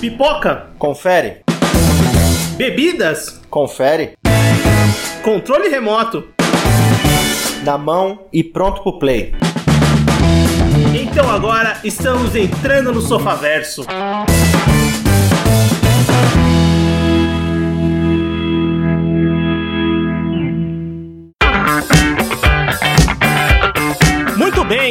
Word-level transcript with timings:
Pipoca. 0.00 0.70
Confere. 0.78 1.42
Bebidas. 2.56 3.38
Confere. 3.50 4.14
Controle 5.22 5.68
remoto. 5.68 6.28
Na 7.62 7.76
mão 7.76 8.26
e 8.32 8.42
pronto 8.42 8.82
pro 8.82 8.98
play. 8.98 9.34
Então 10.98 11.30
agora 11.30 11.78
estamos 11.84 12.34
entrando 12.34 12.94
no 12.94 13.02
Sofaverso. 13.02 13.84
Muito 13.84 14.49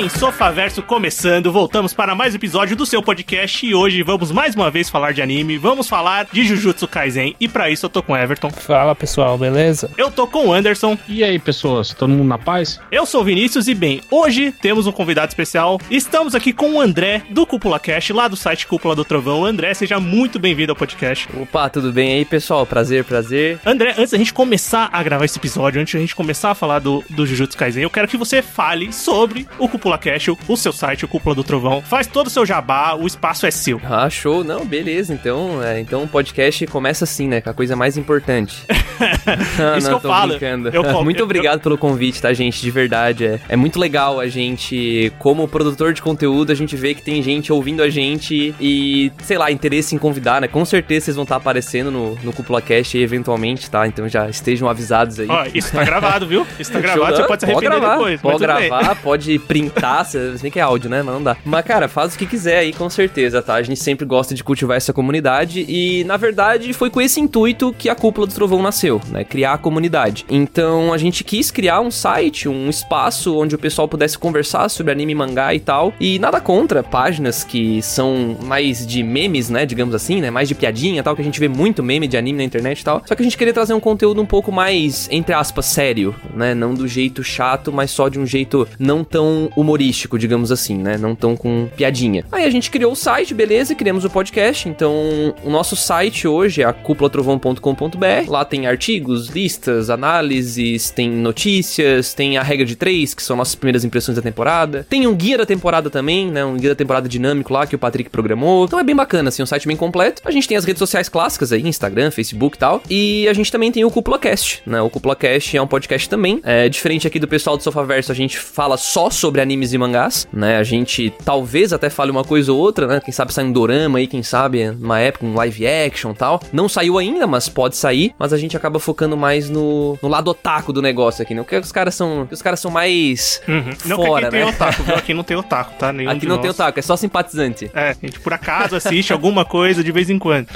Sofaverso 0.10 0.82
começando. 0.82 1.52
Voltamos 1.52 1.94
para 1.94 2.16
mais 2.16 2.34
um 2.34 2.38
episódio 2.38 2.76
do 2.76 2.86
seu 2.86 3.02
podcast 3.02 3.66
e 3.66 3.76
hoje 3.76 4.02
vamos 4.02 4.32
mais 4.32 4.56
uma 4.56 4.72
vez 4.72 4.90
falar 4.90 5.14
de 5.14 5.22
anime. 5.22 5.58
Vamos 5.58 5.88
falar 5.88 6.28
de 6.32 6.44
Jujutsu 6.44 6.88
Kaisen 6.88 7.36
e 7.40 7.48
para 7.48 7.70
isso 7.70 7.86
eu 7.86 7.90
tô 7.90 8.02
com 8.02 8.14
o 8.14 8.18
Everton. 8.18 8.50
Fala 8.50 8.96
pessoal, 8.96 9.38
beleza? 9.38 9.92
Eu 9.98 10.10
tô 10.10 10.26
com 10.28 10.48
o 10.48 10.54
Anderson. 10.54 10.98
E 11.08 11.24
aí, 11.24 11.38
pessoas, 11.38 11.94
todo 11.94 12.10
mundo 12.10 12.28
na 12.28 12.38
paz? 12.38 12.80
Eu 12.92 13.06
sou 13.06 13.22
o 13.22 13.24
Vinícius 13.24 13.68
e 13.68 13.76
bem, 13.76 14.02
hoje 14.10 14.52
temos 14.52 14.88
um 14.88 14.92
convidado 14.92 15.30
especial. 15.30 15.80
Estamos 15.92 16.34
aqui 16.34 16.52
com 16.52 16.74
o 16.74 16.82
André 16.82 17.22
do 17.30 17.46
Cúpula 17.46 17.80
Cast, 17.80 18.12
lá 18.12 18.28
do 18.28 18.36
site 18.36 18.66
Cúpula 18.68 18.96
do 18.96 19.06
Trovão. 19.06 19.46
André, 19.46 19.74
seja 19.74 20.00
muito 20.00 20.40
bem-vindo 20.40 20.72
ao 20.72 20.76
podcast. 20.76 21.30
Opa, 21.40 21.70
tudo 21.70 21.92
bem 21.92 22.14
aí, 22.14 22.26
pessoal? 22.26 22.66
Prazer, 22.66 23.04
prazer. 23.04 23.60
André, 23.66 23.96
antes 23.98 24.12
da 24.12 24.18
gente 24.18 24.34
começar 24.34 24.90
a 24.92 25.04
gravar 25.04 25.26
esse 25.26 25.38
episódio, 25.38 25.80
antes 25.82 25.94
da 25.94 26.00
gente 26.00 26.16
começar 26.16 26.52
a 26.52 26.56
falar 26.56 26.80
do, 26.80 27.04
do 27.10 27.26
Jujutsu 27.26 27.58
Kaisen, 27.58 27.84
eu 27.84 27.90
quero 27.90 28.08
que 28.08 28.18
você 28.18 28.42
fale 28.42 28.92
sobre 28.92 29.48
o 29.58 29.68
Cúpula 29.68 29.99
Cast, 30.00 30.32
o 30.48 30.58
seu 30.58 30.72
site, 30.74 31.06
o 31.06 31.08
Cúpula 31.08 31.36
do 31.36 31.44
Trovão. 31.44 31.82
Faz 31.82 32.08
todo 32.08 32.28
o 32.28 32.30
seu 32.30 32.46
jabá, 32.46 32.96
o 32.96 33.06
espaço 33.06 33.46
é 33.46 33.52
seu. 33.52 33.80
Ah, 33.84 34.10
show. 34.10 34.44
Não, 34.44 34.66
beleza. 34.66 35.14
Então, 35.14 35.62
é, 35.64 35.80
então 35.80 36.04
o 36.04 36.08
podcast 36.08 36.66
começa 36.68 37.04
assim, 37.04 37.28
né? 37.28 37.42
Com 37.42 37.50
a 37.50 37.54
coisa 37.54 37.76
mais 37.76 37.98
importante. 37.98 38.64
não, 39.58 39.78
Isso 39.78 39.92
não, 39.92 40.00
que 40.00 40.06
eu 40.06 40.12
falo. 40.12 40.30
brincando. 40.32 40.70
Eu 40.70 40.84
falo- 40.86 41.04
muito 41.04 41.20
eu- 41.20 41.26
obrigado 41.26 41.60
pelo 41.62 41.78
convite, 41.78 42.22
tá, 42.22 42.34
gente? 42.34 42.62
De 42.62 42.72
verdade. 42.72 43.26
É, 43.26 43.40
é 43.50 43.56
muito 43.56 43.80
legal 43.80 44.20
a 44.20 44.28
gente, 44.28 45.12
como 45.20 45.48
produtor 45.48 45.94
de 45.94 46.02
conteúdo, 46.02 46.52
a 46.52 46.56
gente 46.56 46.76
vê 46.76 46.94
que 46.94 47.02
tem 47.02 47.22
gente 47.22 47.52
ouvindo 47.52 47.82
a 47.84 47.90
gente 47.90 48.54
e, 48.60 49.12
sei 49.24 49.38
lá, 49.38 49.52
interesse 49.52 49.96
em 49.96 49.98
convidar, 49.98 50.42
né? 50.42 50.48
Com 50.48 50.64
certeza 50.66 51.06
vocês 51.06 51.16
vão 51.16 51.24
estar 51.24 51.36
aparecendo 51.36 51.92
no, 51.92 52.16
no 52.24 52.34
Cúpula 52.34 52.62
Cast 52.62 52.98
aí, 52.98 53.04
eventualmente, 53.04 53.70
tá? 53.70 53.88
Então 53.88 54.08
já 54.08 54.30
estejam 54.30 54.68
avisados 54.70 55.20
aí. 55.20 55.28
Ó, 55.30 55.46
isso 55.54 55.72
tá 55.72 55.84
gravado, 55.84 56.28
viu? 56.28 56.46
Isso 56.60 56.72
tá 56.72 56.80
Show, 56.82 56.82
gravado, 56.96 57.16
você 57.16 57.22
não, 57.22 57.28
pode 57.28 57.40
se 57.42 57.46
arrepender 57.46 57.70
gravar, 57.80 57.94
depois. 57.96 58.22
Pode 58.22 58.40
gravar, 58.40 58.96
pode 58.96 59.40
printar, 59.40 59.79
se 60.06 60.38
se 60.38 60.42
bem 60.42 60.52
que 60.52 60.60
é 60.60 60.62
áudio, 60.62 60.90
né? 60.90 61.02
Mas 61.02 61.14
não 61.14 61.24
dá. 61.24 61.38
Mas, 61.46 61.66
cara, 61.66 61.88
faz 61.88 62.16
o 62.16 62.18
que 62.18 62.26
quiser 62.26 62.60
aí, 62.60 62.74
com 62.74 62.90
certeza, 62.90 63.42
tá? 63.42 63.56
A 63.56 63.64
gente 63.64 63.80
sempre 63.80 64.06
gosta 64.06 64.34
de 64.34 64.44
cultivar 64.44 64.78
essa 64.78 64.94
comunidade 64.94 65.66
e, 65.68 66.04
na 66.06 66.18
verdade, 66.18 66.74
foi 66.74 66.90
com 66.90 67.02
esse 67.02 67.20
intuito 67.20 67.74
que 67.78 67.90
a 67.90 67.96
Cúpula 67.96 68.28
do 68.28 68.34
Trovão 68.34 68.62
nasceu, 68.62 69.02
né? 69.10 69.24
Criar 69.24 69.54
a 69.54 69.58
comunidade. 69.58 70.26
Então, 70.30 70.94
a 70.94 70.98
gente 70.98 71.24
quis 71.24 71.52
criar 71.52 71.82
um 71.82 71.92
site, 71.92 72.48
um 72.48 72.70
espaço 72.70 73.38
onde 73.38 73.56
o 73.56 73.60
pessoal 73.60 73.88
pudesse 73.88 74.18
conversar 74.18 74.70
sobre 74.70 74.92
anime, 74.92 75.16
mangá 75.16 75.54
e 75.54 75.60
tal. 75.60 75.94
E 76.00 76.20
nada 76.20 76.40
contra 76.42 76.84
páginas 76.84 77.44
que 77.44 77.82
são 77.82 78.38
mais 78.44 78.86
de 78.86 79.04
memes, 79.04 79.50
né? 79.50 79.66
Digamos 79.66 79.96
assim, 79.96 80.22
né? 80.22 80.30
Mais 80.30 80.48
de 80.48 80.56
piadinha 80.56 81.04
tal, 81.04 81.16
que 81.16 81.22
a 81.22 81.26
gente 81.26 81.40
vê 81.40 81.48
muito 81.48 81.84
meme 81.84 82.08
de 82.08 82.18
anime 82.18 82.38
na 82.40 82.44
internet 82.44 82.82
e 82.82 82.84
tal. 82.84 83.02
Só 83.06 83.16
que 83.16 83.22
a 83.22 83.26
gente 83.26 83.38
queria 83.38 83.54
trazer 83.54 83.74
um 83.74 83.80
conteúdo 83.80 84.22
um 84.22 84.26
pouco 84.26 84.52
mais, 84.52 85.08
entre 85.12 85.34
aspas, 85.34 85.66
sério, 85.66 86.16
né? 86.34 86.54
Não 86.54 86.74
do 86.74 86.88
jeito 86.88 87.24
chato, 87.24 87.72
mas 87.72 87.92
só 87.92 88.10
de 88.10 88.20
um 88.20 88.26
jeito 88.26 88.68
não 88.78 89.04
tão 89.04 89.52
humorístico, 89.70 90.18
digamos 90.18 90.52
assim, 90.52 90.78
né? 90.78 90.98
Não 90.98 91.14
tão 91.14 91.36
com 91.36 91.70
piadinha. 91.78 92.26
Aí 92.32 92.44
a 92.44 92.50
gente 92.50 92.72
criou 92.72 92.94
o 92.94 92.96
site, 92.96 93.34
beleza, 93.34 93.76
criamos 93.76 94.04
o 94.04 94.10
podcast. 94.10 94.68
Então, 94.68 95.36
o 95.44 95.50
nosso 95.50 95.76
site 95.76 96.28
hoje 96.28 96.64
é 96.64 96.66
a 96.66 96.74
cúpulatrovão.com.br. 96.74 98.28
Lá 98.28 98.44
tem 98.44 98.66
artigos, 98.66 99.28
listas, 99.28 99.90
análises, 99.90 100.90
tem 100.90 101.10
notícias, 101.10 102.14
tem 102.14 102.38
a 102.38 102.44
regra 102.44 102.66
de 102.66 102.76
três, 102.76 103.14
que 103.14 103.22
são 103.22 103.38
nossas 103.38 103.56
primeiras 103.56 103.86
impressões 103.86 104.16
da 104.16 104.22
temporada. 104.22 104.86
Tem 104.90 105.06
um 105.06 105.16
guia 105.16 105.38
da 105.38 105.46
temporada 105.46 105.90
também, 105.90 106.32
né? 106.32 106.44
Um 106.44 106.58
guia 106.58 106.70
da 106.70 106.76
temporada 106.76 107.08
dinâmico 107.08 107.54
lá 107.54 107.68
que 107.68 107.76
o 107.76 107.80
Patrick 107.80 108.10
programou. 108.10 108.66
Então 108.66 108.80
é 108.80 108.84
bem 108.84 108.96
bacana, 108.96 109.30
assim, 109.30 109.44
um 109.44 109.46
site 109.46 109.68
bem 109.68 109.78
completo. 109.78 110.22
A 110.26 110.32
gente 110.32 110.48
tem 110.48 110.58
as 110.58 110.66
redes 110.66 110.80
sociais 110.80 111.08
clássicas 111.08 111.52
aí, 111.52 111.62
Instagram, 111.62 112.10
Facebook 112.10 112.58
e 112.58 112.60
tal. 112.60 112.82
E 112.90 113.28
a 113.28 113.34
gente 113.34 113.52
também 113.52 113.72
tem 113.72 113.86
o 113.86 113.92
CúpulaCast, 113.92 114.64
né? 114.66 114.82
O 114.82 114.90
CúpulaCast 114.90 115.56
é 115.56 115.62
um 115.62 115.68
podcast 115.68 116.10
também. 116.10 116.42
É 116.44 116.68
diferente 116.68 117.06
aqui 117.06 117.20
do 117.20 117.28
pessoal 117.28 117.56
do 117.56 117.64
Sofaverso, 117.64 118.12
a 118.12 118.16
gente 118.16 118.38
fala 118.38 118.78
só 118.78 119.10
sobre 119.10 119.42
animes 119.60 119.74
e 119.74 119.78
mangás, 119.78 120.28
né? 120.32 120.58
A 120.58 120.64
gente 120.64 121.14
talvez 121.24 121.74
até 121.74 121.90
fale 121.90 122.10
uma 122.12 122.24
coisa 122.24 122.52
ou 122.52 122.58
outra, 122.58 122.88
né? 122.88 123.02
Quem 123.04 123.12
sabe 123.12 123.34
sai 123.34 123.44
um 123.44 123.52
dorama 123.52 124.00
aí, 124.00 124.08
quem 124.08 124.24
sabe 124.24 124.70
uma 124.70 125.00
época, 125.00 125.26
um 125.26 125.36
live 125.36 125.68
action 125.68 126.12
e 126.12 126.16
tal. 126.16 126.42
Não 126.54 126.70
saiu 126.70 126.98
ainda, 126.98 127.28
mas 127.28 127.50
pode 127.50 127.76
sair. 127.76 128.14
Mas 128.18 128.32
a 128.32 128.38
gente 128.38 128.56
acaba 128.56 128.80
focando 128.80 129.18
mais 129.18 129.50
no, 129.50 129.98
no 130.02 130.08
lado 130.08 130.30
otaku 130.30 130.72
do 130.72 130.82
negócio 130.82 131.22
aqui, 131.22 131.34
né? 131.34 131.42
Porque 131.42 131.58
os 131.58 131.72
caras 131.72 131.94
são, 131.96 132.28
os 132.32 132.42
caras 132.42 132.60
são 132.60 132.72
mais 132.72 133.42
Uhum. 133.48 133.72
Não 133.86 133.98
fora, 133.98 134.30
que 134.30 134.38
aqui 134.38 134.46
né? 134.46 134.52
tem 134.52 134.56
otaku, 134.56 134.84
viu? 134.84 134.96
Aqui 135.00 135.14
não 135.14 135.24
tem 135.24 135.38
otaku, 135.38 135.74
tá? 135.78 135.92
Nenhum 135.94 136.12
Aqui 136.12 136.26
não 136.26 136.36
nós. 136.36 136.42
tem 136.42 136.52
otaku, 136.52 136.80
é 136.80 136.82
só 136.82 136.96
simpatizante. 136.96 137.72
É, 137.74 137.90
a 137.90 137.94
gente 137.94 138.20
por 138.20 138.34
acaso 138.34 138.76
assiste 138.76 139.12
alguma 139.12 139.44
coisa 139.44 139.84
de 139.84 139.92
vez 139.92 140.10
em 140.10 140.20
quando. 140.20 140.48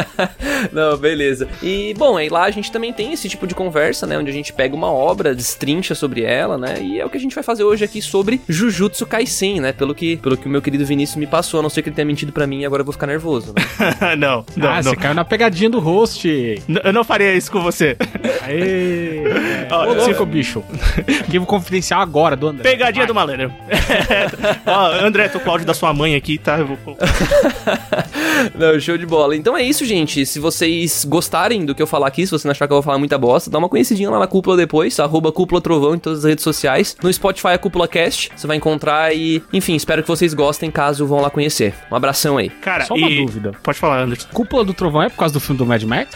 Não, 0.72 0.96
beleza. 0.96 1.48
E, 1.62 1.94
bom, 1.96 2.16
aí 2.16 2.28
lá 2.28 2.44
a 2.44 2.50
gente 2.50 2.72
também 2.72 2.92
tem 2.92 3.12
esse 3.12 3.28
tipo 3.28 3.46
de 3.46 3.54
conversa, 3.54 4.06
né? 4.06 4.18
Onde 4.18 4.30
a 4.30 4.32
gente 4.32 4.52
pega 4.52 4.74
uma 4.74 4.90
obra, 4.90 5.34
destrincha 5.34 5.94
sobre 5.94 6.22
ela, 6.22 6.56
né? 6.56 6.80
E 6.80 6.98
é 7.00 7.04
o 7.04 7.10
que 7.10 7.16
a 7.16 7.20
gente 7.20 7.34
vai 7.34 7.44
fazer 7.44 7.64
hoje 7.64 7.84
aqui 7.84 8.00
sobre 8.00 8.33
Jujutsu 8.48 9.06
Kaisen, 9.06 9.60
né? 9.60 9.72
Pelo 9.72 9.94
que, 9.94 10.16
pelo 10.16 10.36
que 10.36 10.46
o 10.46 10.50
meu 10.50 10.60
querido 10.62 10.84
Vinícius 10.84 11.16
me 11.16 11.26
passou, 11.26 11.60
a 11.60 11.62
não 11.62 11.70
ser 11.70 11.82
que 11.82 11.88
ele 11.88 11.96
tenha 11.96 12.06
mentido 12.06 12.32
pra 12.32 12.46
mim 12.46 12.60
e 12.60 12.66
agora 12.66 12.80
eu 12.82 12.84
vou 12.84 12.92
ficar 12.92 13.06
nervoso, 13.06 13.52
né? 13.56 13.64
não, 14.16 14.44
não, 14.56 14.68
ah, 14.70 14.76
não. 14.76 14.82
você 14.82 14.96
caiu 14.96 15.14
na 15.14 15.24
pegadinha 15.24 15.70
do 15.70 15.78
host. 15.80 16.28
N- 16.28 16.80
Eu 16.84 16.92
não 16.92 17.04
faria 17.04 17.34
isso 17.34 17.50
com 17.50 17.62
você. 17.62 17.96
Aê! 18.42 19.24
Ó, 19.70 19.86
Ô, 19.86 20.00
se- 20.00 20.08
louco, 20.10 20.26
bicho. 20.26 20.62
Arquivo 21.20 21.46
confidencial 21.46 22.00
agora 22.00 22.36
do 22.36 22.48
André. 22.48 22.62
Pegadinha 22.70 23.02
Vai. 23.04 23.06
do 23.06 23.14
malandro. 23.14 23.52
Ó, 24.66 25.04
André, 25.04 25.28
tô 25.28 25.40
com 25.40 25.48
o 25.48 25.52
áudio 25.52 25.66
da 25.66 25.74
sua 25.74 25.92
mãe 25.92 26.14
aqui, 26.14 26.38
tá? 26.38 26.58
Eu 26.58 26.66
vou. 26.66 26.96
Não, 28.54 28.78
show 28.80 28.96
de 28.98 29.06
bola. 29.06 29.36
Então 29.36 29.56
é 29.56 29.62
isso, 29.62 29.84
gente. 29.84 30.24
Se 30.26 30.38
vocês 30.38 31.04
gostarem 31.04 31.64
do 31.64 31.74
que 31.74 31.82
eu 31.82 31.86
falar 31.86 32.06
aqui, 32.08 32.26
se 32.26 32.32
você 32.32 32.46
não 32.46 32.52
achar 32.52 32.66
que 32.66 32.72
eu 32.72 32.76
vou 32.76 32.82
falar 32.82 32.98
muita 32.98 33.16
bosta, 33.18 33.50
dá 33.50 33.58
uma 33.58 33.68
conhecidinha 33.68 34.10
lá 34.10 34.18
na 34.18 34.26
Cúpula 34.26 34.56
depois, 34.56 34.98
arroba 35.00 35.32
Cúpula 35.32 35.60
Trovão 35.60 35.94
em 35.94 35.98
todas 35.98 36.20
as 36.20 36.24
redes 36.24 36.44
sociais. 36.44 36.96
No 37.02 37.12
Spotify 37.12 37.48
é 37.48 37.58
Cúpula 37.58 37.88
Cast, 37.88 38.23
você 38.34 38.46
vai 38.46 38.56
encontrar 38.56 39.14
e, 39.14 39.42
enfim, 39.52 39.74
espero 39.74 40.02
que 40.02 40.08
vocês 40.08 40.34
gostem 40.34 40.70
caso 40.70 41.06
vão 41.06 41.20
lá 41.20 41.30
conhecer. 41.30 41.74
Um 41.90 41.96
abração 41.96 42.36
aí. 42.36 42.48
Cara, 42.48 42.84
Só 42.84 42.94
uma 42.94 43.10
e... 43.10 43.24
dúvida. 43.24 43.52
Pode 43.62 43.78
falar, 43.78 44.02
Anderson. 44.02 44.28
Cúpula 44.32 44.64
do 44.64 44.74
Trovão 44.74 45.02
é 45.02 45.08
por 45.08 45.16
causa 45.16 45.34
do 45.34 45.40
filme 45.40 45.58
do 45.58 45.66
Mad 45.66 45.82
Max? 45.82 46.10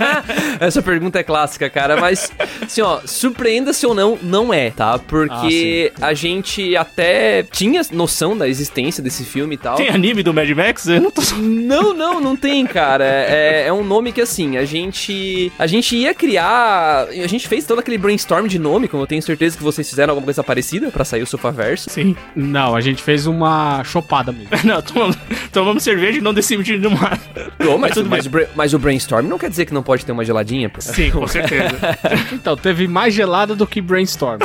Essa 0.60 0.82
pergunta 0.82 1.18
é 1.18 1.22
clássica, 1.22 1.68
cara, 1.68 2.00
mas 2.00 2.32
assim, 2.62 2.80
ó, 2.80 3.00
surpreenda-se 3.04 3.86
ou 3.86 3.94
não, 3.94 4.18
não 4.22 4.52
é, 4.52 4.70
tá? 4.70 4.98
Porque 4.98 5.92
a 6.00 6.14
gente 6.14 6.76
até 6.76 7.42
tinha 7.42 7.82
noção 7.92 8.36
da 8.36 8.48
existência 8.48 9.02
desse 9.02 9.24
filme 9.24 9.54
e 9.54 9.58
tal. 9.58 9.76
Tem 9.76 9.88
anime 9.88 10.22
do 10.22 10.32
Mad 10.32 10.48
Max? 10.50 10.86
Eu 10.86 11.00
não 11.00 11.10
tô... 11.10 11.22
Não, 11.36 11.94
não, 11.94 12.20
não 12.20 12.36
tem, 12.36 12.66
cara. 12.66 13.04
É, 13.04 13.64
é 13.66 13.72
um 13.72 13.84
nome 13.84 14.12
que 14.12 14.20
assim, 14.20 14.56
a 14.56 14.64
gente. 14.64 15.52
A 15.58 15.66
gente 15.66 15.96
ia 15.96 16.14
criar. 16.14 17.06
A 17.08 17.26
gente 17.26 17.46
fez 17.48 17.64
todo 17.64 17.78
aquele 17.78 17.98
brainstorm 17.98 18.46
de 18.46 18.58
nome, 18.58 18.88
como 18.88 19.02
eu 19.02 19.06
tenho 19.06 19.22
certeza 19.22 19.56
que 19.56 19.62
vocês 19.62 19.88
fizeram 19.88 20.12
alguma 20.12 20.24
coisa 20.24 20.42
parecida 20.42 20.90
pra 20.90 21.04
sair 21.04 21.22
o 21.22 21.26
Sofaverso. 21.44 21.90
Sim. 21.90 22.16
Não, 22.34 22.74
a 22.74 22.80
gente 22.80 23.02
fez 23.02 23.26
uma 23.26 23.84
chopada 23.84 24.32
mesmo. 24.32 24.48
Não, 24.64 24.80
tomamos, 24.80 25.16
tomamos 25.52 25.82
cerveja 25.82 26.18
e 26.18 26.20
não 26.22 26.32
descemos 26.32 26.66
no 26.68 26.90
mar. 26.90 27.18
Pô, 27.58 27.76
mas, 27.76 27.92
tudo 27.94 28.08
mas, 28.08 28.28
mas 28.54 28.72
o 28.72 28.78
brainstorm 28.78 29.26
não 29.26 29.38
quer 29.38 29.50
dizer 29.50 29.66
que 29.66 29.74
não 29.74 29.82
pode 29.82 30.04
ter 30.04 30.12
uma 30.12 30.24
geladinha, 30.24 30.70
pô. 30.70 30.80
Sim, 30.80 31.10
com 31.10 31.26
certeza. 31.26 31.74
Então, 32.32 32.56
teve 32.56 32.86
mais 32.86 33.14
gelada 33.14 33.54
do 33.54 33.66
que 33.66 33.80
brainstorm. 33.80 34.38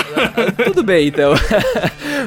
Tudo 0.66 0.84
bem, 0.84 1.08
então. 1.08 1.34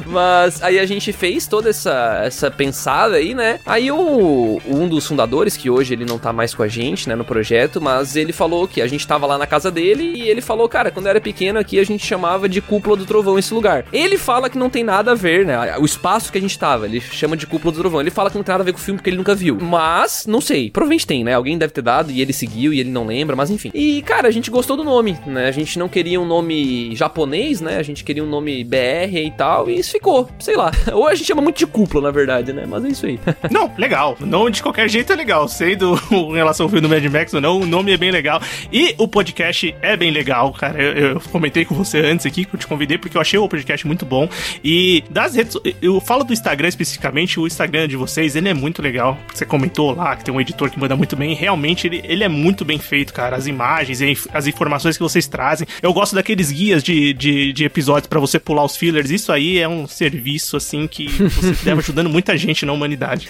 Mas 0.06 0.62
aí 0.62 0.78
a 0.78 0.86
gente 0.86 1.12
fez 1.12 1.46
toda 1.46 1.70
essa, 1.70 2.22
essa 2.24 2.50
pensada 2.50 3.16
aí, 3.16 3.34
né? 3.34 3.60
Aí 3.66 3.90
o, 3.90 4.60
um 4.66 4.88
dos 4.88 5.06
fundadores, 5.06 5.56
que 5.56 5.70
hoje 5.70 5.94
ele 5.94 6.04
não 6.04 6.18
tá 6.18 6.32
mais 6.32 6.54
com 6.54 6.62
a 6.62 6.68
gente, 6.68 7.08
né, 7.08 7.14
no 7.14 7.24
projeto, 7.24 7.80
mas 7.80 8.16
ele 8.16 8.32
falou 8.32 8.66
que 8.66 8.80
a 8.80 8.86
gente 8.86 9.06
tava 9.06 9.26
lá 9.26 9.38
na 9.38 9.46
casa 9.46 9.70
dele 9.70 10.02
e 10.02 10.28
ele 10.28 10.40
falou, 10.40 10.68
cara, 10.68 10.90
quando 10.90 11.06
eu 11.06 11.10
era 11.10 11.20
pequeno 11.20 11.58
aqui 11.58 11.78
a 11.78 11.84
gente 11.84 12.04
chamava 12.04 12.48
de 12.48 12.60
Cúpula 12.60 12.96
do 12.96 13.06
Trovão 13.06 13.38
esse 13.38 13.52
lugar. 13.52 13.84
Ele 13.92 14.18
fala 14.18 14.50
que 14.50 14.58
não 14.62 14.70
tem 14.70 14.82
nada 14.82 15.12
a 15.12 15.14
ver, 15.14 15.44
né? 15.44 15.76
O 15.78 15.84
espaço 15.84 16.32
que 16.32 16.38
a 16.38 16.40
gente 16.40 16.58
tava, 16.58 16.86
ele 16.86 17.00
chama 17.00 17.36
de 17.36 17.46
Cúpula 17.46 17.72
do 17.72 17.78
Trovão. 17.78 18.00
Ele 18.00 18.10
fala 18.10 18.30
que 18.30 18.36
não 18.36 18.44
tem 18.44 18.52
nada 18.52 18.62
a 18.62 18.64
ver 18.64 18.72
com 18.72 18.78
o 18.78 18.82
filme 18.82 18.98
porque 18.98 19.10
ele 19.10 19.18
nunca 19.18 19.34
viu. 19.34 19.58
Mas, 19.60 20.26
não 20.26 20.40
sei, 20.40 20.70
provavelmente 20.70 21.06
tem, 21.06 21.22
né? 21.22 21.34
Alguém 21.34 21.58
deve 21.58 21.72
ter 21.72 21.82
dado 21.82 22.10
e 22.10 22.20
ele 22.20 22.32
seguiu 22.32 22.72
e 22.72 22.80
ele 22.80 22.90
não 22.90 23.06
lembra, 23.06 23.36
mas 23.36 23.50
enfim. 23.50 23.70
E, 23.74 24.00
cara, 24.02 24.28
a 24.28 24.30
gente 24.30 24.50
gostou 24.50 24.76
do 24.76 24.84
nome, 24.84 25.18
né? 25.26 25.48
A 25.48 25.52
gente 25.52 25.78
não 25.78 25.88
queria 25.88 26.20
um 26.20 26.26
nome 26.26 26.94
japonês, 26.96 27.60
né? 27.60 27.76
A 27.76 27.82
gente 27.82 28.04
queria 28.04 28.24
um 28.24 28.28
nome 28.28 28.64
BR 28.64 29.16
e 29.16 29.30
tal, 29.36 29.68
e 29.68 29.82
mas 29.82 29.90
ficou, 29.90 30.28
sei 30.38 30.56
lá. 30.56 30.70
Ou 30.94 31.08
a 31.08 31.14
gente 31.14 31.26
chama 31.26 31.42
muito 31.42 31.58
de 31.58 31.66
cúpula, 31.66 32.04
na 32.04 32.10
verdade, 32.12 32.52
né? 32.52 32.64
Mas 32.66 32.84
é 32.84 32.88
isso 32.88 33.06
aí. 33.06 33.18
Não, 33.50 33.72
legal. 33.76 34.16
Não 34.20 34.48
de 34.48 34.62
qualquer 34.62 34.88
jeito 34.88 35.12
é 35.12 35.16
legal. 35.16 35.48
Sei 35.48 35.74
do 35.74 36.00
em 36.12 36.34
relação 36.34 36.66
ao 36.66 36.70
filme 36.70 36.80
do 36.80 36.88
Mad 36.88 37.04
Max 37.04 37.34
ou 37.34 37.40
não, 37.40 37.60
o 37.60 37.66
nome 37.66 37.92
é 37.92 37.96
bem 37.96 38.10
legal. 38.10 38.40
E 38.72 38.94
o 38.96 39.08
podcast 39.08 39.74
é 39.82 39.96
bem 39.96 40.10
legal, 40.10 40.52
cara. 40.52 40.80
Eu, 40.80 41.14
eu 41.14 41.20
comentei 41.32 41.64
com 41.64 41.74
você 41.74 41.98
antes 41.98 42.24
aqui, 42.24 42.44
que 42.44 42.54
eu 42.54 42.60
te 42.60 42.66
convidei, 42.66 42.96
porque 42.96 43.16
eu 43.16 43.20
achei 43.20 43.38
o 43.38 43.48
podcast 43.48 43.86
muito 43.86 44.06
bom. 44.06 44.28
E 44.62 45.04
das 45.10 45.34
redes. 45.34 45.56
Eu 45.80 46.00
falo 46.00 46.24
do 46.24 46.32
Instagram 46.32 46.68
especificamente, 46.68 47.38
o 47.38 47.46
Instagram 47.46 47.88
de 47.88 47.96
vocês, 47.96 48.36
ele 48.36 48.48
é 48.48 48.54
muito 48.54 48.82
legal. 48.82 49.18
Você 49.32 49.44
comentou 49.44 49.94
lá 49.94 50.16
que 50.16 50.24
tem 50.24 50.34
um 50.34 50.40
editor 50.40 50.70
que 50.70 50.78
manda 50.78 50.96
muito 50.96 51.16
bem. 51.16 51.34
Realmente, 51.34 51.86
ele, 51.86 52.02
ele 52.04 52.24
é 52.24 52.28
muito 52.28 52.64
bem 52.64 52.78
feito, 52.78 53.12
cara. 53.12 53.36
As 53.36 53.46
imagens, 53.46 54.00
as 54.32 54.46
informações 54.46 54.96
que 54.96 55.02
vocês 55.02 55.26
trazem. 55.26 55.66
Eu 55.80 55.92
gosto 55.92 56.14
daqueles 56.14 56.50
guias 56.50 56.82
de, 56.82 57.12
de, 57.12 57.52
de 57.52 57.64
episódios 57.64 58.06
para 58.06 58.20
você 58.20 58.38
pular 58.38 58.64
os 58.64 58.76
fillers. 58.76 59.10
Isso 59.10 59.32
aí 59.32 59.58
é 59.58 59.68
um 59.68 59.86
serviço, 59.86 60.56
assim, 60.56 60.86
que 60.86 61.06
você 61.06 61.64
deve 61.64 61.80
ajudando 61.80 62.08
muita 62.08 62.36
gente 62.36 62.66
na 62.66 62.72
humanidade. 62.72 63.28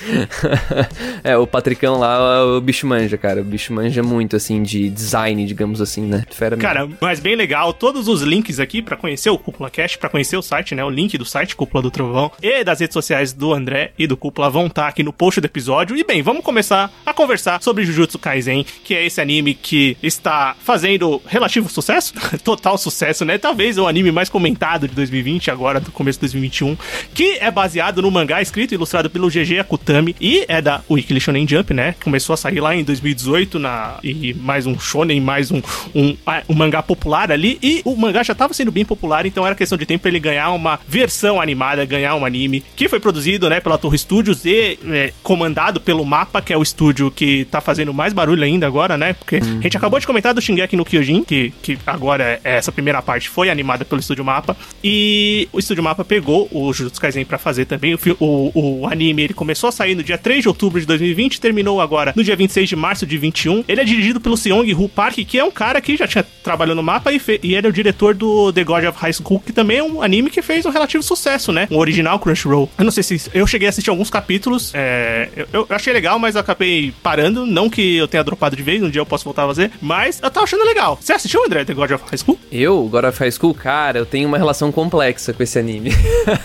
é, 1.23 1.37
o 1.37 1.47
Patricão 1.47 1.99
lá, 1.99 2.45
o 2.45 2.61
bicho 2.61 2.87
manja, 2.87 3.17
cara. 3.19 3.41
O 3.41 3.45
bicho 3.45 3.73
manja 3.73 4.03
muito, 4.03 4.37
assim, 4.37 4.63
de 4.63 4.89
design, 4.89 5.45
digamos 5.47 5.81
assim, 5.81 6.03
né? 6.03 6.25
Fera 6.31 6.57
cara, 6.57 6.89
mas 7.01 7.21
bem 7.21 7.35
legal. 7.35 7.73
Todos 7.73 8.09
os 8.09 8.23
links 8.23 8.61
aqui 8.61 8.81
para 8.81 8.97
conhecer 8.97 9.31
o 9.31 9.39
Cúpula 9.39 9.71
Cash, 9.71 9.97
para 9.97 10.09
conhecer 10.09 10.37
o 10.37 10.43
site, 10.43 10.75
né? 10.75 10.85
O 10.85 10.91
link 10.91 11.12
do 11.19 11.25
site 11.25 11.57
Cúpula 11.57 11.83
do 11.83 11.91
Trovão 11.91 12.31
e 12.43 12.65
das 12.65 12.81
redes 12.81 12.95
sociais 12.95 13.33
do 13.33 13.53
André 13.53 13.93
e 13.99 14.07
do 14.07 14.17
Cúpula 14.17 14.51
vão 14.51 14.67
estar 14.67 14.83
tá 14.83 14.89
aqui 14.89 15.03
no 15.03 15.13
post 15.13 15.41
do 15.41 15.45
episódio. 15.45 15.97
E 15.97 16.05
bem, 16.05 16.23
vamos 16.23 16.45
começar 16.45 16.91
a 17.05 17.13
conversar 17.13 17.63
sobre 17.63 17.85
Jujutsu 17.85 18.19
Kaisen, 18.19 18.65
que 18.85 18.95
é 18.95 19.05
esse 19.05 19.21
anime 19.21 19.55
que 19.55 19.97
está 20.03 20.57
fazendo 20.61 21.21
relativo 21.27 21.69
sucesso, 21.69 22.15
total 22.43 22.77
sucesso, 22.79 23.25
né? 23.25 23.39
Talvez 23.39 23.79
o 23.79 23.87
anime 23.87 24.13
mais 24.13 24.29
comentado 24.29 24.89
de 24.89 24.95
2020, 24.95 25.51
agora 25.51 25.81
do 25.81 25.91
começo 25.91 26.19
de 26.19 26.23
2021, 26.23 26.77
que 27.15 27.39
é 27.41 27.51
baseado 27.51 28.03
no 28.03 28.11
mangá 28.11 28.41
escrito 28.41 28.73
e 28.73 28.75
ilustrado 28.75 29.11
pelo 29.11 29.29
GG 29.29 29.59
Akutami 29.61 30.15
e 30.21 30.45
é 30.49 30.61
da 30.61 30.83
Weekly 30.91 31.21
Shonen 31.21 31.47
Jump, 31.47 31.75
né? 31.75 31.95
Começou 32.03 32.35
a 32.35 32.37
sair 32.37 32.61
lá 32.61 32.75
em 32.75 32.85
2018 32.85 33.59
na 33.59 33.99
e 34.03 34.35
mais 34.35 34.67
um 34.67 34.79
shonen, 34.79 35.21
mais 35.21 35.51
um, 35.51 35.61
um, 35.95 36.17
um 36.49 36.55
mangá 36.55 36.83
popular 36.83 37.31
ali 37.31 37.59
e 37.63 37.83
o 37.85 37.97
mangá 37.97 38.23
já 38.23 38.33
estava 38.33 38.53
sendo 38.53 38.71
bem 38.71 38.85
popular, 38.85 39.27
então 39.27 39.47
era 39.47 39.55
questão 39.55 39.79
de 39.79 39.87
tempo 39.87 40.07
ele 40.09 40.19
ganhar 40.19 40.51
uma 40.51 40.79
versão 40.93 41.41
animada, 41.41 41.87
ganhar 41.87 42.15
um 42.17 42.25
anime 42.27 42.63
que 42.77 42.87
foi 42.87 43.01
produzido, 43.01 43.49
né, 43.49 43.61
pela 43.61 43.79
Torre 43.79 43.97
Studios 43.97 44.45
e 44.45 44.79
é, 44.91 45.13
comandado 45.23 45.81
pelo 45.81 46.05
Mapa, 46.05 46.43
que 46.43 46.53
é 46.53 46.57
o 46.57 46.63
estúdio 46.63 47.11
que 47.11 47.47
tá 47.47 47.63
fazendo 47.63 47.95
mais 47.95 48.13
barulho 48.13 48.45
ainda 48.45 48.67
agora, 48.67 48.99
né? 48.99 49.15
Porque 49.15 49.37
uhum. 49.37 49.59
a 49.61 49.63
gente 49.63 49.77
acabou 49.77 49.99
de 49.99 50.07
comentar 50.07 50.35
do 50.35 50.43
Shingeki 50.43 50.77
no 50.77 50.85
Kyojin, 50.85 51.25
que, 51.25 51.51
que 51.63 51.79
agora 51.87 52.39
é, 52.45 52.57
essa 52.57 52.71
primeira 52.71 53.01
parte 53.01 53.31
foi 53.31 53.49
animada 53.49 53.87
pelo 53.87 54.03
estúdio 54.03 54.23
Mapa 54.23 54.55
e 54.85 55.49
o 55.51 55.59
estúdio 55.59 55.83
Mapa 55.83 56.05
pegou 56.05 56.47
o 56.53 56.71
Jujutsu 56.75 57.01
Kaisen 57.01 57.25
para 57.25 57.39
fazer 57.39 57.65
também. 57.65 57.95
O, 57.95 57.99
o, 58.21 58.81
o 58.83 58.87
anime 58.87 59.23
ele 59.23 59.35
começou 59.35 59.69
a 59.69 59.73
sair 59.73 59.95
no 59.95 60.03
dia 60.03 60.19
3 60.19 60.43
de 60.43 60.49
outubro 60.49 60.79
de 60.79 60.87
2020, 60.87 61.41
terminou 61.41 61.81
agora 61.81 62.13
no 62.15 62.23
dia 62.23 62.37
26 62.37 62.69
de 62.69 62.77
março 62.77 63.07
de 63.07 63.17
21. 63.17 63.65
Ele 63.67 63.81
é 63.81 63.85
dirigido 63.85 64.21
pelo 64.21 64.37
Seong 64.37 64.75
Hu 64.75 64.91
Park, 64.91 65.17
que 65.27 65.39
é 65.39 65.45
um 65.45 65.51
cara 65.51 65.81
que 65.81 65.97
já 65.97 66.07
tinha 66.07 66.27
trabalhado 66.43 66.77
no 66.77 66.83
mapa 66.83 67.11
e, 67.11 67.21
e 67.43 67.55
ele 67.55 67.67
é 67.67 67.71
o 67.71 67.73
diretor 67.73 68.15
do 68.15 68.53
The 68.53 68.63
God 68.63 68.85
of 68.85 68.99
High 68.99 69.15
School, 69.15 69.41
que 69.41 69.53
também 69.53 69.79
é 69.79 69.83
um 69.83 70.03
anime 70.03 70.29
que 70.29 70.43
fez 70.43 70.67
um 70.67 70.82
relativo 70.83 71.03
sucesso, 71.03 71.53
né? 71.53 71.69
Um 71.71 71.79
original 71.79 72.19
Crunchyroll. 72.19 72.69
Eu 72.77 72.85
não 72.85 72.91
sei 72.91 73.03
se 73.03 73.31
eu 73.33 73.47
cheguei 73.47 73.69
a 73.69 73.71
assistir 73.71 73.91
alguns 73.91 74.11
capítulos, 74.11 74.73
é, 74.75 75.29
eu, 75.37 75.47
eu, 75.53 75.67
achei 75.71 75.93
legal, 75.93 76.19
mas 76.19 76.37
acabei 76.37 76.93
parando. 77.03 77.47
Não 77.47 77.71
que 77.71 77.97
eu 77.97 78.09
tenha 78.09 78.23
dropado 78.25 78.57
de 78.57 78.63
vez, 78.63 78.83
um 78.83 78.91
dia 78.91 79.01
eu 79.01 79.07
posso 79.07 79.25
voltar 79.25 79.45
a 79.45 79.47
fazer, 79.47 79.71
mas 79.81 80.21
eu 80.23 80.31
tava 80.31 80.45
achando 80.45 80.65
legal. 80.65 80.99
Você 81.01 81.13
assistiu, 81.13 81.45
André, 81.45 81.65
The 81.65 81.75
God 81.75 81.93
of 81.93 82.05
High 82.11 82.19
School? 82.19 82.39
Eu, 82.51 82.89
God 82.89 83.05
of 83.05 83.19
High 83.19 83.33
School, 83.33 83.55
cara, 83.55 83.99
eu 83.99 84.07
tenho 84.07 84.29
uma 84.29 84.39
relação 84.39 84.73
complexa 84.73 85.33
com 85.33 85.43
esse 85.43 85.59
anime. 85.59 85.91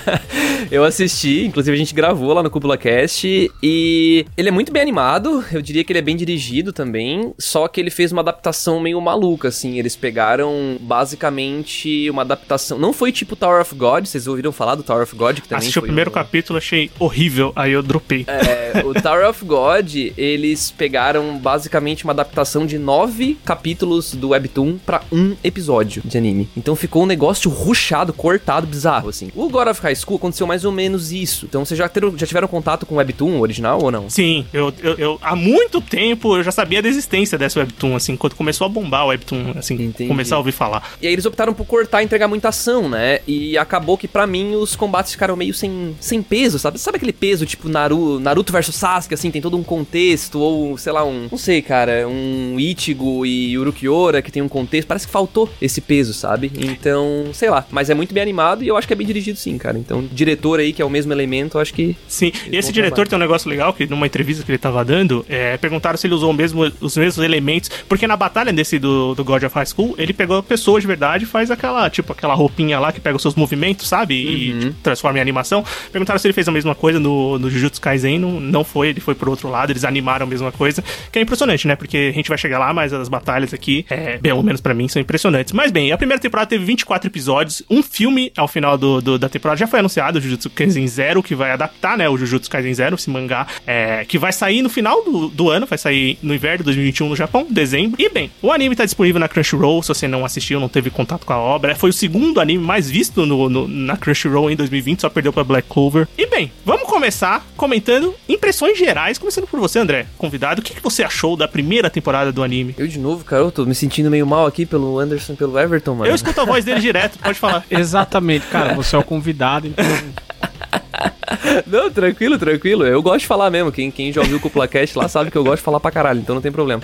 eu 0.71 0.83
assisti, 0.83 1.45
inclusive 1.45 1.75
a 1.75 1.79
gente 1.79 1.93
gravou 1.93 2.33
lá 2.33 2.43
no 2.43 2.49
Cúpula 2.49 2.77
Cast 2.77 3.51
e 3.61 4.25
ele 4.35 4.49
é 4.49 4.51
muito 4.51 4.71
bem 4.71 4.81
animado, 4.81 5.43
eu 5.51 5.61
diria 5.61 5.83
que 5.83 5.91
ele 5.91 5.99
é 5.99 6.01
bem 6.01 6.15
dirigido 6.15 6.71
também, 6.71 7.33
só 7.37 7.67
que 7.67 7.79
ele 7.79 7.89
fez 7.89 8.11
uma 8.11 8.21
adaptação 8.21 8.79
meio 8.79 8.99
maluca, 9.01 9.47
assim, 9.47 9.79
eles 9.79 9.95
pegaram 9.95 10.77
basicamente 10.79 12.09
uma 12.09 12.21
adaptação, 12.21 12.77
não 12.77 12.93
foi 12.93 13.11
tipo 13.11 13.35
Tower 13.35 13.61
of 13.61 13.73
God, 13.75 14.05
vocês 14.05 14.26
ouviram 14.27 14.51
falar 14.51 14.75
do 14.75 14.83
Tower 14.83 15.03
of 15.03 15.15
God? 15.15 15.35
Que 15.35 15.47
também 15.47 15.59
Assisti 15.59 15.79
o 15.79 15.81
primeiro 15.81 16.09
um... 16.09 16.13
capítulo, 16.13 16.57
achei 16.57 16.91
horrível, 16.99 17.51
aí 17.55 17.71
eu 17.71 17.83
dropei. 17.83 18.25
É, 18.27 18.83
o 18.85 18.93
Tower 19.01 19.27
of 19.29 19.43
God, 19.45 19.95
eles 20.17 20.71
pegaram 20.71 21.37
basicamente 21.37 22.03
uma 22.03 22.13
adaptação 22.13 22.65
de 22.65 22.77
nove 22.77 23.37
capítulos 23.45 24.13
do 24.13 24.29
Webtoon 24.29 24.77
para 24.85 25.01
um 25.11 25.35
episódio 25.43 26.01
de 26.05 26.17
anime. 26.17 26.49
Então 26.55 26.75
ficou 26.75 27.03
um 27.03 27.05
negócio 27.05 27.49
ruchado, 27.49 28.13
cortado, 28.13 28.67
bizarro, 28.67 29.09
assim. 29.09 29.29
O 29.35 29.49
God 29.49 29.67
of 29.67 29.81
High 29.81 29.95
School 29.95 30.17
aconteceu 30.17 30.47
mais 30.47 30.65
ou 30.65 30.71
menos 30.71 31.11
isso. 31.11 31.45
Então 31.45 31.65
vocês 31.65 31.77
já, 31.77 31.89
já 32.15 32.27
tiveram 32.27 32.47
contato 32.47 32.85
com 32.85 32.95
o 32.95 32.97
Webtoon 32.97 33.39
original 33.39 33.81
ou 33.81 33.91
não? 33.91 34.09
Sim, 34.09 34.45
eu, 34.53 34.73
eu, 34.81 34.93
eu, 34.95 35.19
há 35.21 35.35
muito 35.35 35.81
tempo 35.81 36.37
eu 36.37 36.43
já 36.43 36.51
sabia 36.51 36.81
da 36.81 36.87
existência 36.87 37.37
dessa 37.37 37.59
Webtoon, 37.59 37.95
assim, 37.95 38.15
quando 38.15 38.35
começou 38.35 38.65
a 38.65 38.69
bombar 38.69 39.05
o 39.05 39.07
Webtoon, 39.09 39.53
assim, 39.57 39.75
Entendi. 39.75 40.07
começar 40.07 40.35
a 40.35 40.37
ouvir 40.39 40.51
falar. 40.51 40.91
E 41.01 41.07
aí 41.07 41.13
eles 41.13 41.25
optaram 41.25 41.53
por 41.53 41.65
cortar 41.65 42.01
e 42.01 42.05
entregar 42.05 42.27
muita 42.27 42.49
ação, 42.49 42.89
né? 42.89 43.19
E 43.27 43.57
acabou 43.57 43.97
que 43.97 44.07
para 44.17 44.25
mim 44.25 44.55
os 44.55 44.75
combates 44.75 45.11
ficaram 45.11 45.35
meio 45.35 45.53
sem, 45.53 45.95
sem 45.99 46.23
peso, 46.23 46.57
sabe? 46.57 46.79
Sabe 46.79 46.97
aquele 46.97 47.13
peso 47.13 47.45
tipo 47.45 47.69
Naruto, 47.69 48.19
Naruto 48.19 48.51
versus 48.51 48.73
Sasuke, 48.73 49.13
assim, 49.13 49.29
tem 49.29 49.39
todo 49.39 49.55
um 49.55 49.61
contexto, 49.61 50.39
ou 50.39 50.75
sei 50.75 50.91
lá, 50.91 51.05
um, 51.05 51.27
não 51.29 51.37
sei, 51.37 51.61
cara, 51.61 52.07
um 52.07 52.59
Ichigo 52.59 53.23
e 53.27 53.55
Urukiora 53.55 54.23
que 54.23 54.31
tem 54.31 54.41
um 54.41 54.47
contexto, 54.49 54.87
parece 54.87 55.05
que 55.05 55.13
faltou 55.13 55.47
esse 55.61 55.81
peso, 55.81 56.15
sabe? 56.15 56.51
Então, 56.57 57.27
sei 57.31 57.51
lá, 57.51 57.63
mas 57.69 57.91
é 57.91 57.93
muito 57.93 58.11
bem 58.11 58.23
animado 58.23 58.63
e 58.63 58.67
eu 58.67 58.75
acho 58.75 58.87
que 58.87 58.93
é 58.93 58.95
bem 58.95 59.05
dirigido 59.05 59.37
sim, 59.37 59.55
cara. 59.59 59.77
Então, 59.77 60.03
diretor 60.11 60.59
aí, 60.59 60.73
que 60.73 60.81
é 60.81 60.85
o 60.85 60.89
mesmo 60.89 61.13
elemento, 61.13 61.57
eu 61.57 61.61
acho 61.61 61.75
que. 61.75 61.95
Sim, 62.07 62.31
e 62.51 62.57
esse 62.57 62.71
diretor 62.71 63.07
tem 63.07 63.17
um 63.17 63.21
negócio 63.21 63.47
legal 63.47 63.71
que 63.71 63.85
numa 63.85 64.07
entrevista 64.07 64.43
que 64.43 64.49
ele 64.49 64.57
tava 64.57 64.83
dando, 64.83 65.23
é, 65.29 65.57
perguntaram 65.57 65.95
se 65.95 66.07
ele 66.07 66.15
usou 66.15 66.33
mesmo, 66.33 66.71
os 66.81 66.97
mesmos 66.97 67.23
elementos, 67.23 67.69
porque 67.87 68.07
na 68.07 68.17
batalha 68.17 68.51
desse 68.51 68.79
do, 68.79 69.13
do 69.13 69.23
God 69.23 69.43
of 69.43 69.53
High 69.53 69.67
School, 69.67 69.93
ele 69.95 70.11
pegou 70.11 70.41
pessoas 70.41 70.81
de 70.81 70.87
verdade 70.87 71.25
e 71.25 71.27
faz 71.27 71.51
aquela, 71.51 71.87
tipo, 71.87 72.13
aquela 72.13 72.33
roupinha 72.33 72.79
lá 72.79 72.91
que 72.91 72.99
pega 72.99 73.15
os 73.15 73.21
seus 73.21 73.35
movimentos, 73.35 73.87
sabe? 73.87 74.06
E 74.13 74.51
uhum. 74.51 74.59
tipo, 74.59 74.73
transforma 74.83 75.17
em 75.17 75.21
animação. 75.21 75.63
Perguntaram 75.91 76.19
se 76.19 76.27
ele 76.27 76.33
fez 76.33 76.47
a 76.47 76.51
mesma 76.51 76.75
coisa 76.75 76.99
no, 76.99 77.37
no 77.39 77.49
Jujutsu 77.49 77.81
Kaisen, 77.81 78.19
não, 78.19 78.39
não 78.39 78.63
foi, 78.63 78.89
ele 78.89 78.99
foi 78.99 79.15
pro 79.15 79.29
outro 79.29 79.49
lado, 79.49 79.71
eles 79.71 79.83
animaram 79.83 80.25
a 80.25 80.29
mesma 80.29 80.51
coisa, 80.51 80.83
que 81.11 81.19
é 81.19 81.21
impressionante, 81.21 81.67
né? 81.67 81.75
Porque 81.75 82.09
a 82.11 82.15
gente 82.15 82.29
vai 82.29 82.37
chegar 82.37 82.59
lá, 82.59 82.73
mas 82.73 82.93
as 82.93 83.09
batalhas 83.09 83.53
aqui, 83.53 83.85
é, 83.89 84.17
pelo 84.17 84.43
menos 84.43 84.61
para 84.61 84.73
mim, 84.73 84.87
são 84.87 85.01
impressionantes. 85.01 85.53
Mas 85.53 85.71
bem, 85.71 85.91
a 85.91 85.97
primeira 85.97 86.21
temporada 86.21 86.49
teve 86.49 86.63
24 86.65 87.07
episódios, 87.07 87.61
um 87.69 87.83
filme 87.83 88.31
ao 88.37 88.47
final 88.47 88.77
do, 88.77 89.01
do 89.01 89.17
da 89.17 89.29
temporada 89.29 89.57
já 89.57 89.67
foi 89.67 89.79
anunciado, 89.79 90.19
o 90.19 90.21
Jujutsu 90.21 90.49
Kaisen 90.49 90.87
Zero, 90.87 91.23
que 91.23 91.35
vai 91.35 91.51
adaptar, 91.51 91.97
né, 91.97 92.07
o 92.09 92.17
Jujutsu 92.17 92.49
Kaisen 92.49 92.73
Zero, 92.73 92.95
esse 92.95 93.09
mangá, 93.09 93.47
é, 93.65 94.05
que 94.05 94.17
vai 94.17 94.31
sair 94.31 94.61
no 94.61 94.69
final 94.69 95.03
do, 95.03 95.27
do 95.29 95.49
ano, 95.49 95.65
vai 95.65 95.77
sair 95.77 96.17
no 96.21 96.33
inverno 96.33 96.59
de 96.59 96.63
2021 96.65 97.09
no 97.09 97.15
Japão, 97.15 97.47
dezembro. 97.49 98.01
E 98.01 98.09
bem, 98.09 98.31
o 98.41 98.51
anime 98.51 98.75
tá 98.75 98.85
disponível 98.85 99.19
na 99.19 99.27
Crunchyroll, 99.27 99.81
se 99.81 99.89
você 99.89 100.07
não 100.07 100.25
assistiu, 100.25 100.59
não 100.59 100.69
teve 100.69 100.89
contato 100.89 101.25
com 101.25 101.33
a 101.33 101.37
obra. 101.37 101.75
Foi 101.75 101.89
o 101.89 101.93
segundo 101.93 102.39
anime 102.39 102.63
mais 102.63 102.89
visto 102.89 103.25
no, 103.25 103.49
no 103.49 103.67
na 103.67 103.96
Crunchyroll 103.97 104.49
em 104.49 104.55
2020, 104.55 105.01
só 105.01 105.09
perdeu 105.09 105.33
pra 105.33 105.43
Black 105.43 105.67
Clover. 105.67 106.07
E 106.17 106.25
bem, 106.25 106.51
vamos 106.65 106.87
começar 106.87 107.45
comentando 107.55 108.13
impressões 108.27 108.77
gerais, 108.77 109.17
começando 109.17 109.47
por 109.47 109.59
você, 109.59 109.79
André, 109.79 110.07
convidado. 110.17 110.61
O 110.61 110.63
que, 110.63 110.73
que 110.73 110.81
você 110.83 111.03
achou 111.03 111.35
da 111.35 111.47
primeira 111.47 111.89
temporada 111.89 112.31
do 112.31 112.43
anime? 112.43 112.75
Eu 112.77 112.87
de 112.87 112.99
novo, 112.99 113.23
cara, 113.23 113.43
eu 113.43 113.51
tô 113.51 113.65
me 113.65 113.75
sentindo 113.75 114.09
meio 114.09 114.25
mal 114.25 114.45
aqui 114.45 114.65
pelo 114.65 114.99
Anderson, 114.99 115.35
pelo 115.35 115.57
Everton, 115.59 115.95
mano. 115.95 116.09
Eu 116.09 116.15
escuto 116.15 116.39
a 116.41 116.45
voz 116.45 116.63
dele 116.63 116.79
direto, 116.79 117.17
pode 117.19 117.39
falar. 117.39 117.65
Exatamente, 117.69 118.45
cara, 118.47 118.73
você 118.73 118.95
é 118.95 118.99
o 118.99 119.03
convidado, 119.03 119.67
então 119.67 119.85
não, 121.67 121.89
tranquilo, 121.89 122.37
tranquilo. 122.37 122.85
Eu 122.85 123.01
gosto 123.01 123.19
de 123.21 123.27
falar 123.27 123.49
mesmo. 123.49 123.71
Quem, 123.71 123.91
quem 123.91 124.11
já 124.11 124.21
ouviu 124.21 124.37
o 124.37 124.39
CuplaCast 124.39 124.97
lá 124.97 125.07
sabe 125.07 125.31
que 125.31 125.37
eu 125.37 125.43
gosto 125.43 125.57
de 125.57 125.63
falar 125.63 125.79
pra 125.79 125.91
caralho, 125.91 126.19
então 126.19 126.35
não 126.35 126.41
tem 126.41 126.51
problema. 126.51 126.81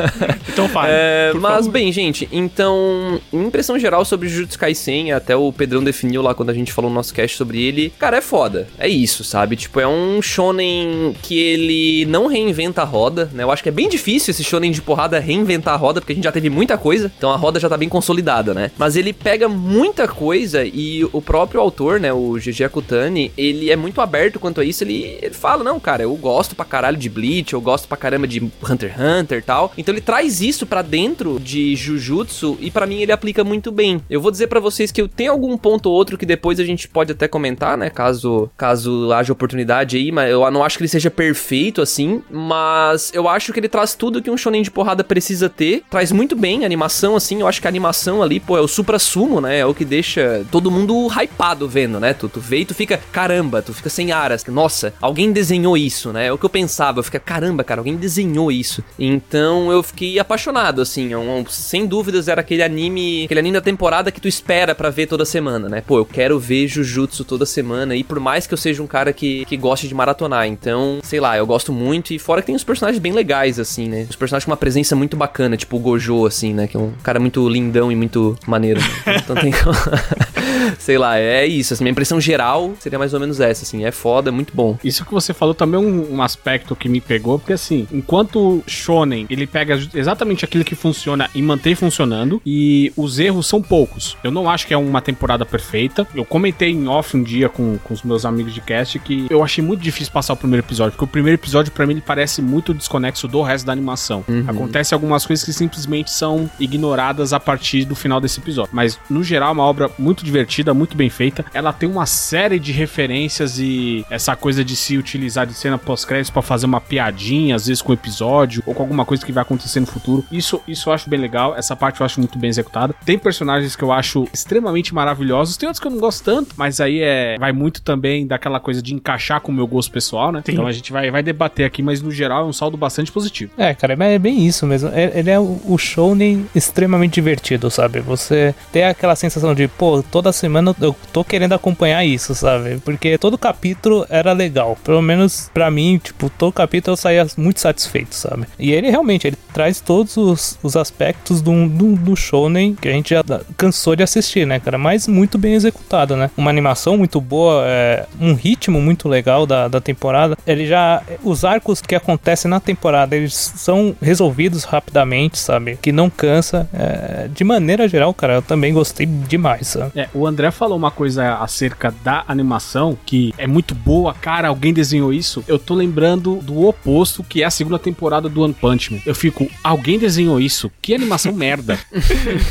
então 0.48 0.68
fala. 0.68 0.88
É, 0.90 1.32
mas, 1.34 1.56
favor. 1.56 1.72
bem, 1.72 1.92
gente, 1.92 2.28
então, 2.32 3.20
impressão 3.32 3.78
geral 3.78 4.04
sobre 4.04 4.28
Jujutsu 4.28 4.58
Kaisen, 4.58 5.12
até 5.12 5.36
o 5.36 5.52
Pedrão 5.52 5.82
definiu 5.82 6.22
lá 6.22 6.34
quando 6.34 6.50
a 6.50 6.54
gente 6.54 6.72
falou 6.72 6.90
no 6.90 6.94
nosso 6.94 7.14
cast 7.14 7.36
sobre 7.36 7.62
ele. 7.62 7.92
Cara, 7.98 8.18
é 8.18 8.20
foda. 8.20 8.68
É 8.78 8.88
isso, 8.88 9.24
sabe? 9.24 9.56
Tipo, 9.56 9.80
é 9.80 9.88
um 9.88 10.20
shonen 10.20 11.14
que 11.22 11.38
ele 11.38 12.06
não 12.06 12.26
reinventa 12.26 12.82
a 12.82 12.84
roda, 12.84 13.30
né? 13.32 13.42
Eu 13.42 13.50
acho 13.50 13.62
que 13.62 13.68
é 13.68 13.72
bem 13.72 13.88
difícil 13.88 14.30
esse 14.30 14.44
shonen 14.44 14.70
de 14.70 14.82
porrada 14.82 15.18
reinventar 15.18 15.74
a 15.74 15.76
roda, 15.76 16.00
porque 16.00 16.12
a 16.12 16.16
gente 16.16 16.24
já 16.24 16.32
teve 16.32 16.50
muita 16.50 16.76
coisa, 16.76 17.10
então 17.16 17.30
a 17.30 17.36
roda 17.36 17.58
já 17.58 17.68
tá 17.68 17.76
bem 17.76 17.88
consolidada, 17.88 18.52
né? 18.52 18.70
Mas 18.76 18.96
ele 18.96 19.12
pega 19.12 19.48
muita 19.48 20.06
coisa 20.06 20.64
e 20.64 21.04
o 21.12 21.22
próprio 21.22 21.60
autor, 21.60 21.98
né, 22.00 22.12
o 22.12 22.34
GG 22.34 22.64
Akutani, 22.64 23.32
ele 23.36 23.70
é 23.70 23.76
muito 23.76 23.85
muito 23.86 24.00
aberto 24.00 24.40
quanto 24.40 24.60
a 24.60 24.64
isso. 24.64 24.82
Ele, 24.82 25.18
ele 25.22 25.34
fala, 25.34 25.62
não, 25.62 25.78
cara, 25.78 26.02
eu 26.02 26.14
gosto 26.16 26.56
pra 26.56 26.64
caralho 26.64 26.96
de 26.96 27.08
Bleach, 27.08 27.54
eu 27.54 27.60
gosto 27.60 27.86
pra 27.86 27.96
caramba 27.96 28.26
de 28.26 28.40
Hunter 28.40 28.90
x 28.90 29.00
Hunter 29.00 29.38
e 29.38 29.42
tal. 29.42 29.72
Então 29.78 29.94
ele 29.94 30.00
traz 30.00 30.40
isso 30.40 30.66
pra 30.66 30.82
dentro 30.82 31.38
de 31.40 31.76
Jujutsu 31.76 32.58
e 32.60 32.70
pra 32.70 32.86
mim 32.86 33.00
ele 33.00 33.12
aplica 33.12 33.44
muito 33.44 33.70
bem. 33.70 34.00
Eu 34.10 34.20
vou 34.20 34.30
dizer 34.30 34.48
pra 34.48 34.58
vocês 34.58 34.90
que 34.90 35.00
eu 35.00 35.08
tenho 35.08 35.30
algum 35.30 35.56
ponto 35.56 35.86
ou 35.86 35.94
outro 35.94 36.18
que 36.18 36.26
depois 36.26 36.58
a 36.58 36.64
gente 36.64 36.88
pode 36.88 37.12
até 37.12 37.28
comentar, 37.28 37.78
né? 37.78 37.88
Caso, 37.88 38.50
caso 38.56 39.12
haja 39.12 39.32
oportunidade 39.32 39.96
aí, 39.96 40.10
mas 40.10 40.30
eu 40.30 40.50
não 40.50 40.64
acho 40.64 40.76
que 40.76 40.82
ele 40.82 40.88
seja 40.88 41.10
perfeito 41.10 41.80
assim, 41.80 42.22
mas 42.30 43.12
eu 43.14 43.28
acho 43.28 43.52
que 43.52 43.60
ele 43.60 43.68
traz 43.68 43.94
tudo 43.94 44.20
que 44.20 44.30
um 44.30 44.36
shonen 44.36 44.62
de 44.62 44.70
porrada 44.70 45.04
precisa 45.04 45.48
ter, 45.48 45.84
traz 45.88 46.10
muito 46.10 46.34
bem 46.34 46.62
a 46.62 46.66
animação 46.66 47.14
assim, 47.14 47.40
eu 47.40 47.46
acho 47.46 47.60
que 47.60 47.66
a 47.66 47.70
animação 47.70 48.22
ali, 48.22 48.40
pô, 48.40 48.56
é 48.56 48.60
o 48.60 48.68
supra-sumo, 48.68 49.40
né? 49.40 49.58
É 49.58 49.66
o 49.66 49.74
que 49.74 49.84
deixa 49.84 50.44
todo 50.50 50.70
mundo 50.70 51.08
hypado 51.08 51.68
vendo, 51.68 52.00
né? 52.00 52.12
Tu, 52.14 52.28
tu 52.28 52.40
vê 52.40 52.60
e 52.60 52.64
tu 52.64 52.74
fica, 52.74 53.00
caramba, 53.12 53.62
tu 53.62 53.72
fica 53.76 53.88
sem 53.88 54.12
aras. 54.12 54.44
Nossa, 54.46 54.94
alguém 55.00 55.32
desenhou 55.32 55.76
isso, 55.76 56.12
né? 56.12 56.26
É 56.26 56.32
o 56.32 56.38
que 56.38 56.44
eu 56.44 56.50
pensava, 56.50 56.98
eu 56.98 57.02
fiquei, 57.02 57.20
caramba, 57.20 57.64
cara, 57.64 57.80
alguém 57.80 57.96
desenhou 57.96 58.50
isso. 58.50 58.82
Então 58.98 59.70
eu 59.70 59.82
fiquei 59.82 60.18
apaixonado, 60.18 60.80
assim, 60.80 61.14
um, 61.14 61.44
sem 61.48 61.86
dúvidas 61.86 62.28
era 62.28 62.40
aquele 62.40 62.62
anime, 62.62 63.24
aquele 63.24 63.40
anime 63.40 63.54
da 63.54 63.60
temporada 63.60 64.10
que 64.10 64.20
tu 64.20 64.28
espera 64.28 64.74
para 64.74 64.90
ver 64.90 65.06
toda 65.06 65.24
semana, 65.24 65.68
né? 65.68 65.82
Pô, 65.86 65.98
eu 65.98 66.04
quero 66.04 66.38
ver 66.38 66.66
Jujutsu 66.66 67.24
toda 67.24 67.46
semana 67.46 67.94
e 67.94 68.02
por 68.02 68.20
mais 68.20 68.46
que 68.46 68.54
eu 68.54 68.58
seja 68.58 68.82
um 68.82 68.86
cara 68.86 69.12
que, 69.12 69.44
que 69.44 69.56
goste 69.56 69.88
de 69.88 69.94
maratonar, 69.94 70.46
então, 70.46 71.00
sei 71.02 71.20
lá, 71.20 71.36
eu 71.36 71.46
gosto 71.46 71.72
muito 71.72 72.12
e 72.12 72.18
fora 72.18 72.40
que 72.40 72.46
tem 72.46 72.54
uns 72.54 72.64
personagens 72.64 73.00
bem 73.00 73.12
legais, 73.12 73.58
assim, 73.58 73.88
né? 73.88 74.06
Os 74.08 74.16
personagens 74.16 74.44
com 74.44 74.50
uma 74.50 74.56
presença 74.56 74.96
muito 74.96 75.16
bacana, 75.16 75.56
tipo 75.56 75.76
o 75.76 75.80
Gojo, 75.80 76.26
assim, 76.26 76.52
né? 76.54 76.66
Que 76.66 76.76
é 76.76 76.80
um 76.80 76.92
cara 77.02 77.18
muito 77.20 77.48
lindão 77.48 77.90
e 77.90 77.96
muito 77.96 78.36
maneiro. 78.46 78.80
Né? 78.80 79.16
Então 79.22 79.36
tem 79.36 79.52
sei 80.78 80.98
lá, 80.98 81.18
é 81.18 81.46
isso. 81.46 81.74
Assim, 81.74 81.84
minha 81.84 81.92
impressão 81.92 82.20
geral 82.20 82.74
seria 82.78 82.98
mais 82.98 83.14
ou 83.14 83.20
menos 83.20 83.40
essa, 83.40 83.64
assim. 83.66 83.84
É 83.84 83.90
foda, 83.90 84.30
é 84.30 84.32
muito 84.32 84.54
bom. 84.54 84.78
Isso 84.82 85.04
que 85.04 85.12
você 85.12 85.34
falou 85.34 85.54
também 85.54 85.80
é 85.80 85.84
um, 85.84 86.16
um 86.16 86.22
aspecto 86.22 86.76
que 86.76 86.88
me 86.88 87.00
pegou, 87.00 87.38
porque 87.38 87.52
assim, 87.52 87.86
enquanto 87.92 88.62
Shonen, 88.66 89.26
ele 89.28 89.46
pega 89.46 89.78
exatamente 89.94 90.44
aquilo 90.44 90.64
que 90.64 90.74
funciona 90.74 91.28
e 91.34 91.42
mantém 91.42 91.74
funcionando, 91.74 92.40
e 92.44 92.92
os 92.96 93.18
erros 93.18 93.46
são 93.46 93.60
poucos. 93.60 94.16
Eu 94.22 94.30
não 94.30 94.48
acho 94.48 94.66
que 94.66 94.74
é 94.74 94.76
uma 94.76 95.00
temporada 95.00 95.44
perfeita. 95.44 96.06
Eu 96.14 96.24
comentei 96.24 96.70
em 96.70 96.88
off 96.88 97.16
um 97.16 97.22
dia 97.22 97.48
com, 97.48 97.78
com 97.78 97.94
os 97.94 98.02
meus 98.02 98.24
amigos 98.24 98.54
de 98.54 98.60
cast 98.60 98.98
que 98.98 99.26
eu 99.28 99.42
achei 99.42 99.62
muito 99.62 99.82
difícil 99.82 100.12
passar 100.12 100.32
o 100.34 100.36
primeiro 100.36 100.64
episódio, 100.64 100.92
porque 100.92 101.04
o 101.04 101.08
primeiro 101.08 101.38
episódio 101.40 101.72
para 101.72 101.86
mim 101.86 101.94
ele 101.94 102.00
parece 102.00 102.40
muito 102.40 102.72
desconexo 102.72 103.26
do 103.26 103.42
resto 103.42 103.66
da 103.66 103.72
animação. 103.72 104.24
Uhum. 104.28 104.44
Acontece 104.46 104.94
algumas 104.94 105.26
coisas 105.26 105.44
que 105.44 105.52
simplesmente 105.52 106.10
são 106.10 106.48
ignoradas 106.58 107.32
a 107.32 107.40
partir 107.40 107.84
do 107.84 107.94
final 107.94 108.20
desse 108.20 108.40
episódio. 108.40 108.70
Mas 108.72 108.98
no 109.08 109.22
geral 109.22 109.50
é 109.50 109.52
uma 109.52 109.64
obra 109.64 109.90
muito 109.98 110.24
divertida, 110.24 110.72
muito 110.74 110.96
bem 110.96 111.10
feita. 111.10 111.44
Ela 111.52 111.72
tem 111.72 111.88
uma 111.88 112.06
série 112.06 112.58
de 112.58 112.72
referências 112.72 113.55
e 113.58 114.04
essa 114.10 114.34
coisa 114.36 114.64
de 114.64 114.76
se 114.76 114.96
utilizar 114.96 115.46
de 115.46 115.54
cena 115.54 115.78
pós-créditos 115.78 116.30
para 116.30 116.42
fazer 116.42 116.66
uma 116.66 116.80
piadinha, 116.80 117.56
às 117.56 117.66
vezes 117.66 117.82
com 117.82 117.92
o 117.92 117.94
episódio 117.94 118.62
ou 118.66 118.74
com 118.74 118.82
alguma 118.82 119.04
coisa 119.04 119.24
que 119.24 119.32
vai 119.32 119.42
acontecer 119.42 119.80
no 119.80 119.86
futuro. 119.86 120.24
Isso, 120.30 120.60
isso 120.66 120.88
eu 120.88 120.92
acho 120.92 121.08
bem 121.08 121.20
legal. 121.20 121.54
Essa 121.56 121.74
parte 121.74 122.00
eu 122.00 122.06
acho 122.06 122.20
muito 122.20 122.38
bem 122.38 122.48
executada. 122.48 122.94
Tem 123.04 123.18
personagens 123.18 123.76
que 123.76 123.82
eu 123.82 123.92
acho 123.92 124.26
extremamente 124.32 124.94
maravilhosos. 124.94 125.56
Tem 125.56 125.66
outros 125.68 125.80
que 125.80 125.86
eu 125.86 125.92
não 125.92 125.98
gosto 125.98 126.24
tanto, 126.24 126.54
mas 126.56 126.80
aí 126.80 127.00
é 127.00 127.36
vai 127.38 127.52
muito 127.52 127.82
também 127.82 128.26
daquela 128.26 128.60
coisa 128.60 128.82
de 128.82 128.94
encaixar 128.94 129.40
com 129.40 129.52
o 129.52 129.54
meu 129.54 129.66
gosto 129.66 129.90
pessoal, 129.90 130.32
né? 130.32 130.42
Sim. 130.44 130.52
Então 130.52 130.66
a 130.66 130.72
gente 130.72 130.92
vai, 130.92 131.10
vai 131.10 131.22
debater 131.22 131.66
aqui, 131.66 131.82
mas 131.82 132.02
no 132.02 132.10
geral 132.10 132.44
é 132.44 132.48
um 132.48 132.52
saldo 132.52 132.76
bastante 132.76 133.10
positivo. 133.12 133.52
É, 133.56 133.74
cara, 133.74 133.94
é 133.94 134.18
bem 134.18 134.46
isso 134.46 134.66
mesmo. 134.66 134.90
É, 134.92 135.18
ele 135.18 135.30
é 135.30 135.38
o 135.38 135.76
shounen 135.78 136.46
extremamente 136.54 137.14
divertido, 137.14 137.70
sabe? 137.70 138.00
Você 138.00 138.54
tem 138.72 138.84
aquela 138.84 139.16
sensação 139.16 139.54
de, 139.54 139.68
pô, 139.68 140.02
toda 140.02 140.32
semana 140.32 140.74
eu 140.80 140.94
tô 141.12 141.24
querendo 141.24 141.54
acompanhar 141.54 142.04
isso, 142.04 142.34
sabe? 142.34 142.78
Porque 142.84 143.18
todo 143.18 143.38
capítulo 143.46 144.04
era 144.08 144.32
legal. 144.32 144.76
Pelo 144.82 145.00
menos 145.00 145.50
para 145.54 145.70
mim, 145.70 146.00
tipo, 146.02 146.28
todo 146.28 146.52
capítulo 146.52 146.92
eu 146.92 146.96
saía 146.96 147.26
muito 147.36 147.60
satisfeito, 147.60 148.14
sabe? 148.14 148.46
E 148.58 148.72
ele 148.72 148.90
realmente, 148.90 149.26
ele 149.26 149.36
traz 149.52 149.80
todos 149.80 150.16
os, 150.16 150.58
os 150.62 150.76
aspectos 150.76 151.40
do, 151.40 151.68
do, 151.68 151.94
do 151.94 152.16
shounen 152.16 152.74
que 152.74 152.88
a 152.88 152.92
gente 152.92 153.10
já 153.10 153.22
cansou 153.56 153.94
de 153.94 154.02
assistir, 154.02 154.46
né, 154.46 154.58
cara? 154.58 154.76
Mas 154.76 155.06
muito 155.06 155.38
bem 155.38 155.54
executado, 155.54 156.16
né? 156.16 156.30
Uma 156.36 156.50
animação 156.50 156.98
muito 156.98 157.20
boa, 157.20 157.62
é, 157.66 158.06
um 158.20 158.34
ritmo 158.34 158.80
muito 158.80 159.08
legal 159.08 159.46
da, 159.46 159.68
da 159.68 159.80
temporada. 159.80 160.36
Ele 160.46 160.66
já... 160.66 161.02
Os 161.22 161.44
arcos 161.44 161.80
que 161.80 161.94
acontecem 161.94 162.50
na 162.50 162.58
temporada, 162.58 163.14
eles 163.14 163.34
são 163.34 163.94
resolvidos 164.02 164.64
rapidamente, 164.64 165.38
sabe? 165.38 165.78
Que 165.80 165.92
não 165.92 166.10
cansa. 166.10 166.68
É, 166.72 167.28
de 167.28 167.44
maneira 167.44 167.88
geral, 167.88 168.12
cara, 168.12 168.34
eu 168.34 168.42
também 168.42 168.74
gostei 168.74 169.06
demais, 169.06 169.68
sabe? 169.68 169.92
É, 169.94 170.08
o 170.12 170.26
André 170.26 170.50
falou 170.50 170.76
uma 170.76 170.90
coisa 170.90 171.36
acerca 171.36 171.94
da 172.02 172.24
animação 172.26 172.98
que 173.06 173.32
é 173.38 173.46
muito 173.46 173.74
boa, 173.74 174.14
cara, 174.14 174.48
alguém 174.48 174.72
desenhou 174.72 175.12
isso. 175.12 175.44
Eu 175.46 175.58
tô 175.58 175.74
lembrando 175.74 176.36
do 176.42 176.66
oposto, 176.66 177.22
que 177.22 177.42
é 177.42 177.46
a 177.46 177.50
segunda 177.50 177.78
temporada 177.78 178.28
do 178.28 178.42
One 178.42 178.54
Punch 178.54 178.92
Man. 178.92 179.00
Eu 179.04 179.14
fico, 179.14 179.48
alguém 179.62 179.98
desenhou 179.98 180.40
isso? 180.40 180.70
Que 180.80 180.94
animação 180.94 181.32
merda. 181.36 181.78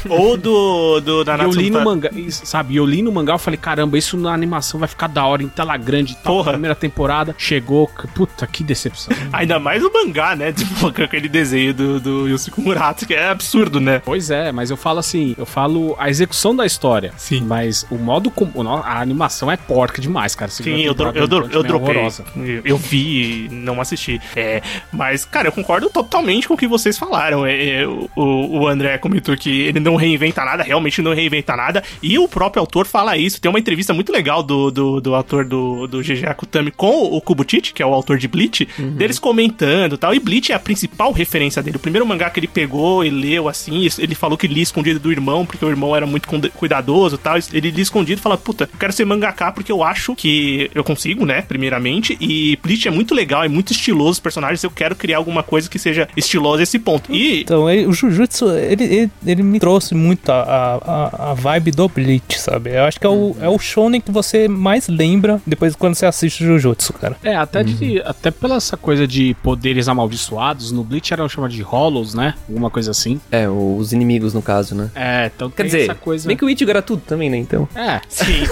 Ou 0.09 0.37
do, 0.37 0.99
do 1.01 1.23
da 1.23 1.37
Eu 1.37 1.51
li 1.51 1.69
no 1.69 1.83
mangá, 1.83 2.09
sabe? 2.29 2.75
Eu 2.75 2.85
li 2.85 3.01
no 3.01 3.11
mangá, 3.11 3.33
eu 3.33 3.39
falei, 3.39 3.57
caramba, 3.57 3.97
isso 3.97 4.17
na 4.17 4.33
animação 4.33 4.79
vai 4.79 4.87
ficar 4.89 5.07
da 5.07 5.25
hora 5.25 5.43
em 5.43 5.47
tela 5.47 5.75
grande 5.77 6.13
e 6.13 6.15
tal. 6.15 6.37
Porra. 6.37 6.51
Primeira 6.51 6.75
temporada 6.75 7.35
chegou, 7.37 7.89
puta, 8.13 8.45
que 8.47 8.63
decepção. 8.63 9.15
Ainda 9.31 9.59
mais 9.59 9.83
o 9.83 9.91
mangá, 9.91 10.35
né? 10.35 10.51
Tipo, 10.51 10.91
com 10.93 11.01
aquele 11.01 11.27
desenho 11.27 11.73
do, 11.73 11.99
do 11.99 12.27
Yusuke 12.27 12.61
Murata, 12.61 13.05
que 13.05 13.13
é 13.13 13.29
absurdo, 13.29 13.79
né? 13.79 14.01
Pois 14.03 14.29
é, 14.29 14.51
mas 14.51 14.69
eu 14.69 14.77
falo 14.77 14.99
assim, 14.99 15.35
eu 15.37 15.45
falo 15.45 15.95
a 15.99 16.09
execução 16.09 16.55
da 16.55 16.65
história. 16.65 17.13
Sim. 17.17 17.41
Mas 17.41 17.85
o 17.89 17.95
modo 17.95 18.29
como. 18.29 18.55
A 18.65 18.99
animação 18.99 19.51
é 19.51 19.57
porca 19.57 20.01
demais, 20.01 20.35
cara. 20.35 20.49
Sim, 20.65 20.81
eu, 20.81 20.93
dro 20.93 21.11
eu, 21.15 21.27
eu 21.51 21.63
dropei. 21.63 21.97
É 21.97 22.61
eu 22.63 22.77
vi 22.77 23.45
e 23.45 23.49
não 23.49 23.79
assisti. 23.79 24.19
É, 24.35 24.61
mas, 24.91 25.25
cara, 25.25 25.47
eu 25.47 25.51
concordo 25.51 25.89
totalmente 25.89 26.47
com 26.47 26.53
o 26.53 26.57
que 26.57 26.67
vocês 26.67 26.97
falaram. 26.97 27.45
É, 27.45 27.81
é, 27.81 27.87
o, 27.87 28.05
o 28.15 28.67
André 28.67 28.97
comentou 28.97 29.35
que 29.37 29.61
ele 29.61 29.79
não 29.79 29.95
reinventa 29.95 30.43
nada, 30.43 30.63
realmente 30.63 31.01
não 31.01 31.13
reinventa 31.13 31.55
nada. 31.55 31.83
E 32.01 32.17
o 32.17 32.27
próprio 32.27 32.61
autor 32.61 32.85
fala 32.85 33.17
isso. 33.17 33.39
Tem 33.39 33.49
uma 33.49 33.59
entrevista 33.59 33.93
muito 33.93 34.11
legal 34.11 34.43
do, 34.43 34.71
do, 34.71 35.01
do 35.01 35.15
autor 35.15 35.45
do, 35.45 35.87
do 35.87 36.01
GG 36.01 36.25
Akutami 36.27 36.71
com 36.71 37.03
o 37.03 37.21
Kubutichi, 37.21 37.73
que 37.73 37.81
é 37.81 37.85
o 37.85 37.93
autor 37.93 38.17
de 38.17 38.27
Bleach, 38.27 38.67
uhum. 38.77 38.91
deles 38.95 39.19
comentando 39.19 39.97
tal. 39.97 40.13
E 40.13 40.19
Bleach 40.19 40.51
é 40.51 40.55
a 40.55 40.59
principal 40.59 41.11
referência 41.11 41.61
dele. 41.61 41.77
O 41.77 41.79
primeiro 41.79 42.05
mangá 42.05 42.29
que 42.29 42.39
ele 42.39 42.47
pegou 42.47 43.03
e 43.03 43.09
leu 43.09 43.47
assim, 43.47 43.87
ele 43.97 44.15
falou 44.15 44.37
que 44.37 44.47
lia 44.47 44.63
escondido 44.63 44.99
do 44.99 45.11
irmão, 45.11 45.45
porque 45.45 45.63
o 45.63 45.69
irmão 45.69 45.95
era 45.95 46.05
muito 46.05 46.27
cuidadoso 46.53 47.17
tal. 47.17 47.35
Ele 47.53 47.71
lia 47.71 47.83
escondido 47.83 48.19
e 48.19 48.21
fala: 48.21 48.37
Puta, 48.37 48.69
eu 48.71 48.79
quero 48.79 48.93
ser 48.93 49.05
mangaká 49.05 49.51
porque 49.51 49.71
eu 49.71 49.83
acho 49.83 50.15
que 50.15 50.54
eu 50.73 50.83
consigo, 50.83 51.25
né? 51.25 51.41
Primeiramente. 51.41 52.17
E 52.19 52.57
Bleach 52.61 52.87
é 52.87 52.91
muito 52.91 53.13
legal, 53.13 53.43
é 53.43 53.47
muito 53.47 53.71
estiloso 53.71 54.11
os 54.11 54.19
personagens. 54.19 54.63
Eu 54.63 54.71
quero 54.71 54.95
criar 54.95 55.17
alguma 55.17 55.43
coisa 55.43 55.69
que 55.69 55.79
seja 55.79 56.07
estilosa 56.15 56.63
esse 56.63 56.79
ponto. 56.79 57.13
E. 57.13 57.41
Então, 57.41 57.65
o 57.65 57.93
Jujutsu, 57.93 58.51
ele, 58.51 58.83
ele, 58.83 59.11
ele, 59.25 59.43
me 59.43 59.59
trouxe 59.59 59.95
muito 59.95 60.31
a, 60.31 60.79
a, 60.85 61.31
a 61.31 61.33
vibe 61.33 61.71
do 61.71 61.87
Bleach, 61.87 62.39
sabe? 62.39 62.75
Eu 62.75 62.83
acho 62.83 62.99
que 62.99 63.05
é 63.05 63.09
o, 63.09 63.35
é 63.39 63.49
o 63.49 63.57
shonen 63.59 63.99
que 63.99 64.11
você 64.11 64.47
mais 64.47 64.87
lembra 64.87 65.41
depois 65.45 65.75
quando 65.75 65.95
você 65.95 66.05
assiste 66.05 66.43
Jujutsu, 66.43 66.93
cara. 66.93 67.17
É, 67.23 67.35
até, 67.35 67.63
de, 67.63 67.97
uhum. 67.97 68.03
até 68.05 68.31
pela 68.31 68.55
essa 68.55 68.77
coisa 68.77 69.07
de 69.07 69.35
poderes 69.43 69.87
amaldiçoados, 69.87 70.71
no 70.71 70.83
Bleach 70.83 71.11
era 71.13 71.27
chamado 71.27 71.51
de 71.51 71.61
Hollows, 71.61 72.13
né? 72.13 72.33
Alguma 72.47 72.69
coisa 72.69 72.91
assim. 72.91 73.19
É, 73.31 73.49
os 73.49 73.91
inimigos 73.91 74.33
no 74.33 74.41
caso, 74.41 74.75
né? 74.75 74.89
É, 74.95 75.31
então 75.33 75.49
Quer 75.49 75.63
dizer, 75.63 75.81
essa 75.83 75.95
coisa. 75.95 76.27
Bem 76.27 76.37
que 76.37 76.45
o 76.45 76.49
Ichigo 76.49 76.69
era 76.69 76.81
tudo 76.81 77.01
também, 77.05 77.29
né? 77.29 77.37
Então. 77.37 77.67
É. 77.75 78.01
Sim. 78.07 78.43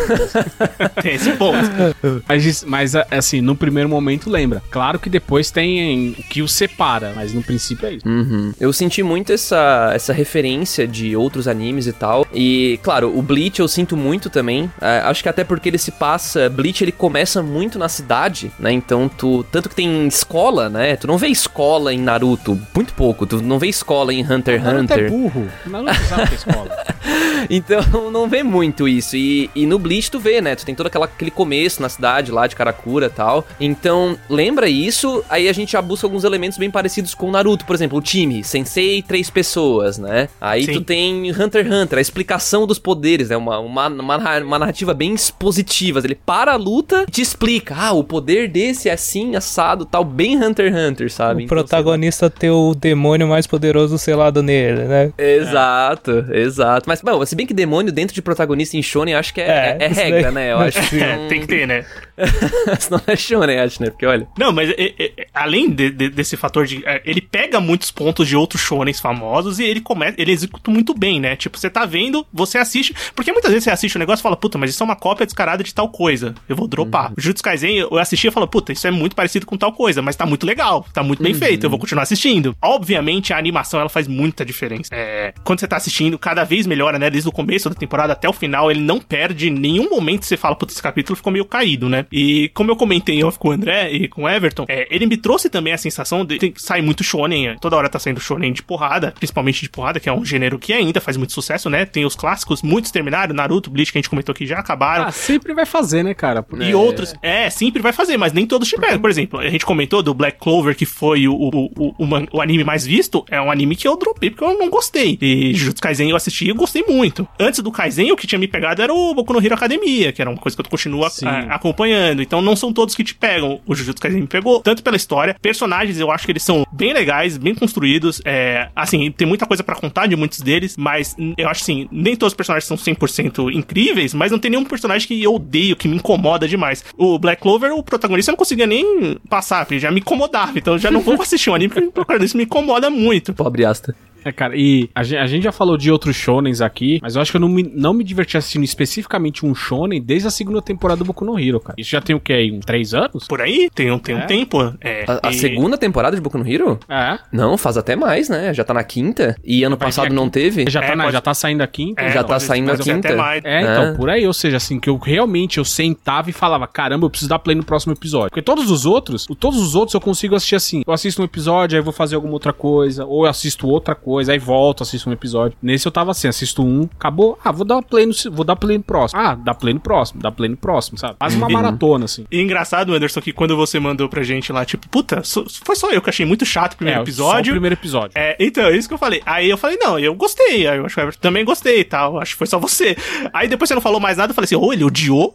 tem 1.02 1.16
esse 1.16 1.32
ponto. 1.34 1.58
Mas, 2.28 2.64
mas, 2.64 2.96
assim, 2.96 3.42
no 3.42 3.56
primeiro 3.56 3.90
momento 3.90 4.30
lembra. 4.30 4.62
Claro 4.70 5.00
que 5.00 5.10
depois 5.10 5.52
tem 5.52 6.16
o 6.18 6.24
que 6.24 6.42
o 6.42 6.48
separa, 6.48 7.14
mas 7.16 7.34
no 7.34 7.44
princípio 7.44 7.88
é 7.88 7.94
isso. 7.94 8.08
Uhum. 8.08 8.54
Eu 8.60 8.72
senti 8.74 9.04
muito 9.04 9.32
essa, 9.32 9.92
essa 9.94 10.14
referência 10.14 10.88
de 10.88 11.16
outros 11.16 11.48
animes 11.48 11.88
e 11.88 11.94
tal. 11.94 12.26
E, 12.34 12.80
claro, 12.82 13.16
o 13.18 13.22
Bleach 13.22 13.60
eu 13.60 13.68
sinto 13.68 13.96
muito 13.96 14.30
também. 14.30 14.72
É, 14.82 15.00
acho 15.00 15.22
que 15.22 15.30
até 15.30 15.44
porque 15.44 15.70
ele 15.70 15.78
se 15.78 15.92
passa. 15.92 16.50
Bleach 16.50 16.84
ele 16.84 16.92
começa 16.92 17.42
muito 17.44 17.78
na 17.78 17.90
cidade, 17.90 18.52
né? 18.60 18.72
Então 18.72 19.10
tu. 19.10 19.44
Tanto 19.52 19.70
que 19.70 19.76
tem 19.76 20.08
escola, 20.08 20.70
né? 20.70 20.96
Tu 20.96 21.08
não 21.08 21.18
vê 21.18 21.28
escola 21.28 21.94
em 21.94 22.00
Naruto. 22.00 22.60
Muito 22.74 22.94
pouco. 22.94 23.26
Tu 23.26 23.42
não 23.42 23.60
vê 23.60 23.68
escola 23.68 24.14
em 24.14 24.24
Hunter 24.24 24.60
x 24.60 24.74
Hunter. 24.74 25.00
é 25.00 25.10
burro. 25.10 25.48
Naruto 25.66 26.04
sabe 26.08 26.36
escola. 26.36 26.70
então 27.50 28.12
não 28.12 28.28
vê 28.28 28.44
muito 28.44 28.88
isso. 28.88 29.16
E, 29.16 29.50
e 29.56 29.66
no 29.66 29.78
Bleach 29.78 30.10
tu 30.10 30.20
vê, 30.20 30.42
né? 30.42 30.56
Tu 30.56 30.66
tem 30.66 30.76
todo 30.76 30.88
aquela, 30.88 31.06
aquele 31.06 31.32
começo 31.32 31.82
na 31.84 31.90
cidade 31.90 32.32
lá 32.32 32.48
de 32.48 32.56
Karakura 32.56 33.06
e 33.06 33.10
tal. 33.10 33.46
Então 33.60 34.18
lembra 34.30 34.68
isso, 34.68 35.24
aí 35.30 35.48
a 35.48 35.54
gente 35.54 35.74
já 35.74 35.82
busca 35.82 36.08
alguns 36.08 36.24
elementos 36.24 36.58
bem 36.58 36.72
parecidos 36.72 37.14
com 37.14 37.30
Naruto. 37.30 37.66
Por 37.66 37.76
exemplo, 37.76 37.98
o 37.98 38.02
time, 38.02 38.44
Sensei, 38.44 39.02
três 39.02 39.30
pessoas, 39.30 39.98
né? 39.98 40.30
Aí 40.42 40.66
Sim. 40.66 40.74
tu 40.74 40.82
tem 40.82 41.32
Hunter 41.32 41.66
x 41.66 41.74
Hunter, 41.74 41.98
a 42.00 42.02
explicação 42.02 42.66
dos 42.66 42.80
poderes, 42.80 43.30
né? 43.30 43.38
Uma, 43.38 43.60
uma, 43.60 43.88
uma, 43.88 44.40
uma 44.40 44.60
narrativa 44.60 44.94
bem 44.94 45.14
expositiva. 45.14 46.00
Ele 46.04 46.16
para 46.16 46.54
a 46.54 46.56
luta 46.56 47.06
e 47.08 47.12
te 47.12 47.22
explica, 47.22 47.76
ah, 47.78 47.92
o 47.94 48.04
poder 48.04 48.48
desse 48.48 48.90
é 48.90 48.94
assim, 48.94 49.36
assado, 49.36 49.86
tal, 49.86 50.04
bem 50.04 50.38
Hunter 50.42 50.68
x 50.74 50.76
Hunter, 50.78 51.12
sabe? 51.12 51.42
O 51.42 51.46
então, 51.46 51.58
protagonista 51.58 52.30
ter 52.30 52.50
o 52.50 52.74
demônio 52.74 53.28
mais 53.28 53.46
poderoso 53.46 53.98
selado 53.98 54.42
nele, 54.42 54.84
né? 54.84 55.12
Exato, 55.18 56.26
é. 56.32 56.40
exato. 56.40 56.84
Mas, 56.88 57.02
bom, 57.02 57.26
se 57.26 57.36
bem 57.36 57.46
que 57.46 57.54
demônio 57.54 57.92
dentro 57.92 58.14
de 58.14 58.22
protagonista 58.22 58.78
em 58.78 58.82
Shonen, 58.82 59.16
acho 59.16 59.34
que 59.34 59.42
é, 59.42 59.78
é, 59.80 59.86
é 59.86 59.92
isso 59.92 60.00
regra, 60.00 60.22
daí- 60.24 60.32
né? 60.34 60.52
Eu 60.54 60.58
acho 60.60 60.90
que 60.90 61.00
É, 61.04 61.18
não- 61.18 61.28
tem 61.28 61.42
que 61.42 61.48
ter, 61.48 61.68
né? 61.68 61.73
Senão 62.80 63.02
é 63.08 63.16
Shonen, 63.16 63.60
acho, 63.60 63.82
né? 63.82 63.90
Porque, 63.90 64.06
olha... 64.06 64.28
Não, 64.38 64.52
mas 64.52 64.70
é, 64.70 64.76
é, 64.78 64.94
é, 65.18 65.28
além 65.34 65.70
de- 65.70 65.90
de- 65.90 66.10
desse 66.10 66.38
fator 66.38 66.66
de. 66.66 66.84
é, 66.86 67.02
ele 67.06 67.22
pega 67.22 67.60
muitos 67.60 67.90
pontos 67.92 68.28
de 68.28 68.36
outros 68.36 68.62
shonens 68.62 69.00
famosos 69.00 69.60
e 69.60 69.64
ele 69.64 69.82
começa. 69.82 70.16
Ele 70.18 70.32
executa 70.32 70.70
muito 70.70 70.94
bem, 70.94 71.20
né? 71.20 71.36
Tipo, 71.36 71.58
você 71.58 71.70
tá 71.70 71.86
vendo, 71.86 72.26
você 72.32 72.58
assiste. 72.58 72.94
Porque 73.16 73.32
muitas 73.32 73.50
vezes 73.52 73.64
você 73.64 73.72
assiste 73.72 73.96
o 73.96 74.00
negócio 74.00 74.22
e 74.22 74.24
fala, 74.24 74.36
puta, 74.38 74.58
mas 74.58 74.70
isso 74.70 74.84
é 74.84 74.86
uma 74.86 74.96
cópia 74.96 75.26
descarada 75.26 75.64
de 75.64 75.74
tal 75.74 75.90
coisa. 75.90 76.36
Eu 76.48 76.56
vou 76.56 76.68
dropar. 76.68 77.08
Uhum. 77.08 77.16
O 77.18 77.22
Jujutsu 77.22 77.44
Kaisen, 77.44 77.78
eu 77.78 77.98
assistia 77.98 78.30
e 78.30 78.34
falo, 78.34 78.48
puta, 78.48 78.72
isso 78.72 78.86
é 78.88 78.92
muito 78.92 79.16
parecido 79.16 79.46
com 79.46 79.58
tal 79.58 79.72
coisa, 79.74 80.02
mas 80.02 80.16
tá 80.16 80.26
muito 80.26 80.46
legal, 80.46 80.86
tá 80.94 81.02
muito 81.04 81.22
bem 81.24 81.34
Uhum. 81.34 81.40
feito, 81.40 81.66
eu 81.66 81.70
vou 81.70 81.80
continuar 81.80 82.04
assistindo. 82.04 82.56
Obviamente, 82.62 83.34
a 83.34 83.38
animação 83.38 83.80
ela 83.80 83.90
faz 83.90 84.08
muita 84.08 84.46
diferença. 84.46 84.90
É, 84.92 85.34
quando 85.44 85.60
você 85.60 85.68
tá 85.68 85.78
assistindo, 85.78 86.18
cada 86.20 86.44
vez 86.44 86.68
melhora, 86.68 87.00
né? 87.00 87.10
Desde 87.10 87.28
o 87.30 87.32
começo 87.32 87.70
da 87.70 87.76
temporada 87.76 88.14
até 88.14 88.28
o 88.30 88.34
final, 88.34 88.70
ele 88.70 88.82
não 88.82 89.00
perde 89.00 89.50
nenhum 89.50 89.90
momento 89.90 90.22
que 90.22 90.28
você 90.28 90.38
fala, 90.38 90.56
puta, 90.56 90.72
esse 90.74 90.82
capítulo 90.82 91.16
ficou 91.16 91.32
meio 91.34 91.46
caído, 91.46 91.63
né? 91.90 92.06
E 92.12 92.50
como 92.54 92.72
eu 92.72 92.76
comentei 92.76 93.24
off 93.24 93.38
com 93.40 93.50
o 93.50 93.52
André 93.52 93.92
e 93.92 94.08
com 94.08 94.24
o 94.24 94.30
Everton, 94.30 94.66
é, 94.68 94.88
ele 94.90 95.06
me 95.06 95.18
trouxe 95.18 95.50
também 95.50 95.74
a 95.74 95.78
sensação 95.78 96.26
de 96.26 96.38
tem, 96.38 96.54
sai 96.58 96.82
muito 96.82 97.04
shonen, 97.04 97.48
é, 97.50 97.56
toda 97.56 97.76
hora 97.76 97.90
tá 97.90 98.00
saindo 98.00 98.20
shonen 98.20 98.52
de 98.52 98.62
porrada, 98.64 99.14
principalmente 99.18 99.62
de 99.62 99.70
porrada, 99.70 100.00
que 100.00 100.10
é 100.10 100.14
um 100.14 100.24
gênero 100.26 100.60
que 100.60 100.74
ainda 100.74 101.00
faz 101.02 101.18
muito 101.18 101.34
sucesso, 101.34 101.70
né? 101.70 101.86
Tem 101.86 102.06
os 102.06 102.16
clássicos, 102.16 102.62
muitos 102.62 102.92
terminaram, 102.92 103.34
Naruto, 103.34 103.70
Bleach, 103.70 103.92
que 103.92 103.98
a 103.98 104.02
gente 104.02 104.10
comentou 104.10 104.34
que 104.36 104.46
já 104.46 104.60
acabaram. 104.60 105.06
Ah, 105.06 105.12
sempre 105.12 105.54
vai 105.54 105.66
fazer, 105.66 106.04
né, 106.04 106.14
cara? 106.14 106.46
E 106.60 106.74
outros, 106.76 107.14
é, 107.22 107.50
sempre 107.50 107.82
vai 107.82 107.94
fazer, 107.94 108.18
mas 108.18 108.34
nem 108.34 108.46
todos 108.46 108.68
te 108.68 108.78
pegam. 108.78 109.00
Por 109.00 109.10
exemplo, 109.10 109.40
a 109.40 109.50
gente 109.50 109.66
comentou 109.66 110.02
do 110.04 110.14
Black 110.14 110.38
Clover, 110.40 110.76
que 110.76 110.86
foi 110.86 111.28
o, 111.28 111.34
o, 111.34 111.66
o, 111.78 111.96
o, 112.34 112.42
anime 112.42 112.64
mais 112.64 112.86
visto, 112.86 113.24
é 113.30 113.40
um 113.42 113.50
anime 113.52 113.76
que 113.76 113.88
eu 113.88 113.98
dropei 113.98 114.30
porque 114.30 114.44
eu 114.44 114.58
não 114.58 114.70
gostei. 114.70 115.18
E 115.22 115.54
Jujutsu 115.54 115.82
Kaisen 115.82 116.10
eu 116.10 116.16
assisti 116.16 116.50
e 116.50 116.54
gostei 116.54 116.84
muito. 116.88 117.28
Antes 117.40 117.60
do 117.62 117.72
Kaisen, 117.72 118.12
o 118.12 118.16
que 118.16 118.28
tinha 118.28 118.40
me 118.40 118.48
pegado 118.48 118.82
era 118.82 118.94
o 118.94 119.14
Boku 119.14 119.34
no 119.34 119.44
Hero 119.44 119.54
Academia, 119.56 120.12
que 120.12 120.22
era 120.22 120.30
uma 120.30 120.40
coisa 120.40 120.56
que 120.58 120.62
eu 120.62 120.70
continuo 120.70 121.04
a- 121.06 121.10
a- 121.30 121.53
acompanhando. 121.56 122.22
Então 122.22 122.42
não 122.42 122.56
são 122.56 122.74
todos 122.74 122.96
que 122.96 123.04
te 123.04 123.16
pegam. 123.16 123.62
O 123.66 123.76
Jujutsu 123.76 124.02
Kaisen 124.02 124.22
me 124.22 124.28
pegou, 124.28 124.62
tanto 124.62 124.84
pela 124.84 124.96
história. 124.96 125.36
Personagens, 125.42 126.00
eu 126.00 126.12
acho 126.12 126.26
que 126.26 126.32
eles 126.32 126.44
são 126.44 126.66
bem 126.72 126.94
legais, 126.94 127.38
bem 127.38 127.56
construídos. 127.56 128.22
É, 128.26 128.70
assim, 128.76 129.12
tem 129.12 129.28
muita 129.28 129.46
coisa 129.46 129.64
pra 129.64 129.76
contar 129.76 130.08
de 130.08 130.16
muitos 130.16 130.42
deles, 130.42 130.76
mas 130.78 131.16
eu 131.38 131.50
acho 131.50 131.62
assim, 131.64 131.88
nem 131.92 132.16
todos 132.16 132.34
os 132.34 132.38
personagens 132.38 132.68
são 132.68 132.78
100% 132.78 133.54
incríveis, 133.54 134.14
mas 134.14 134.32
não 134.32 134.40
tem 134.40 134.52
nenhum 134.52 134.66
personagem 134.66 135.08
que 135.08 135.22
eu 135.22 135.36
odeio, 135.36 135.76
que 135.76 135.88
me 135.88 135.96
incomoda 135.96 136.48
demais. 136.48 136.84
O 136.98 137.18
Black 137.20 137.42
Clover, 137.42 137.74
o 137.74 137.84
protagonista, 137.84 138.32
eu 138.32 138.34
não 138.34 138.38
conseguia 138.38 138.68
nem 138.68 139.18
passar, 139.30 139.66
porque 139.66 139.80
já 139.80 139.92
me 139.92 140.00
incomodava. 140.00 140.58
Então 140.58 140.78
já 140.78 140.92
não 140.92 141.02
vou 141.02 141.22
assistir 141.22 141.50
um 141.50 141.56
anime 141.56 141.74
porque 141.74 141.88
o 141.88 141.92
protagonista 141.92 142.38
me 142.38 142.44
incomoda 142.44 142.90
muito. 142.90 143.34
Pobre 143.34 143.66
Asta. 143.66 143.96
É, 144.26 144.32
cara, 144.32 144.56
e 144.56 144.90
a 144.96 145.04
gente, 145.04 145.18
a 145.20 145.28
gente 145.28 145.44
já 145.44 145.52
falou 145.52 145.78
de 145.78 145.92
outros 145.92 146.16
shonens 146.16 146.62
aqui, 146.62 147.00
mas 147.02 147.16
eu 147.16 147.22
acho 147.22 147.32
que 147.32 147.38
eu 147.38 147.42
não 147.42 147.50
me, 147.50 147.64
não 147.64 147.94
me 147.94 148.04
diverti 148.04 148.38
assistindo 148.38 148.64
especificamente 148.64 149.46
um 149.46 149.54
shonen 149.56 150.02
desde 150.02 150.28
a 150.28 150.32
segunda 150.32 150.62
temporada 150.62 151.00
do 151.00 151.06
Boku 151.06 151.26
no 151.26 151.38
Hero, 151.40 151.60
cara. 151.60 151.76
Isso 151.78 151.90
já 151.92 152.02
tem 152.02 152.16
o 152.16 152.20
quê 152.20 152.34
aí? 152.34 152.52
Uns 152.52 152.66
três 152.66 152.94
anos? 152.94 153.28
Por 153.28 153.42
aí, 153.42 153.70
tem, 153.74 153.92
um- 153.92 154.00
tem 154.00 154.16
É? 154.16 154.24
um 154.24 154.28
tempo. 154.28 154.74
É, 154.82 155.06
A, 155.08 155.28
a 155.28 155.32
e- 155.32 155.36
segunda 155.36 155.78
temporada 155.78 156.16
de 156.16 156.22
Boku 156.22 156.38
no 156.38 156.48
Hero? 156.48 156.80
É. 156.88 157.20
Não, 157.32 157.58
faz 157.58 157.78
até 157.78 157.96
mais, 157.96 158.30
né? 158.30 158.54
Já 158.54 158.64
tá 158.64 158.74
na 158.74 158.84
quinta. 158.84 159.36
E 159.44 159.64
ano 159.64 159.78
passado 159.78 160.14
não 160.14 160.30
teve. 160.30 160.66
Já, 160.70 160.82
É, 160.84 160.88
tá 160.88 160.96
na- 160.96 161.04
pode- 161.06 161.14
já 161.14 161.22
tá 161.22 161.34
saindo 161.34 161.62
aqui, 161.62 161.84
então. 161.84 162.06
é, 162.06 162.12
já 162.12 162.24
tá 162.24 162.40
saindo 162.40 162.72
a 162.72 162.74
até 162.76 162.84
quinta. 162.84 163.16
mais. 163.16 163.44
É, 163.46 163.62
então, 163.62 163.84
É. 163.86 163.94
por 163.94 164.10
aí, 164.10 164.26
ou 164.28 164.34
seja, 164.34 164.58
assim, 164.58 164.80
que 164.80 164.90
eu 164.90 164.98
realmente 164.98 165.58
eu 165.58 165.66
sentava 165.66 166.30
e 166.30 166.34
falava, 166.34 166.68
caramba, 166.68 167.06
eu 167.06 167.10
preciso 167.10 167.30
dar 167.30 167.40
play 167.40 167.56
no 167.56 167.64
próximo 167.64 167.94
episódio. 167.94 168.30
Porque 168.30 168.42
todos 168.42 168.70
os 168.70 168.86
outros, 168.86 169.26
todos 169.40 169.60
os 169.60 169.76
outros 169.76 169.94
eu 169.94 170.02
consigo 170.02 170.36
assistir 170.36 170.56
assim. 170.56 170.84
Eu 170.86 170.94
assisto 170.94 171.22
um 171.22 171.26
episódio, 171.26 171.78
aí 171.78 171.84
vou 171.84 171.94
fazer 171.94 172.16
alguma 172.16 172.34
outra 172.34 172.54
coisa, 172.54 173.06
ou 173.06 173.26
eu 173.26 173.30
assisto 173.30 173.68
outra 173.68 173.96
coisa, 173.96 174.13
aí 174.20 174.40
volto, 174.40 174.84
assisto 174.84 175.10
um 175.10 175.14
episódio. 175.14 175.58
Nesse 175.62 175.86
eu 175.88 175.92
tava 175.92 176.12
assim, 176.12 176.28
assisto 176.28 176.64
um, 176.64 176.88
acabou, 176.98 177.38
ah, 177.44 177.52
vou 177.52 177.66
dar 177.66 177.82
play 177.82 178.06
no, 178.06 178.14
vou 178.32 178.46
dar 178.46 178.56
play 178.56 178.78
no 178.78 178.84
próximo. 178.84 179.20
Ah, 179.20 179.36
dá 179.36 179.54
play 179.54 179.74
no 179.74 179.80
próximo, 179.80 180.22
dá 180.22 180.32
play 180.32 180.50
no 180.50 180.58
próximo, 180.58 180.98
sabe? 180.98 181.16
Faz 181.20 181.36
uma 181.36 181.48
Uhum. 181.48 181.54
maratona, 181.54 182.06
assim. 182.06 182.26
E 182.32 182.42
engraçado, 182.42 182.94
Anderson, 182.94 183.22
que 183.22 183.32
quando 183.34 183.56
você 183.56 183.80
mandou 183.80 184.08
pra 184.10 184.24
gente 184.24 184.52
lá, 184.52 184.64
tipo, 184.66 184.88
puta, 184.90 185.22
foi 185.64 185.76
só 185.76 185.92
eu 185.92 186.02
que 186.02 186.10
achei 186.10 186.26
muito 186.26 186.46
chato 186.46 186.74
o 186.74 186.78
primeiro 186.78 187.00
É, 187.00 187.00
Só 187.00 187.04
o 187.04 187.06
episódio. 187.06 187.54
primeiro 187.54 187.74
episódio. 187.76 188.12
É, 188.16 188.36
então, 188.40 188.66
é 188.66 188.76
isso 188.78 188.88
que 188.88 188.94
eu 188.94 188.98
falei. 188.98 189.22
Aí 189.26 189.50
eu 189.50 189.58
falei, 189.58 189.78
não, 189.78 189.98
eu 190.00 190.14
gostei. 190.16 190.68
Aí 190.68 190.78
eu 190.78 190.86
acho 190.86 190.96
que 190.96 191.02
o 191.02 191.04
Everton 191.04 191.20
também 191.22 191.44
gostei 191.46 191.80
e 191.80 191.84
tal. 191.84 192.20
Acho 192.20 192.32
que 192.34 192.38
foi 192.38 192.48
só 192.48 192.60
você. 192.60 192.96
Aí 193.34 193.48
depois 193.48 193.68
você 193.68 193.76
não 193.76 193.82
falou 193.82 194.00
mais 194.00 194.18
nada, 194.18 194.32
eu 194.32 194.36
falei 194.36 194.46
assim, 194.46 194.56
ou 194.56 194.74
ele 194.74 194.84
odiou, 194.84 195.34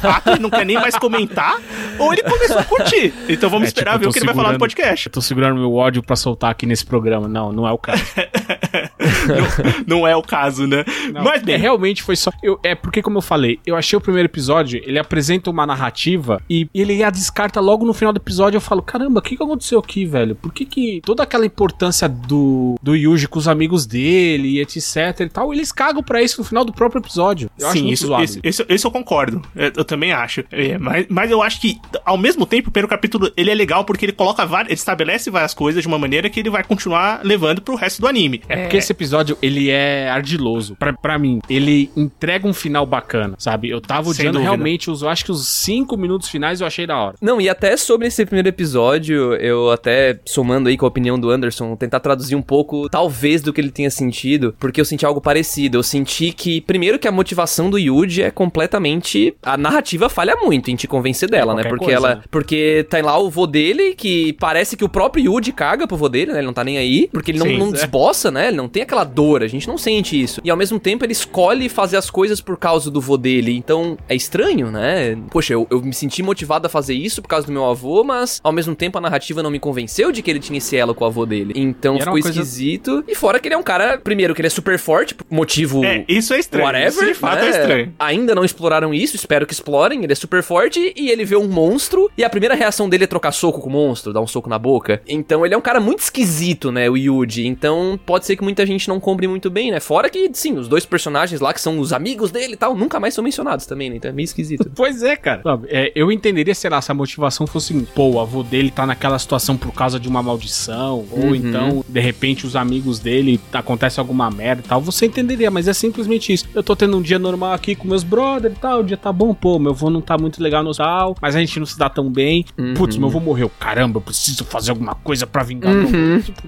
fato, 0.00 0.30
ele 0.30 0.40
não 0.40 0.50
quer 0.50 0.64
nem 0.66 0.76
mais 0.76 0.96
comentar, 0.96 1.58
ou 1.98 2.12
ele 2.12 2.22
começou 2.22 2.58
a 2.58 2.64
curtir. 2.64 3.12
Então 3.28 3.48
vamos 3.50 3.66
É, 3.66 3.68
esperar 3.68 3.92
tipo, 3.92 4.04
ver 4.04 4.08
o 4.08 4.12
que 4.12 4.18
ele 4.18 4.26
vai 4.26 4.34
falar 4.34 4.52
no 4.52 4.58
podcast. 4.58 5.06
Eu 5.06 5.12
tô 5.12 5.20
segurando 5.20 5.58
meu 5.58 5.74
ódio 5.74 6.02
pra 6.02 6.16
soltar 6.16 6.50
aqui 6.50 6.66
nesse 6.66 6.84
programa. 6.84 7.28
Não, 7.28 7.52
não 7.52 7.66
é 7.66 7.72
o 7.72 7.78
caso. 7.78 8.02
não, 9.86 9.98
não 9.98 10.06
é 10.06 10.14
o 10.16 10.22
caso, 10.22 10.66
né? 10.66 10.84
Não, 11.12 11.22
Mas 11.22 11.42
bem, 11.42 11.54
é, 11.54 11.58
realmente 11.58 12.02
foi 12.02 12.16
só. 12.16 12.30
Eu, 12.42 12.58
é 12.62 12.74
porque, 12.74 13.02
como 13.02 13.18
eu 13.18 13.22
falei, 13.22 13.58
eu 13.66 13.76
achei 13.76 13.96
o 13.96 14.00
primeiro 14.00 14.26
episódio, 14.26 14.80
ele 14.84 14.98
apresenta 14.98 15.50
uma 15.50 15.66
narrativa 15.66 16.42
e 16.48 16.68
ele 16.74 17.02
a 17.02 17.10
descarta 17.10 17.60
logo 17.60 17.84
no 17.84 17.94
final 17.94 18.12
do 18.12 18.18
episódio. 18.18 18.56
Eu 18.56 18.60
falo, 18.60 18.82
caramba, 18.82 19.20
o 19.20 19.22
que, 19.22 19.36
que 19.36 19.42
aconteceu 19.42 19.78
aqui, 19.78 20.04
velho? 20.04 20.34
Por 20.34 20.52
que, 20.52 20.64
que 20.64 21.00
toda 21.04 21.22
aquela 21.22 21.46
importância 21.46 22.08
do, 22.08 22.76
do 22.82 22.94
Yuji 22.94 23.28
com 23.28 23.38
os 23.38 23.48
amigos 23.48 23.86
dele 23.86 24.48
e 24.48 24.60
etc 24.60 25.20
e 25.20 25.28
tal, 25.28 25.52
eles 25.52 25.72
cagam 25.72 26.02
pra 26.02 26.22
isso 26.22 26.40
no 26.40 26.44
final 26.44 26.64
do 26.64 26.72
próprio 26.72 27.00
episódio. 27.00 27.50
Eu 27.58 27.70
Sim, 27.70 27.88
isso, 27.88 28.06
zoado. 28.06 28.24
isso, 28.24 28.40
isso, 28.42 28.64
isso 28.68 28.86
eu 28.86 28.90
concordo. 28.90 29.42
Eu, 29.54 29.72
eu 29.76 29.84
também 29.84 30.12
acho. 30.12 30.44
É, 30.50 30.78
mas, 30.78 31.06
mas 31.08 31.30
eu 31.30 31.42
acho 31.42 31.60
que, 31.60 31.80
ao 32.04 32.18
mesmo 32.18 32.46
tempo, 32.46 32.68
o 32.68 32.72
primeiro 32.72 32.88
capítulo 32.88 33.30
ele 33.36 33.50
é 33.50 33.54
legal 33.54 33.84
porque 33.84 34.04
ele 34.04 34.12
coloca 34.12 34.44
várias. 34.44 34.68
Ele 34.68 34.74
estabelece 34.74 35.30
várias 35.30 35.54
coisas 35.54 35.82
de 35.82 35.88
uma 35.88 35.98
maneira 35.98 36.28
que 36.28 36.40
ele 36.40 36.50
vai 36.50 36.64
continuar 36.64 37.20
levando 37.22 37.60
pro 37.60 37.74
resto 37.74 38.00
do 38.00 38.08
anime. 38.10 38.42
É 38.48 38.62
porque 38.62 38.76
esse 38.76 38.92
episódio, 38.92 39.36
ele 39.40 39.70
é 39.70 40.08
ardiloso. 40.08 40.76
Pra, 40.76 40.92
pra 40.92 41.18
mim, 41.18 41.40
ele 41.48 41.90
entrega 41.96 42.46
um 42.46 42.52
final 42.52 42.84
bacana, 42.84 43.34
sabe? 43.38 43.70
Eu 43.70 43.80
tava 43.80 44.10
odiando 44.10 44.38
realmente, 44.38 44.90
os, 44.90 45.02
eu 45.02 45.08
acho 45.08 45.24
que 45.24 45.32
os 45.32 45.46
cinco 45.46 45.96
minutos 45.96 46.28
finais 46.28 46.60
eu 46.60 46.66
achei 46.66 46.86
da 46.86 46.96
hora. 46.96 47.16
Não, 47.20 47.40
e 47.40 47.48
até 47.48 47.76
sobre 47.76 48.06
esse 48.08 48.24
primeiro 48.24 48.48
episódio, 48.48 49.34
eu 49.34 49.70
até 49.70 50.18
somando 50.26 50.68
aí 50.68 50.76
com 50.76 50.84
a 50.84 50.88
opinião 50.88 51.18
do 51.18 51.30
Anderson, 51.30 51.74
tentar 51.76 52.00
traduzir 52.00 52.34
um 52.34 52.42
pouco, 52.42 52.88
talvez, 52.88 53.42
do 53.42 53.52
que 53.52 53.60
ele 53.60 53.70
tenha 53.70 53.90
sentido, 53.90 54.54
porque 54.58 54.80
eu 54.80 54.84
senti 54.84 55.06
algo 55.06 55.20
parecido. 55.20 55.78
Eu 55.78 55.82
senti 55.82 56.32
que, 56.32 56.60
primeiro, 56.60 56.98
que 56.98 57.08
a 57.08 57.12
motivação 57.12 57.70
do 57.70 57.78
Yuji 57.78 58.22
é 58.22 58.30
completamente. 58.30 59.34
A 59.42 59.56
narrativa 59.56 60.08
falha 60.08 60.36
muito 60.36 60.70
em 60.70 60.76
te 60.76 60.86
convencer 60.86 61.28
dela, 61.30 61.54
né? 61.54 61.62
qualquer 61.62 61.68
Porque 61.70 61.84
coisa, 61.84 61.96
ela. 61.96 62.14
né? 62.16 62.22
Porque 62.30 62.86
tá 62.88 63.00
lá 63.00 63.18
o 63.18 63.30
vô 63.30 63.46
dele, 63.46 63.94
que 63.94 64.32
parece 64.34 64.76
que 64.76 64.84
o 64.84 64.88
próprio 64.88 65.24
Yuji 65.24 65.52
caga 65.52 65.86
pro 65.86 65.96
vô 65.96 66.08
dele, 66.08 66.32
né? 66.32 66.38
Ele 66.38 66.46
não 66.46 66.52
tá 66.52 66.64
nem 66.64 66.78
aí, 66.78 67.08
porque 67.12 67.30
ele 67.30 67.38
não, 67.38 67.46
Sim, 67.46 67.58
não 67.58 67.68
é. 67.68 67.76
Desboça, 68.00 68.30
né? 68.30 68.48
Ele 68.48 68.56
não 68.56 68.68
tem 68.68 68.82
aquela 68.82 69.04
dor, 69.04 69.42
a 69.42 69.48
gente 69.48 69.68
não 69.68 69.76
sente 69.76 70.20
isso. 70.20 70.40
E 70.42 70.50
ao 70.50 70.56
mesmo 70.56 70.80
tempo 70.80 71.04
ele 71.04 71.12
escolhe 71.12 71.68
fazer 71.68 71.96
as 71.96 72.08
coisas 72.08 72.40
por 72.40 72.56
causa 72.56 72.90
do 72.90 73.00
vô 73.00 73.16
dele. 73.16 73.54
Então 73.56 73.98
é 74.08 74.14
estranho, 74.14 74.70
né? 74.70 75.16
Poxa, 75.30 75.52
eu, 75.52 75.66
eu 75.70 75.82
me 75.82 75.92
senti 75.92 76.22
motivado 76.22 76.66
a 76.66 76.70
fazer 76.70 76.94
isso 76.94 77.20
por 77.20 77.28
causa 77.28 77.46
do 77.46 77.52
meu 77.52 77.64
avô, 77.66 78.02
mas 78.02 78.40
ao 78.42 78.52
mesmo 78.52 78.74
tempo 78.74 78.96
a 78.96 79.00
narrativa 79.00 79.42
não 79.42 79.50
me 79.50 79.58
convenceu 79.58 80.10
de 80.10 80.22
que 80.22 80.30
ele 80.30 80.40
tinha 80.40 80.58
esse 80.58 80.76
elo 80.76 80.94
com 80.94 81.04
o 81.04 81.06
avô 81.06 81.26
dele. 81.26 81.52
Então 81.54 81.98
ficou 81.98 82.12
coisa- 82.12 82.30
esquisito. 82.30 83.04
E 83.06 83.14
fora 83.14 83.38
que 83.38 83.48
ele 83.48 83.54
é 83.54 83.58
um 83.58 83.62
cara, 83.62 83.98
primeiro, 83.98 84.34
que 84.34 84.40
ele 84.40 84.46
é 84.46 84.50
super 84.50 84.78
forte, 84.78 85.14
motivo. 85.28 85.84
É, 85.84 86.04
isso 86.08 86.32
é 86.32 86.38
estranho. 86.38 86.64
Whatever, 86.64 86.88
isso 86.88 87.04
de 87.04 87.14
fato 87.14 87.40
né? 87.40 87.46
é 87.46 87.50
estranho. 87.50 87.94
Ainda 87.98 88.34
não 88.34 88.44
exploraram 88.44 88.94
isso, 88.94 89.16
espero 89.16 89.46
que 89.46 89.52
explorem. 89.52 90.02
Ele 90.02 90.12
é 90.12 90.16
super 90.16 90.42
forte 90.42 90.92
e 90.96 91.10
ele 91.10 91.24
vê 91.24 91.36
um 91.36 91.48
monstro. 91.48 92.10
E 92.16 92.24
a 92.24 92.30
primeira 92.30 92.54
reação 92.54 92.88
dele 92.88 93.04
é 93.04 93.06
trocar 93.06 93.32
soco 93.32 93.60
com 93.60 93.68
o 93.68 93.72
monstro, 93.72 94.12
dar 94.12 94.20
um 94.20 94.26
soco 94.26 94.48
na 94.48 94.58
boca. 94.58 95.02
Então 95.06 95.44
ele 95.44 95.54
é 95.54 95.58
um 95.58 95.60
cara 95.60 95.80
muito 95.80 96.00
esquisito, 96.00 96.72
né? 96.72 96.88
O 96.88 96.96
Yuji. 96.96 97.46
Então 97.46 97.89
pode 97.98 98.26
ser 98.26 98.36
que 98.36 98.42
muita 98.42 98.64
gente 98.66 98.88
não 98.88 98.98
compre 99.00 99.26
muito 99.26 99.50
bem, 99.50 99.70
né? 99.70 99.80
Fora 99.80 100.08
que, 100.10 100.30
sim, 100.32 100.56
os 100.58 100.68
dois 100.68 100.84
personagens 100.84 101.40
lá 101.40 101.52
que 101.54 101.60
são 101.60 101.78
os 101.78 101.92
amigos 101.92 102.30
dele 102.30 102.54
e 102.54 102.56
tal, 102.56 102.74
nunca 102.76 102.98
mais 103.00 103.14
são 103.14 103.22
mencionados 103.24 103.66
também, 103.66 103.90
né? 103.90 103.96
Então 103.96 104.10
é 104.10 104.14
meio 104.14 104.24
esquisito. 104.24 104.70
Pois 104.74 105.02
é, 105.02 105.14
cara. 105.16 105.42
Sabe, 105.42 105.66
é, 105.70 105.92
eu 105.94 106.10
entenderia, 106.10 106.54
sei 106.54 106.70
lá, 106.70 106.80
se 106.80 106.90
a 106.90 106.94
motivação 106.94 107.46
fosse, 107.46 107.74
pô, 107.94 108.10
o 108.12 108.20
avô 108.20 108.42
dele 108.42 108.70
tá 108.70 108.86
naquela 108.86 109.18
situação 109.18 109.56
por 109.56 109.72
causa 109.72 109.98
de 110.00 110.08
uma 110.08 110.22
maldição, 110.22 111.04
ou 111.10 111.18
Uhum. 111.30 111.34
então, 111.34 111.84
de 111.88 112.00
repente, 112.00 112.46
os 112.46 112.56
amigos 112.56 112.98
dele 112.98 113.38
acontece 113.52 114.00
alguma 114.00 114.30
merda 114.30 114.62
e 114.64 114.68
tal. 114.68 114.80
Você 114.80 115.06
entenderia, 115.06 115.50
mas 115.50 115.68
é 115.68 115.72
simplesmente 115.74 116.32
isso. 116.32 116.46
Eu 116.54 116.62
tô 116.62 116.74
tendo 116.74 116.96
um 116.96 117.02
dia 117.02 117.18
normal 117.18 117.52
aqui 117.52 117.74
com 117.74 117.86
meus 117.86 118.02
brothers 118.02 118.56
e 118.56 118.60
tal, 118.60 118.80
o 118.80 118.84
dia 118.84 118.96
tá 118.96 119.12
bom, 119.12 119.34
pô, 119.34 119.58
meu 119.58 119.72
avô 119.72 119.90
não 119.90 120.00
tá 120.00 120.16
muito 120.18 120.42
legal 120.42 120.62
no 120.62 120.72
tal, 120.74 121.14
mas 121.20 121.36
a 121.36 121.40
gente 121.40 121.58
não 121.58 121.66
se 121.66 121.78
dá 121.78 121.88
tão 121.90 122.10
bem. 122.10 122.44
Uhum. 122.58 122.74
Putz, 122.74 122.96
meu 122.96 123.08
avô 123.08 123.20
morreu. 123.20 123.50
Caramba, 123.58 123.98
eu 123.98 124.02
preciso 124.02 124.44
fazer 124.44 124.70
alguma 124.70 124.94
coisa 124.94 125.26
pra 125.26 125.42
vingar 125.42 125.72
meu 125.74 125.88
Uhum. 125.88 126.14
avô. 126.16 126.22
Tipo, 126.22 126.42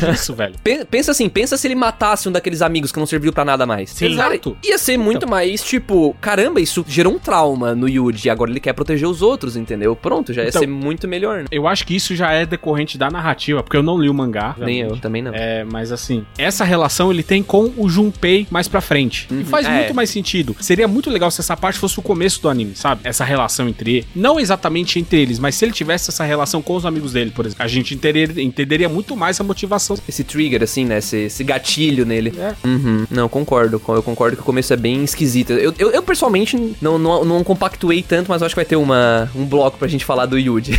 tá 0.00 0.10
isso, 0.12 0.34
velho? 0.34 0.54
Pen- 0.76 0.86
Pensa 1.02 1.10
assim, 1.10 1.28
pensa 1.28 1.56
se 1.56 1.66
ele 1.66 1.74
matasse 1.74 2.28
um 2.28 2.32
daqueles 2.32 2.62
amigos 2.62 2.92
que 2.92 2.98
não 2.98 3.06
serviu 3.06 3.32
pra 3.32 3.44
nada 3.44 3.66
mais. 3.66 3.90
Sim. 3.90 4.06
Exato. 4.12 4.56
ia 4.64 4.78
ser 4.78 4.96
muito 4.96 5.28
mais, 5.28 5.62
tipo, 5.62 6.14
caramba, 6.20 6.60
isso 6.60 6.84
gerou 6.88 7.14
um 7.14 7.18
trauma 7.18 7.74
no 7.74 7.88
Yuji, 7.88 8.30
agora 8.30 8.50
ele 8.50 8.60
quer 8.60 8.72
proteger 8.72 9.08
os 9.08 9.20
outros, 9.22 9.56
entendeu? 9.56 9.94
Pronto, 9.96 10.32
já 10.32 10.42
ia 10.42 10.48
Então- 10.48 10.60
ser 10.60 10.66
muito 10.68 11.06
melhor, 11.08 11.40
né? 11.40 11.44
Eu 11.50 11.66
acho 11.66 11.86
que 11.86 11.94
isso 11.96 12.14
já 12.14 12.30
é 12.32 12.46
decorrente 12.46 12.96
da 12.96 13.10
narrativa, 13.10 13.62
porque 13.62 13.76
eu 13.76 13.82
não 13.82 13.98
li 13.98 14.08
o 14.08 14.14
mangá. 14.14 14.54
Nem 14.58 14.80
eu, 14.80 14.96
também 14.96 15.22
não. 15.22 15.32
É, 15.34 15.64
mas 15.64 15.90
assim, 15.92 16.24
essa 16.38 16.64
relação 16.64 17.10
ele 17.10 17.22
tem 17.22 17.42
com 17.42 17.72
o 17.76 17.88
Junpei 17.88 18.46
mais 18.50 18.68
pra 18.68 18.80
frente. 18.80 19.26
E 19.30 19.34
Uhum, 19.34 19.44
faz 19.44 19.66
é. 19.66 19.70
muito 19.70 19.94
mais 19.94 20.10
sentido. 20.10 20.54
Seria 20.60 20.86
muito 20.88 21.10
legal 21.10 21.30
se 21.30 21.40
essa 21.40 21.56
parte 21.56 21.78
fosse 21.78 21.98
o 21.98 22.02
começo 22.02 22.40
do 22.40 22.48
anime, 22.48 22.74
sabe? 22.76 23.00
Essa 23.04 23.24
relação 23.24 23.68
entre. 23.68 24.06
Não 24.14 24.38
exatamente 24.38 24.98
entre 24.98 25.20
eles, 25.20 25.38
mas 25.38 25.54
se 25.54 25.64
ele 25.64 25.72
tivesse 25.72 26.10
essa 26.10 26.24
relação 26.24 26.62
com 26.62 26.74
os 26.76 26.86
amigos 26.86 27.12
dele, 27.12 27.30
por 27.30 27.46
exemplo. 27.46 27.64
A 27.64 27.68
gente 27.68 27.94
entenderia, 27.94 28.42
entenderia 28.42 28.88
muito 28.88 29.16
mais 29.16 29.40
a 29.40 29.44
motivação. 29.44 29.96
Esse 30.08 30.22
trigger, 30.24 30.61
assim, 30.62 30.84
né? 30.84 30.98
Esse, 30.98 31.16
esse 31.24 31.44
gatilho 31.44 32.04
nele. 32.04 32.32
Uhum. 32.64 33.06
Não, 33.10 33.28
concordo. 33.28 33.80
Eu 33.88 34.02
concordo 34.02 34.36
que 34.36 34.42
o 34.42 34.46
começo 34.46 34.72
é 34.72 34.76
bem 34.76 35.02
esquisito. 35.04 35.52
Eu, 35.52 35.74
eu, 35.78 35.90
eu, 35.90 36.02
pessoalmente 36.02 36.76
não, 36.80 36.98
não, 36.98 37.24
não 37.24 37.44
compactuei 37.44 38.02
tanto, 38.02 38.28
mas 38.28 38.40
eu 38.40 38.46
acho 38.46 38.54
que 38.54 38.58
vai 38.58 38.64
ter 38.64 38.76
uma, 38.76 39.30
um 39.34 39.44
bloco 39.44 39.78
pra 39.78 39.88
gente 39.88 40.04
falar 40.04 40.26
do 40.26 40.38
Yuji. 40.38 40.72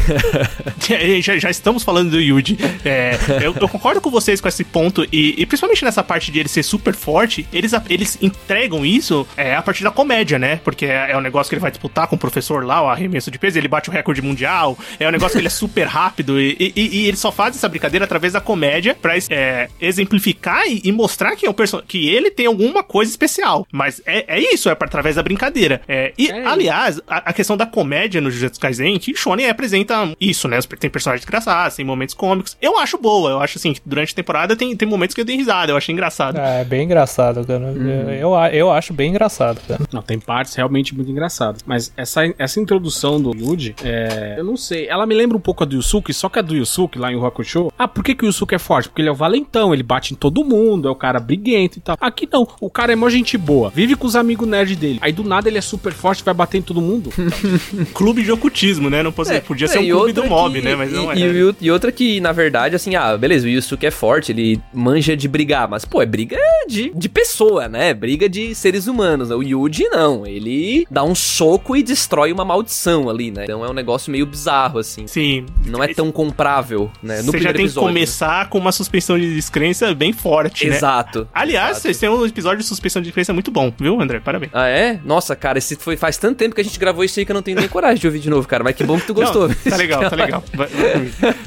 já, 1.21 1.37
já 1.37 1.49
estamos 1.49 1.83
falando 1.83 2.11
do 2.11 2.19
Yuji. 2.19 2.57
É, 2.83 3.17
eu, 3.41 3.55
eu, 3.59 3.69
concordo 3.69 4.01
com 4.01 4.09
vocês 4.09 4.41
com 4.41 4.47
esse 4.47 4.63
ponto, 4.63 5.05
e, 5.11 5.35
e, 5.37 5.45
principalmente 5.45 5.83
nessa 5.83 6.03
parte 6.03 6.31
de 6.31 6.39
ele 6.39 6.49
ser 6.49 6.63
super 6.63 6.93
forte, 6.93 7.47
eles, 7.51 7.71
eles 7.89 8.17
entregam 8.21 8.85
isso 8.85 9.27
é, 9.35 9.55
a 9.55 9.61
partir 9.61 9.83
da 9.83 9.91
comédia, 9.91 10.37
né? 10.37 10.59
Porque 10.63 10.85
é, 10.85 11.11
é 11.11 11.17
um 11.17 11.21
negócio 11.21 11.49
que 11.49 11.55
ele 11.55 11.61
vai 11.61 11.71
disputar 11.71 12.07
com 12.07 12.15
o 12.15 12.19
professor 12.19 12.65
lá, 12.65 12.81
o 12.81 12.87
arremesso 12.87 13.31
de 13.31 13.39
peso, 13.39 13.57
ele 13.57 13.67
bate 13.67 13.89
o 13.89 13.93
recorde 13.93 14.21
mundial, 14.21 14.77
é 14.99 15.07
um 15.07 15.11
negócio 15.11 15.33
que 15.33 15.39
ele 15.39 15.47
é 15.47 15.51
super 15.51 15.87
rápido, 15.87 16.39
e, 16.39 16.55
e, 16.59 16.73
e 16.75 17.07
ele 17.07 17.17
só 17.17 17.31
faz 17.31 17.55
essa 17.55 17.69
brincadeira 17.69 18.05
através 18.05 18.33
da 18.33 18.41
comédia 18.41 18.95
pra 18.99 19.13
é, 19.29 19.69
exemplificar 19.79 20.67
e, 20.67 20.81
e, 20.83 20.91
mostrar 20.91 21.35
que, 21.35 21.45
é 21.45 21.49
um 21.49 21.53
que 21.87 22.09
ele 22.09 22.31
tem 22.31 22.45
alguma 22.45 22.83
coisa 22.83 23.09
especial. 23.09 23.65
Mas 23.71 24.01
é, 24.05 24.37
é 24.37 24.53
isso, 24.53 24.69
é 24.69 24.71
através 24.71 25.15
da 25.15 25.23
brincadeira. 25.23 25.81
É, 25.87 26.13
e, 26.17 26.31
aliás, 26.31 27.01
a, 27.07 27.29
a, 27.29 27.33
questão 27.33 27.55
da 27.55 27.65
comédia 27.65 28.21
no 28.21 28.29
Jujutsu 28.29 28.59
Kaisen, 28.59 28.99
que 28.99 29.15
Shonen 29.15 29.49
apresenta 29.49 30.13
isso, 30.19 30.47
né? 30.47 30.59
Tem 30.79 30.89
personagens 30.89 31.25
engraçados, 31.25 31.75
tem 31.75 31.85
momentos 31.85 32.15
cômicos. 32.15 32.57
Eu 32.61 32.77
acho 32.77 32.97
boa, 32.97 33.31
eu 33.31 33.39
acho 33.39 33.57
assim, 33.57 33.75
durante 33.85 34.13
a 34.13 34.15
temporada 34.15 34.55
tem, 34.55 34.75
tem 34.75 34.87
momentos 34.87 35.13
que 35.13 35.21
eu 35.21 35.25
dei 35.25 35.35
risada, 35.35 35.71
eu 35.71 35.77
achei 35.77 35.93
engraçado. 35.93 36.37
É, 36.37 36.61
é 36.61 36.63
bem 36.63 36.83
engraçado, 36.83 37.45
cara. 37.45 37.59
Uhum. 37.59 38.09
Eu, 38.11 38.33
eu 38.51 38.71
acho 38.71 38.93
bem 38.93 39.09
engraçado, 39.09 39.59
cara. 39.67 39.81
Não, 39.91 40.01
tem 40.01 40.19
partes 40.19 40.55
realmente 40.55 40.95
muito 40.95 41.09
engraçadas. 41.09 41.63
Mas 41.65 41.93
essa, 41.95 42.21
essa 42.37 42.59
introdução 42.59 43.21
do 43.21 43.35
Yuji, 43.35 43.75
é, 43.83 44.35
eu 44.37 44.43
não 44.43 44.57
sei, 44.57 44.87
ela 44.87 45.05
me 45.05 45.15
lembra 45.15 45.37
um 45.37 45.41
pouco 45.41 45.63
a 45.63 45.65
do 45.65 45.75
Yusuke, 45.75 46.13
só 46.13 46.29
que 46.29 46.39
a 46.39 46.41
do 46.41 46.55
Yusuke 46.55 46.99
lá 46.99 47.11
em 47.11 47.23
Hakusho, 47.23 47.71
ah, 47.77 47.87
por 47.87 48.03
que, 48.03 48.15
que 48.15 48.25
o 48.25 48.27
Yusuke 48.27 48.55
é 48.55 48.59
forte? 48.59 48.89
Porque 48.89 49.01
ele 49.01 49.09
é 49.09 49.11
o 49.11 49.15
valentão, 49.15 49.62
ele 49.71 49.83
bate 49.83 50.13
em 50.13 50.17
todo 50.17 50.43
mundo, 50.43 50.87
é 50.87 50.91
o 50.91 50.95
cara 50.95 51.19
briguento 51.19 51.77
e 51.77 51.81
tal. 51.81 51.95
Aqui 52.01 52.27
não, 52.31 52.47
o 52.59 52.69
cara 52.71 52.91
é 52.91 52.95
mó 52.95 53.07
gente 53.07 53.37
boa, 53.37 53.69
vive 53.69 53.95
com 53.95 54.07
os 54.07 54.15
amigos 54.15 54.47
nerd 54.47 54.75
dele. 54.75 54.97
Aí 54.99 55.11
do 55.11 55.23
nada 55.23 55.47
ele 55.47 55.59
é 55.59 55.61
super 55.61 55.93
forte, 55.93 56.23
vai 56.23 56.33
bater 56.33 56.57
em 56.57 56.61
todo 56.63 56.81
mundo. 56.81 57.11
clube 57.93 58.23
de 58.23 58.31
ocultismo, 58.31 58.89
né? 58.89 59.03
Não 59.03 59.11
podia, 59.11 59.35
é, 59.35 59.39
podia 59.39 59.67
ser 59.67 59.79
um 59.79 59.87
clube 59.87 60.13
do 60.13 60.25
mob, 60.25 60.59
que, 60.59 60.65
né? 60.65 60.75
Mas 60.75 60.91
não 60.91 61.11
é. 61.11 61.17
E, 61.17 61.55
e, 61.61 61.71
outra 61.71 61.91
que, 61.91 62.19
na 62.19 62.31
verdade, 62.31 62.75
assim, 62.75 62.95
ah, 62.95 63.15
beleza, 63.15 63.45
o 63.45 63.49
Yusuke 63.49 63.85
é 63.85 63.91
forte, 63.91 64.31
ele 64.31 64.59
manja 64.73 65.15
de 65.15 65.27
brigar, 65.27 65.67
mas, 65.67 65.85
pô, 65.85 66.01
é 66.01 66.05
briga 66.05 66.37
de, 66.67 66.91
de 66.95 67.09
pessoa, 67.09 67.67
né? 67.67 67.93
Briga 67.93 68.27
de 68.27 68.55
seres 68.55 68.87
humanos. 68.87 69.29
O 69.29 69.43
Yuji 69.43 69.89
não, 69.89 70.25
ele 70.25 70.87
dá 70.89 71.03
um 71.03 71.13
soco 71.13 71.75
e 71.75 71.83
destrói 71.83 72.31
uma 72.31 72.45
maldição 72.45 73.09
ali, 73.09 73.31
né? 73.31 73.43
Então 73.43 73.63
é 73.63 73.69
um 73.69 73.73
negócio 73.73 74.11
meio 74.11 74.25
bizarro, 74.25 74.79
assim. 74.79 75.05
Sim. 75.07 75.45
Não 75.65 75.83
é 75.83 75.93
tão 75.93 76.11
comprável, 76.11 76.89
né? 77.01 77.21
No 77.21 77.31
Você 77.31 77.39
já 77.39 77.53
tem 77.53 77.65
episódio. 77.65 77.87
que 77.87 77.93
começar 77.93 78.49
com 78.49 78.57
uma 78.57 78.71
suspensão 78.71 79.17
de 79.17 79.25
descrença 79.53 79.93
bem 79.93 80.11
forte, 80.11 80.67
né? 80.67 80.75
Exato. 80.75 81.27
Aliás, 81.31 81.71
exato. 81.71 81.81
vocês 81.81 81.99
têm 81.99 82.09
um 82.09 82.25
episódio 82.25 82.59
de 82.59 82.65
suspensão 82.65 83.01
de 83.01 83.07
descrença 83.07 83.31
muito 83.33 83.51
bom, 83.51 83.71
viu, 83.79 84.01
André? 84.01 84.19
Parabéns. 84.19 84.51
Ah, 84.53 84.67
é? 84.67 84.99
Nossa, 85.05 85.35
cara, 85.35 85.59
esse 85.59 85.75
foi 85.75 85.95
faz 85.95 86.17
tanto 86.17 86.37
tempo 86.37 86.55
que 86.55 86.61
a 86.61 86.63
gente 86.63 86.79
gravou 86.79 87.03
isso 87.03 87.19
aí 87.19 87.25
que 87.25 87.31
eu 87.31 87.35
não 87.35 87.43
tenho 87.43 87.59
nem 87.59 87.69
coragem 87.69 87.99
de 87.99 88.07
ouvir 88.07 88.19
de 88.19 88.29
novo, 88.29 88.47
cara. 88.47 88.63
Mas 88.63 88.75
que 88.75 88.83
bom 88.83 88.99
que 88.99 89.05
tu 89.05 89.13
gostou. 89.13 89.47
Não, 89.47 89.55
tá 89.55 89.77
legal, 89.77 90.09
tá 90.09 90.15
legal. 90.15 90.43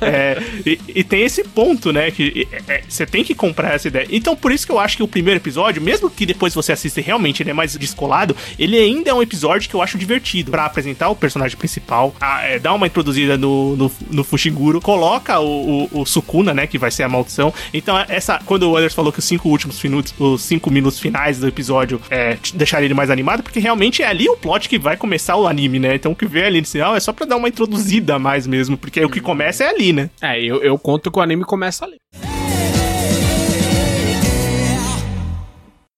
É, 0.01 0.41
e, 0.65 0.81
e, 0.89 1.05
tem 1.05 1.23
esse 1.23 1.43
ponto, 1.43 1.93
né? 1.93 2.11
Que 2.11 2.47
é, 2.69 2.83
você 2.89 3.03
é, 3.03 3.07
tem 3.07 3.25
que 3.25 3.35
comprar 3.35 3.75
essa 3.75 3.89
ideia. 3.89 4.07
Então, 4.11 4.37
por 4.37 4.53
isso 4.53 4.65
que 4.65 4.73
eu 4.73 4.79
acho 4.79 4.97
que 4.97 5.03
o 5.03 5.09
primeiro 5.09 5.41
episódio, 5.41 5.83
mesmo 5.83 6.09
que 6.09 6.25
depois 6.25 6.55
você 6.55 6.73
assista 6.73 7.01
realmente 7.01 7.43
ele 7.43 7.51
é 7.51 7.53
mais 7.53 7.77
descolado, 7.77 8.37
ele 8.59 8.79
ainda 8.79 9.11
é 9.11 9.15
um 9.15 9.23
episódio 9.23 9.69
que 9.69 9.75
eu 9.75 9.83
acho 9.83 9.99
divertido. 9.99 10.51
para 10.51 10.65
apresentar 10.65 11.09
o 11.09 11.17
personagem 11.17 11.57
principal, 11.57 12.15
a, 12.21 12.45
é, 12.45 12.59
dar 12.59 12.75
uma 12.75 12.87
introduzida 12.87 13.37
no, 13.37 13.77
no, 13.77 13.93
no 14.11 14.25
Fushiguro, 14.25 14.81
coloca 14.81 15.41
o, 15.41 15.89
o, 15.93 16.01
o, 16.01 16.07
Sukuna, 16.07 16.55
né? 16.55 16.67
Que 16.67 16.79
vai 16.79 16.91
ser 16.91 17.03
a 17.03 17.09
maldição. 17.09 17.53
Então, 17.75 17.96
essa. 18.09 18.41
Quando 18.45 18.71
o 18.71 18.77
Anderson 18.77 18.97
falou 18.97 19.13
que 19.13 19.19
os 19.19 19.25
cinco 19.25 19.49
últimos 19.49 19.83
minutos, 19.83 20.15
os 20.19 20.43
cinco 20.43 20.71
minutos 20.71 20.99
finais 20.99 21.39
do 21.39 21.47
episódio 21.47 22.01
é, 22.11 22.37
deixaria 22.55 22.87
ele 22.87 22.95
mais 22.95 23.11
animado, 23.11 23.43
porque 23.43 23.61
realmente 23.61 24.03
é 24.03 24.07
ali 24.07 24.29
o 24.29 24.37
plot 24.37 24.69
que 24.69 24.79
vai 24.79 24.97
começar 24.97 25.37
o 25.37 25.47
anime, 25.47 25.79
né? 25.79 25.95
Então 25.95 26.13
o 26.13 26.17
que 26.17 26.27
vê 26.27 26.45
ali 26.45 26.61
no 26.61 26.67
sinal 26.67 26.97
é 26.97 27.01
só 27.01 27.13
pra 27.13 27.27
dar 27.27 27.37
uma 27.37 27.49
introduzida 27.49 28.19
mais 28.19 28.47
mesmo, 28.47 28.77
porque 28.77 29.05
o 29.05 29.09
que 29.09 29.21
começa 29.21 29.65
é 29.65 29.69
ali, 29.69 29.93
né? 29.93 30.11
É, 30.21 30.41
eu, 30.43 30.63
eu 30.63 30.79
conto 30.79 31.11
que 31.11 31.19
o 31.19 31.23
anime 31.23 31.45
começa 31.45 31.85
ali. 31.85 31.97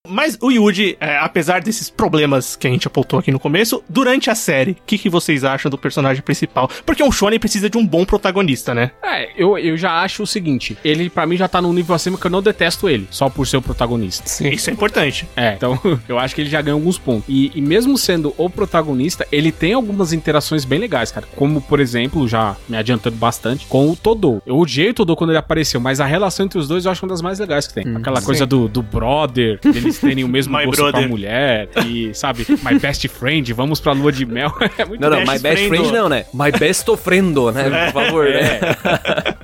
Mas 0.08 0.38
o 0.40 0.50
Yuji, 0.50 0.96
é, 1.00 1.18
apesar 1.18 1.60
desses 1.60 1.90
problemas 1.90 2.56
que 2.56 2.66
a 2.66 2.70
gente 2.70 2.86
apontou 2.86 3.18
aqui 3.18 3.30
no 3.30 3.38
começo, 3.38 3.82
durante 3.88 4.30
a 4.30 4.34
série, 4.34 4.72
o 4.72 4.76
que, 4.86 4.98
que 4.98 5.08
vocês 5.08 5.44
acham 5.44 5.70
do 5.70 5.78
personagem 5.78 6.22
principal? 6.22 6.70
Porque 6.84 7.02
um 7.02 7.12
shonen 7.12 7.38
precisa 7.38 7.68
de 7.68 7.76
um 7.76 7.86
bom 7.86 8.04
protagonista, 8.04 8.74
né? 8.74 8.90
É, 9.02 9.30
eu, 9.36 9.58
eu 9.58 9.76
já 9.76 10.02
acho 10.02 10.22
o 10.22 10.26
seguinte, 10.26 10.76
ele 10.84 11.10
para 11.10 11.26
mim 11.26 11.36
já 11.36 11.48
tá 11.48 11.60
num 11.60 11.72
nível 11.72 11.94
acima 11.94 12.18
que 12.18 12.26
eu 12.26 12.30
não 12.30 12.42
detesto 12.42 12.88
ele, 12.88 13.06
só 13.10 13.28
por 13.28 13.46
ser 13.46 13.56
o 13.56 13.62
protagonista. 13.62 14.28
Sim. 14.28 14.48
Isso 14.48 14.70
é 14.70 14.72
importante. 14.72 15.28
É, 15.36 15.54
então 15.54 15.78
eu 16.08 16.18
acho 16.18 16.34
que 16.34 16.40
ele 16.40 16.50
já 16.50 16.60
ganha 16.60 16.74
alguns 16.74 16.98
pontos. 16.98 17.24
E, 17.28 17.52
e 17.54 17.60
mesmo 17.60 17.96
sendo 17.98 18.34
o 18.36 18.48
protagonista, 18.48 19.26
ele 19.30 19.52
tem 19.52 19.74
algumas 19.74 20.12
interações 20.12 20.64
bem 20.64 20.78
legais, 20.78 21.10
cara. 21.10 21.26
Como, 21.36 21.60
por 21.60 21.80
exemplo, 21.80 22.26
já 22.26 22.56
me 22.68 22.76
adiantando 22.76 23.16
bastante, 23.16 23.66
com 23.66 23.90
o 23.90 23.96
Todo. 23.96 24.42
Eu 24.46 24.56
odiei 24.56 24.90
o 24.90 24.94
Todo 24.94 25.16
quando 25.16 25.30
ele 25.30 25.38
apareceu, 25.38 25.80
mas 25.80 26.00
a 26.00 26.06
relação 26.06 26.46
entre 26.46 26.58
os 26.58 26.68
dois 26.68 26.84
eu 26.84 26.90
acho 26.90 27.04
uma 27.04 27.10
das 27.10 27.22
mais 27.22 27.38
legais 27.38 27.66
que 27.66 27.74
tem. 27.74 27.86
Hum, 27.86 27.96
Aquela 27.96 28.20
sim. 28.20 28.26
coisa 28.26 28.46
do, 28.46 28.68
do 28.68 28.82
brother, 28.82 29.58
deles 29.62 29.97
terem 29.98 30.24
o 30.24 30.28
mesmo 30.28 30.56
gosto 30.64 30.82
brother. 30.82 31.00
com 31.00 31.06
a 31.06 31.08
mulher 31.08 31.68
e, 31.86 32.14
sabe, 32.14 32.46
my 32.48 32.78
best 32.78 33.06
friend, 33.08 33.52
vamos 33.52 33.80
pra 33.80 33.92
lua 33.92 34.12
de 34.12 34.24
mel. 34.24 34.52
é 34.78 34.84
muito 34.84 35.00
Não, 35.00 35.10
não, 35.10 35.18
best 35.18 35.32
my 35.32 35.38
best 35.38 35.66
friend, 35.66 35.84
friend 35.84 35.92
não, 35.92 36.08
né? 36.08 36.24
My 36.32 36.50
best 36.50 36.90
ofrendo, 36.90 37.52
né? 37.52 37.90
Por 37.90 38.02
favor, 38.02 38.24
né? 38.24 38.40
é. 38.40 38.60
né? 38.60 38.76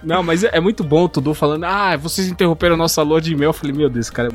Não, 0.03 0.23
mas 0.23 0.45
é, 0.45 0.51
é, 0.53 0.61
muito 0.61 0.85
bom 0.85 1.05
o 1.05 1.09
Tudu 1.09 1.35
falando, 1.35 1.65
ah, 1.65 1.97
vocês 1.97 2.29
interromperam 2.29 2.75
a 2.75 2.79
nossa 2.79 3.03
lua 3.03 3.21
de 3.21 3.35
mel. 3.35 3.51
Eu 3.51 3.53
falei, 3.53 3.75
meu 3.75 3.89
Deus, 3.89 4.11
cara 4.11 4.29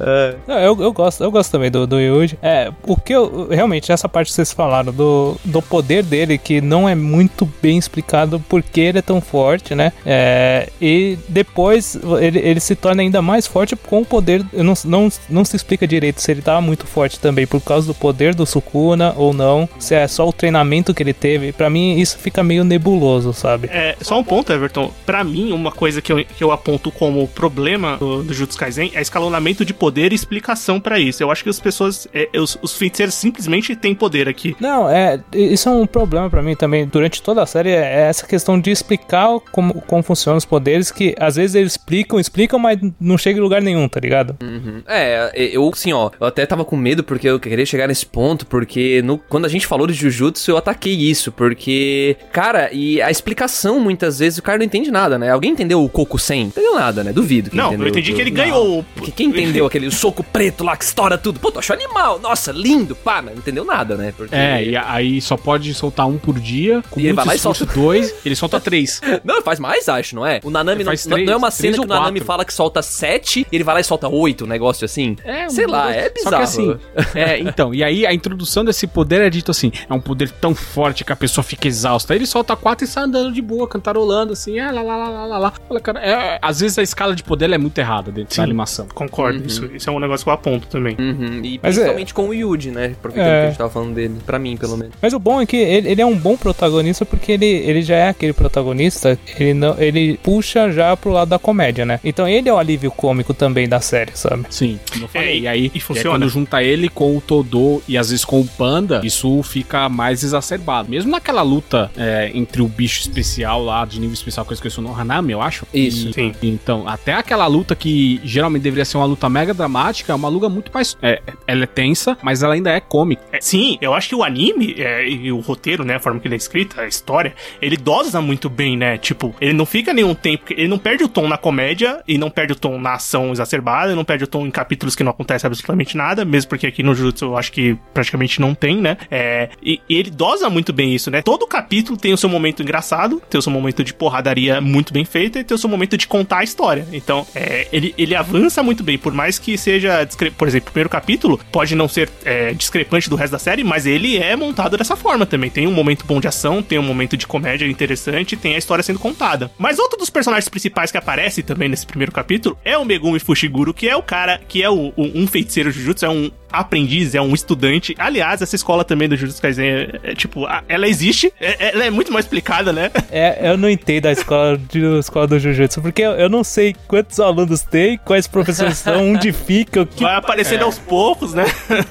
é... 0.00 0.34
não, 0.46 0.58
eu, 0.58 0.80
eu 0.80 0.92
gosto, 0.92 1.22
eu 1.22 1.30
gosto 1.30 1.50
também 1.50 1.70
do, 1.70 1.86
do 1.86 2.00
Yuji. 2.00 2.38
É, 2.42 2.72
o 2.82 2.96
que 2.96 3.12
eu, 3.14 3.48
realmente, 3.48 3.92
essa 3.92 4.08
parte 4.08 4.28
que 4.28 4.34
vocês 4.34 4.52
falaram 4.52 4.92
do, 4.92 5.36
do 5.44 5.60
poder 5.60 6.02
dele, 6.02 6.38
que 6.38 6.60
não 6.60 6.88
é 6.88 6.94
muito 6.94 7.48
bem 7.60 7.78
explicado 7.78 8.42
porque 8.48 8.80
ele 8.80 8.98
é 8.98 9.02
tão 9.02 9.20
forte, 9.20 9.74
né? 9.74 9.92
É, 10.04 10.70
e 10.80 11.18
depois 11.28 11.98
ele, 12.20 12.38
ele 12.38 12.60
se 12.60 12.74
torna 12.74 13.02
ainda 13.02 13.20
mais 13.20 13.46
forte 13.46 13.76
com 13.76 14.00
o 14.02 14.06
poder 14.08 14.44
não, 14.52 14.74
não, 14.84 15.08
não 15.28 15.44
se 15.44 15.56
explica 15.56 15.86
direito 15.86 16.20
se 16.20 16.30
ele 16.30 16.42
tava 16.42 16.60
muito 16.60 16.86
forte 16.86 17.18
também 17.18 17.46
por 17.46 17.60
causa 17.60 17.86
do 17.86 17.94
poder 17.94 18.34
do 18.34 18.46
Sukuna 18.46 19.14
ou 19.16 19.32
não, 19.32 19.68
se 19.78 19.94
é 19.94 20.06
só 20.08 20.28
o 20.28 20.32
treinamento 20.32 20.94
que 20.94 21.02
ele 21.02 21.12
teve. 21.12 21.52
Para 21.52 21.70
mim, 21.70 21.98
isso 21.98 22.18
fica 22.18 22.42
meio 22.42 22.64
nebuloso, 22.64 23.32
sabe? 23.32 23.68
É, 23.70 23.96
só 24.00 24.18
um 24.18 24.24
ponto, 24.24 24.52
Everton. 24.52 24.92
Para 25.04 25.22
mim, 25.22 25.52
uma 25.52 25.70
coisa 25.70 26.00
que 26.00 26.12
eu, 26.12 26.24
que 26.24 26.42
eu 26.42 26.52
aponto 26.52 26.90
como 26.90 27.26
problema 27.28 27.96
do, 27.96 28.22
do 28.22 28.34
Jutsu 28.34 28.58
Kaisen 28.58 28.90
é 28.94 29.00
escalonamento 29.00 29.64
de 29.64 29.74
poder 29.74 30.12
e 30.12 30.14
explicação 30.14 30.80
para 30.80 30.98
isso. 30.98 31.22
Eu 31.22 31.30
acho 31.30 31.42
que 31.42 31.50
as 31.50 31.60
pessoas, 31.60 32.08
é, 32.12 32.28
os, 32.38 32.58
os 32.62 32.76
feiticeiros 32.76 33.14
simplesmente 33.14 33.76
têm 33.76 33.94
poder 33.94 34.28
aqui. 34.28 34.56
Não, 34.60 34.88
é, 34.88 35.20
isso 35.32 35.68
é 35.68 35.72
um 35.72 35.86
problema 35.86 36.30
para 36.30 36.42
mim 36.42 36.54
também. 36.54 36.86
Durante 36.86 37.22
toda 37.22 37.42
a 37.42 37.46
série, 37.46 37.70
é 37.70 38.08
essa 38.08 38.26
questão 38.26 38.60
de 38.60 38.70
explicar 38.70 39.28
como, 39.52 39.80
como 39.82 40.02
funcionam 40.02 40.38
os 40.38 40.44
poderes, 40.44 40.90
que 40.90 41.14
às 41.18 41.36
vezes 41.36 41.54
eles 41.54 41.72
explicam, 41.72 42.18
explicam, 42.18 42.58
mas 42.58 42.78
não 43.00 43.18
chega 43.18 43.38
em 43.38 43.42
lugar 43.42 43.62
nenhum, 43.62 43.88
tá 43.88 43.97
ligado? 44.00 44.36
Uhum. 44.42 44.82
É, 44.86 45.30
eu, 45.34 45.68
assim, 45.72 45.92
ó, 45.92 46.10
eu 46.20 46.26
até 46.26 46.44
tava 46.46 46.64
com 46.64 46.76
medo 46.76 47.02
porque 47.02 47.28
eu 47.28 47.40
queria 47.40 47.66
chegar 47.66 47.88
nesse 47.88 48.06
ponto, 48.06 48.46
porque 48.46 49.02
no, 49.02 49.18
quando 49.18 49.44
a 49.44 49.48
gente 49.48 49.66
falou 49.66 49.86
de 49.86 49.92
Jujutsu, 49.92 50.50
eu 50.50 50.56
ataquei 50.56 50.94
isso, 50.94 51.32
porque, 51.32 52.16
cara, 52.32 52.70
e 52.72 53.00
a 53.00 53.10
explicação, 53.10 53.80
muitas 53.80 54.18
vezes, 54.18 54.38
o 54.38 54.42
cara 54.42 54.58
não 54.58 54.64
entende 54.64 54.90
nada, 54.90 55.18
né? 55.18 55.30
Alguém 55.30 55.52
entendeu 55.52 55.82
o 55.82 55.88
Coco 55.88 56.18
100? 56.18 56.40
Não 56.40 56.48
entendeu 56.48 56.74
nada, 56.74 57.04
né? 57.04 57.12
Duvido 57.12 57.50
que 57.50 57.56
Não, 57.56 57.68
entendeu, 57.68 57.86
eu 57.86 57.90
entendi 57.90 58.12
que 58.12 58.20
ele 58.20 58.30
ganhou. 58.30 58.84
Porque 58.94 59.10
quem 59.10 59.28
entendeu 59.28 59.66
aquele 59.66 59.90
soco 59.90 60.22
preto 60.22 60.64
lá 60.64 60.76
que 60.76 60.84
estoura 60.84 61.18
tudo? 61.18 61.40
Pô, 61.40 61.50
tu 61.50 61.58
achou 61.58 61.74
animal, 61.74 62.18
nossa, 62.18 62.52
lindo, 62.52 62.94
pá, 62.94 63.22
não 63.22 63.32
entendeu 63.32 63.64
nada, 63.64 63.96
né? 63.96 64.12
Porque... 64.16 64.34
É, 64.34 64.64
e 64.64 64.76
aí 64.76 65.20
só 65.20 65.36
pode 65.36 65.72
soltar 65.74 66.06
um 66.06 66.18
por 66.18 66.38
dia, 66.38 66.82
com 66.90 67.00
e 67.00 67.04
muito 67.12 67.30
ele 67.30 67.38
solta 67.38 67.66
dois, 67.66 68.14
ele 68.24 68.36
solta 68.36 68.60
três. 68.60 69.00
Não, 69.24 69.42
faz 69.42 69.58
mais, 69.58 69.88
acho, 69.88 70.14
não 70.14 70.26
é? 70.26 70.40
O 70.42 70.50
Nanami 70.50 70.84
não, 70.84 70.92
três, 70.92 71.06
não 71.06 71.18
é 71.18 71.36
uma 71.36 71.50
cena 71.50 71.74
que 71.74 71.80
o 71.80 71.86
Nanami 71.86 72.20
fala 72.20 72.44
que 72.44 72.52
solta 72.52 72.82
sete, 72.82 73.46
e 73.50 73.56
ele 73.56 73.64
vai 73.64 73.74
lá 73.74 73.80
e 73.80 73.84
solta 73.88 74.08
oito, 74.08 74.44
um 74.44 74.48
negócio 74.48 74.84
assim. 74.84 75.16
É, 75.24 75.46
um 75.46 75.50
Sei 75.50 75.66
lá, 75.66 75.92
é 75.92 76.10
bizarro. 76.10 76.30
Só 76.30 76.36
que 76.36 76.42
assim, 76.42 76.78
é, 77.18 77.38
então, 77.38 77.74
e 77.74 77.82
aí 77.82 78.06
a 78.06 78.12
introdução 78.12 78.64
desse 78.64 78.86
poder 78.86 79.20
é 79.20 79.30
dito 79.30 79.50
assim, 79.50 79.72
é 79.88 79.92
um 79.92 80.00
poder 80.00 80.30
tão 80.30 80.54
forte 80.54 81.04
que 81.04 81.12
a 81.12 81.16
pessoa 81.16 81.42
fica 81.42 81.66
exausta. 81.66 82.12
Aí 82.12 82.18
ele 82.18 82.26
solta 82.26 82.54
quatro 82.56 82.84
e 82.84 82.88
sai 82.88 83.04
andando 83.04 83.32
de 83.32 83.42
boa, 83.42 83.66
cantarolando 83.66 84.32
assim, 84.32 84.58
ah, 84.58 84.70
lá, 84.70 84.82
lá, 84.82 84.96
lá, 84.96 85.26
lá, 85.26 85.38
lá. 85.38 85.52
Fala, 85.66 85.80
cara, 85.80 86.00
é, 86.00 86.38
às 86.40 86.60
vezes 86.60 86.78
a 86.78 86.82
escala 86.82 87.14
de 87.14 87.22
poder 87.22 87.50
é 87.50 87.58
muito 87.58 87.78
errada 87.78 88.10
dentro 88.10 88.34
Sim, 88.34 88.40
da 88.40 88.44
animação. 88.44 88.86
Concordo, 88.94 89.40
uhum. 89.40 89.46
isso, 89.46 89.64
isso 89.74 89.88
é 89.88 89.92
um 89.92 89.98
negócio 89.98 90.24
que 90.24 90.30
eu 90.30 90.34
aponto 90.34 90.66
também. 90.68 90.96
Uhum. 90.98 91.40
E 91.42 91.60
Mas 91.62 91.76
é- 91.76 91.80
principalmente 91.80 92.12
é... 92.12 92.14
com 92.14 92.28
o 92.28 92.34
Yuji, 92.34 92.70
né? 92.70 92.94
Porque 93.00 93.18
é... 93.18 93.22
que 93.22 93.30
a 93.30 93.46
gente 93.48 93.58
tava 93.58 93.70
falando 93.70 93.94
dele, 93.94 94.16
pra 94.24 94.38
mim, 94.38 94.56
pelo 94.56 94.76
menos. 94.76 94.94
Mas 95.00 95.12
o 95.12 95.18
bom 95.18 95.40
é 95.40 95.46
que 95.46 95.56
ele, 95.56 95.88
ele, 95.90 96.02
é 96.02 96.06
um 96.06 96.16
bom 96.16 96.36
protagonista 96.36 97.04
porque 97.04 97.32
ele, 97.32 97.46
ele 97.46 97.82
já 97.82 97.96
é 97.96 98.08
aquele 98.08 98.32
protagonista, 98.32 99.18
ele, 99.38 99.54
não, 99.54 99.78
ele 99.78 100.18
puxa 100.22 100.70
já 100.70 100.96
pro 100.96 101.12
lado 101.12 101.28
da 101.28 101.38
comédia, 101.38 101.84
né? 101.84 102.00
Então 102.04 102.28
ele 102.28 102.48
é 102.48 102.52
o 102.52 102.58
alívio 102.58 102.90
cômico 102.90 103.32
também 103.32 103.67
da 103.68 103.80
série, 103.80 104.12
sabe? 104.14 104.44
Sim, 104.50 104.78
como 104.90 105.04
eu 105.04 105.08
falei. 105.08 105.28
É, 105.28 105.38
e 105.38 105.48
aí, 105.48 105.60
e 105.60 105.66
e 105.66 105.70
aí 105.74 105.80
funciona. 105.80 106.10
quando 106.10 106.28
junta 106.28 106.62
ele 106.62 106.88
com 106.88 107.16
o 107.16 107.20
Todô 107.20 107.82
e 107.88 107.96
às 107.98 108.10
vezes 108.10 108.24
com 108.24 108.40
o 108.40 108.46
Panda, 108.46 109.00
isso 109.04 109.42
fica 109.42 109.88
mais 109.88 110.22
exacerbado. 110.24 110.88
Mesmo 110.90 111.10
naquela 111.10 111.42
luta 111.42 111.90
é, 111.96 112.30
entre 112.34 112.62
o 112.62 112.68
bicho 112.68 113.00
especial 113.00 113.62
lá, 113.64 113.84
de 113.84 113.98
nível 114.00 114.14
especial, 114.14 114.44
que 114.44 114.52
eu 114.52 114.54
esqueci 114.54 114.78
o 114.78 114.82
nome, 114.82 115.00
Hanami, 115.00 115.32
eu 115.32 115.42
acho. 115.42 115.66
Isso. 115.72 116.08
E- 116.08 116.12
Sim. 116.12 116.32
Então, 116.42 116.88
até 116.88 117.12
aquela 117.14 117.46
luta 117.46 117.74
que 117.76 118.20
geralmente 118.24 118.62
deveria 118.62 118.84
ser 118.84 118.96
uma 118.96 119.06
luta 119.06 119.28
mega 119.28 119.52
dramática, 119.54 120.12
é 120.12 120.16
uma 120.16 120.28
luta 120.28 120.48
muito 120.48 120.70
mais. 120.72 120.96
É, 121.02 121.20
ela 121.46 121.64
é 121.64 121.66
tensa, 121.66 122.16
mas 122.22 122.42
ela 122.42 122.54
ainda 122.54 122.70
é 122.70 122.80
cômica. 122.80 123.22
É, 123.32 123.40
sim, 123.40 123.78
eu 123.80 123.94
acho 123.94 124.08
que 124.08 124.14
o 124.14 124.22
anime 124.24 124.74
é, 124.78 125.08
e 125.08 125.30
o 125.32 125.40
roteiro, 125.40 125.84
né, 125.84 125.96
a 125.96 126.00
forma 126.00 126.18
que 126.20 126.26
ele 126.28 126.34
é 126.34 126.36
escrito, 126.38 126.80
a 126.80 126.86
história, 126.86 127.34
ele 127.60 127.76
dosa 127.76 128.20
muito 128.20 128.48
bem, 128.48 128.76
né? 128.76 128.98
Tipo, 128.98 129.34
ele 129.40 129.52
não 129.52 129.66
fica 129.66 129.92
nenhum 129.92 130.14
tempo, 130.14 130.44
ele 130.50 130.68
não 130.68 130.78
perde 130.78 131.04
o 131.04 131.08
tom 131.08 131.28
na 131.28 131.36
comédia 131.38 132.02
e 132.06 132.16
não 132.18 132.30
perde 132.30 132.52
o 132.52 132.56
tom 132.56 132.78
na 132.78 132.94
ação 132.94 133.30
exacerbada, 133.32 133.57
não 133.94 134.04
perde 134.04 134.24
o 134.24 134.26
tom 134.26 134.46
em 134.46 134.50
capítulos 134.50 134.94
que 134.94 135.04
não 135.04 135.10
acontece 135.10 135.46
absolutamente 135.46 135.96
nada, 135.96 136.24
mesmo 136.24 136.48
porque 136.48 136.66
aqui 136.66 136.82
no 136.82 136.94
Jujutsu 136.94 137.26
eu 137.26 137.36
acho 137.36 137.52
que 137.52 137.76
praticamente 137.92 138.40
não 138.40 138.54
tem, 138.54 138.80
né? 138.80 138.96
É, 139.10 139.50
e, 139.62 139.80
e 139.88 139.96
ele 139.96 140.10
dosa 140.10 140.48
muito 140.48 140.72
bem 140.72 140.94
isso, 140.94 141.10
né? 141.10 141.22
Todo 141.22 141.46
capítulo 141.46 141.96
tem 141.96 142.12
o 142.12 142.16
seu 142.16 142.28
momento 142.28 142.62
engraçado, 142.62 143.22
tem 143.28 143.38
o 143.38 143.42
seu 143.42 143.52
momento 143.52 143.82
de 143.84 143.94
porradaria 143.94 144.60
muito 144.60 144.92
bem 144.92 145.04
feita 145.04 145.38
e 145.38 145.44
tem 145.44 145.54
o 145.54 145.58
seu 145.58 145.68
momento 145.68 145.96
de 145.96 146.06
contar 146.06 146.38
a 146.38 146.44
história. 146.44 146.86
Então, 146.92 147.26
é, 147.34 147.68
ele, 147.72 147.94
ele 147.96 148.14
avança 148.14 148.62
muito 148.62 148.82
bem, 148.82 148.98
por 148.98 149.12
mais 149.12 149.38
que 149.38 149.56
seja, 149.56 150.06
por 150.36 150.48
exemplo, 150.48 150.68
o 150.68 150.72
primeiro 150.72 150.90
capítulo 150.90 151.40
pode 151.50 151.74
não 151.74 151.88
ser 151.88 152.10
é, 152.24 152.52
discrepante 152.52 153.08
do 153.08 153.16
resto 153.16 153.32
da 153.32 153.38
série, 153.38 153.64
mas 153.64 153.86
ele 153.86 154.18
é 154.18 154.34
montado 154.36 154.76
dessa 154.76 154.96
forma 154.96 155.26
também. 155.26 155.50
Tem 155.50 155.66
um 155.66 155.72
momento 155.72 156.04
bom 156.04 156.20
de 156.20 156.28
ação, 156.28 156.62
tem 156.62 156.78
um 156.78 156.82
momento 156.82 157.16
de 157.16 157.26
comédia 157.26 157.66
interessante, 157.66 158.36
tem 158.36 158.54
a 158.54 158.58
história 158.58 158.82
sendo 158.82 158.98
contada. 158.98 159.50
Mas 159.58 159.78
outro 159.78 159.98
dos 159.98 160.10
personagens 160.10 160.48
principais 160.48 160.90
que 160.90 160.98
aparece 160.98 161.42
também 161.42 161.68
nesse 161.68 161.86
primeiro 161.86 162.12
capítulo 162.12 162.58
é 162.64 162.76
o 162.76 162.84
Megumi 162.84 163.18
Fushiguro, 163.48 163.72
que 163.74 163.88
é 163.88 163.96
o 163.96 164.02
cara 164.02 164.38
que 164.46 164.62
é 164.62 164.68
o, 164.70 164.92
o- 164.96 165.10
um 165.14 165.26
feiticeiro 165.26 165.70
Jujutsu, 165.70 166.04
é 166.04 166.08
um 166.10 166.30
aprendiz, 166.50 167.14
é 167.14 167.20
um 167.20 167.34
estudante. 167.34 167.94
Aliás, 167.98 168.40
essa 168.40 168.56
escola 168.56 168.82
também 168.82 169.06
do 169.06 169.14
Jujutsu 169.16 169.40
Kaisen, 169.42 169.66
é, 169.66 170.00
é, 170.02 170.14
tipo, 170.14 170.46
a- 170.46 170.62
ela 170.66 170.88
existe, 170.88 171.30
é- 171.40 171.70
ela 171.74 171.84
é 171.84 171.90
muito 171.90 172.10
mal 172.10 172.20
explicada, 172.20 172.72
né? 172.72 172.90
É, 173.10 173.50
eu 173.50 173.56
não 173.58 173.68
entendo 173.68 174.06
a 174.06 174.12
escola, 174.12 174.56
de, 174.56 174.82
a 174.84 174.98
escola 174.98 175.26
do 175.26 175.38
Jujutsu, 175.38 175.82
porque 175.82 176.00
eu, 176.02 176.12
eu 176.12 176.28
não 176.28 176.42
sei 176.42 176.74
quantos 176.86 177.20
alunos 177.20 177.60
tem, 177.62 177.98
quais 177.98 178.26
professores 178.26 178.78
são, 178.78 179.12
onde 179.12 179.30
ficam, 179.32 179.84
que... 179.84 180.02
Vai 180.02 180.16
aparecendo 180.16 180.62
aos 180.64 180.78
poucos, 180.78 181.34
né? 181.34 181.44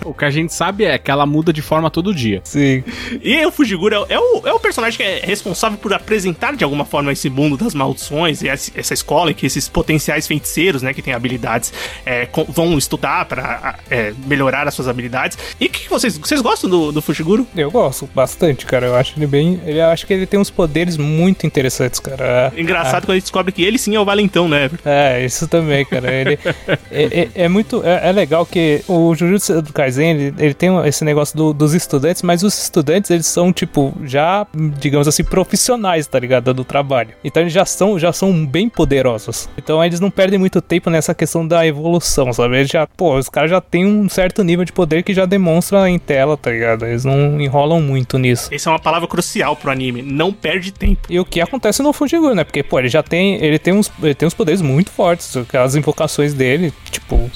O 0.04 0.13
que 0.13 0.26
a 0.26 0.30
gente 0.32 0.52
sabe 0.54 0.86
é 0.86 0.98
que 0.98 1.12
ela 1.12 1.26
muda 1.26 1.54
de 1.54 1.62
forma 1.62 1.89
todo 1.91 2.13
dia. 2.13 2.41
Sim. 2.43 2.84
E 3.22 3.46
o 3.46 3.52
Fujiguro 3.52 3.93
é, 3.93 4.00
o- 4.00 4.06
é 4.10 4.20
o, 4.20 4.48
é 4.48 4.54
o 4.54 4.60
personagem 4.60 4.98
que 4.98 5.04
é 5.04 5.20
responsável 5.24 5.78
por 5.78 5.93
apresentar 5.93 6.56
de 6.56 6.63
alguma 6.63 6.84
forma 6.86 7.12
esse 7.12 7.30
mundo 7.30 7.58
das 7.58 7.76
maldições 7.76 8.41
e 8.41 8.48
essa, 8.50 8.72
essa 8.76 8.93
escola 8.93 9.30
em 9.32 9.34
que 9.36 9.46
esses 9.46 9.70
potenciais 9.70 10.26
feiticeiros, 10.28 10.82
né, 10.82 10.93
que 10.96 11.02
têm 11.04 11.13
habilidades, 11.48 11.74
é, 12.06 12.26
com- 12.26 12.46
vão 12.46 12.78
estudar 12.78 13.26
pra 13.26 13.76
é, 13.90 14.14
melhorar 14.26 14.68
as 14.68 14.74
suas 14.74 14.88
habilidades. 14.88 15.38
E 15.60 15.66
o 15.66 15.70
que, 15.70 15.82
que 15.84 15.90
vocês, 15.90 16.18
vocês 16.18 16.42
gostam 16.42 16.70
do, 16.70 16.92
do 16.92 17.02
Fujiguro? 17.02 17.48
Eu 17.56 17.72
gosto 17.72 18.08
bastante, 18.14 18.66
cara. 18.66 18.86
Eu 18.88 18.96
acho 18.96 19.14
ele 19.18 19.28
bem. 19.28 19.60
Ele, 19.66 19.80
eu 19.80 19.88
acho 19.88 20.06
que 20.06 20.14
ele 20.14 20.26
tem 20.26 20.40
uns 20.40 20.50
poderes 20.50 20.98
muito 20.98 21.46
interessantes, 21.48 22.00
cara. 22.00 22.52
Engraçado 22.58 23.04
quando 23.06 23.12
a 23.12 23.16
gente 23.16 23.24
descobre 23.24 23.52
que 23.52 23.64
ele 23.64 23.78
sim 23.78 23.96
é 23.96 24.00
o 24.00 24.06
valentão, 24.06 24.48
né? 24.48 24.70
É, 24.86 25.24
isso 25.26 25.48
também, 25.48 25.86
cara. 25.86 26.12
Ele 26.14 26.38
é, 26.92 27.04
é- 27.22 27.30
é 27.36 27.48
muito. 27.48 27.82
É, 27.86 28.10
é 28.10 28.12
legal 28.12 28.46
que 28.46 28.84
o 28.88 29.16
Jujutsu 29.16 29.62
do 29.62 29.74
Kaisen 29.74 30.10
ele, 30.12 30.34
ele 30.38 30.54
tem 30.54 30.70
esse 30.86 31.04
negócio 31.04 31.36
do- 31.38 31.54
dos 31.54 31.74
estudantes, 31.74 32.22
mas 32.22 32.44
os 32.44 32.62
estudantes 32.62 33.10
eles 33.12 33.26
são, 33.28 33.52
tipo, 33.54 33.94
já, 34.04 34.46
digamos 34.80 35.08
assim, 35.08 35.24
profissionais, 35.24 36.08
tá 36.08 36.20
ligado? 36.20 36.54
Do 36.54 36.64
trabalho. 36.64 37.10
Então 37.24 37.42
eles 37.44 37.54
já 37.54 37.66
são, 37.66 37.98
já 38.00 38.12
são 38.14 38.46
bem 38.46 38.70
poderosos. 38.70 39.50
Então 39.58 39.84
eles 39.84 40.00
não 40.00 40.10
perdem 40.10 40.40
muito 40.40 40.62
tempo 40.62 40.90
nessa 40.90 41.14
questão 41.14 41.37
da 41.45 41.65
evolução, 41.65 42.32
sabe? 42.32 42.58
Eles 42.58 42.69
já, 42.69 42.88
pô, 42.88 43.17
os 43.17 43.30
caras 43.30 43.52
já 43.52 43.60
têm 43.60 43.86
um 43.86 44.08
certo 44.08 44.43
nível 44.43 44.63
de 44.63 44.71
poder 44.71 45.04
que 45.04 45.13
já 45.13 45.26
demonstra 45.26 45.89
em 45.89 46.00
tela, 46.00 46.38
tá 46.38 46.52
ligado? 46.52 46.86
Eles 46.86 47.04
não 47.04 47.39
enrolam 47.41 47.82
muito 47.82 48.17
nisso. 48.17 48.50
Essa 48.54 48.69
é 48.69 48.73
uma 48.73 48.80
palavra 48.80 49.08
crucial 49.08 49.56
pro 49.56 49.71
anime. 49.71 50.02
Não 50.02 50.32
perde 50.32 50.71
tempo. 50.71 51.08
E 51.10 51.19
o 51.19 51.26
que 51.26 51.41
acontece 51.41 51.82
no 51.82 51.91
Fujiguro, 51.93 52.36
né? 52.36 52.43
Porque, 52.43 52.63
pô, 52.63 52.80
ele 52.80 52.89
já 52.89 53.04
tem. 53.04 53.36
Ele 53.43 53.60
tem 53.60 53.73
uns, 53.73 53.91
ele 54.02 54.15
tem 54.15 54.28
uns 54.28 54.34
poderes 54.34 54.62
muito 54.62 54.91
fortes. 54.91 55.36
Aquelas 55.36 55.76
invocações 55.76 56.34
dele, 56.34 56.73
tipo, 56.91 57.30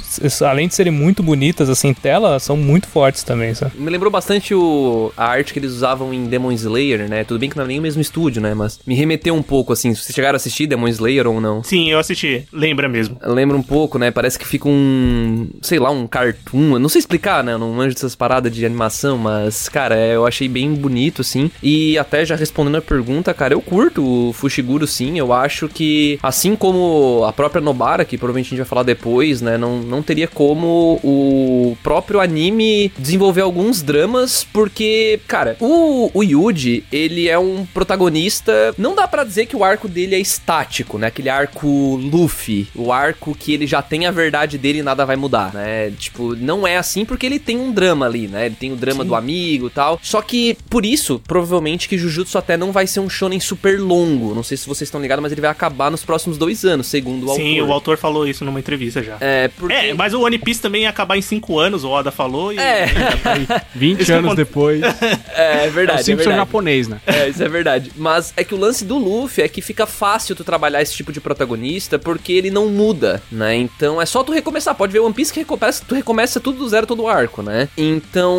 além 0.45 0.67
de 0.67 0.75
serem 0.75 0.91
muito 0.91 1.21
bonitas 1.23 1.69
assim 1.69 1.89
em 1.89 1.93
tela, 1.93 2.39
são 2.39 2.55
muito 2.55 2.87
fortes 2.87 3.23
também, 3.23 3.53
sabe? 3.53 3.77
Me 3.77 3.89
lembrou 3.89 4.11
bastante 4.11 4.53
o, 4.53 5.11
a 5.15 5.25
arte 5.25 5.53
que 5.53 5.59
eles 5.59 5.71
usavam 5.71 6.13
em 6.13 6.25
Demon 6.25 6.51
Slayer, 6.51 7.09
né? 7.09 7.23
Tudo 7.23 7.39
bem 7.39 7.49
que 7.49 7.57
não 7.57 7.65
é 7.65 7.67
nem 7.67 7.79
o 7.79 7.81
mesmo 7.81 8.01
estúdio, 8.01 8.41
né? 8.41 8.53
Mas 8.53 8.79
me 8.85 8.95
remeteu 8.95 9.33
um 9.35 9.41
pouco, 9.41 9.73
assim. 9.73 9.93
Se 9.93 10.03
vocês 10.03 10.15
chegaram 10.15 10.35
a 10.35 10.37
assistir 10.37 10.67
Demon 10.67 10.87
Slayer 10.87 11.27
ou 11.27 11.41
não. 11.41 11.63
Sim, 11.63 11.89
eu 11.89 11.99
assisti. 11.99 12.47
Lembra 12.51 12.87
mesmo. 12.87 13.17
Lembra 13.23 13.57
um 13.57 13.63
pouco, 13.63 13.90
né? 13.97 14.11
Parece 14.11 14.37
que 14.37 14.47
fica 14.47 14.67
um. 14.67 15.49
Sei 15.61 15.79
lá, 15.79 15.89
um 15.91 16.07
cartoon. 16.07 16.73
Eu 16.73 16.79
não 16.79 16.89
sei 16.89 16.99
explicar, 16.99 17.43
né? 17.43 17.53
Eu 17.53 17.59
não 17.59 17.71
manjo 17.71 17.93
dessas 17.93 18.15
paradas 18.15 18.53
de 18.53 18.65
animação, 18.65 19.17
mas, 19.17 19.69
cara, 19.69 19.95
é, 19.95 20.15
eu 20.15 20.25
achei 20.25 20.47
bem 20.47 20.73
bonito, 20.73 21.21
assim. 21.21 21.49
E 21.61 21.97
até 21.97 22.25
já 22.25 22.35
respondendo 22.35 22.77
a 22.77 22.81
pergunta, 22.81 23.33
cara, 23.33 23.53
eu 23.53 23.61
curto 23.61 24.03
o 24.03 24.33
Fushiguro, 24.33 24.87
sim. 24.87 25.17
Eu 25.17 25.33
acho 25.33 25.67
que, 25.67 26.19
assim 26.21 26.55
como 26.55 27.23
a 27.25 27.33
própria 27.33 27.61
Nobara, 27.61 28.05
que 28.05 28.17
provavelmente 28.17 28.47
a 28.47 28.49
gente 28.49 28.59
vai 28.59 28.67
falar 28.67 28.83
depois, 28.83 29.41
né? 29.41 29.57
Não, 29.57 29.77
não 29.81 30.01
teria 30.01 30.27
como 30.27 30.99
o 31.03 31.77
próprio 31.83 32.19
anime 32.19 32.91
desenvolver 32.97 33.41
alguns 33.41 33.81
dramas, 33.81 34.45
porque, 34.51 35.19
cara, 35.27 35.55
o, 35.59 36.09
o 36.13 36.23
Yuji, 36.23 36.83
ele 36.91 37.27
é 37.27 37.37
um 37.37 37.65
protagonista. 37.65 38.73
Não 38.77 38.95
dá 38.95 39.07
pra 39.07 39.23
dizer 39.23 39.45
que 39.45 39.55
o 39.55 39.63
arco 39.63 39.87
dele 39.87 40.15
é 40.15 40.19
estático, 40.19 40.97
né? 40.97 41.07
Aquele 41.07 41.29
arco 41.29 41.67
Luffy, 41.95 42.67
o 42.75 42.91
arco 42.91 43.35
que 43.35 43.53
ele 43.53 43.67
já 43.67 43.80
tem 43.81 44.05
a 44.05 44.11
verdade 44.11 44.57
dele 44.57 44.79
e 44.79 44.83
nada 44.83 45.05
vai 45.05 45.15
mudar, 45.15 45.53
né? 45.53 45.91
Tipo, 45.91 46.35
não 46.35 46.65
é 46.65 46.77
assim 46.77 47.05
porque 47.05 47.25
ele 47.25 47.39
tem 47.39 47.57
um 47.57 47.71
drama 47.71 48.05
ali, 48.05 48.27
né? 48.27 48.45
Ele 48.45 48.55
tem 48.55 48.71
o 48.71 48.75
drama 48.75 49.03
do 49.03 49.15
amigo 49.15 49.67
e 49.67 49.69
tal. 49.69 49.99
Só 50.01 50.21
que, 50.21 50.57
por 50.69 50.85
isso, 50.85 51.21
provavelmente 51.27 51.87
que 51.87 51.97
Jujutsu 51.97 52.37
até 52.37 52.57
não 52.57 52.71
vai 52.71 52.87
ser 52.87 52.99
um 52.99 53.09
shonen 53.09 53.39
super 53.39 53.79
longo. 53.79 54.33
Não 54.33 54.43
sei 54.43 54.57
se 54.57 54.67
vocês 54.67 54.87
estão 54.87 55.01
ligados, 55.01 55.21
mas 55.21 55.31
ele 55.31 55.41
vai 55.41 55.49
acabar 55.49 55.89
nos 55.91 56.03
próximos 56.03 56.37
dois 56.37 56.63
anos, 56.65 56.87
segundo 56.87 57.29
o 57.29 57.35
Sim, 57.35 57.59
autor. 57.59 57.69
o 57.69 57.73
autor 57.73 57.97
falou 57.97 58.27
isso 58.27 58.45
numa 58.45 58.59
entrevista 58.59 59.01
já. 59.03 59.17
É, 59.19 59.47
porque... 59.49 59.73
É, 59.73 59.93
mas 59.93 60.13
o 60.13 60.21
One 60.21 60.37
Piece 60.37 60.61
também 60.61 60.83
ia 60.83 60.89
acabar 60.89 61.17
em 61.17 61.21
5 61.21 61.59
anos, 61.59 61.83
o 61.83 61.89
Oda 61.89 62.11
falou. 62.11 62.51
E... 62.53 62.57
É. 62.57 62.87
20 63.75 64.01
Isso 64.01 64.13
anos 64.13 64.35
depois. 64.35 64.81
É, 65.33 65.65
é 65.65 65.69
verdade, 65.69 65.99
eu 65.99 66.01
é 66.01 66.03
sempre 66.03 66.23
sou 66.23 66.31
verdade. 66.31 66.49
japonês, 66.49 66.87
né? 66.87 66.99
É, 67.05 67.29
isso 67.29 67.41
é 67.41 67.47
verdade. 67.47 67.91
Mas 67.95 68.33
é 68.35 68.43
que 68.43 68.53
o 68.53 68.57
lance 68.57 68.83
do 68.83 68.97
Luffy 68.97 69.43
é 69.43 69.47
que 69.47 69.61
fica 69.61 69.85
fácil 69.85 70.35
tu 70.35 70.43
trabalhar 70.43 70.81
esse 70.81 70.93
tipo 70.93 71.11
de 71.11 71.21
protagonista 71.21 71.97
porque 71.97 72.33
ele 72.33 72.51
não 72.51 72.67
muda, 72.67 73.21
né? 73.31 73.55
Então 73.75 74.01
é 74.01 74.05
só 74.05 74.23
tu 74.23 74.31
recomeçar. 74.31 74.75
Pode 74.75 74.93
ver 74.93 74.99
One 74.99 75.13
Piece 75.13 75.33
que 75.33 75.39
recomeça, 75.39 75.83
tu 75.87 75.95
recomeça 75.95 76.39
tudo 76.39 76.59
do 76.59 76.69
zero 76.69 76.87
todo 76.87 77.03
o 77.03 77.07
arco, 77.07 77.41
né? 77.41 77.69
Então, 77.77 78.35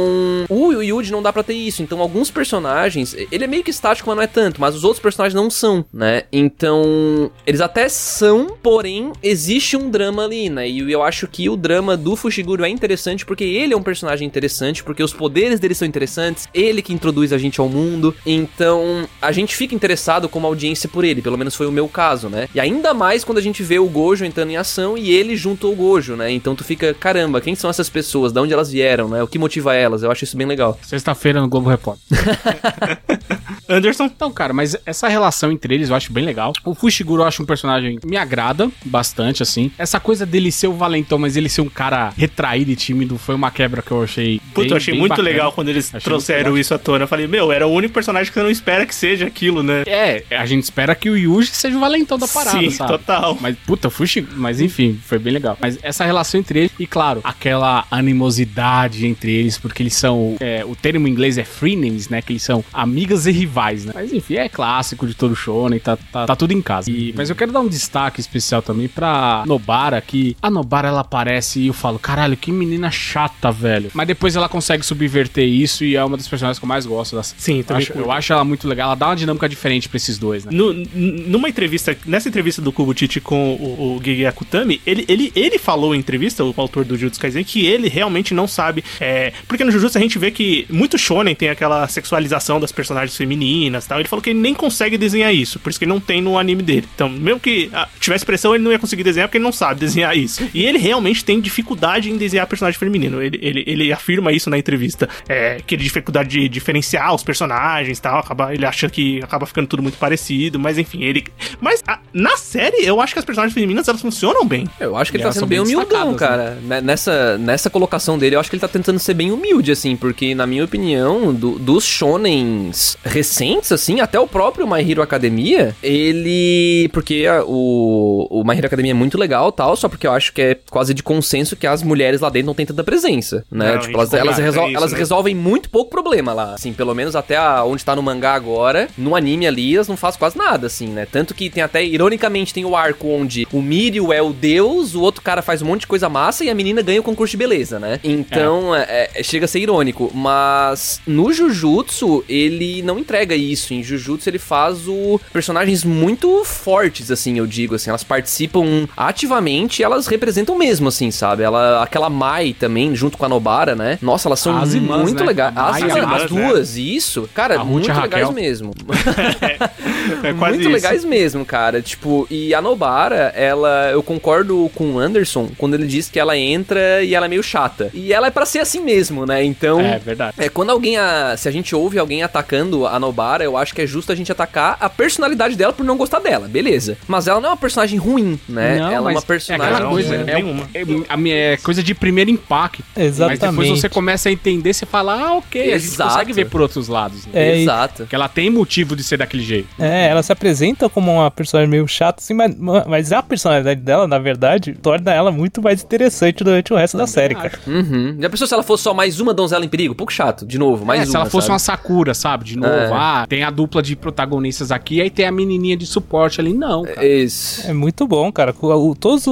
o 0.48 0.72
Yuji 0.72 1.12
não 1.12 1.22
dá 1.22 1.32
pra 1.32 1.42
ter 1.42 1.54
isso. 1.54 1.82
Então, 1.82 2.00
alguns 2.00 2.30
personagens, 2.30 3.14
ele 3.30 3.44
é 3.44 3.46
meio 3.46 3.64
que 3.64 3.70
estático, 3.70 4.08
mas 4.08 4.16
não 4.16 4.22
é 4.22 4.26
tanto. 4.26 4.60
Mas 4.60 4.74
os 4.74 4.84
outros 4.84 5.02
personagens 5.02 5.34
não 5.34 5.50
são, 5.50 5.84
né? 5.92 6.24
Então, 6.32 7.30
eles 7.46 7.60
até 7.60 7.88
são, 7.88 8.56
porém, 8.62 9.12
existe 9.22 9.76
um 9.76 9.90
drama 9.90 10.24
ali, 10.24 10.48
né? 10.48 10.68
E 10.68 10.90
eu 10.90 11.02
acho 11.02 11.26
que 11.26 11.48
o 11.48 11.56
drama 11.56 11.96
do 11.96 12.16
Fushiguro 12.16 12.64
é 12.64 12.68
interessante 12.68 13.24
porque 13.24 13.44
ele 13.44 13.74
é 13.74 13.76
um 13.76 13.82
personagem 13.82 14.26
interessante, 14.26 14.82
porque 14.82 15.02
os 15.02 15.12
poderes 15.12 15.60
dele 15.60 15.74
são 15.74 15.86
interessantes, 15.86 16.48
ele 16.54 16.82
que 16.82 16.92
introduz 16.92 17.32
a 17.32 17.38
gente 17.38 17.60
ao 17.60 17.68
mundo. 17.68 18.14
Então, 18.24 19.08
a 19.20 19.32
gente 19.32 19.56
fica 19.56 19.74
interessado 19.74 20.28
como 20.28 20.46
audiência 20.46 20.88
por 20.88 21.04
ele, 21.04 21.22
pelo 21.22 21.38
menos 21.38 21.54
foi 21.54 21.66
o 21.66 21.72
meu 21.72 21.88
caso, 21.88 22.28
né? 22.28 22.48
E 22.54 22.60
ainda 22.60 22.94
mais 22.94 23.24
quando 23.24 23.38
a 23.38 23.42
gente 23.42 23.62
vê 23.62 23.78
o 23.78 23.88
Gojo 23.88 24.24
entrando 24.24 24.50
em 24.50 24.56
ação 24.56 24.96
e 24.96 25.11
ele 25.12 25.36
junto 25.36 25.66
ao 25.66 25.74
Gojo, 25.74 26.16
né? 26.16 26.30
Então 26.30 26.54
tu 26.54 26.64
fica, 26.64 26.94
caramba, 26.94 27.40
quem 27.40 27.54
são 27.54 27.68
essas 27.70 27.88
pessoas? 27.88 28.32
De 28.32 28.40
onde 28.40 28.52
elas 28.52 28.70
vieram, 28.70 29.08
né? 29.08 29.22
O 29.22 29.26
que 29.28 29.38
motiva 29.38 29.74
elas? 29.74 30.02
Eu 30.02 30.10
acho 30.10 30.24
isso 30.24 30.36
bem 30.36 30.46
legal. 30.46 30.78
Sexta-feira 30.82 31.40
no 31.40 31.48
Globo 31.48 31.68
Repórter. 31.70 32.02
Anderson? 33.68 34.04
Então, 34.04 34.30
cara, 34.30 34.52
mas 34.52 34.76
essa 34.84 35.08
relação 35.08 35.50
entre 35.52 35.74
eles 35.74 35.88
eu 35.88 35.94
acho 35.96 36.12
bem 36.12 36.24
legal. 36.24 36.52
O 36.64 36.74
Fushiguro 36.74 37.22
eu 37.22 37.26
acho 37.26 37.42
um 37.42 37.46
personagem 37.46 37.98
que 37.98 38.06
me 38.06 38.16
agrada 38.16 38.70
bastante, 38.84 39.42
assim. 39.42 39.70
Essa 39.78 39.98
coisa 40.00 40.26
dele 40.26 40.50
ser 40.52 40.66
o 40.66 40.72
valentão, 40.74 41.18
mas 41.18 41.36
ele 41.36 41.48
ser 41.48 41.60
um 41.62 41.68
cara 41.68 42.12
retraído 42.16 42.70
e 42.70 42.76
tímido 42.76 43.16
foi 43.18 43.34
uma 43.34 43.50
quebra 43.50 43.80
que 43.80 43.90
eu 43.90 44.02
achei. 44.02 44.40
Puta, 44.52 44.60
bem- 44.62 44.70
eu 44.70 44.76
achei 44.76 44.92
bem 44.92 45.00
muito 45.00 45.10
bacana. 45.10 45.28
legal 45.28 45.52
quando 45.52 45.68
eles 45.68 45.88
Achei 45.94 46.00
trouxeram 46.00 46.58
isso 46.58 46.74
à 46.74 46.78
tona. 46.78 47.04
Eu 47.04 47.08
falei, 47.08 47.26
meu, 47.26 47.50
era 47.52 47.66
o 47.66 47.70
único 47.72 47.94
personagem 47.94 48.30
que 48.32 48.38
você 48.38 48.42
não 48.42 48.50
espera 48.50 48.84
que 48.84 48.94
seja 48.94 49.26
aquilo, 49.26 49.62
né? 49.62 49.82
É, 49.86 50.24
a 50.36 50.44
gente 50.44 50.64
espera 50.64 50.94
que 50.94 51.08
o 51.08 51.16
Yuji 51.16 51.50
seja 51.52 51.76
o 51.76 51.80
valentão 51.80 52.18
da 52.18 52.28
parada, 52.28 52.58
Sim, 52.58 52.70
sabe? 52.70 52.90
total. 52.92 53.38
Mas, 53.40 53.56
puta, 53.66 53.88
Fushi, 53.90 54.26
mas 54.36 54.60
enfim, 54.60 54.98
foi 55.02 55.18
bem 55.18 55.32
legal. 55.32 55.56
Mas 55.60 55.78
essa 55.82 56.04
relação 56.04 56.40
entre 56.40 56.60
eles, 56.60 56.70
e 56.78 56.86
claro, 56.86 57.20
aquela 57.24 57.84
animosidade 57.90 59.06
entre 59.06 59.32
eles, 59.32 59.58
porque 59.58 59.82
eles 59.82 59.94
são. 59.94 60.36
é, 60.40 60.64
o 60.64 60.74
termo 60.74 61.06
em 61.06 61.10
inglês 61.10 61.38
é 61.38 61.44
frenemies, 61.44 62.08
né? 62.08 62.22
Que 62.22 62.32
eles 62.32 62.42
são 62.42 62.64
amigas 62.72 63.26
e 63.26 63.32
rivais, 63.32 63.84
né? 63.84 63.92
Mas 63.94 64.12
enfim, 64.12 64.34
é 64.36 64.48
clássico 64.48 65.06
de 65.06 65.14
todo 65.14 65.34
shonen, 65.36 65.78
tá, 65.78 65.96
tá, 65.96 66.26
tá 66.26 66.36
tudo 66.36 66.52
em 66.52 66.62
casa. 66.62 66.90
E- 66.90 67.12
mas 67.16 67.28
eu 67.30 67.36
quero 67.36 67.52
dar 67.52 67.60
um 67.60 67.68
destaque 67.68 68.20
especial 68.20 68.62
também 68.62 68.88
pra 68.88 69.44
Nobara, 69.46 70.00
que 70.00 70.36
a 70.40 70.50
Nobara 70.50 70.88
ela 70.88 71.00
aparece 71.00 71.60
e 71.60 71.66
eu 71.68 71.72
falo, 71.74 71.98
caralho, 71.98 72.36
que 72.36 72.50
menina 72.52 72.90
chata, 72.90 73.50
velho. 73.50 73.90
Mas 73.94 74.06
depois 74.06 74.36
ela 74.36 74.48
consegue 74.48 74.84
subverter 74.84 75.44
isso 75.46 75.84
e 75.84 75.96
é 75.96 76.04
uma 76.04 76.16
das 76.16 76.28
personagens 76.28 76.58
que 76.58 76.64
eu 76.64 76.68
mais 76.68 76.86
gosto 76.86 77.16
da 77.16 77.22
Sim, 77.22 77.62
também 77.62 77.82
acho, 77.82 77.92
eu 77.92 78.10
acho 78.10 78.32
ela 78.32 78.44
muito 78.44 78.66
legal, 78.68 78.86
ela 78.88 78.94
dá 78.96 79.06
uma 79.08 79.16
dinâmica 79.16 79.48
diferente 79.48 79.88
pra 79.88 79.96
esses 79.96 80.18
dois, 80.18 80.44
né? 80.44 80.50
No- 80.52 80.72
numa 80.72 81.48
entrevista, 81.48 81.96
nessa 82.06 82.28
entrevista 82.28 82.60
do 82.62 82.72
Kubutichi 82.72 83.20
com 83.20 83.54
o, 83.54 83.96
o 83.96 84.00
Gege 84.02 84.26
Akutami, 84.26 84.80
ele, 84.92 85.04
ele, 85.08 85.32
ele 85.34 85.58
falou 85.58 85.94
em 85.94 85.98
entrevista, 85.98 86.44
o 86.44 86.54
autor 86.56 86.84
do 86.84 86.96
Jujutsu 86.96 87.20
Kaisen, 87.20 87.44
que 87.44 87.66
ele 87.66 87.88
realmente 87.88 88.34
não 88.34 88.46
sabe. 88.46 88.84
é, 89.00 89.32
porque 89.48 89.64
no 89.64 89.70
Jujutsu 89.70 89.98
a 89.98 90.00
gente 90.00 90.18
vê 90.18 90.30
que 90.30 90.66
muito 90.70 90.98
shonen 90.98 91.34
tem 91.34 91.48
aquela 91.48 91.88
sexualização 91.88 92.60
das 92.60 92.70
personagens 92.70 93.16
femininas 93.16 93.84
e 93.84 93.88
tal. 93.88 93.98
Ele 93.98 94.08
falou 94.08 94.22
que 94.22 94.30
ele 94.30 94.38
nem 94.38 94.54
consegue 94.54 94.98
desenhar 94.98 95.34
isso, 95.34 95.58
por 95.58 95.70
isso 95.70 95.78
que 95.78 95.84
ele 95.84 95.92
não 95.92 96.00
tem 96.00 96.20
no 96.20 96.38
anime 96.38 96.62
dele. 96.62 96.86
Então, 96.94 97.08
mesmo 97.08 97.40
que 97.40 97.70
ah, 97.72 97.88
tivesse 97.98 98.24
pressão, 98.24 98.54
ele 98.54 98.62
não 98.62 98.70
ia 98.70 98.78
conseguir 98.78 99.02
desenhar 99.02 99.28
porque 99.28 99.38
ele 99.38 99.44
não 99.44 99.52
sabe 99.52 99.80
desenhar 99.80 100.16
isso. 100.16 100.48
E 100.52 100.64
ele 100.64 100.78
realmente 100.78 101.24
tem 101.24 101.40
dificuldade 101.40 102.10
em 102.10 102.16
desenhar 102.16 102.46
personagem 102.46 102.78
feminino. 102.78 103.22
Ele, 103.22 103.38
ele, 103.42 103.64
ele 103.66 103.92
afirma 103.92 104.32
isso 104.32 104.50
na 104.50 104.58
entrevista, 104.58 105.08
é, 105.28 105.58
que 105.66 105.74
ele 105.74 105.84
dificuldade 105.84 106.28
de 106.28 106.48
diferenciar 106.48 107.14
os 107.14 107.22
personagens 107.22 107.98
tal. 108.00 108.18
Acaba, 108.18 108.54
ele 108.54 108.66
acha 108.66 108.88
que 108.88 109.22
acaba 109.22 109.46
ficando 109.46 109.66
tudo 109.66 109.82
muito 109.82 109.98
parecido, 109.98 110.58
mas 110.58 110.78
enfim, 110.78 111.02
ele. 111.02 111.24
Mas 111.60 111.82
ah, 111.86 111.98
na 112.12 112.36
série, 112.36 112.84
eu 112.84 113.00
acho 113.00 113.12
que 113.12 113.18
as 113.18 113.24
personagens 113.24 113.54
femininas 113.54 113.88
elas 113.88 114.00
funcionam 114.00 114.44
bem. 114.44 114.66
Eu 114.84 114.96
acho 114.96 115.10
que 115.10 115.16
ele 115.16 115.22
tá 115.22 115.28
elas 115.28 115.34
sendo 115.36 115.46
bem 115.46 115.60
humildão, 115.60 116.12
destacadas, 116.14 116.18
cara. 116.18 116.58
Né, 116.62 116.80
Nessa, 116.80 117.38
nessa 117.38 117.70
colocação 117.70 118.18
dele, 118.18 118.36
eu 118.36 118.40
acho 118.40 118.50
que 118.50 118.56
ele 118.56 118.60
tá 118.60 118.68
tentando 118.68 118.98
ser 118.98 119.14
bem 119.14 119.30
humilde, 119.30 119.70
assim, 119.72 119.96
porque, 119.96 120.34
na 120.34 120.46
minha 120.46 120.64
opinião, 120.64 121.32
do- 121.32 121.58
dos 121.58 121.84
shonens 121.84 122.96
recentes, 123.04 123.72
assim, 123.72 124.00
até 124.00 124.18
o 124.18 124.26
próprio 124.26 124.66
My 124.66 124.80
Hero 124.88 125.02
Academia, 125.02 125.74
ele. 125.82 126.88
Porque 126.92 127.26
a- 127.28 127.44
o, 127.44 128.26
o 128.30 128.44
My 128.44 128.56
Hero 128.56 128.66
Academia 128.66 128.90
é 128.92 128.94
muito 128.94 129.18
legal 129.18 129.50
tal, 129.52 129.76
só 129.76 129.88
porque 129.88 130.06
eu 130.06 130.12
acho 130.12 130.32
que 130.32 130.40
é 130.42 130.56
quase 130.70 130.94
de 130.94 131.02
consenso 131.02 131.56
que 131.56 131.66
as 131.66 131.82
mulheres 131.82 132.20
lá 132.20 132.28
dentro 132.30 132.46
não 132.46 132.54
têm 132.54 132.66
tanta 132.66 132.84
presença, 132.84 133.44
né? 133.50 133.72
Não, 133.74 133.78
tipo, 133.80 133.96
elas, 133.98 134.12
elas, 134.12 134.22
concorda, 134.36 134.42
resol- 134.42 134.64
é 134.64 134.68
isso, 134.68 134.76
elas 134.78 134.92
né? 134.92 134.98
resolvem 134.98 135.34
muito 135.34 135.70
pouco 135.70 135.90
problema 135.90 136.32
lá, 136.32 136.54
assim, 136.54 136.72
pelo 136.72 136.94
menos 136.94 137.14
até 137.16 137.36
a- 137.36 137.64
onde 137.64 137.84
tá 137.84 137.94
no 137.96 138.02
mangá 138.02 138.34
agora. 138.34 138.88
No 138.96 139.14
anime 139.16 139.46
ali, 139.46 139.74
elas 139.74 139.88
não 139.88 139.96
fazem 139.96 140.18
quase 140.18 140.36
nada, 140.36 140.66
assim, 140.66 140.86
né? 140.88 141.06
Tanto 141.10 141.34
que 141.34 141.50
tem 141.50 141.62
até, 141.62 141.84
ironicamente, 141.84 142.52
tem 142.54 142.64
o 142.64 142.76
arco 142.76 143.08
onde 143.08 143.46
o 143.52 143.60
Mirio 143.62 144.12
é 144.12 144.20
o 144.22 144.32
deus, 144.32 144.71
o 144.72 145.00
outro 145.00 145.22
cara 145.22 145.42
faz 145.42 145.62
um 145.62 145.66
monte 145.66 145.80
de 145.82 145.86
coisa 145.86 146.08
massa 146.08 146.44
e 146.44 146.50
a 146.50 146.54
menina 146.54 146.82
ganha 146.82 147.00
o 147.00 147.04
concurso 147.04 147.32
de 147.32 147.36
beleza, 147.36 147.78
né? 147.78 148.00
Então, 148.02 148.74
é, 148.74 149.10
é, 149.14 149.22
chega 149.22 149.44
a 149.44 149.48
ser 149.48 149.60
irônico. 149.60 150.10
Mas 150.14 151.00
no 151.06 151.32
Jujutsu, 151.32 152.24
ele 152.28 152.82
não 152.82 152.98
entrega 152.98 153.34
isso. 153.34 153.74
Em 153.74 153.82
Jujutsu, 153.82 154.28
ele 154.28 154.38
faz 154.38 154.88
o 154.88 155.20
personagens 155.32 155.84
muito 155.84 156.44
fortes, 156.44 157.10
assim, 157.10 157.38
eu 157.38 157.46
digo, 157.46 157.74
assim. 157.74 157.90
Elas 157.90 158.04
participam 158.04 158.88
ativamente 158.96 159.80
e 159.80 159.84
elas 159.84 160.06
representam 160.06 160.56
mesmo, 160.56 160.88
assim, 160.88 161.10
sabe? 161.10 161.42
Ela, 161.42 161.82
aquela 161.82 162.10
Mai 162.10 162.54
também, 162.58 162.94
junto 162.94 163.16
com 163.16 163.24
a 163.24 163.28
Nobara, 163.28 163.74
né? 163.74 163.98
Nossa, 164.02 164.28
elas 164.28 164.40
são 164.40 164.56
As 164.56 164.74
irmãs, 164.74 165.02
muito 165.02 165.20
né? 165.20 165.26
legais. 165.26 165.54
As, 165.56 165.70
Mai 165.72 165.80
e 165.80 165.84
a 165.84 165.86
as 165.86 165.96
irmãs, 165.96 166.26
duas, 166.26 166.76
isso. 166.76 167.28
Cara, 167.34 167.60
A 167.60 167.64
muito 167.64 167.92
legais 167.92 168.30
mesmo. 168.30 168.72
É 170.22 170.32
quase 170.32 170.54
Muito 170.54 170.60
isso. 170.62 170.70
legais 170.70 171.04
mesmo, 171.04 171.44
cara. 171.44 171.80
Tipo, 171.80 172.26
e 172.30 172.54
a 172.54 172.60
Nobara, 172.60 173.32
ela. 173.34 173.90
Eu 173.90 174.02
concordo 174.02 174.61
com 174.70 174.94
o 174.94 174.98
Anderson 174.98 175.50
quando 175.58 175.74
ele 175.74 175.86
diz 175.86 176.08
que 176.10 176.18
ela 176.18 176.36
entra 176.36 177.02
e 177.02 177.14
ela 177.14 177.26
é 177.26 177.28
meio 177.28 177.42
chata. 177.42 177.90
E 177.94 178.12
ela 178.12 178.26
é 178.26 178.30
pra 178.30 178.46
ser 178.46 178.58
assim 178.60 178.80
mesmo, 178.80 179.24
né? 179.26 179.44
Então. 179.44 179.80
É 179.80 179.98
verdade. 179.98 180.34
É, 180.38 180.48
quando 180.48 180.70
alguém. 180.70 180.96
a- 180.96 181.34
se 181.36 181.48
a 181.48 181.50
gente 181.52 181.74
ouve 181.74 181.98
alguém 181.98 182.22
atacando 182.22 182.86
a 182.86 182.98
Nobara, 182.98 183.42
eu 183.44 183.56
acho 183.56 183.74
que 183.74 183.80
é 183.82 183.86
justo 183.86 184.12
a 184.12 184.14
gente 184.14 184.30
atacar 184.30 184.76
a 184.80 184.88
personalidade 184.88 185.56
dela 185.56 185.72
por 185.72 185.84
não 185.84 185.96
gostar 185.96 186.18
dela, 186.20 186.46
beleza. 186.48 186.96
Mas 187.08 187.26
ela 187.26 187.40
não 187.40 187.48
é 187.48 187.52
uma 187.52 187.56
personagem 187.56 187.98
ruim, 187.98 188.38
né? 188.48 188.78
Não, 188.78 188.90
ela 188.92 189.10
é 189.10 189.14
uma 189.14 189.22
personagem. 189.22 189.66
É 189.66 189.68
aquela 189.74 189.84
Não, 189.88 189.90
coisa, 189.92 190.16
não, 190.18 190.28
é, 190.28 190.34
nenhuma. 190.34 190.68
é, 190.74 191.52
é 191.52 191.56
coisa 191.56 191.82
de 191.82 191.94
primeiro 191.94 192.30
impacto. 192.30 192.82
Exatamente. 192.96 193.40
Mas 193.42 193.50
depois 193.50 193.80
você 193.80 193.88
começa 193.88 194.28
a 194.28 194.32
entender, 194.32 194.72
você 194.74 194.86
fala, 194.86 195.14
ah, 195.14 195.34
ok, 195.36 195.60
a 195.72 195.78
gente 195.78 195.92
Exato. 195.94 196.10
consegue 196.10 196.32
ver 196.32 196.46
por 196.46 196.60
outros 196.60 196.88
lados. 196.88 197.26
Né? 197.26 197.32
É, 197.34 197.58
Exato. 197.60 198.02
Porque 198.02 198.14
ela 198.14 198.28
tem 198.28 198.50
motivo 198.50 198.94
de 198.96 199.02
ser 199.02 199.16
daquele 199.16 199.42
jeito. 199.42 199.68
É, 199.78 200.08
ela 200.08 200.22
se 200.22 200.32
apresenta 200.32 200.88
como 200.88 201.12
uma 201.12 201.30
personagem 201.30 201.70
meio 201.70 201.86
chata, 201.88 202.20
assim, 202.20 202.34
mas, 202.34 202.54
mas 202.86 203.12
a 203.12 203.22
personalidade 203.22 203.80
dela, 203.80 204.06
na 204.06 204.18
verdade, 204.18 204.51
torna 204.60 205.12
ela 205.12 205.30
muito 205.30 205.62
mais 205.62 205.82
interessante 205.82 206.42
durante 206.44 206.72
o 206.72 206.76
resto 206.76 206.96
da 206.96 207.06
série, 207.06 207.34
cara. 207.34 207.58
Uhum. 207.66 208.16
Já 208.18 208.30
pensou 208.30 208.46
se 208.46 208.54
ela 208.54 208.62
fosse 208.62 208.82
só 208.84 208.94
mais 208.94 209.20
uma 209.20 209.32
donzela 209.34 209.64
em 209.64 209.68
perigo? 209.68 209.92
Um 209.92 209.96
pouco 209.96 210.12
chato, 210.12 210.46
de 210.46 210.58
novo, 210.58 210.84
mais 210.84 211.00
é, 211.00 211.02
uma. 211.04 211.10
se 211.10 211.16
ela 211.16 211.26
fosse 211.26 211.46
sabe? 211.46 211.52
uma 211.52 211.58
Sakura, 211.58 212.14
sabe? 212.14 212.44
De 212.44 212.56
novo, 212.56 212.72
É. 212.72 212.90
ah, 212.92 213.26
tem 213.28 213.42
a 213.42 213.50
dupla 213.50 213.82
de 213.82 213.94
protagonistas 213.96 214.70
aqui, 214.72 215.00
aí 215.00 215.10
tem 215.10 215.26
a 215.26 215.32
menininha 215.32 215.76
de 215.76 215.86
suporte 215.86 216.40
ali. 216.40 216.52
Não, 216.52 216.82
cara. 216.82 217.06
Isso. 217.06 217.68
É 217.68 217.72
muito 217.72 218.06
bom, 218.06 218.30
cara. 218.32 218.54
O, 218.60 218.94
todas 218.94 219.26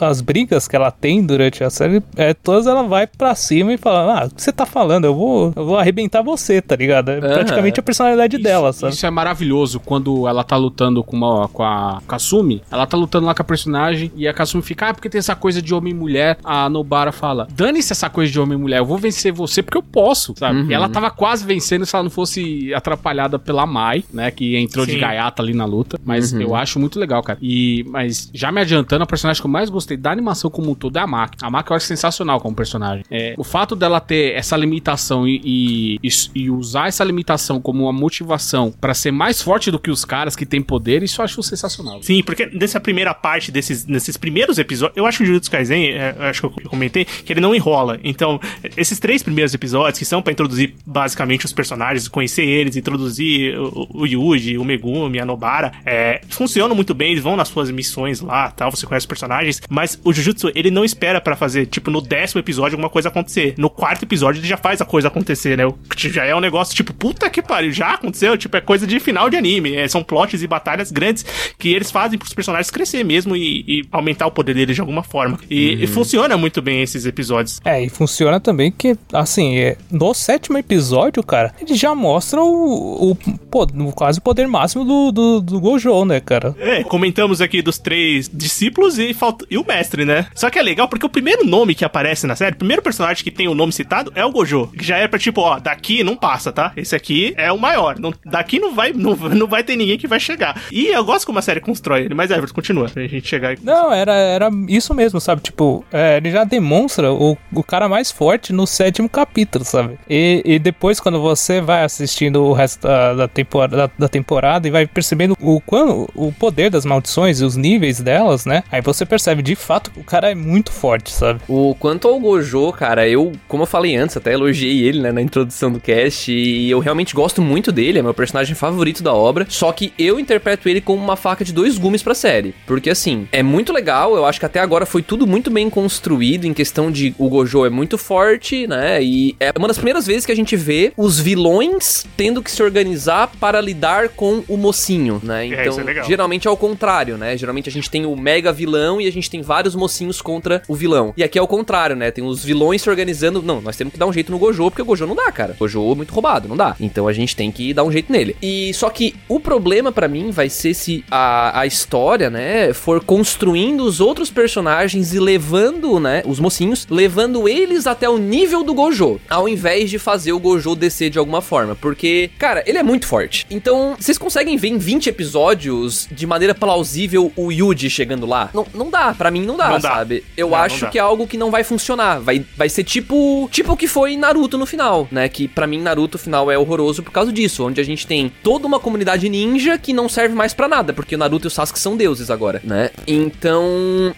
as 0.00 0.20
brigas 0.20 0.66
que 0.68 0.76
ela 0.76 0.90
tem 0.90 1.24
durante 1.24 1.62
a 1.62 1.70
série, 1.70 2.02
é, 2.16 2.34
todas 2.34 2.66
ela 2.66 2.82
vai 2.82 3.06
pra 3.06 3.34
cima 3.34 3.72
e 3.72 3.76
fala: 3.76 4.22
Ah, 4.22 4.26
o 4.26 4.34
que 4.34 4.42
você 4.42 4.52
tá 4.52 4.66
falando? 4.66 5.04
Eu 5.04 5.14
vou, 5.14 5.52
eu 5.54 5.64
vou 5.66 5.76
arrebentar 5.78 6.22
você, 6.22 6.60
tá 6.60 6.76
ligado? 6.76 7.10
É 7.10 7.20
praticamente 7.20 7.80
a 7.80 7.82
personalidade 7.82 8.38
dela, 8.38 8.72
sabe? 8.72 8.92
Isso 8.92 9.06
é 9.06 9.10
maravilhoso 9.10 9.80
quando 9.80 10.26
ela 10.26 10.42
tá 10.44 10.56
lutando 10.56 11.02
com, 11.02 11.16
uma, 11.16 11.48
com 11.48 11.62
a 11.62 12.00
Kasumi. 12.06 12.62
Ela 12.70 12.86
tá 12.86 12.96
lutando 12.96 13.26
lá 13.26 13.34
com 13.34 13.42
a 13.42 13.44
personagem 13.44 14.10
e 14.16 14.26
a 14.26 14.34
Kasumi 14.34 14.55
fica, 14.62 14.88
ah, 14.90 14.94
porque 14.94 15.08
tem 15.08 15.18
essa 15.18 15.34
coisa 15.36 15.60
de 15.62 15.74
homem 15.74 15.92
e 15.92 15.96
mulher. 15.96 16.38
A 16.44 16.68
Nobara 16.68 17.12
fala, 17.12 17.46
dane-se 17.52 17.92
essa 17.92 18.08
coisa 18.10 18.30
de 18.32 18.38
homem 18.40 18.56
e 18.58 18.60
mulher, 18.60 18.78
eu 18.78 18.84
vou 18.86 18.98
vencer 18.98 19.32
você 19.32 19.62
porque 19.62 19.78
eu 19.78 19.82
posso, 19.82 20.34
sabe? 20.36 20.60
Uhum. 20.60 20.70
E 20.70 20.74
ela 20.74 20.88
tava 20.88 21.10
quase 21.10 21.44
vencendo 21.44 21.84
se 21.86 21.94
ela 21.94 22.02
não 22.04 22.10
fosse 22.10 22.72
atrapalhada 22.74 23.38
pela 23.38 23.66
Mai, 23.66 24.04
né? 24.12 24.30
Que 24.30 24.56
entrou 24.56 24.86
de 24.86 24.92
Sim. 24.92 24.98
gaiata 24.98 25.42
ali 25.42 25.54
na 25.54 25.64
luta. 25.64 25.98
Mas 26.04 26.32
Uhum. 26.32 26.40
eu 26.40 26.54
acho 26.54 26.78
muito 26.78 26.98
legal, 26.98 27.22
cara. 27.22 27.38
E, 27.42 27.84
mas 27.88 28.30
já 28.32 28.50
me 28.52 28.60
adiantando, 28.60 29.02
a 29.02 29.06
personagem 29.06 29.40
que 29.40 29.46
eu 29.46 29.50
mais 29.50 29.68
gostei 29.70 29.96
da 29.96 30.10
animação 30.10 30.50
como 30.50 30.70
um 30.70 30.74
todo 30.74 30.96
é 30.96 31.00
a 31.00 31.06
Maki. 31.06 31.38
A 31.42 31.50
Maki 31.50 31.70
eu 31.70 31.76
acho 31.76 31.86
sensacional 31.86 32.40
como 32.40 32.54
personagem. 32.54 33.04
É, 33.10 33.34
o 33.36 33.44
fato 33.44 33.74
dela 33.76 34.00
ter 34.00 34.34
essa 34.34 34.56
limitação 34.56 35.26
e, 35.26 35.40
e, 35.44 36.00
e- 36.02 36.10
e 36.42 36.50
usar 36.50 36.88
essa 36.88 37.02
limitação 37.04 37.60
como 37.60 37.84
uma 37.84 37.92
motivação 37.92 38.72
pra 38.80 38.94
ser 38.94 39.10
mais 39.10 39.42
forte 39.42 39.70
do 39.70 39.78
que 39.78 39.90
os 39.90 40.04
caras 40.04 40.34
que 40.36 40.46
têm 40.46 40.62
poder, 40.62 41.02
isso 41.02 41.20
eu 41.20 41.24
acho 41.24 41.42
sensacional. 41.42 42.02
Sim, 42.02 42.22
porque 42.22 42.46
nessa 42.46 42.80
primeira 42.80 43.12
parte 43.14 43.50
desses, 43.50 43.86
nesses 43.86 44.16
primeiros 44.16 44.35
episódios, 44.58 44.96
eu 44.96 45.06
acho 45.06 45.18
que 45.18 45.24
o 45.24 45.26
Jujutsu 45.26 45.50
Kaisen, 45.50 45.90
é, 45.90 46.14
acho 46.18 46.48
que 46.48 46.64
eu 46.64 46.70
comentei, 46.70 47.04
que 47.04 47.32
ele 47.32 47.40
não 47.40 47.54
enrola. 47.54 47.98
Então, 48.02 48.40
esses 48.76 48.98
três 48.98 49.22
primeiros 49.22 49.54
episódios, 49.54 49.98
que 49.98 50.04
são 50.04 50.22
pra 50.22 50.32
introduzir 50.32 50.74
basicamente 50.84 51.44
os 51.44 51.52
personagens, 51.52 52.08
conhecer 52.08 52.44
eles, 52.44 52.76
introduzir 52.76 53.58
o, 53.58 53.88
o 54.02 54.06
Yuji, 54.06 54.58
o 54.58 54.64
Megumi, 54.64 55.18
a 55.18 55.24
Nobara, 55.24 55.72
é, 55.84 56.20
funcionam 56.28 56.74
muito 56.74 56.94
bem, 56.94 57.12
eles 57.12 57.22
vão 57.22 57.36
nas 57.36 57.48
suas 57.48 57.70
missões 57.70 58.20
lá, 58.20 58.50
tal, 58.50 58.70
você 58.70 58.86
conhece 58.86 59.04
os 59.04 59.08
personagens, 59.08 59.60
mas 59.68 59.98
o 60.04 60.12
Jujutsu, 60.12 60.50
ele 60.54 60.70
não 60.70 60.84
espera 60.84 61.20
pra 61.20 61.36
fazer, 61.36 61.66
tipo, 61.66 61.90
no 61.90 62.00
décimo 62.00 62.40
episódio 62.40 62.76
alguma 62.76 62.90
coisa 62.90 63.08
acontecer. 63.08 63.54
No 63.56 63.70
quarto 63.70 64.04
episódio 64.04 64.40
ele 64.40 64.48
já 64.48 64.56
faz 64.56 64.80
a 64.80 64.84
coisa 64.84 65.08
acontecer, 65.08 65.56
né? 65.56 65.64
Já 65.96 66.24
é 66.24 66.34
um 66.34 66.40
negócio, 66.40 66.74
tipo, 66.74 66.92
puta 66.92 67.28
que 67.30 67.42
pariu, 67.42 67.72
já 67.72 67.94
aconteceu, 67.94 68.36
tipo, 68.36 68.56
é 68.56 68.60
coisa 68.60 68.86
de 68.86 68.98
final 69.00 69.30
de 69.30 69.36
anime, 69.36 69.74
é, 69.74 69.88
são 69.88 70.02
plots 70.02 70.42
e 70.42 70.46
batalhas 70.46 70.90
grandes 70.90 71.24
que 71.58 71.72
eles 71.72 71.90
fazem 71.90 72.18
pros 72.18 72.34
personagens 72.34 72.70
crescer 72.70 73.04
mesmo 73.04 73.36
e, 73.36 73.64
e 73.66 73.84
aumentar 73.90 74.25
o 74.26 74.30
poder 74.30 74.54
deles 74.54 74.74
de 74.74 74.80
alguma 74.80 75.02
forma. 75.02 75.38
E, 75.50 75.84
e 75.84 75.86
funciona 75.86 76.36
muito 76.36 76.60
bem 76.62 76.82
esses 76.82 77.06
episódios. 77.06 77.60
É, 77.64 77.82
e 77.82 77.88
funciona 77.88 78.40
também 78.40 78.70
que, 78.70 78.96
assim, 79.12 79.58
é, 79.58 79.76
no 79.90 80.12
sétimo 80.14 80.58
episódio, 80.58 81.22
cara, 81.22 81.54
ele 81.60 81.74
já 81.74 81.94
mostra 81.94 82.40
o, 82.42 83.12
o, 83.12 83.18
o 83.52 83.92
quase 83.92 84.18
o 84.18 84.22
poder 84.22 84.46
máximo 84.46 84.84
do, 84.84 85.12
do, 85.12 85.40
do 85.40 85.60
Gojo, 85.60 86.04
né, 86.04 86.20
cara? 86.20 86.54
É, 86.58 86.82
comentamos 86.84 87.40
aqui 87.40 87.62
dos 87.62 87.78
três 87.78 88.30
discípulos 88.32 88.98
e, 88.98 89.12
falta, 89.14 89.46
e 89.50 89.58
o 89.58 89.64
mestre, 89.66 90.04
né? 90.04 90.26
Só 90.34 90.50
que 90.50 90.58
é 90.58 90.62
legal 90.62 90.88
porque 90.88 91.06
o 91.06 91.08
primeiro 91.08 91.44
nome 91.46 91.74
que 91.74 91.84
aparece 91.84 92.26
na 92.26 92.36
série, 92.36 92.54
o 92.54 92.58
primeiro 92.58 92.82
personagem 92.82 93.22
que 93.22 93.30
tem 93.30 93.48
o 93.48 93.54
nome 93.54 93.72
citado 93.72 94.12
é 94.14 94.24
o 94.24 94.30
Gojo. 94.30 94.68
Que 94.68 94.84
já 94.84 94.96
é 94.98 95.08
pra 95.08 95.18
tipo, 95.18 95.40
ó, 95.40 95.58
daqui 95.58 96.02
não 96.02 96.16
passa, 96.16 96.52
tá? 96.52 96.72
Esse 96.76 96.94
aqui 96.94 97.34
é 97.36 97.50
o 97.52 97.58
maior. 97.58 97.98
Não- 97.98 98.14
daqui 98.24 98.58
não 98.58 98.74
vai, 98.74 98.92
não, 98.92 99.16
não 99.34 99.46
vai 99.46 99.62
ter 99.62 99.76
ninguém 99.76 99.98
que 99.98 100.06
vai 100.06 100.20
chegar. 100.20 100.60
E 100.70 100.86
eu 100.86 101.04
gosto 101.04 101.26
como 101.26 101.38
a 101.38 101.42
série 101.42 101.60
constrói 101.60 102.02
ele, 102.02 102.14
mas 102.14 102.30
Everton, 102.30 102.54
continua, 102.54 102.88
pra 102.88 103.06
gente 103.06 103.28
chegar 103.28 103.48
aí. 103.50 103.58
Não, 103.62 103.92
era, 103.92 104.12
era 104.16 104.50
isso 104.68 104.94
mesmo, 104.94 105.20
sabe? 105.20 105.42
Tipo, 105.42 105.84
é, 105.92 106.16
ele 106.16 106.30
já 106.30 106.44
demonstra 106.44 107.12
o, 107.12 107.36
o 107.52 107.62
cara 107.62 107.88
mais 107.88 108.10
forte 108.10 108.52
no 108.52 108.66
sétimo 108.66 109.08
capítulo, 109.08 109.64
sabe? 109.64 109.98
E, 110.08 110.42
e 110.44 110.58
depois, 110.58 111.00
quando 111.00 111.20
você 111.20 111.60
vai 111.60 111.84
assistindo 111.84 112.42
o 112.42 112.52
resto 112.52 112.86
da, 112.86 113.14
da, 113.14 113.28
temporada, 113.28 113.76
da, 113.76 113.90
da 113.98 114.08
temporada 114.08 114.66
e 114.66 114.70
vai 114.70 114.86
percebendo 114.86 115.36
o 115.40 115.60
quando 115.60 116.08
o 116.14 116.32
poder 116.32 116.70
das 116.70 116.84
maldições 116.84 117.40
e 117.40 117.44
os 117.44 117.56
níveis 117.56 118.00
delas, 118.00 118.46
né? 118.46 118.62
Aí 118.70 118.80
você 118.80 119.04
percebe, 119.04 119.42
de 119.42 119.54
fato, 119.54 119.90
o 119.96 120.04
cara 120.04 120.30
é 120.30 120.34
muito 120.34 120.70
forte, 120.72 121.12
sabe? 121.12 121.40
O 121.48 121.74
quanto 121.74 122.08
ao 122.08 122.20
Gojo, 122.20 122.72
cara, 122.72 123.08
eu, 123.08 123.32
como 123.48 123.62
eu 123.62 123.66
falei 123.66 123.96
antes, 123.96 124.16
até 124.16 124.32
elogiei 124.32 124.82
ele, 124.82 125.00
né, 125.00 125.12
na 125.12 125.22
introdução 125.22 125.72
do 125.72 125.80
cast, 125.80 126.32
e 126.32 126.70
eu 126.70 126.78
realmente 126.78 127.14
gosto 127.14 127.42
muito 127.42 127.72
dele, 127.72 127.98
é 127.98 128.02
meu 128.02 128.14
personagem 128.14 128.54
favorito 128.54 129.02
da 129.02 129.12
obra, 129.12 129.46
só 129.48 129.72
que 129.72 129.92
eu 129.98 130.18
interpreto 130.20 130.68
ele 130.68 130.80
como 130.80 131.02
uma 131.02 131.16
faca 131.16 131.44
de 131.44 131.52
dois 131.52 131.78
gumes 131.78 132.02
pra 132.02 132.14
série, 132.14 132.54
porque 132.66 132.90
assim, 132.90 133.28
é 133.32 133.42
muito 133.42 133.72
legal, 133.72 134.05
eu 134.14 134.24
acho 134.24 134.38
que 134.38 134.46
até 134.46 134.60
agora 134.60 134.84
foi 134.86 135.02
tudo 135.02 135.26
muito 135.26 135.50
bem 135.50 135.68
construído 135.70 136.44
em 136.44 136.52
questão 136.54 136.90
de 136.90 137.14
o 137.18 137.28
Gojo 137.28 137.64
é 137.64 137.70
muito 137.70 137.96
forte, 137.98 138.66
né? 138.66 139.02
E 139.02 139.34
é 139.40 139.52
uma 139.56 139.68
das 139.68 139.76
primeiras 139.78 140.06
vezes 140.06 140.26
que 140.26 140.32
a 140.32 140.36
gente 140.36 140.54
vê 140.56 140.92
os 140.96 141.18
vilões 141.18 142.04
tendo 142.16 142.42
que 142.42 142.50
se 142.50 142.62
organizar 142.62 143.30
para 143.40 143.60
lidar 143.60 144.10
com 144.10 144.42
o 144.48 144.56
mocinho, 144.56 145.20
né? 145.22 145.44
É, 145.44 145.48
Então, 145.48 145.64
isso 145.70 145.80
é 145.80 145.84
legal. 145.84 146.06
geralmente 146.06 146.46
é 146.46 146.50
ao 146.50 146.56
contrário, 146.56 147.16
né? 147.16 147.36
Geralmente 147.36 147.68
a 147.68 147.72
gente 147.72 147.90
tem 147.90 148.04
o 148.06 148.16
mega 148.16 148.52
vilão 148.52 149.00
e 149.00 149.06
a 149.06 149.12
gente 149.12 149.30
tem 149.30 149.42
vários 149.42 149.74
mocinhos 149.74 150.20
contra 150.20 150.62
o 150.68 150.74
vilão. 150.74 151.12
E 151.16 151.22
aqui 151.24 151.38
é 151.38 151.42
o 151.42 151.46
contrário, 151.48 151.96
né? 151.96 152.10
Tem 152.10 152.24
os 152.24 152.44
vilões 152.44 152.82
se 152.82 152.90
organizando. 152.90 153.42
Não, 153.42 153.60
nós 153.60 153.76
temos 153.76 153.92
que 153.92 153.98
dar 153.98 154.06
um 154.06 154.12
jeito 154.12 154.30
no 154.30 154.38
Gojo, 154.38 154.64
porque 154.70 154.82
o 154.82 154.84
Gojo 154.84 155.06
não 155.06 155.14
dá, 155.14 155.30
cara. 155.32 155.52
O 155.54 155.58
Gojo 155.58 155.92
é 155.92 155.94
muito 155.94 156.12
roubado, 156.12 156.48
não 156.48 156.56
dá. 156.56 156.76
Então 156.80 157.08
a 157.08 157.12
gente 157.12 157.34
tem 157.34 157.50
que 157.50 157.72
dar 157.72 157.84
um 157.84 157.92
jeito 157.92 158.12
nele. 158.12 158.36
E 158.42 158.72
só 158.74 158.90
que 158.90 159.14
o 159.28 159.38
problema 159.40 159.90
pra 159.92 160.08
mim 160.08 160.30
vai 160.30 160.48
ser 160.48 160.74
se 160.74 161.04
a, 161.10 161.60
a 161.60 161.66
história, 161.66 162.28
né, 162.30 162.72
for 162.72 163.02
construindo 163.02 163.84
os 163.84 163.95
outros 164.00 164.30
personagens 164.30 165.12
e 165.14 165.18
levando, 165.20 165.98
né, 166.00 166.22
os 166.26 166.38
mocinhos, 166.40 166.86
levando 166.90 167.48
eles 167.48 167.86
até 167.86 168.08
o 168.08 168.18
nível 168.18 168.62
do 168.62 168.74
Gojo, 168.74 169.20
ao 169.28 169.48
invés 169.48 169.90
de 169.90 169.98
fazer 169.98 170.32
o 170.32 170.38
Gojo 170.40 170.74
descer 170.74 171.10
de 171.10 171.18
alguma 171.18 171.40
forma. 171.40 171.74
Porque, 171.74 172.30
cara, 172.38 172.62
ele 172.66 172.78
é 172.78 172.82
muito 172.82 173.06
forte. 173.06 173.46
Então, 173.50 173.94
vocês 173.98 174.18
conseguem 174.18 174.56
ver 174.56 174.68
em 174.68 174.78
20 174.78 175.08
episódios 175.08 176.08
de 176.10 176.26
maneira 176.26 176.54
plausível 176.54 177.32
o 177.36 177.50
Yuji 177.52 177.88
chegando 177.90 178.26
lá? 178.26 178.50
Não, 178.52 178.66
não 178.74 178.90
dá, 178.90 179.14
pra 179.14 179.30
mim 179.30 179.42
não 179.44 179.56
dá, 179.56 179.68
Não 179.70 179.78
dá. 179.80 179.88
sabe? 179.96 180.24
Eu 180.36 180.48
Não, 180.50 180.56
não 180.56 180.64
acho 180.64 180.80
dá. 180.82 180.90
que 180.90 180.98
é 180.98 181.00
algo 181.02 181.26
que 181.26 181.36
não 181.36 181.50
vai 181.50 181.62
funcionar. 181.64 182.20
Vai, 182.20 182.44
vai 182.56 182.68
ser 182.68 182.84
tipo 182.84 183.48
tipo 183.50 183.72
o 183.72 183.76
que 183.76 183.86
foi 183.86 184.16
Naruto 184.16 184.58
no 184.58 184.66
final, 184.66 185.06
né? 185.10 185.28
Que 185.28 185.46
pra 185.48 185.66
mim 185.66 185.80
Naruto 185.80 186.18
final 186.18 186.50
é 186.50 186.58
horroroso 186.58 187.02
por 187.02 187.10
causa 187.12 187.32
disso, 187.32 187.64
onde 187.66 187.80
a 187.80 187.84
gente 187.84 188.06
tem 188.06 188.32
toda 188.42 188.66
uma 188.66 188.78
comunidade 188.80 189.28
ninja 189.28 189.78
que 189.78 189.92
não 189.92 190.08
serve 190.08 190.34
mais 190.34 190.52
pra 190.52 190.68
nada, 190.68 190.92
porque 190.92 191.14
o 191.14 191.18
Naruto 191.18 191.46
e 191.46 191.48
o 191.48 191.50
Sasuke 191.50 191.78
são 191.78 191.96
deuses 191.96 192.30
agora, 192.30 192.60
né? 192.64 192.90
Então, 193.06 193.62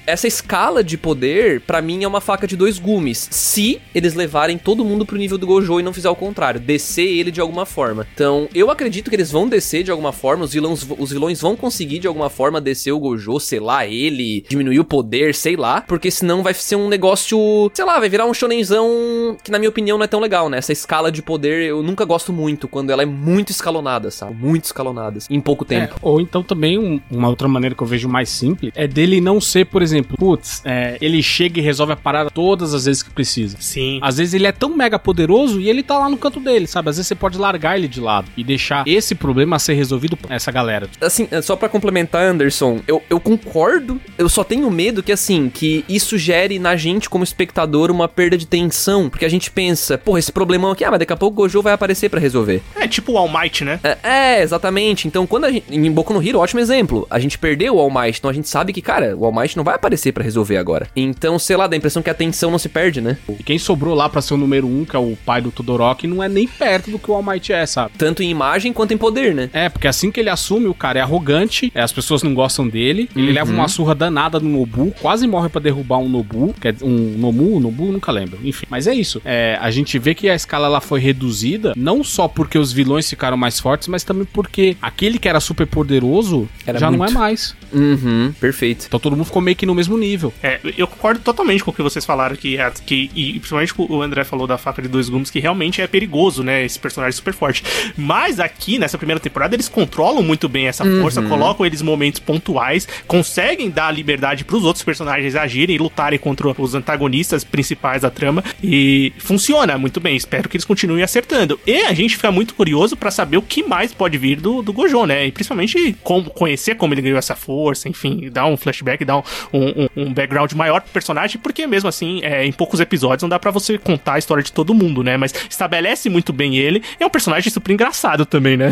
essa 0.07 0.27
escala 0.27 0.83
de 0.83 0.97
poder 0.97 1.61
pra 1.63 1.81
mim 1.83 2.05
é 2.05 2.09
uma 2.09 2.21
faca 2.21 2.47
de 2.47 2.57
dois 2.57 2.79
gumes, 2.79 3.29
se 3.31 3.81
eles 3.95 4.15
levarem 4.15 4.59
todo 4.59 4.85
mundo 4.85 5.05
pro 5.07 5.17
nível 5.17 5.39
do 5.39 5.47
Gojo 5.47 5.81
e 5.81 5.83
não 5.83 5.93
fizer 5.93 6.09
o 6.11 6.15
contrário, 6.17 6.61
descer 6.61 7.07
ele 7.07 7.31
de 7.31 7.41
alguma 7.41 7.67
forma. 7.67 8.07
Então, 8.15 8.49
eu 8.55 8.71
acredito 8.71 9.09
que 9.11 9.17
eles 9.17 9.31
vão 9.31 9.49
descer 9.49 9.83
de 9.83 9.91
alguma 9.91 10.13
forma, 10.13 10.45
os 10.45 10.53
vilões, 10.53 10.87
os 10.99 11.11
vilões 11.11 11.41
vão 11.41 11.57
conseguir 11.57 11.99
de 11.99 12.07
alguma 12.07 12.31
forma 12.31 12.61
descer 12.61 12.93
o 12.93 12.99
Gojo, 12.99 13.39
sei 13.41 13.61
lá, 13.61 13.87
ele, 13.87 14.45
diminuir 14.49 14.81
o 14.81 14.85
poder, 14.85 15.35
sei 15.35 15.57
lá, 15.57 15.81
porque 15.83 16.11
senão 16.11 16.43
vai 16.43 16.55
ser 16.55 16.77
um 16.77 16.89
negócio, 16.89 17.39
sei 17.75 17.85
lá, 17.85 17.99
vai 17.99 18.09
virar 18.09 18.27
um 18.27 18.35
shonenzão 18.35 19.37
que 19.43 19.51
na 19.51 19.59
minha 19.59 19.69
opinião 19.69 19.99
não 19.99 20.05
é 20.05 20.09
tão 20.09 20.21
legal, 20.21 20.49
né? 20.49 20.59
Essa 20.59 20.73
escala 20.73 21.11
de 21.11 21.23
poder 21.23 21.63
eu 21.63 21.83
nunca 21.83 22.05
gosto 22.05 22.33
muito 22.33 22.69
quando 22.69 22.91
ela 22.91 23.03
é 23.03 23.07
muito 23.07 23.51
escalonada, 23.51 24.11
sabe? 24.11 24.35
Muito 24.35 24.65
escalonada, 24.65 25.19
em 25.31 25.41
pouco 25.41 25.65
É, 25.65 25.81
tempo. 25.81 25.97
ou 26.03 26.21
então 26.21 26.43
também 26.43 26.79
um- 26.79 27.01
uma 27.11 27.29
outra 27.29 27.49
maneira 27.49 27.75
que 27.75 27.83
eu 27.83 27.87
vejo 27.87 28.09
mais 28.09 28.29
simples 28.29 28.73
é 28.75 28.87
dele 28.87 29.21
não 29.21 29.41
ser, 29.41 29.58
por 29.65 29.83
exemplo, 29.83 30.17
putz, 30.17 30.63
é, 30.65 30.97
ele 31.01 31.23
chega 31.23 31.61
e 31.61 31.63
resolve 31.63 31.93
a 31.93 31.97
parada 31.97 32.31
todas 32.31 32.75
as 32.75 32.85
vezes 32.85 33.03
que 33.03 33.11
precisa. 33.11 33.57
Sim. 33.61 33.99
Às 34.03 34.19
vezes 34.19 34.35
ele 34.35 34.47
é 34.47 34.53
tão 34.53 34.77
mega 34.77 34.99
poderoso 34.99 35.61
e 35.61 35.69
ele 35.69 35.83
tá 35.83 35.99
lá 35.99 36.09
no 36.09 36.17
canto 36.17 36.41
dele, 36.41 36.67
sabe? 36.67 36.91
Às 36.91 36.97
vezes 36.97 37.09
você 37.09 37.15
pode 37.15 37.39
largar 37.39 37.77
ele 37.79 37.89
de 37.89 38.01
lado 38.01 38.29
e 38.37 38.45
deixar 38.45 38.87
esse 38.87 39.15
problema 39.15 39.59
ser 39.59 39.75
resolvido 39.75 40.17
por 40.17 40.31
essa 40.31 40.51
galera. 40.51 40.89
Assim, 41.01 41.29
só 41.43 41.57
pra 41.57 41.69
complementar, 41.69 42.23
Anderson, 42.23 42.81
eu, 42.87 43.03
eu 43.09 43.21
concordo, 43.21 44.01
eu 44.17 44.29
só 44.29 44.45
tenho 44.45 44.71
medo 44.71 45.03
que, 45.03 45.13
assim, 45.13 45.51
que 45.53 45.85
isso 45.89 46.19
gere 46.19 46.59
na 46.59 46.77
gente, 46.77 47.09
como 47.09 47.25
espectador, 47.25 47.91
uma 47.91 48.09
perda 48.09 48.37
de 48.37 48.47
tensão, 48.47 49.09
porque 49.09 49.25
a 49.25 49.29
gente 49.29 49.51
pensa, 49.51 49.99
porra, 49.99 50.19
esse 50.19 50.33
problemão 50.33 50.71
aqui, 50.71 50.85
ah, 50.85 50.91
mas 50.91 51.01
daqui 51.01 51.13
a 51.13 51.17
pouco 51.17 51.35
o 51.35 51.37
Gojo 51.43 51.63
vai 51.63 51.73
aparecer 51.73 52.09
pra 52.09 52.21
resolver. 52.21 52.63
É 52.75 52.87
tipo 52.89 53.13
o 53.13 53.19
All 53.19 53.29
Might, 53.29 53.65
né? 53.65 53.81
É, 53.83 53.99
é, 54.03 54.43
exatamente. 54.43 55.07
Então, 55.07 55.27
quando 55.27 55.45
a 55.45 55.53
gente. 55.53 55.65
Em 55.71 55.91
Boku 55.91 56.13
no 56.13 56.27
Hero, 56.27 56.39
ótimo 56.39 56.61
exemplo. 56.61 57.07
A 57.11 57.19
gente 57.19 57.39
perdeu 57.39 57.77
o 57.77 57.81
All 57.81 57.91
Might, 57.91 58.19
então 58.19 58.31
a 58.31 58.35
gente 58.35 58.49
sabe 58.49 58.73
que, 58.73 58.83
cara, 58.83 59.17
o 59.17 59.25
All 59.25 59.33
Might 59.33 59.48
não 59.57 59.65
vai 59.65 59.75
aparecer 59.75 60.13
pra 60.13 60.23
resolver 60.25 60.57
agora. 60.57 60.89
Então, 60.97 61.39
sei 61.39 61.57
lá, 61.57 61.67
dá 61.67 61.75
a 61.75 61.79
impressão 61.79 62.03
que 62.03 62.11
a 62.11 62.15
tensão 62.15 62.51
não 62.51 62.59
se 62.59 62.69
perde, 62.69 63.01
né? 63.01 63.17
E 63.39 63.43
quem 63.43 63.59
sobrou 63.59 63.95
lá 63.95 64.09
pra 64.09 64.21
ser 64.21 64.35
o 64.35 64.37
número 64.37 64.67
um, 64.67 64.85
que 64.85 64.97
é 64.97 64.99
o 64.99 65.17
pai 65.25 65.41
do 65.41 65.51
Todoroki, 65.51 66.07
não 66.07 66.23
é 66.23 66.29
nem 66.29 66.47
perto 66.47 66.91
do 66.91 66.99
que 66.99 67.11
o 67.11 67.15
All 67.15 67.23
Might 67.23 67.53
é, 67.53 67.65
sabe? 67.67 67.93
Tanto 67.97 68.23
em 68.23 68.31
imagem 68.31 68.73
quanto 68.73 68.93
em 68.95 68.99
poder, 68.99 69.35
né? 69.35 69.51
É, 69.53 69.69
porque 69.69 69.87
assim 69.89 70.11
que 70.11 70.21
ele 70.21 70.31
assume, 70.31 70.67
o 70.67 70.75
cara 70.75 70.99
é 70.99 71.03
arrogante, 71.03 71.71
é, 71.75 71.81
as 71.83 71.93
pessoas 71.93 72.23
não 72.23 72.35
gostam 72.35 72.67
dele, 72.69 73.09
ele 73.15 73.33
leva 73.33 73.53
uma 73.53 73.69
surra 73.69 73.95
danada 73.95 74.39
no 74.41 74.49
Nobu, 74.49 74.93
quase 75.01 75.27
morre 75.27 75.49
pra 75.49 75.61
derrubar 75.61 75.99
um 75.99 76.09
Nobu, 76.09 76.55
que 76.61 76.69
é 76.69 76.75
um 76.83 77.17
Nomu, 77.19 77.57
um 77.57 77.61
Nobu, 77.61 77.93
nunca 77.93 78.11
lembro. 78.13 78.39
Enfim, 78.43 78.67
mas 78.71 78.87
é 78.87 78.95
isso. 78.95 79.21
É, 79.25 79.59
a 79.61 79.71
gente 79.71 79.99
vê 79.99 80.15
que 80.15 80.29
a 80.29 80.35
escala 80.35 80.67
ela 80.67 80.81
foi 80.81 81.01
reduzida, 81.01 81.73
não 81.77 82.03
só 82.05 82.29
porque 82.29 82.59
os 82.59 82.73
vilões 82.73 83.09
ficaram 83.09 83.37
mais 83.37 83.59
fortes, 83.61 83.89
mas 83.89 84.05
também 84.05 84.27
porque 84.33 84.77
aquele 84.81 85.19
que 85.19 85.29
era 85.29 85.41
super 85.41 85.67
poderoso 85.67 86.49
Era 86.67 86.79
já 86.79 86.91
não 86.91 86.99
muito. 86.99 87.11
é 87.11 87.15
mais. 87.15 87.57
Uhum, 87.73 88.33
perfeito. 88.41 88.85
Então 88.87 88.99
todo 89.01 89.17
mundo 89.17 89.27
ficou 89.27 89.38
meio 89.41 89.57
que 89.57 89.67
no 89.67 89.75
mesmo 89.75 89.97
nível. 89.97 90.33
É, 90.43 90.59
eu 90.77 90.87
concordo 90.87 91.21
totalmente 91.21 91.63
com 91.65 91.71
o 91.71 91.75
que 91.75 91.83
vocês 91.83 92.05
falaram 92.05 92.37
que, 92.37 92.57
é- 92.59 92.73
que 92.85 93.11
e 93.15 93.33
principalmente 93.35 93.73
o 93.77 94.03
André 94.03 94.25
falou 94.25 94.47
da 94.47 94.59
faca 94.59 94.81
de 94.83 94.89
dois 94.89 95.09
gumes, 95.09 95.31
que 95.31 95.41
realmente 95.41 95.81
é 95.81 95.87
perigoso, 95.87 96.43
né? 96.43 96.65
Esse 96.65 96.79
personagem 96.79 97.13
super 97.17 97.33
forte. 97.35 97.63
Mas 97.97 98.39
aqui, 98.41 98.79
nessa 98.79 98.97
primeira 98.99 99.21
temporada, 99.21 99.55
eles 99.55 99.69
controlam 99.69 100.23
muito 100.23 100.49
bem 100.49 100.67
essa 100.67 100.85
força, 101.01 101.23
colocam 101.23 101.65
eles 101.67 101.83
momentos 101.83 102.21
pontuais, 102.21 102.87
conseguem 103.07 103.71
dar 103.71 103.91
liberdade 103.93 104.45
pros 104.45 104.65
outros 104.65 104.85
personagens 104.85 105.35
agirem 105.35 105.77
e 105.77 105.79
lutarem 105.79 106.19
contra 106.19 106.49
os 106.61 106.75
antagonistas 106.75 107.45
principais 107.45 108.03
da 108.03 108.11
trama. 108.11 108.43
E 108.63 109.13
funciona 109.19 109.77
muito 109.79 110.01
bem. 110.01 110.17
Espero 110.17 110.49
que 110.49 110.57
eles 110.57 110.65
continuem 110.65 111.03
acertando. 111.03 111.59
E 111.67 111.83
a 111.83 111.93
gente 111.95 112.17
fica 112.17 112.31
muito 112.31 112.55
curioso 112.55 112.97
pra 112.97 113.11
saber 113.11 113.37
o 113.37 113.43
que 113.43 113.63
mais 113.63 113.93
pode 113.93 114.17
vir 114.19 114.41
do, 114.41 114.63
do 114.63 114.73
Gojo, 114.73 115.05
né? 115.07 115.27
E 115.27 115.33
principalmente 115.33 115.97
como, 116.03 116.31
conhecer 116.31 116.75
como 116.77 116.95
ele 116.95 117.03
ganhou 117.03 117.19
essa 117.19 117.35
força, 117.37 117.89
enfim, 117.89 118.29
dar 118.31 118.47
um 118.47 118.57
flashback, 118.57 119.05
dar 119.05 119.18
um, 119.53 119.85
um, 119.85 119.89
um 119.97 120.13
background 120.13 120.53
maior 120.53 120.81
pro 120.81 120.91
personagem, 120.93 121.39
porque 121.41 121.67
mesmo 121.67 121.89
assim, 121.89 122.21
é, 122.23 122.45
em 122.45 122.53
poucos 122.53 122.81
episódios 122.81 123.23
não 123.23 123.29
dá 123.29 123.39
pra 123.39 123.51
você 123.51 123.79
contar 123.79 124.15
a 124.15 124.19
história 124.19 124.43
de 124.43 124.53
todo 124.53 124.75
mundo, 124.75 125.03
né? 125.03 125.17
Mas 125.17 125.33
estabelece 125.49 126.09
muito 126.09 126.33
bem 126.33 126.57
ele. 126.57 126.83
É 126.99 127.07
um 127.07 127.11
personagem 127.11 127.51
super 127.53 127.73
engraçado 127.73 128.25
também, 128.27 128.57
né? 128.57 128.71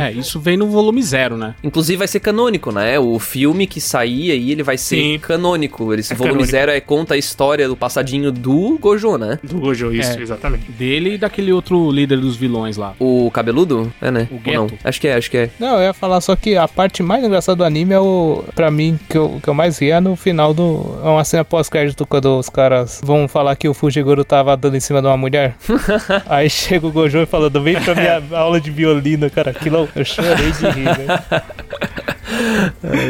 É, 0.00 0.12
isso 0.12 0.40
vem 0.40 0.56
no 0.56 0.66
volume 0.68 1.02
zero, 1.02 1.36
né? 1.36 1.54
Inclusive 1.62 1.96
vai 1.98 2.08
ser 2.08 2.20
canônico, 2.20 2.72
né? 2.72 2.98
O 2.98 3.18
filme 3.18 3.66
que 3.66 3.80
sair 3.80 4.30
aí, 4.32 4.50
ele 4.52 4.62
vai 4.62 4.76
ser 4.78 4.96
Sim. 4.96 5.18
canônico. 5.18 5.92
Esse 5.94 6.12
É 6.12 6.16
volume 6.16 6.34
canônico. 6.34 6.50
zero 6.50 6.70
é 6.72 6.80
conta 6.80 7.14
a 7.14 7.16
história 7.16 7.68
do 7.68 7.76
passadinho 7.76 8.30
do 8.32 8.78
Gojo, 8.80 9.16
né? 9.18 9.38
Do 9.42 9.58
Gojo, 9.58 9.92
isso, 9.92 10.18
É. 10.18 10.22
exatamente. 10.22 10.70
Dele 10.72 11.14
e 11.14 11.18
daquele 11.18 11.52
outro 11.52 11.90
líder 11.90 12.18
dos 12.18 12.36
vilões 12.36 12.76
lá. 12.76 12.94
O 12.98 13.30
cabeludo? 13.30 13.92
É, 14.00 14.10
né? 14.10 14.28
O 14.30 14.36
Geto. 14.36 14.52
não? 14.52 14.68
Acho 14.84 15.00
que 15.00 15.08
é, 15.08 15.14
acho 15.14 15.30
que 15.30 15.36
é. 15.36 15.50
Não, 15.58 15.76
eu 15.76 15.82
ia 15.82 15.92
falar 15.94 16.20
só 16.20 16.34
que 16.36 16.56
a 16.56 16.66
parte 16.68 17.02
mais 17.02 17.22
engraçada 17.24 17.56
do 17.56 17.64
anime 17.64 17.92
é 17.94 18.00
o. 18.00 18.44
Pra 18.54 18.70
mim, 18.70 18.98
que 19.08 19.16
eu, 19.16 19.38
que 19.42 19.48
eu 19.48 19.54
mais 19.54 19.73
ri 19.78 19.90
é 19.90 20.00
no 20.00 20.16
final 20.16 20.52
do. 20.52 20.98
É 21.02 21.08
uma 21.08 21.24
cena 21.24 21.44
pós-crédito 21.44 22.06
quando 22.06 22.38
os 22.38 22.48
caras 22.48 23.00
vão 23.02 23.28
falar 23.28 23.56
que 23.56 23.68
o 23.68 23.74
Fujiguro 23.74 24.24
tava 24.24 24.56
dando 24.56 24.76
em 24.76 24.80
cima 24.80 25.00
de 25.00 25.06
uma 25.06 25.16
mulher. 25.16 25.56
Aí 26.26 26.48
chega 26.48 26.86
o 26.86 26.92
Gojo 26.92 27.18
e 27.18 27.26
falando, 27.26 27.62
vem 27.62 27.80
pra 27.80 27.94
minha 27.94 28.22
aula 28.38 28.60
de 28.60 28.70
violino, 28.70 29.30
cara. 29.30 29.50
Aquilo 29.50 29.88
eu 29.94 30.04
chorei 30.04 30.52
de 30.52 30.68
rir, 30.70 30.84
né? 30.84 31.22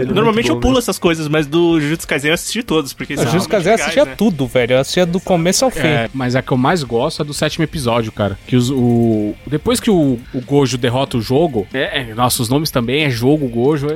Normalmente 0.07 0.49
eu 0.49 0.59
pulo 0.61 0.79
essas 0.79 0.99
coisas, 0.99 1.29
mas 1.29 1.47
do 1.47 1.81
Jujutsu 1.81 2.07
Kaisen 2.07 2.31
eu 2.31 2.35
assisti 2.35 2.63
todos, 2.63 2.93
porque 2.93 3.15
O 3.15 3.17
são 3.17 3.27
Jujutsu 3.27 3.49
Kaisen 3.49 3.73
eu 3.73 3.75
assistia 3.75 4.05
né? 4.05 4.15
tudo, 4.17 4.47
velho. 4.47 4.75
Eu 4.75 4.81
assistia 4.81 5.07
do 5.07 5.21
começo 5.21 5.65
ao 5.65 5.71
fim. 5.71 5.87
É, 5.87 6.11
mas 6.13 6.37
a 6.37 6.43
que 6.43 6.53
eu 6.53 6.57
mais 6.57 6.83
gosto 6.83 7.23
é 7.23 7.25
do 7.25 7.35
sétimo 7.35 7.65
episódio, 7.65 8.13
cara. 8.13 8.39
Que 8.47 8.57
os, 8.57 8.71
o. 8.71 9.35
Depois 9.47 9.81
que 9.81 9.91
o, 9.91 10.19
o 10.33 10.41
Gojo 10.41 10.79
derrota 10.79 11.17
o 11.17 11.21
jogo. 11.21 11.67
É, 11.73 12.01
é, 12.01 12.15
nossa, 12.15 12.43
os 12.43 12.49
nomes 12.49 12.71
também 12.71 13.05
é 13.05 13.11
jogo, 13.11 13.49
Gojo. 13.49 13.89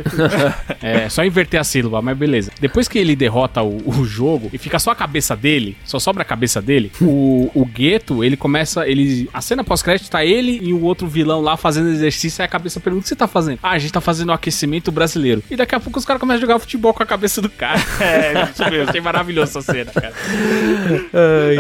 É, 0.83 1.05
é 1.05 1.09
só 1.09 1.25
inverter 1.25 1.61
a 1.61 1.65
sílaba, 1.65 2.01
mas 2.03 2.17
beleza. 2.17 2.51
Depois 2.61 2.89
que 2.89 2.99
ele 2.99 3.17
derrota 3.17 3.63
o, 3.63 3.83
o 3.87 4.05
jogo 4.05 4.51
e 4.53 4.59
fica 4.59 4.79
só 4.79 4.91
a 4.91 4.95
cabeça 4.95 5.35
dele, 5.37 5.77
só 5.85 5.99
sobra 5.99 6.23
a 6.23 6.25
cabeça 6.25 6.61
dele, 6.61 6.93
o, 7.01 7.51
o 7.55 7.65
Gueto, 7.65 8.23
ele 8.23 8.37
começa. 8.37 8.87
ele 8.87 9.29
A 9.33 9.41
cena 9.41 9.65
pós-crédito 9.65 10.11
tá 10.11 10.25
ele 10.25 10.61
e 10.63 10.73
o 10.73 10.83
outro 10.83 11.07
vilão 11.07 11.41
lá 11.41 11.57
fazendo 11.57 11.89
exercício. 11.89 12.43
Aí 12.43 12.47
a 12.47 12.49
cabeça 12.49 12.81
pergunta: 12.81 13.01
o 13.01 13.03
que 13.03 13.09
você 13.09 13.17
tá 13.17 13.27
fazendo? 13.27 13.59
Ah, 13.63 13.71
a 13.71 13.79
gente 13.79 13.93
tá 13.93 14.01
fazendo 14.01 14.29
o 14.31 14.33
aquecimento 14.33 14.91
brasileiro. 14.93 15.18
E 15.51 15.57
daqui 15.57 15.75
a 15.75 15.81
pouco 15.81 15.99
os 15.99 16.05
caras 16.05 16.21
começam 16.21 16.39
a 16.39 16.41
jogar 16.41 16.59
futebol 16.59 16.93
com 16.95 17.03
a 17.03 17.07
cabeça 17.07 17.41
do 17.43 17.49
cara. 17.51 17.79
É, 18.01 18.49
isso 18.53 18.65
mesmo. 18.71 18.89
Achei 18.89 19.01
maravilhoso 19.01 19.59
essa 19.59 19.73
cena, 19.73 19.91
cara. 19.93 20.13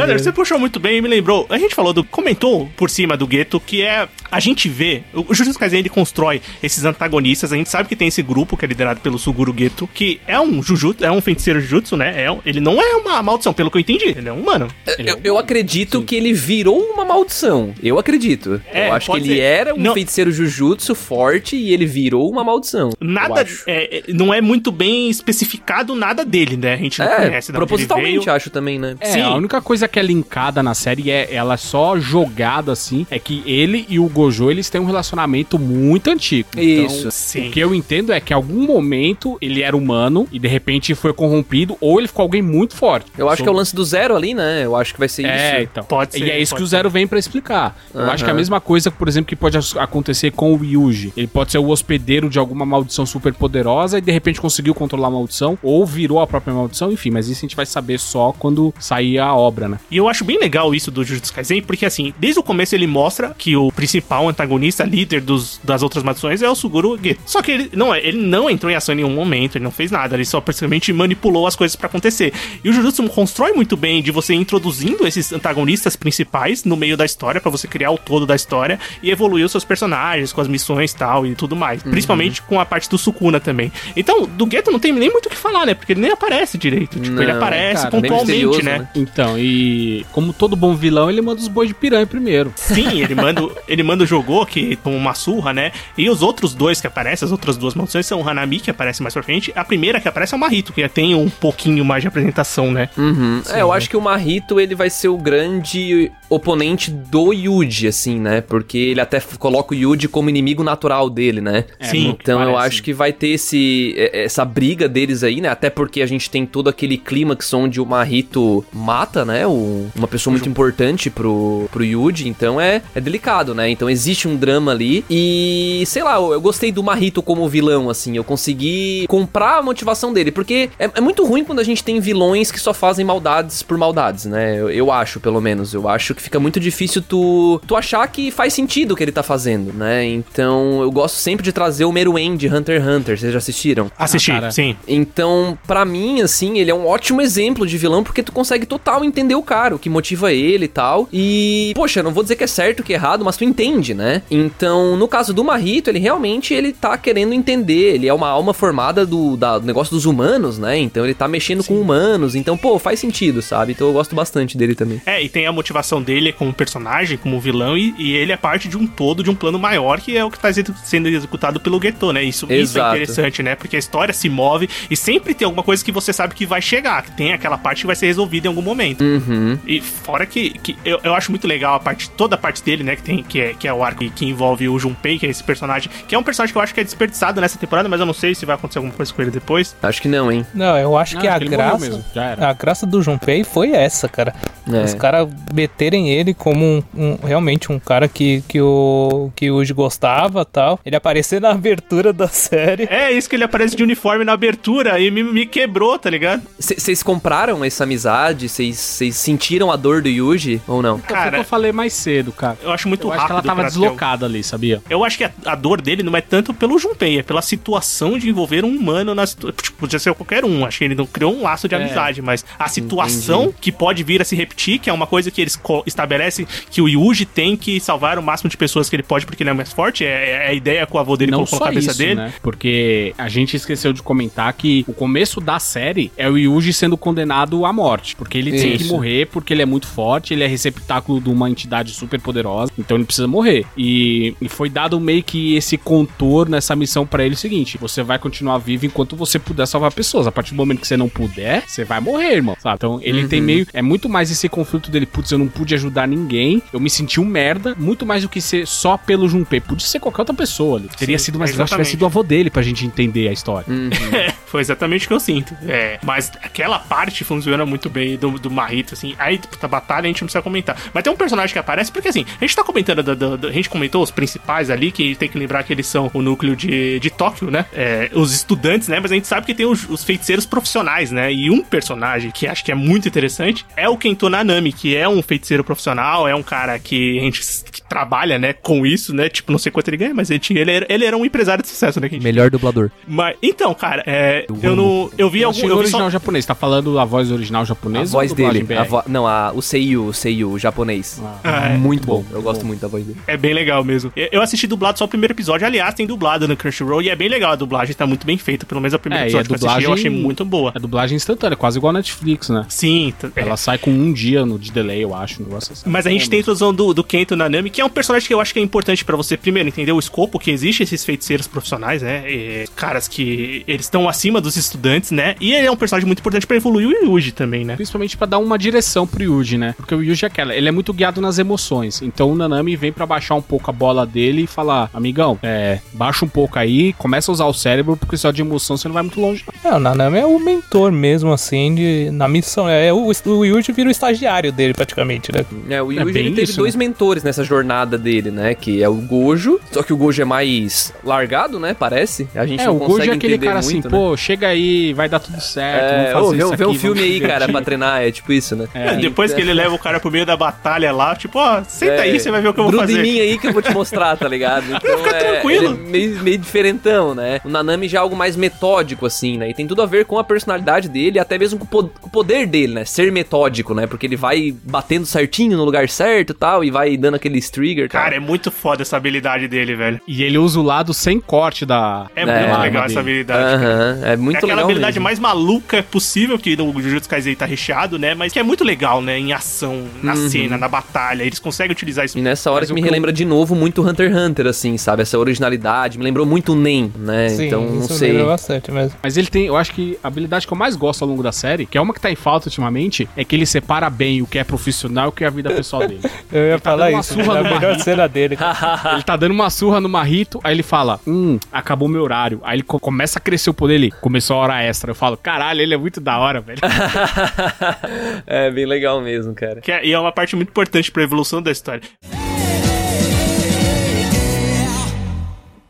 Anderson, 0.03 0.25
você 0.25 0.33
puxou 0.33 0.59
muito 0.59 0.79
bem 0.81 0.99
e 0.99 1.03
me 1.03 1.09
lembrou. 1.09 1.47
A 1.51 1.59
gente 1.59 1.75
falou 1.75 1.93
do. 1.93 2.05
comentou 2.05 2.69
por 2.77 2.91
cima 2.91 3.17
do 3.17 3.27
gueto 3.27 3.61
que 3.61 3.83
é. 3.83 4.09
A 4.31 4.41
gente 4.41 4.69
vê. 4.69 5.03
O 5.15 5.35
Jujutsu 5.35 5.59
Kaisen 5.59 5.79
ele 5.81 5.89
constrói 5.89 6.41
esses 6.63 6.85
antagonistas. 6.85 7.53
A 7.53 7.57
gente 7.57 7.69
sabe 7.71 7.89
que 7.89 7.97
tem 7.97 8.09
esse 8.09 8.23
grupo 8.23 8.57
que 8.57 8.65
é 8.65 8.69
liderado 8.69 9.01
pelo 9.01 9.19
Suguru 9.19 9.55
Geto, 9.57 9.89
que 9.93 10.21
é 10.27 10.39
um 10.39 10.63
Jujutsu, 10.63 11.05
é 11.05 11.11
um 11.11 11.21
feiticeiro 11.21 11.61
Jujutsu, 11.61 11.97
né? 11.97 12.15
É 12.25 12.29
ele 12.45 12.61
não 12.61 12.81
é 12.81 12.97
uma 12.97 13.23
maldição, 13.23 13.53
pelo 13.53 13.71
que 13.71 13.79
eu 13.79 13.81
entendi. 13.81 14.09
Ele 14.17 14.29
é 14.29 14.33
um 14.33 14.41
humano. 14.41 14.69
É 14.87 15.11
Eu, 15.11 15.17
um- 15.17 15.21
eu 15.25 15.39
acredito 15.39 16.03
que 16.03 16.15
ele 16.15 16.33
virou 16.33 16.79
uma 16.79 17.05
maldição. 17.05 17.75
Eu 17.83 17.99
acredito. 17.99 18.61
É, 18.73 18.89
eu 18.89 18.93
acho 18.93 19.11
que 19.11 19.17
ele 19.19 19.29
ser. 19.37 19.41
era 19.41 19.75
um 19.75 19.79
Não. 19.79 19.95
feiticeiro 19.95 20.31
Jujutsu 20.31 20.95
forte 20.95 21.57
e 21.57 21.73
ele 21.73 21.87
virou 21.87 22.31
uma 22.31 22.45
maldição. 22.45 22.91
Eu 23.01 23.07
Nada 23.09 23.38
nada. 23.39 23.51
é, 23.67 23.99
é, 23.99 24.03
não 24.13 24.33
é 24.33 24.41
muito 24.41 24.71
bem 24.71 25.09
especificado 25.11 25.95
nada 25.95 26.25
dele, 26.25 26.57
né? 26.57 26.75
A 26.75 26.77
gente 26.77 26.99
não 26.99 27.07
É, 27.07 27.17
conhece 27.17 27.53
da 27.53 27.59
onde 27.59 27.63
ele 27.63 27.67
propositalmente, 27.67 28.25
veio. 28.25 28.33
acho 28.37 28.51
também, 28.51 28.79
né? 28.79 28.97
É, 29.01 29.07
Sim. 29.13 29.21
a 29.23 29.35
única 29.35 29.61
coisa 29.61 29.87
que 29.89 29.99
é 29.99 30.03
linkada 30.03 30.63
na 30.63 30.75
série 30.75 31.11
é 31.11 31.33
ela 31.35 31.57
só 31.57 31.99
jogada 31.99 32.73
assim, 32.73 33.07
é 33.11 33.19
que 33.19 33.43
ele 33.47 33.87
e 33.89 33.99
o 33.99 34.07
Gojo, 34.09 34.51
eles 34.51 34.69
têm 34.71 34.81
um 34.81 34.85
relacionamento 34.87 35.59
muito 35.59 36.11
antigo. 36.11 36.49
Isso. 36.57 37.11
Sim. 37.11 37.49
O 37.49 37.51
que 37.51 37.61
eu 37.61 37.75
entendo 37.75 38.13
é 38.13 38.21
que 38.21 38.33
em 38.33 38.37
algum 38.37 38.67
momento 38.67 39.39
ele 39.41 39.63
era 39.63 39.77
humano 39.77 40.27
e 40.33 40.39
de 40.39 40.49
repente 40.49 40.95
foi 40.95 41.13
corrompido 41.13 41.77
ou 41.81 41.99
ele 41.99 42.09
ficou 42.09 42.23
alguém 42.23 42.43
muito 42.43 42.75
forte. 42.75 43.07
Eu 43.17 43.29
acho 43.29 43.43
que 43.43 43.49
é 43.49 43.53
o 43.53 43.55
lance 43.55 43.75
do 43.75 43.85
zero 43.85 44.17
ali, 44.17 44.35
né? 44.35 44.65
Eu 44.65 44.75
acho 44.77 44.93
que 44.93 44.99
vai 44.99 45.09
ser 45.09 45.25
É, 45.27 45.63
isso. 45.63 45.71
então. 45.71 45.85
Pode 45.85 46.13
ser, 46.13 46.25
E 46.27 46.31
é 46.31 46.39
isso 46.41 46.55
que 46.55 46.63
o 46.63 46.67
Zero 46.67 46.91
vem 46.91 47.07
pra 47.07 47.19
explicar. 47.19 47.77
Eu 47.95 48.11
acho 48.11 48.25
que 48.25 48.31
é 48.31 48.33
a 48.33 48.37
mesma 48.37 48.61
coisa, 48.61 48.91
por 48.91 49.09
exemplo, 49.09 49.29
que 49.29 49.37
pode 49.37 49.57
acontecer 49.79 50.31
com 50.33 50.55
o 50.55 50.65
Yuji. 50.65 51.13
Ele 51.17 51.27
pode 51.27 51.53
ser 51.53 51.59
o 51.59 51.69
hospedeiro 51.69 52.29
de 52.29 52.39
alguma 52.39 52.65
maldição 52.67 53.07
super 53.07 53.28
poderosa 53.37 53.99
e 53.99 54.01
de 54.01 54.13
repente 54.13 54.41
conseguiu 54.41 54.75
controlar 54.75 55.09
a 55.09 55.11
maldição 55.11 55.59
ou 55.63 55.85
virou 55.85 56.21
a 56.21 56.27
própria 56.27 56.55
maldição, 56.55 56.91
enfim, 56.93 57.11
mas 57.11 57.29
isso 57.29 57.41
a 57.41 57.43
gente 57.49 57.57
vai 57.57 57.67
saber 57.67 57.99
só 57.99 58.33
quando 58.39 58.73
sair 58.79 59.19
a 59.19 59.35
obra, 59.35 59.69
né? 59.69 59.79
E 59.91 59.97
eu 59.97 60.09
acho 60.09 60.25
bem 60.25 60.39
legal 60.39 60.75
isso 60.75 60.91
do 60.91 61.05
Jujutsu 61.05 61.33
Kaisen, 61.33 61.63
porque 61.63 61.85
assim, 61.87 62.13
desde 62.19 62.41
o 62.41 62.43
começo 62.43 62.75
ele 62.75 62.87
mostra 62.87 63.35
que 63.37 63.57
o 63.57 63.71
principal 63.73 64.29
antagonista, 64.29 64.85
líder 64.85 65.21
dos, 65.21 65.61
das 65.63 65.83
outras 65.83 66.03
maldições 66.05 66.43
é 66.43 66.49
o 66.49 66.55
Suguru 66.55 66.99
Geto. 67.03 67.21
Só 67.27 67.43
que 67.43 67.51
ele 67.51 67.71
não, 67.75 67.95
é- 67.95 68.07
ele 68.07 68.19
não 68.19 68.49
entrou 68.49 68.71
em 68.71 68.75
ação 68.75 68.93
em 68.93 68.97
nenhum 68.97 69.15
momento, 69.15 69.57
ele 69.57 69.65
não 69.65 69.71
fez 69.71 69.91
nada, 69.91 70.15
ele 70.15 70.25
só 70.25 70.41
praticamente 70.41 70.93
manipulou 70.93 71.47
as 71.47 71.57
coisas 71.57 71.77
pra 71.77 71.87
acontecer. 71.87 72.33
E 72.63 72.69
o 72.69 72.73
Jujutsu 72.73 73.03
constrói 73.09 73.53
muito 73.53 73.77
bem 73.77 74.03
de 74.03 74.11
você 74.11 74.35
introduzindo 74.35 75.07
esses 75.07 75.33
antagonistas 75.33 75.97
principais 75.97 76.65
no 76.65 76.77
meio 76.77 76.97
da 76.97 77.05
história, 77.05 77.41
pra 77.41 77.51
você 77.51 77.67
criar 77.69 77.91
o 77.91 77.99
todo 77.99 78.27
da 78.27 78.35
história 78.37 78.79
e 79.03 79.11
evoluir 79.11 79.45
os 79.45 79.51
seus 79.53 79.65
personagens 79.65 80.33
com 80.33 80.41
as 80.41 80.49
missões 80.49 80.93
e 80.93 80.97
tal 80.97 81.27
e 81.27 81.35
tudo 81.35 81.55
mais. 81.57 81.83
Principalmente 81.83 82.43
com 82.43 82.61
a 82.61 82.65
parte 82.67 82.89
do 82.89 82.97
Sukuna 82.99 83.18
também. 83.41 83.73
Então, 83.97 84.27
do 84.27 84.49
Geto 84.51 84.71
não 84.71 84.79
tem 84.79 84.93
nem 84.93 85.11
muito 85.11 85.27
o 85.27 85.31
que 85.31 85.37
falar, 85.37 85.67
né? 85.67 85.75
Porque 85.75 85.93
ele 85.93 86.01
nem 86.01 86.11
aparece 86.11 86.57
direito. 86.57 86.99
Tipo, 87.01 87.21
ele 87.21 87.31
Não, 87.33 87.37
aparece 87.39 87.83
cara, 87.83 87.91
pontualmente, 87.91 88.63
né? 88.63 88.79
né? 88.79 88.89
Então, 88.95 89.39
e 89.39 90.07
como 90.13 90.33
todo 90.33 90.55
bom 90.57 90.75
vilão, 90.75 91.11
ele 91.11 91.21
manda 91.21 91.41
os 91.41 91.49
bois 91.49 91.69
de 91.69 91.75
piranha 91.75 92.07
primeiro. 92.07 92.53
Sim, 92.57 93.01
ele 93.03 93.15
manda, 93.15 93.43
o- 93.45 93.57
ele 93.69 93.83
manda 93.83 94.05
o 94.05 94.07
Jogô, 94.07 94.45
que 94.47 94.77
toma 94.77 94.97
uma 94.97 95.15
surra, 95.15 95.53
né? 95.53 95.73
E 95.97 96.09
os 96.09 96.23
outros 96.23 96.55
dois 96.55 96.81
que 96.81 96.87
aparecem, 96.87 97.27
as 97.27 97.33
outras 97.33 97.57
duas 97.57 97.75
maldições, 97.75 98.07
são 98.07 98.21
o 98.21 98.29
Hanami, 98.29 98.61
que 98.61 98.71
aparece 98.71 99.03
mais 99.03 99.13
pra 99.15 99.23
frente. 99.23 99.53
A 99.57 99.65
primeira 99.65 100.01
que 100.01 100.09
aparece 100.09 100.35
é 100.35 100.37
o 100.37 100.41
Marito, 100.41 100.73
que 100.73 100.81
já 100.81 100.89
tem 100.89 101.15
um 101.15 101.29
pouquinho 101.29 101.85
mais 101.85 102.03
de 102.03 102.09
apresentação, 102.09 102.71
né? 102.71 102.89
Uhum. 102.97 103.43
é, 103.51 103.61
eu 103.63 103.73
acho 103.73 103.89
que 103.91 103.97
o 103.97 104.01
Mahito, 104.01 104.59
ele 104.61 104.75
vai 104.75 104.91
ser 104.91 105.09
o 105.09 105.17
grande 105.17 106.11
oponente 106.29 106.91
do 106.91 107.33
Yuji, 107.33 107.89
assim, 107.89 108.19
né? 108.19 108.41
Porque 108.41 108.77
ele 108.79 109.01
até 109.01 109.21
coloca 109.39 109.75
o 109.75 109.77
Yuji 109.77 110.09
como 110.09 110.29
inimigo 110.29 110.63
natural 110.63 111.09
dele, 111.09 111.41
né? 111.41 111.65
Sim, 111.81 112.11
Então 112.21 112.41
eu 112.43 112.53
parece. 112.53 112.67
acho 112.69 112.83
que 112.83 112.93
vai 112.93 113.13
ter 113.13 113.29
esse, 113.29 113.95
é- 113.97 114.25
essa 114.25 114.45
briga 114.45 114.89
deles 114.89 115.23
aí, 115.23 115.41
né? 115.41 115.49
Até 115.49 115.71
porque 115.71 116.03
a 116.03 116.07
gente 116.07 116.29
tem 116.31 116.45
todo 116.47 116.69
aquele 116.69 116.97
clímax 116.99 117.53
onde 117.55 117.81
o 117.81 117.87
Mahito 117.87 118.65
mata, 118.73 119.25
né? 119.25 119.47
O- 119.47 119.87
uma 119.95 120.09
pessoa 120.09 120.33
muito 120.33 120.49
importante 120.49 121.09
pro, 121.11 121.69
pro 121.73 121.85
Yuji. 121.85 122.29
Então 122.29 122.61
é, 122.61 122.83
é 122.95 123.01
delicado, 123.01 123.55
né? 123.55 123.71
Então 123.71 123.89
existe 123.89 124.29
um 124.29 124.37
drama 124.37 124.73
ali. 124.73 125.05
E 125.11 125.83
sei 125.87 126.03
lá, 126.03 126.17
eu, 126.17 126.33
eu 126.33 126.41
gostei 126.41 126.71
do 126.71 126.83
Mahito 126.83 127.23
como 127.23 127.49
vilão, 127.49 127.89
assim. 127.89 128.17
Eu 128.17 128.25
consegui 128.25 129.07
comprar 129.09 129.59
a 129.59 129.63
motivação 129.63 130.13
dele. 130.13 130.31
Porque 130.31 130.71
é, 130.79 130.91
é 130.95 131.01
muito 131.01 131.25
ruim 131.25 131.45
quando 131.45 131.61
a 131.61 131.65
gente 131.65 131.83
tem 131.83 132.01
vilões 132.01 132.51
que 132.51 132.61
só 132.61 132.75
fazem 132.75 133.05
maldades 133.05 133.63
por 133.63 133.79
maldades, 133.79 134.25
né? 134.27 134.59
Eu, 134.61 134.71
eu 134.71 134.93
acho, 134.93 135.21
pelo 135.21 135.41
menos. 135.41 135.73
Eu 135.75 135.89
acho 135.89 136.15
que 136.19 136.23
fica 136.25 136.39
muito 136.39 136.61
difícil 136.61 137.01
tu, 137.03 137.61
tu 137.67 137.75
achar 137.77 138.07
que 138.09 138.31
faz 138.31 138.53
sentido 138.53 138.93
o 138.93 138.97
que 138.97 139.03
ele 139.03 139.13
tá 139.13 139.23
fazendo, 139.23 139.73
né? 139.73 140.05
Então 140.05 140.83
eu 140.83 140.91
gosto 140.91 141.17
sempre 141.17 141.43
de 141.45 141.53
trazer 141.53 141.85
o 141.85 141.93
Meruem 141.93 142.37
de 142.37 142.49
Hunter 142.49 142.81
x 142.81 142.87
Hunter. 142.89 143.19
Vocês 143.19 143.33
já 143.33 143.39
assistiram? 143.39 143.91
Assistir, 143.99 144.33
cara. 144.33 144.51
sim. 144.51 144.77
Então, 144.87 145.57
pra 145.67 145.85
mim, 145.85 146.21
assim, 146.21 146.59
ele 146.59 146.71
é 146.71 146.75
um 146.75 146.87
ótimo 146.87 147.21
exemplo 147.23 147.67
de 147.67 147.79
vilão 147.79 148.03
porque 148.05 148.23
tu 148.23 148.33
consegue 148.33 148.67
total 148.67 149.05
entender 149.05 149.35
o 149.35 149.43
cara, 149.43 149.75
o 149.75 149.79
que 149.79 149.89
motiva 149.89 150.33
ele 150.33 150.65
e 150.67 150.69
tal. 150.69 151.09
E, 151.13 151.73
poxa, 151.75 152.03
não 152.03 152.13
vou 152.13 152.23
dizer 152.23 152.37
que 152.37 152.45
é 152.45 152.47
certo, 152.47 152.83
que 152.83 152.93
é 152.93 152.97
errado, 152.97 153.25
mas 153.25 153.37
tu 153.37 153.45
entende, 153.45 153.95
né? 153.95 154.23
Então, 154.31 154.97
no 154.97 155.07
caso 155.09 155.33
do 155.33 155.45
Marrito, 155.45 155.89
ele 155.91 155.99
realmente 155.99 156.53
ele 156.53 156.73
tá 156.73 156.97
querendo 156.99 157.33
entender. 157.33 157.95
Ele 157.95 158.09
é 158.09 158.13
uma 158.15 158.29
alma 158.29 158.53
formada 158.53 159.07
do, 159.07 159.37
da- 159.37 159.59
do 159.59 159.67
negócio 159.67 159.95
dos 159.95 160.05
humanos, 160.05 160.59
né? 160.59 160.77
Então 160.79 161.05
ele 161.05 161.15
tá 161.15 161.29
mexendo 161.29 161.63
com 161.65 161.75
humanos. 161.81 162.35
Então, 162.35 162.57
pô, 162.57 162.79
faz 162.79 162.99
sentido, 163.01 163.41
sabe? 163.43 163.73
Então 163.73 163.87
eu 163.87 163.93
gosto 163.93 164.15
bastante 164.15 164.57
dele 164.57 164.75
também. 164.75 165.01
É, 165.07 165.23
e 165.23 165.29
tem 165.29 165.47
a 165.47 165.53
motivação 165.53 166.03
dele 166.09 166.33
como 166.33 166.53
personagem, 166.53 167.19
como 167.19 167.39
vilão, 167.39 167.77
e, 167.77 167.95
e 167.99 168.13
ele 168.17 168.33
é 168.33 168.37
parte 168.37 168.67
de 168.67 168.77
um 168.77 168.87
todo, 168.87 169.23
de 169.23 169.31
um 169.31 169.35
plano 169.35 169.59
maior, 169.59 170.01
que 170.01 170.17
é 170.17 170.25
o 170.25 170.31
que 170.31 170.39
tá 170.39 170.49
execu- 170.49 170.75
sendo 170.83 171.07
executado 171.09 171.61
pelo 171.61 171.81
Geto, 171.81 172.13
né? 172.13 172.23
Isso, 172.23 172.51
isso 172.51 172.79
é 172.81 172.89
interessante, 172.89 173.43
né? 173.43 173.55
Porque 173.55 173.77
a 173.77 173.79
história 173.79 174.13
se 174.15 174.29
move 174.29 174.69
e 174.91 174.97
sempre 174.97 175.35
tem 175.35 175.45
alguma 175.45 175.63
coisa 175.63 175.85
que 175.85 175.93
você 175.93 176.13
sabe 176.13 176.35
que 176.35 176.47
vai 176.47 176.63
chegar, 176.63 177.03
que 177.03 177.13
tem 177.13 177.33
aquela 177.33 177.59
parte 177.59 177.83
que 177.83 177.87
vai 177.87 177.95
ser 177.97 178.07
resolvida 178.07 178.47
em 178.47 178.51
algum 178.51 178.63
momento. 178.63 179.03
Uhum. 179.05 179.59
E 179.67 179.81
fora 179.81 180.25
que, 180.25 180.51
que 180.59 180.77
eu, 180.85 180.99
eu 181.05 181.15
acho 181.15 181.31
muito 181.31 181.47
legal 181.47 181.75
a 181.75 181.81
parte, 181.81 182.09
toda 182.11 182.35
a 182.37 182.39
parte 182.39 182.63
dele, 182.65 182.83
né? 182.83 182.97
Que 182.97 183.03
tem, 183.03 183.23
que 183.23 183.41
é, 183.41 183.55
que 183.55 183.69
é 183.69 183.73
o 183.73 183.85
arco 183.85 184.09
que 184.11 184.25
envolve 184.25 184.67
o 184.69 184.79
Junpei, 184.79 185.19
que 185.19 185.27
é 185.27 185.29
esse 185.29 185.45
personagem, 185.45 185.91
que 186.09 186.15
é 186.15 186.19
um 186.19 186.23
personagem 186.23 186.53
que 186.53 186.59
eu 186.59 186.63
acho 186.63 186.73
que 186.75 186.81
é 186.81 186.85
desperdiçado 186.85 187.41
nessa 187.41 187.59
temporada, 187.59 187.89
mas 187.89 188.01
eu 188.01 188.07
não 188.07 188.15
sei 188.15 188.35
se 188.35 188.47
vai 188.47 188.55
acontecer 188.57 188.79
alguma 188.79 188.95
coisa 188.95 189.13
com 189.13 189.21
ele 189.21 189.31
depois. 189.31 189.77
Acho 189.83 190.01
que 190.01 190.09
não, 190.09 190.33
hein? 190.33 190.47
Não, 190.55 190.77
eu 190.79 190.97
acho 190.97 191.15
Não, 191.15 191.21
que 191.21 191.29
acho 191.29 191.37
a 191.37 191.41
que 191.41 191.49
graça. 191.49 191.79
mesmo, 191.85 192.05
já 192.15 192.25
era. 192.25 192.49
A 192.49 192.53
graça 192.53 192.87
do 192.87 193.03
Junpei 193.03 193.45
foi 193.45 193.73
essa, 193.73 194.09
cara. 194.09 194.35
É. 194.73 194.85
Os 194.85 194.95
caras 194.95 195.29
meterem 195.53 195.98
ele 196.07 196.33
como 196.35 196.65
um, 196.65 196.83
um- 196.95 197.19
realmente 197.27 197.73
um 197.73 197.79
cara 197.79 198.07
que, 198.07 198.43
que 198.47 198.61
o 198.61 199.31
que 199.35 199.51
o 199.51 199.57
Uji 199.57 199.73
gostava 199.73 200.45
tal. 200.45 200.79
Ele 200.85 200.95
aparecer 200.97 201.41
na 201.41 201.51
abertura 201.51 202.13
da 202.13 202.29
série. 202.29 202.85
É 202.91 203.11
isso 203.13 203.29
que 203.29 203.35
ele 203.37 203.45
aparece 203.45 203.75
de 203.75 203.83
uniforme 203.83 204.25
na 204.25 204.33
abertura 204.33 205.01
e 205.01 205.11
me, 205.11 205.23
me 205.23 205.47
quebrou, 205.47 205.99
tá 205.99 206.09
ligado? 206.11 206.43
Vocês 206.59 207.03
compraram 207.03 207.65
essa 207.65 207.85
amizade? 207.85 208.49
Vocês 208.49 208.77
sentiram 209.13 209.71
a 209.73 209.77
dor 209.77 210.03
do 210.03 210.09
Yuji 210.09 210.61
ou 210.69 210.83
não? 210.83 210.99
Foi 210.99 211.05
o 211.05 211.07
que 211.07 211.13
Cara, 211.15 211.39
eu 211.39 211.45
falei 211.45 211.73
mais 211.73 211.93
cedo, 211.93 212.31
cara. 212.33 212.59
eu 212.63 212.71
acho 212.71 212.87
muito 212.89 213.07
Eu 213.09 213.13
acho 213.13 213.21
rápido. 213.23 213.43
que 213.43 213.49
ela 213.49 213.57
tava 213.57 213.69
deslocada 213.69 214.27
ali, 214.27 214.45
sabia? 214.45 214.83
Eu 214.89 215.05
acho 215.05 215.17
que 215.19 215.25
a, 215.25 215.33
a 215.47 215.55
dor 215.55 215.81
dele 215.81 216.03
não 216.03 216.15
é 216.17 216.21
tanto 216.21 216.53
pelo 216.55 216.79
Junpei, 216.79 217.19
é 217.19 217.23
pela 217.23 217.43
situação 217.43 218.19
de 218.19 218.29
envolver 218.29 218.65
um 218.65 218.69
humano 218.77 219.15
na 219.15 219.27
Tipo, 219.27 219.73
podia 219.79 219.99
ser 219.99 220.13
qualquer 220.15 220.45
um. 220.45 220.65
Acho 220.65 220.79
que 220.79 220.85
ele 220.85 220.95
não 220.95 221.07
criou 221.07 221.35
um 221.35 221.43
laço 221.43 221.69
de 221.69 221.75
É. 221.75 221.79
amizade, 221.79 222.21
mas 222.23 222.45
a 222.59 222.69
situação 222.69 223.53
que 223.61 223.71
pode 223.73 224.03
vir 224.03 224.21
a 224.21 224.25
se 224.25 224.35
repetir, 224.37 224.79
que 224.79 224.91
é 224.91 224.93
uma 224.93 225.07
coisa 225.07 225.31
que 225.31 225.41
eles 225.41 225.57
estabelecem 225.89 226.47
que 226.71 226.81
o 226.81 226.89
Yuji 226.89 227.27
tem 227.27 227.57
que 227.57 227.81
salvar 227.81 228.19
o 228.19 228.23
máximo 228.23 228.51
de 228.51 228.57
pessoas 228.57 228.89
que 228.89 228.97
ele 228.97 229.03
pode 229.03 229.27
porque 229.27 229.43
ele 229.43 229.51
é 229.51 229.55
mais 229.55 229.73
forte. 229.73 230.05
É, 230.05 230.31
é 230.31 230.49
a 230.49 230.53
ideia 230.53 230.87
que 230.87 230.95
o 230.95 230.99
avô 230.99 231.17
dele 231.17 231.31
não 231.31 231.39
colocou 231.39 231.59
só 231.59 231.65
na 231.65 231.71
cabeça 231.71 231.91
isso, 231.91 231.99
dele. 231.99 232.15
né? 232.15 232.33
Porque 232.43 233.15
a 233.19 233.29
gente 233.29 233.57
esqueceu 233.57 233.93
de 233.93 234.03
comentar 234.03 234.53
que 234.53 234.85
o 234.87 234.93
começo 234.93 235.41
da 235.41 235.59
série 235.59 236.13
é 236.17 236.29
o 236.29 236.37
Yuji 236.37 236.73
sendo 236.73 236.97
condenado 236.97 237.65
à 237.65 237.73
morte. 237.73 238.17
Porque 238.17 238.39
ele 238.39 238.53
tem 238.53 238.77
que 238.77 238.83
Isso. 238.83 238.93
morrer, 238.93 239.27
porque 239.27 239.53
ele 239.53 239.63
é 239.63 239.67
muito 239.67 239.87
forte, 239.87 240.35
ele 240.35 240.45
é 240.45 240.47
receptáculo 240.47 241.21
de 241.21 241.29
uma 241.29 241.49
entidade 241.51 241.93
super 241.93 242.21
poderosa, 242.21 242.73
então 242.79 242.97
ele 242.97 243.05
precisa 243.05 243.27
morrer. 243.27 243.65
E, 243.77 244.35
e 244.41 244.49
foi 244.49 244.69
dado 244.69 244.99
meio 245.01 245.23
que 245.23 245.57
esse 245.57 245.77
contorno, 245.77 246.57
essa 246.57 246.75
missão 246.77 247.07
pra 247.07 247.25
ele 247.25 247.35
é 247.35 247.37
o 247.37 247.39
seguinte: 247.39 247.79
você 247.79 248.03
vai 248.03 248.19
continuar 248.19 248.59
vivo 248.59 248.87
enquanto 248.87 249.17
você 249.17 249.39
puder 249.39 249.67
salvar 249.67 249.93
pessoas. 249.93 250.27
A 250.27 250.33
partir 250.33 250.53
do 250.53 250.57
momento 250.57 250.81
que 250.81 250.87
você 250.87 250.97
não 250.97 251.09
puder, 251.09 251.63
você 251.67 251.85
vai 251.85 252.01
morrer, 252.01 252.35
irmão. 252.35 252.57
Sabe? 252.61 252.77
Então 252.77 253.01
ele 253.03 253.27
tem 253.29 253.41
meio. 253.41 253.67
É 253.73 253.83
muito 253.83 254.09
mais 254.09 254.31
esse 254.31 254.49
conflito 254.49 254.91
dele, 254.91 255.07
putz, 255.07 255.31
eu 255.31 255.39
não 255.39 255.49
pude 255.49 255.75
ajudar 255.79 256.07
ninguém, 256.07 256.63
eu 256.73 256.79
me 256.81 256.91
senti 256.91 257.21
um 257.21 257.25
merda, 257.25 257.75
muito 257.79 258.05
mais 258.05 258.23
do 258.23 258.29
que 258.29 258.41
ser 258.41 258.67
só 258.67 258.97
pelo 258.97 259.29
Junpei. 259.29 259.61
Podia 259.61 259.87
ser 259.87 260.01
qualquer 260.01 260.23
outra 260.23 260.35
pessoa 260.35 260.79
ali. 260.79 260.89
Teria 260.99 261.19
Sim, 261.19 261.27
sido 261.27 261.39
mais 261.39 261.53
legal 261.53 261.67
se 261.67 261.73
tivesse 261.73 261.91
sido 261.93 262.03
o 262.03 262.07
avô 262.07 262.23
dele 262.23 262.51
pra 262.51 262.63
gente 262.63 262.85
entender 262.87 263.29
a 263.29 263.33
história. 263.33 263.67
É, 264.15 264.33
foi 264.49 264.61
exatamente 264.61 265.05
o 265.07 265.09
que 265.09 265.15
eu 265.15 265.21
sinto. 265.21 265.57
É, 265.67 265.99
mas 266.03 266.31
aquela 266.43 266.79
parte 266.79 267.25
funciona 267.25 267.65
muito 267.67 267.89
bem 267.91 268.17
do, 268.17 268.31
do 268.39 268.51
Marito, 268.51 268.95
assim. 268.95 269.15
Aí, 269.19 269.41
da 269.61 269.69
batalha 269.69 270.05
a 270.05 270.07
gente 270.09 270.23
não 270.23 270.27
precisa 270.27 270.43
comentar. 270.43 270.77
Mas 270.93 271.03
tem 271.05 271.13
um 271.13 271.17
personagem 271.17 271.53
que 271.53 271.59
aparece, 271.59 271.91
porque 271.93 272.09
assim, 272.09 272.25
a 272.41 272.45
gente 272.45 272.57
tá 272.57 272.65
comentando, 272.65 273.03
da- 273.03 273.15
da- 273.15 273.37
da- 273.37 273.49
a 273.49 273.53
gente 273.53 273.69
comentou 273.69 274.03
os 274.03 274.11
principais 274.11 274.71
ali, 274.71 274.91
que 274.91 275.15
tem 275.15 275.29
que 275.29 275.39
lembrar 275.39 275.63
que 275.63 275.73
eles 275.73 275.87
são 275.87 276.11
o 276.15 276.23
núcleo 276.23 276.57
de, 276.57 276.99
de 277.01 277.11
Tóquio, 277.11 277.51
né? 277.51 277.67
É, 277.73 278.11
os 278.15 278.33
estudantes, 278.33 278.89
né? 278.89 278.99
Mas 279.01 279.13
a 279.13 279.15
gente 279.15 279.27
sabe 279.27 279.47
que 279.47 279.55
tem 279.55 279.67
os, 279.67 279.89
os 279.89 280.05
feiticeiros 280.05 280.47
profissionais, 280.47 281.11
né? 281.11 281.33
E 281.33 281.51
um 281.51 281.63
personagem 281.63 282.31
que 282.31 282.47
acho 282.47 282.65
que 282.65 282.73
é 282.73 282.75
muito 282.75 283.07
interessante 283.09 283.65
é 283.77 283.89
o 283.89 283.97
Kento 283.97 284.29
Nanami, 284.29 284.73
que 284.73 284.97
é 284.97 285.09
um 285.09 285.23
feiticeiro 285.23 285.63
profissional, 285.65 286.27
é 286.29 286.35
um 286.35 286.43
cara 286.43 286.79
que 286.79 287.19
a 287.19 287.23
gente 287.23 287.41
que 287.71 287.83
trabalha, 287.83 288.39
né, 288.39 288.53
com 288.53 288.85
isso, 288.87 289.15
né? 289.15 289.29
Tipo, 289.29 289.53
não 289.53 289.59
sei 289.59 289.71
quanto 289.73 289.89
ele 289.89 289.97
ganha, 289.97 290.15
mas 290.15 290.31
ele, 290.31 290.39
tinha- 290.39 290.61
ele, 290.61 290.71
era, 290.73 290.87
ele 290.89 291.05
era 291.05 291.17
um 291.17 291.25
empresário 291.25 291.63
de 291.63 291.69
sucesso, 291.69 292.01
né? 292.01 292.09
Melhor 292.21 292.51
dublador. 292.51 292.91
mas, 293.07 293.37
então, 293.43 293.73
cara, 293.75 294.03
é, 294.07 294.38
É, 294.39 294.47
eu 294.63 294.77
não. 294.77 295.11
Eu 295.19 295.29
vi 295.31 295.41
Eu 295.43 295.49
algum. 295.49 295.59
Eu 295.61 295.67
vi 295.69 295.73
original 295.75 296.03
só, 296.03 296.11
japonês. 296.11 296.45
Tá 296.47 296.55
falando 296.55 296.99
a 296.99 297.05
voz 297.05 297.31
original 297.31 297.63
A 297.63 297.65
japonesa? 297.65 298.13
voz 298.13 298.31
ou 298.31 298.37
dublagem 298.37 298.65
dele. 298.65 298.81
A 298.81 298.85
vo- 298.85 299.03
Não, 299.07 299.27
a, 299.27 299.53
o 299.55 299.61
Seiyu, 299.63 300.07
o 300.07 300.13
Seiyu 300.15 300.59
japonês. 300.59 301.21
Ah, 301.45 301.69
é. 301.71 301.77
muito 301.77 302.07
bom. 302.07 302.25
Eu 302.31 302.43
gosto 302.43 302.65
muito 302.67 302.81
da 302.81 302.89
voz 302.89 303.05
dele. 303.05 303.19
É 303.27 303.37
bem 303.37 303.53
legal 303.55 303.83
mesmo. 303.85 304.13
Eu 304.17 304.41
assisti 304.43 304.67
dublado 304.67 304.99
só 304.99 305.05
o 305.05 305.09
primeiro 305.09 305.33
episódio. 305.33 305.67
Aliás, 305.67 305.95
tem 305.95 306.07
dublado 306.07 306.47
no 306.49 306.57
Crunchyroll 306.57 307.03
e 307.03 307.09
é 307.11 307.17
bem 307.17 307.29
legal. 307.29 307.53
A 307.53 307.57
dublagem 307.57 307.95
tá 307.95 308.07
muito 308.07 308.27
bem 308.27 308.39
feita. 308.39 308.67
Pelo 308.67 308.81
menos 308.81 308.95
a 308.95 308.99
primeira 308.99 309.25
É, 309.27 309.31
e 309.31 309.37
a 309.37 309.41
episódio 309.41 309.49
que 309.59 309.65
eu 309.65 309.69
assisti 309.71 309.85
eu 309.85 309.93
achei 309.93 310.05
dublagem- 310.05 310.23
muito 310.25 310.45
boa. 310.45 310.73
A 310.75 310.79
dublagem 310.79 311.17
instantânea, 311.17 311.57
quase 311.57 311.79
igual 311.79 311.91
a 311.91 311.95
Netflix, 311.95 312.49
né? 312.49 312.65
Sim, 312.69 313.13
t- 313.19 313.27
é. 313.37 313.41
Ela 313.43 313.57
sai 313.57 313.79
com 313.79 313.91
um 313.91 314.13
dia 314.13 314.45
no, 314.45 314.59
de 314.59 314.71
delay, 314.73 315.03
eu 315.03 315.15
acho, 315.15 315.43
um 315.43 315.47
negócio 315.47 315.73
assim. 315.73 315.89
Mas 315.89 316.07
a 316.07 316.11
gente 316.11 316.29
tem 316.29 316.39
a 316.39 316.41
introdução 316.41 316.73
do, 316.73 316.93
do 316.95 317.03
Kento 317.05 317.35
Nanami, 317.37 317.71
que 317.71 317.81
é 317.81 317.85
um 317.85 317.89
personagem 317.89 318.27
que 318.27 318.35
eu 318.35 318.41
acho 318.41 318.53
que 318.53 318.59
é 318.59 318.63
importante 318.63 319.05
pra 319.05 319.17
você, 319.17 319.37
primeiro, 319.37 319.69
entender 319.69 319.93
o 319.93 319.99
escopo 319.99 320.39
que 320.39 320.51
existe 320.51 320.83
esses 320.83 321.05
feiticeiros 321.05 321.47
profissionais, 321.47 322.03
né? 322.03 322.25
E 322.31 322.67
caras 322.77 323.09
que 323.09 323.65
eles 323.67 323.87
estão 323.87 324.09
acima 324.29 324.41
dos 324.41 324.57
estudantes, 324.57 325.11
né? 325.11 325.35
E 325.41 325.55
ele 325.55 325.67
é 325.67 325.71
um 325.71 325.77
personagem 325.77 326.07
muito 326.07 326.19
importante 326.21 326.47
pra 326.47 326.57
evoluir 326.57 326.87
o 326.87 327.07
Yuji 327.07 327.33
também, 327.33 327.65
né? 327.65 327.77
Principalmente 327.77 328.17
pra 328.17 328.27
dar 328.27 328.39
uma 328.39 328.59
direção 328.59 329.07
pro 329.07 329.23
Yuji, 329.23 329.57
né? 329.57 329.75
Porque 329.77 329.95
o 329.95 330.03
Yuji 330.03 330.25
é 330.25 330.29
aquela, 330.29 330.55
ele 330.55 330.69
é 330.69 330.71
muito 330.71 330.93
guiado 330.93 331.21
nas 331.21 331.39
emoções. 331.39 332.03
Então 332.03 332.31
o 332.31 332.37
Nanami 332.37 332.77
vem 332.77 332.93
pra 332.93 333.07
baixar 333.07 333.35
um 333.35 333.43
pouco 333.43 333.71
a 333.71 333.73
bola 333.73 334.05
dele 334.05 334.43
e 334.43 334.47
falar: 334.47 334.91
amigão, 334.93 335.39
é, 335.43 335.79
baixa 335.95 336.25
um 336.25 336.29
pouco 336.29 336.59
aí, 336.59 336.93
começa 336.95 337.31
a 337.31 337.33
usar 337.33 337.47
o 337.47 337.55
cérebro, 337.55 337.97
porque 337.97 338.17
só 338.17 338.31
de 338.31 338.43
emoção 338.43 338.77
você 338.77 338.87
não 338.87 338.93
vai 338.95 339.03
muito 339.03 339.21
longe. 339.21 339.45
É, 339.65 339.73
o 339.75 339.79
Nanami 339.81 340.19
é 340.19 340.27
o 340.27 340.39
mentor 340.39 340.93
mesmo, 340.93 341.33
assim, 341.33 341.75
de, 341.75 342.11
na 342.13 342.29
missão. 342.29 342.69
É, 342.69 342.93
o, 342.93 343.07
o 343.11 343.45
Yuji 343.45 343.73
vira 343.73 343.89
o 343.89 343.93
estagiário 343.93 344.53
dele, 344.53 344.75
praticamente, 344.75 345.33
né? 345.33 345.45
É, 345.71 345.83
o 345.83 345.91
É 345.91 345.97
Yuji 345.97 346.13
bem 346.13 346.27
ele 346.27 346.35
teve 346.35 346.43
isso, 346.51 346.59
dois 346.59 346.77
mentores 346.77 347.23
nessa 347.23 347.43
jornada 347.43 347.97
dele, 347.97 348.31
né? 348.31 348.55
Que 348.55 348.83
é 348.83 348.89
o 348.89 348.95
Gojo, 348.95 349.59
só 349.73 349.83
que 349.83 349.93
o 349.93 349.97
Gojo 349.97 350.21
é 350.21 350.25
mais 350.27 350.93
largado, 351.03 351.59
né? 351.59 351.75
Parece. 351.79 352.29
A 352.35 352.45
gente 352.47 352.61
É, 352.63 352.67
não 352.67 352.77
o 352.77 352.79
Gojo 352.79 352.91
consegue 352.93 353.11
é 353.11 353.15
aquele 353.15 353.35
entender 353.35 353.47
cara 353.47 353.59
assim, 353.61 353.75
muito, 353.75 353.89
né? 353.91 353.97
pô, 353.97 354.17
chega 354.19 354.49
aí, 354.49 354.93
vai 354.93 355.09
dar 355.09 355.19
tudo 355.21 355.41
certo, 355.41 355.85
É, 355.95 356.13
vamos 356.13 356.29
ô, 356.29 356.31
fazer 356.51 356.57
vê, 356.57 356.67
um 356.67 356.75
filme 356.75 357.01
aí, 357.01 357.21
cara, 357.21 357.49
pra 357.49 357.63
treinar, 357.63 358.03
é 358.03 358.11
tipo 358.11 358.33
isso, 358.33 358.55
né? 358.57 358.67
É, 358.75 358.97
Depois 358.97 359.33
que 359.33 359.41
ele 359.41 359.55
leva 359.55 359.75
o 359.75 359.79
cara 359.79 359.99
pro 360.01 360.11
meio 360.11 360.27
da 360.27 360.37
batalha 360.37 360.93
lá, 360.93 361.15
tipo, 361.17 361.39
ó, 361.39 361.63
senta 361.65 362.03
aí, 362.03 362.19
você 362.19 362.31
vai 362.31 362.41
ver 362.43 362.49
o 362.49 362.55
que 362.55 362.61
eu 362.61 362.65
vou 362.71 362.75
É, 362.75 362.79
fazer. 362.87 362.99
em 362.99 363.03
mim 363.03 363.21
aí 363.21 363.39
que 363.39 363.47
eu 363.47 363.53
vou 363.53 363.63
te 363.63 363.73
mostrar, 363.73 364.17
tá 364.17 364.29
ligado? 364.29 364.65
Então, 364.79 364.99
Fica 364.99 365.17
é, 365.17 365.19
tranquilo. 365.33 365.75
é 365.75 365.91
meio, 365.91 366.23
meio 366.23 366.39
diferentão, 366.39 367.15
né? 367.15 367.41
O 367.45 367.49
Nanami 367.49 367.89
já 367.89 367.99
é 367.99 368.01
algo 368.01 368.15
mais 368.17 368.37
metódico, 368.37 369.07
assim, 369.07 369.37
né? 369.39 369.51
E 369.51 369.55
tem 369.55 369.67
tudo 369.67 369.83
a 369.83 369.87
ver 369.87 370.05
com 370.05 370.19
a 370.19 370.25
personalidade 370.25 370.89
dele, 370.89 371.19
até 371.19 371.39
mesmo 371.39 371.59
com 371.59 371.65
o 371.65 371.69
po- 371.69 371.91
com 372.01 372.07
o 372.09 372.11
poder 372.11 372.47
dele, 372.47 372.75
né? 372.75 372.85
Ser 372.85 373.11
metódico, 373.13 373.75
né? 373.75 373.87
Porque 373.87 374.07
ele 374.07 374.17
vai 374.17 374.55
batendo 374.65 375.07
certinho 375.07 375.57
no 375.57 375.65
lugar 375.65 375.89
certo 375.89 376.31
e 376.31 376.35
tal, 376.35 376.65
e 376.65 376.71
vai 376.71 376.97
dando 376.97 377.15
aqueles 377.15 377.49
trigger, 377.51 377.89
tal. 377.89 378.03
Cara, 378.03 378.17
é 378.17 378.21
muito 378.21 378.51
foda 378.51 378.83
essa 378.83 378.97
habilidade 378.97 379.47
dele, 379.49 379.75
velho. 379.75 380.01
E 380.07 380.23
ele 380.23 380.39
usa 380.39 380.59
o 380.59 380.63
lado 380.63 380.93
sem 380.95 381.21
corte 381.21 381.65
da. 381.67 382.07
É, 382.17 382.23
É, 382.23 382.25
muito 382.27 382.41
legal 382.61 382.63
dele. 382.63 382.85
essa 382.85 383.01
habilidade. 383.01 383.43
cara. 383.61 383.73
Aham, 383.75 383.99
é 384.13 384.17
muito 384.17 384.37
é 384.37 384.39
aquela 384.39 384.53
legal 384.55 384.65
habilidade 384.65 384.95
mesmo. 384.95 385.05
mais 385.05 385.19
maluca 385.19 385.83
possível 385.83 386.39
que 386.39 386.57
no 386.57 386.73
Jujutsu 386.81 387.09
Kaisen 387.09 387.35
tá 387.35 387.47
recheado, 387.47 387.99
né? 387.99 388.15
Mas 388.15 388.33
que 388.33 388.39
é 388.39 388.43
muito 388.43 388.65
legal, 388.65 389.01
né? 389.03 389.19
Em 389.19 389.33
ação, 389.33 389.85
na 390.03 390.15
Uhum. 390.15 390.29
cena, 390.29 390.57
na 390.59 390.69
batalha. 390.69 391.23
Eles 391.23 391.39
conseguem 391.39 391.73
utilizar 391.73 392.05
isso. 392.05 392.19
E 392.19 392.23
nessa 392.23 392.51
hora 392.51 392.65
que 392.67 392.73
o 392.73 392.75
me 392.75 392.81
que 392.81 392.87
eu- 392.87 392.91
relembra 392.91 393.13
de 393.13 393.25
novo 393.25 393.55
muito 393.55 393.83
Hunter 393.87 394.11
x 394.11 394.17
Hunter, 394.19 394.47
assim, 394.47 394.77
sabe? 394.79 395.03
Essa 395.03 395.19
originalidade. 395.19 395.99
Me 395.99 396.05
lembrou 396.05 396.27
muito 396.27 396.53
o 396.53 396.57
Nen, 396.57 396.93
né? 396.97 397.29
então, 397.41 397.65
não 397.65 397.83
sei. 397.83 398.23
bastante 398.25 398.71
mesmo. 398.71 398.97
Mas 399.03 399.17
ele 399.17 399.29
tem, 399.29 399.47
eu 399.47 399.57
acho 399.57 399.73
que 399.73 399.99
a 400.03 400.09
habilidade 400.09 400.47
que 400.47 400.53
eu 400.53 400.57
mais 400.59 400.75
gosto 400.77 401.03
ao 401.03 401.09
longo 401.09 401.23
da 401.23 401.33
série, 401.33 401.67
que 401.67 401.77
é 401.79 401.81
uma 401.81 401.93
que 401.95 402.01
tá 402.01 402.11
em 402.11 402.17
falta 402.17 402.49
ultimamente, 402.49 403.09
é 403.17 403.25
que 403.25 403.35
ele 403.37 403.47
separa 403.47 403.89
bem 403.91 404.23
o 404.23 404.27
que 404.27 404.39
é 404.39 404.45
profissional 404.45 405.07
e 405.07 405.09
o 405.09 405.13
que 405.13 405.25
é 405.25 405.27
a 405.27 405.31
vida 405.31 405.51
pessoal 405.51 405.87
dele. 405.87 406.01
Eu 406.33 406.47
ia 406.49 406.59
tá 406.59 406.71
falar 406.73 406.85
dando 406.87 406.95
uma 406.95 407.01
isso, 407.01 407.15
surra 407.15 407.35
é 407.37 407.41
a 407.41 407.43
no 407.43 407.51
melhor 407.51 407.79
cena 407.81 408.09
dele. 408.09 408.37
ele 408.93 409.03
tá 409.03 409.17
dando 409.17 409.33
uma 409.33 409.51
surra 409.51 409.81
no 409.81 409.89
Marrito, 409.89 410.41
aí 410.45 410.55
ele 410.55 410.63
fala: 410.63 411.01
Hum, 411.07 411.39
acabou 411.53 411.89
meu 411.89 412.03
horário. 412.03 412.41
Aí 412.45 412.57
ele 412.57 412.63
co- 412.63 412.79
começa 412.79 413.19
a 413.19 413.23
crescer 413.23 413.51
o 413.51 413.55
poder 413.55 413.77
ali. 413.77 413.93
Começou 414.01 414.37
a 414.37 414.41
hora 414.41 414.63
extra. 414.63 414.91
Eu 414.91 414.95
falo, 414.95 415.17
caralho, 415.17 415.61
ele 415.61 415.75
é 415.75 415.77
muito 415.77 416.01
da 416.01 416.19
hora, 416.19 416.41
velho. 416.41 416.61
é 418.27 418.51
bem 418.51 418.67
legal 418.67 419.01
mesmo, 419.01 419.35
cara. 419.35 419.61
Que 419.61 419.73
é, 419.73 419.85
e 419.85 419.93
é 419.93 419.99
uma 419.99 420.13
parte 420.13 420.37
muito 420.37 420.51
importante 420.51 420.91
pra 420.91 421.03
evolução 421.03 421.43
da 421.43 421.51
história. 421.51 421.83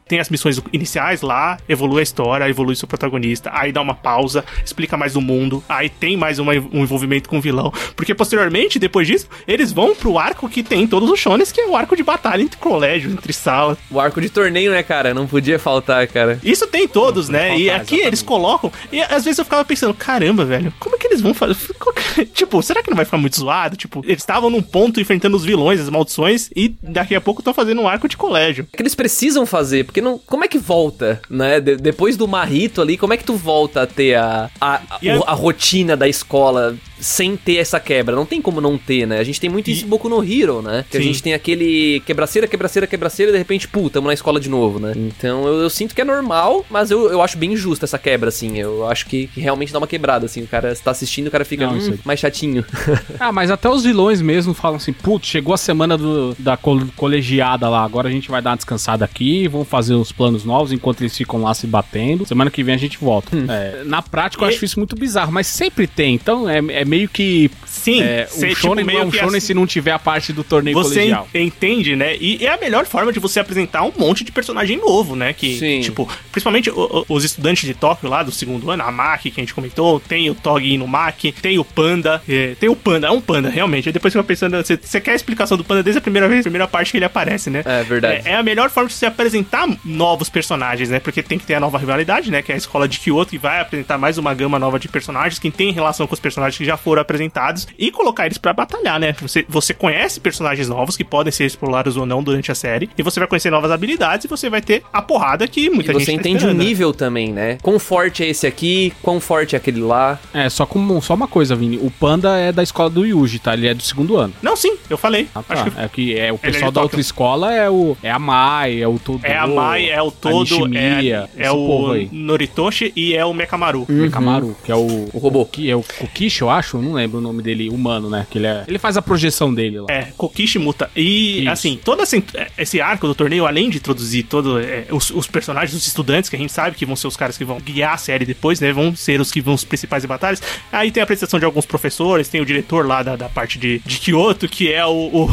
Tem 0.08 0.18
as 0.18 0.28
missões 0.30 0.60
iniciais 0.72 1.20
lá, 1.22 1.58
evolui 1.68 2.00
a 2.00 2.02
história, 2.02 2.48
evolui 2.48 2.74
seu 2.74 2.88
protagonista, 2.88 3.50
aí 3.52 3.70
dá 3.72 3.80
uma 3.80 3.94
pausa, 3.94 4.44
explica 4.64 4.96
mais 4.96 5.12
do 5.12 5.20
mundo, 5.20 5.62
aí 5.68 5.88
tem 5.88 6.16
mais 6.16 6.38
uma- 6.38 6.52
um 6.72 6.82
envolvimento 6.82 7.28
com 7.28 7.38
o 7.38 7.40
vilão. 7.40 7.72
Porque 7.94 8.14
posteriormente, 8.14 8.78
depois 8.78 9.06
disso, 9.06 9.28
eles 9.46 9.72
vão 9.72 9.94
pro 9.94 10.18
arco 10.18 10.48
que 10.48 10.62
tem 10.62 10.82
em 10.82 10.86
todos 10.86 11.10
os 11.10 11.20
shones, 11.20 11.52
que 11.52 11.60
é 11.60 11.66
o 11.66 11.76
arco 11.76 11.94
de 11.96 12.02
batalha 12.02 12.42
entre 12.42 12.58
colégio, 12.58 13.10
entre 13.10 13.32
sala. 13.32 13.76
O 13.90 14.00
arco 14.00 14.20
de 14.20 14.28
torneio, 14.30 14.70
né, 14.72 14.82
cara? 14.82 15.12
Não 15.12 15.26
podia 15.26 15.58
faltar, 15.58 16.06
cara. 16.08 16.40
Isso 16.42 16.66
tem 16.66 16.84
em 16.84 16.88
todos, 16.88 17.28
né? 17.28 17.38
faltar, 17.48 17.58
e 17.60 17.70
aqui 17.70 17.76
exatamente. 17.82 18.06
eles 18.06 18.22
colocam. 18.22 18.72
E 18.92 19.00
às 19.02 19.24
vezes 19.24 19.38
eu 19.38 19.44
ficava 19.44 19.64
pensando, 19.64 19.92
caramba, 19.94 20.44
velho, 20.44 20.72
como 20.78 20.96
é 20.96 20.98
que 20.98 21.06
eles 21.06 21.20
vão 21.20 21.34
fazer? 21.34 21.56
Tipo, 22.34 22.62
será 22.62 22.82
que 22.82 22.90
não 22.90 22.96
vai 22.96 23.04
ficar 23.04 23.18
muito 23.18 23.38
zoado? 23.38 23.76
Tipo, 23.76 24.00
eles 24.04 24.22
estavam 24.22 24.48
num 24.50 24.62
ponto 24.62 25.00
enfrentando 25.00 25.36
os 25.36 25.44
vilões, 25.44 25.80
as 25.80 25.90
maldições, 25.90 26.50
e 26.54 26.74
daqui 26.82 27.14
a 27.14 27.20
pouco 27.20 27.40
estão 27.40 27.52
fazendo 27.54 27.80
um 27.80 27.88
arco 27.88 28.08
de 28.08 28.16
colégio. 28.16 28.66
É 28.72 28.76
que 28.76 28.82
eles 28.82 28.94
precisam 28.94 29.44
fazer, 29.46 29.84
porque 29.84 29.97
não. 30.00 30.18
Como 30.18 30.44
é 30.44 30.48
que 30.48 30.58
volta, 30.58 31.20
né? 31.30 31.60
De- 31.60 31.76
depois 31.76 32.16
do 32.16 32.26
Marrito 32.28 32.80
ali, 32.82 32.96
como 32.96 33.12
é 33.12 33.16
que 33.16 33.24
tu 33.24 33.34
volta 33.34 33.82
a 33.82 33.86
ter 33.86 34.14
a, 34.16 34.50
a, 34.60 34.74
a, 34.76 34.98
E 35.02 35.10
a- 35.10 35.22
a 35.26 35.32
rotina 35.32 35.96
da 35.96 36.08
escola 36.08 36.76
sem 37.00 37.36
ter 37.36 37.56
essa 37.56 37.78
quebra? 37.78 38.14
Não 38.16 38.26
tem 38.26 38.42
como 38.42 38.60
não 38.60 38.76
ter, 38.76 39.06
né? 39.06 39.18
A 39.18 39.24
gente 39.24 39.40
tem 39.40 39.48
muito 39.48 39.70
isso 39.70 39.84
em 39.84 39.88
Boku 39.88 40.08
no 40.08 40.22
Hero, 40.24 40.60
né? 40.62 40.84
Que 40.90 40.96
a 40.96 41.00
Sim. 41.00 41.06
gente 41.06 41.22
tem 41.22 41.34
aquele 41.34 42.00
quebraceira, 42.06 42.46
quebraceira, 42.48 42.86
quebraceira, 42.86 43.30
e 43.30 43.32
de 43.32 43.38
repente, 43.38 43.68
pô, 43.68 43.88
tamo 43.88 44.06
na 44.08 44.14
escola 44.14 44.40
de 44.40 44.48
novo, 44.48 44.78
né? 44.80 44.92
Então 44.96 45.46
eu, 45.46 45.60
eu 45.60 45.70
sinto 45.70 45.94
que 45.94 46.00
é 46.00 46.04
normal, 46.04 46.64
mas 46.68 46.90
eu, 46.90 47.10
eu 47.10 47.22
acho 47.22 47.38
bem 47.38 47.54
justa 47.56 47.84
essa 47.84 47.98
quebra, 47.98 48.28
assim. 48.28 48.58
Eu 48.58 48.86
acho 48.88 49.06
que, 49.06 49.28
que 49.28 49.40
realmente 49.40 49.72
dá 49.72 49.78
uma 49.78 49.86
quebrada, 49.86 50.26
assim. 50.26 50.42
O 50.42 50.46
cara 50.48 50.72
está 50.72 50.90
assistindo, 50.90 51.28
o 51.28 51.30
cara 51.30 51.44
fica 51.44 51.66
Não, 51.66 51.74
hum, 51.78 51.98
mais 52.04 52.18
chatinho. 52.20 52.64
ah, 53.20 53.30
mas 53.32 53.50
até 53.50 53.68
os 53.68 53.84
vilões 53.84 54.20
mesmo 54.20 54.52
falam 54.52 54.76
assim: 54.76 54.92
putz, 54.92 55.28
chegou 55.28 55.54
a 55.54 55.58
semana 55.58 55.96
do- 55.96 56.34
da 56.38 56.56
col- 56.56 56.82
colegiada 56.96 57.68
lá. 57.68 57.84
Agora 57.84 58.08
a 58.08 58.10
gente 58.10 58.28
vai 58.30 58.42
dar 58.42 58.50
uma 58.50 58.56
descansada 58.56 59.04
aqui, 59.04 59.46
vamos 59.48 59.68
fazer 59.68 59.87
os 59.94 60.12
planos 60.12 60.44
novos 60.44 60.72
enquanto 60.72 61.00
eles 61.02 61.16
ficam 61.16 61.42
lá 61.42 61.54
se 61.54 61.66
batendo. 61.66 62.26
Semana 62.26 62.50
que 62.50 62.62
vem 62.62 62.74
a 62.74 62.78
gente 62.78 62.98
volta. 62.98 63.36
É, 63.48 63.82
na 63.84 64.02
prática 64.02 64.44
eu 64.44 64.48
E- 64.50 64.54
acho 64.54 64.64
isso 64.64 64.78
muito 64.78 64.96
bizarro, 64.96 65.32
mas 65.32 65.46
sempre 65.46 65.86
tem. 65.86 66.14
Então 66.14 66.48
é, 66.48 66.58
é 66.58 66.84
meio 66.84 67.08
que. 67.08 67.50
Sim, 67.66 68.02
É, 68.02 68.28
o 68.32 68.38
tipo, 68.40 68.54
shonen 68.56 68.84
não 68.84 68.90
é 68.90 68.94
meio 68.94 69.06
um 69.06 69.10
que 69.10 69.18
shonen 69.18 69.36
assim- 69.38 69.46
se 69.48 69.54
não 69.54 69.66
tiver 69.66 69.92
a 69.92 69.98
parte 69.98 70.32
do 70.32 70.42
torneio 70.44 70.74
Você 70.76 70.94
colegial. 70.96 71.28
en- 71.34 71.44
entende, 71.46 71.96
né? 71.96 72.16
E 72.20 72.44
é 72.44 72.52
a 72.52 72.58
melhor 72.58 72.84
forma 72.86 73.12
de 73.12 73.18
você 73.20 73.40
apresentar 73.40 73.82
um 73.82 73.92
monte 73.96 74.24
de 74.24 74.32
personagem 74.32 74.76
novo, 74.78 75.14
né? 75.16 75.32
Que, 75.32 75.58
Sim. 75.58 75.80
tipo, 75.80 76.08
principalmente 76.32 76.70
os 77.08 77.24
estudantes 77.24 77.66
de 77.66 77.74
Tóquio 77.74 78.08
lá 78.08 78.22
do 78.22 78.30
segundo 78.32 78.70
ano, 78.70 78.82
a 78.82 78.90
Maki, 78.92 79.30
que 79.30 79.40
a 79.40 79.42
gente 79.42 79.54
comentou, 79.54 80.00
tem 80.00 80.28
o 80.30 80.34
Togi 80.34 80.72
Inumaki, 80.74 81.32
tem 81.32 81.58
o 81.58 81.64
Panda, 81.64 82.22
é, 82.28 82.54
tem 82.58 82.68
o 82.68 82.76
Panda, 82.76 83.06
é 83.06 83.10
um 83.10 83.20
Panda, 83.20 83.48
realmente. 83.48 83.90
Depois 83.92 84.12
você 84.12 84.18
vai 84.18 84.26
pensando, 84.26 84.56
você, 84.56 84.76
você 84.80 85.00
quer 85.00 85.12
a 85.12 85.14
explicação 85.14 85.56
do 85.56 85.64
Panda 85.64 85.82
desde 85.82 85.98
a 85.98 86.02
primeira 86.02 86.28
vez, 86.28 86.42
primeira 86.42 86.66
parte 86.68 86.90
que 86.90 86.98
ele 86.98 87.04
aparece, 87.04 87.50
né? 87.50 87.62
É 87.64 87.82
verdade. 87.82 88.22
É, 88.28 88.32
é 88.32 88.34
a 88.36 88.42
melhor 88.42 88.70
forma 88.70 88.88
de 88.88 88.94
você 88.94 89.06
apresentar 89.06 89.66
novos 89.84 90.28
personagens, 90.28 90.90
né? 90.90 91.00
Porque 91.00 91.22
tem 91.22 91.38
que 91.38 91.46
ter 91.46 91.54
a 91.54 91.60
nova 91.60 91.78
rivalidade, 91.78 92.30
né? 92.30 92.42
Que 92.42 92.52
é 92.52 92.54
a 92.54 92.58
escola 92.58 92.88
de 92.88 92.98
Kyoto, 92.98 93.30
que 93.30 93.38
vai 93.38 93.60
apresentar 93.60 93.98
mais 93.98 94.18
uma 94.18 94.34
gama 94.34 94.58
nova 94.58 94.78
de 94.78 94.88
personagens 94.88 95.38
que 95.38 95.50
tem 95.50 95.72
relação 95.72 96.06
com 96.06 96.14
os 96.14 96.20
personagens 96.20 96.56
que 96.56 96.64
já 96.64 96.76
foram 96.76 97.02
apresentados 97.02 97.66
e 97.78 97.90
colocar 97.90 98.26
eles 98.26 98.38
pra 98.38 98.52
batalhar, 98.52 98.98
né? 98.98 99.14
Você, 99.20 99.44
você 99.48 99.74
conhece 99.74 100.20
personagens 100.20 100.68
novos 100.68 100.96
que 100.96 101.04
podem 101.04 101.32
ser 101.32 101.44
explorados 101.46 101.96
ou 101.96 102.06
não 102.06 102.22
durante 102.22 102.50
a 102.50 102.54
série, 102.54 102.88
e 102.96 103.02
você 103.02 103.20
vai 103.20 103.28
conhecer 103.28 103.50
novas 103.50 103.70
habilidades 103.70 104.24
e 104.24 104.28
você 104.28 104.48
vai 104.50 104.60
ter 104.60 104.82
a 104.92 105.00
porrada 105.02 105.46
que 105.46 105.68
muita 105.70 105.90
E 105.92 105.94
gente 105.94 106.04
você 106.04 106.12
tá 106.12 106.18
entende 106.18 106.44
o 106.44 106.54
né? 106.54 106.64
nível 106.64 106.92
também, 106.92 107.32
né? 107.32 107.58
Quão 107.62 107.78
forte 107.78 108.22
é 108.22 108.28
esse 108.28 108.46
aqui, 108.46 108.92
quão 109.02 109.20
forte 109.20 109.54
é 109.54 109.58
aquele 109.58 109.80
lá. 109.80 110.18
É, 110.32 110.48
só, 110.48 110.66
como, 110.66 111.00
só 111.02 111.14
uma 111.14 111.28
coisa, 111.28 111.54
Vini. 111.54 111.78
O 111.78 111.90
Panda 111.90 112.36
é 112.36 112.52
da 112.52 112.62
escola 112.62 112.90
do 112.90 113.04
Yuji, 113.04 113.38
tá? 113.38 113.54
Ele 113.54 113.68
é 113.68 113.74
do 113.74 113.82
segundo 113.82 114.16
ano. 114.16 114.32
Não, 114.42 114.56
sim, 114.56 114.76
eu 114.88 114.96
falei. 114.98 115.28
Ah, 115.34 115.42
tá. 115.42 115.54
Acho 115.54 115.70
que 115.70 115.80
É 115.80 115.88
que 115.88 116.18
é 116.18 116.32
o 116.32 116.36
é 116.36 116.38
pessoal 116.38 116.70
de 116.70 116.74
da 116.74 116.82
outra 116.82 117.00
escola 117.00 117.52
é 117.52 117.68
o 117.68 117.96
é 118.02 118.10
a 118.10 118.18
Mai, 118.18 118.80
é 118.82 118.88
o 118.88 118.98
todo 118.98 119.24
é 119.24 119.36
a 119.36 119.46
Mai, 119.46 119.67
é 119.76 120.00
o 120.02 120.10
Todo, 120.10 120.40
Nishimiya, 120.68 121.28
é, 121.36 121.46
é 121.46 121.52
o 121.52 121.92
aí. 121.92 122.08
Noritoshi 122.12 122.92
e 122.94 123.14
é 123.14 123.24
o 123.24 123.32
Mekamaru. 123.34 123.86
Mekamaru, 123.88 124.56
que 124.64 124.72
é 124.72 124.74
o 124.74 125.08
O 125.12 125.18
robô. 125.18 125.44
que 125.44 125.70
é 125.70 125.76
o 125.76 125.82
Kokishi, 125.82 126.42
eu 126.42 126.50
acho, 126.50 126.78
não 126.78 126.92
lembro 126.92 127.18
o 127.18 127.20
nome 127.20 127.42
dele, 127.42 127.68
humano, 127.68 128.08
né? 128.08 128.26
Que 128.30 128.38
ele 128.38 128.46
é, 128.46 128.64
ele 128.66 128.78
faz 128.78 128.96
a 128.96 129.02
projeção 129.02 129.52
dele 129.52 129.80
lá. 129.80 129.86
É, 129.88 130.08
Kokishi 130.16 130.58
Muta. 130.58 130.90
E, 130.96 131.40
Isso. 131.40 131.50
assim, 131.50 131.80
todo 131.82 132.02
esse, 132.02 132.22
esse 132.56 132.80
arco 132.80 133.06
do 133.06 133.14
torneio, 133.14 133.46
além 133.46 133.70
de 133.70 133.78
introduzir 133.78 134.24
todos 134.24 134.54
os, 134.90 135.10
os 135.10 135.26
personagens, 135.26 135.74
os 135.74 135.86
estudantes, 135.86 136.28
que 136.30 136.36
a 136.36 136.38
gente 136.38 136.52
sabe 136.52 136.76
que 136.76 136.86
vão 136.86 136.96
ser 136.96 137.06
os 137.06 137.16
caras 137.16 137.36
que 137.36 137.44
vão 137.44 137.58
guiar 137.60 137.94
a 137.94 137.98
série 137.98 138.24
depois, 138.24 138.60
né? 138.60 138.72
Vão 138.72 138.94
ser 138.94 139.20
os 139.20 139.30
que 139.30 139.40
vão 139.40 139.54
os 139.54 139.64
principais 139.64 140.04
em 140.04 140.08
batalhas. 140.08 140.42
Aí 140.72 140.90
tem 140.90 141.00
a 141.00 141.04
apresentação 141.04 141.38
de 141.38 141.44
alguns 141.44 141.66
professores, 141.66 142.28
tem 142.28 142.40
o 142.40 142.46
diretor 142.46 142.86
lá 142.86 143.02
da, 143.02 143.16
da 143.16 143.28
parte 143.28 143.58
de, 143.58 143.80
de 143.84 143.98
Kyoto, 143.98 144.48
que 144.48 144.72
é 144.72 144.84
o, 144.84 144.90
o, 144.90 145.28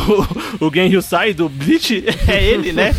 o 0.66 0.72
Gen 0.74 0.90
Hyusai 0.90 1.34
do 1.34 1.50
Bleach. 1.50 2.04
É 2.28 2.44
ele, 2.44 2.72
né? 2.74 2.92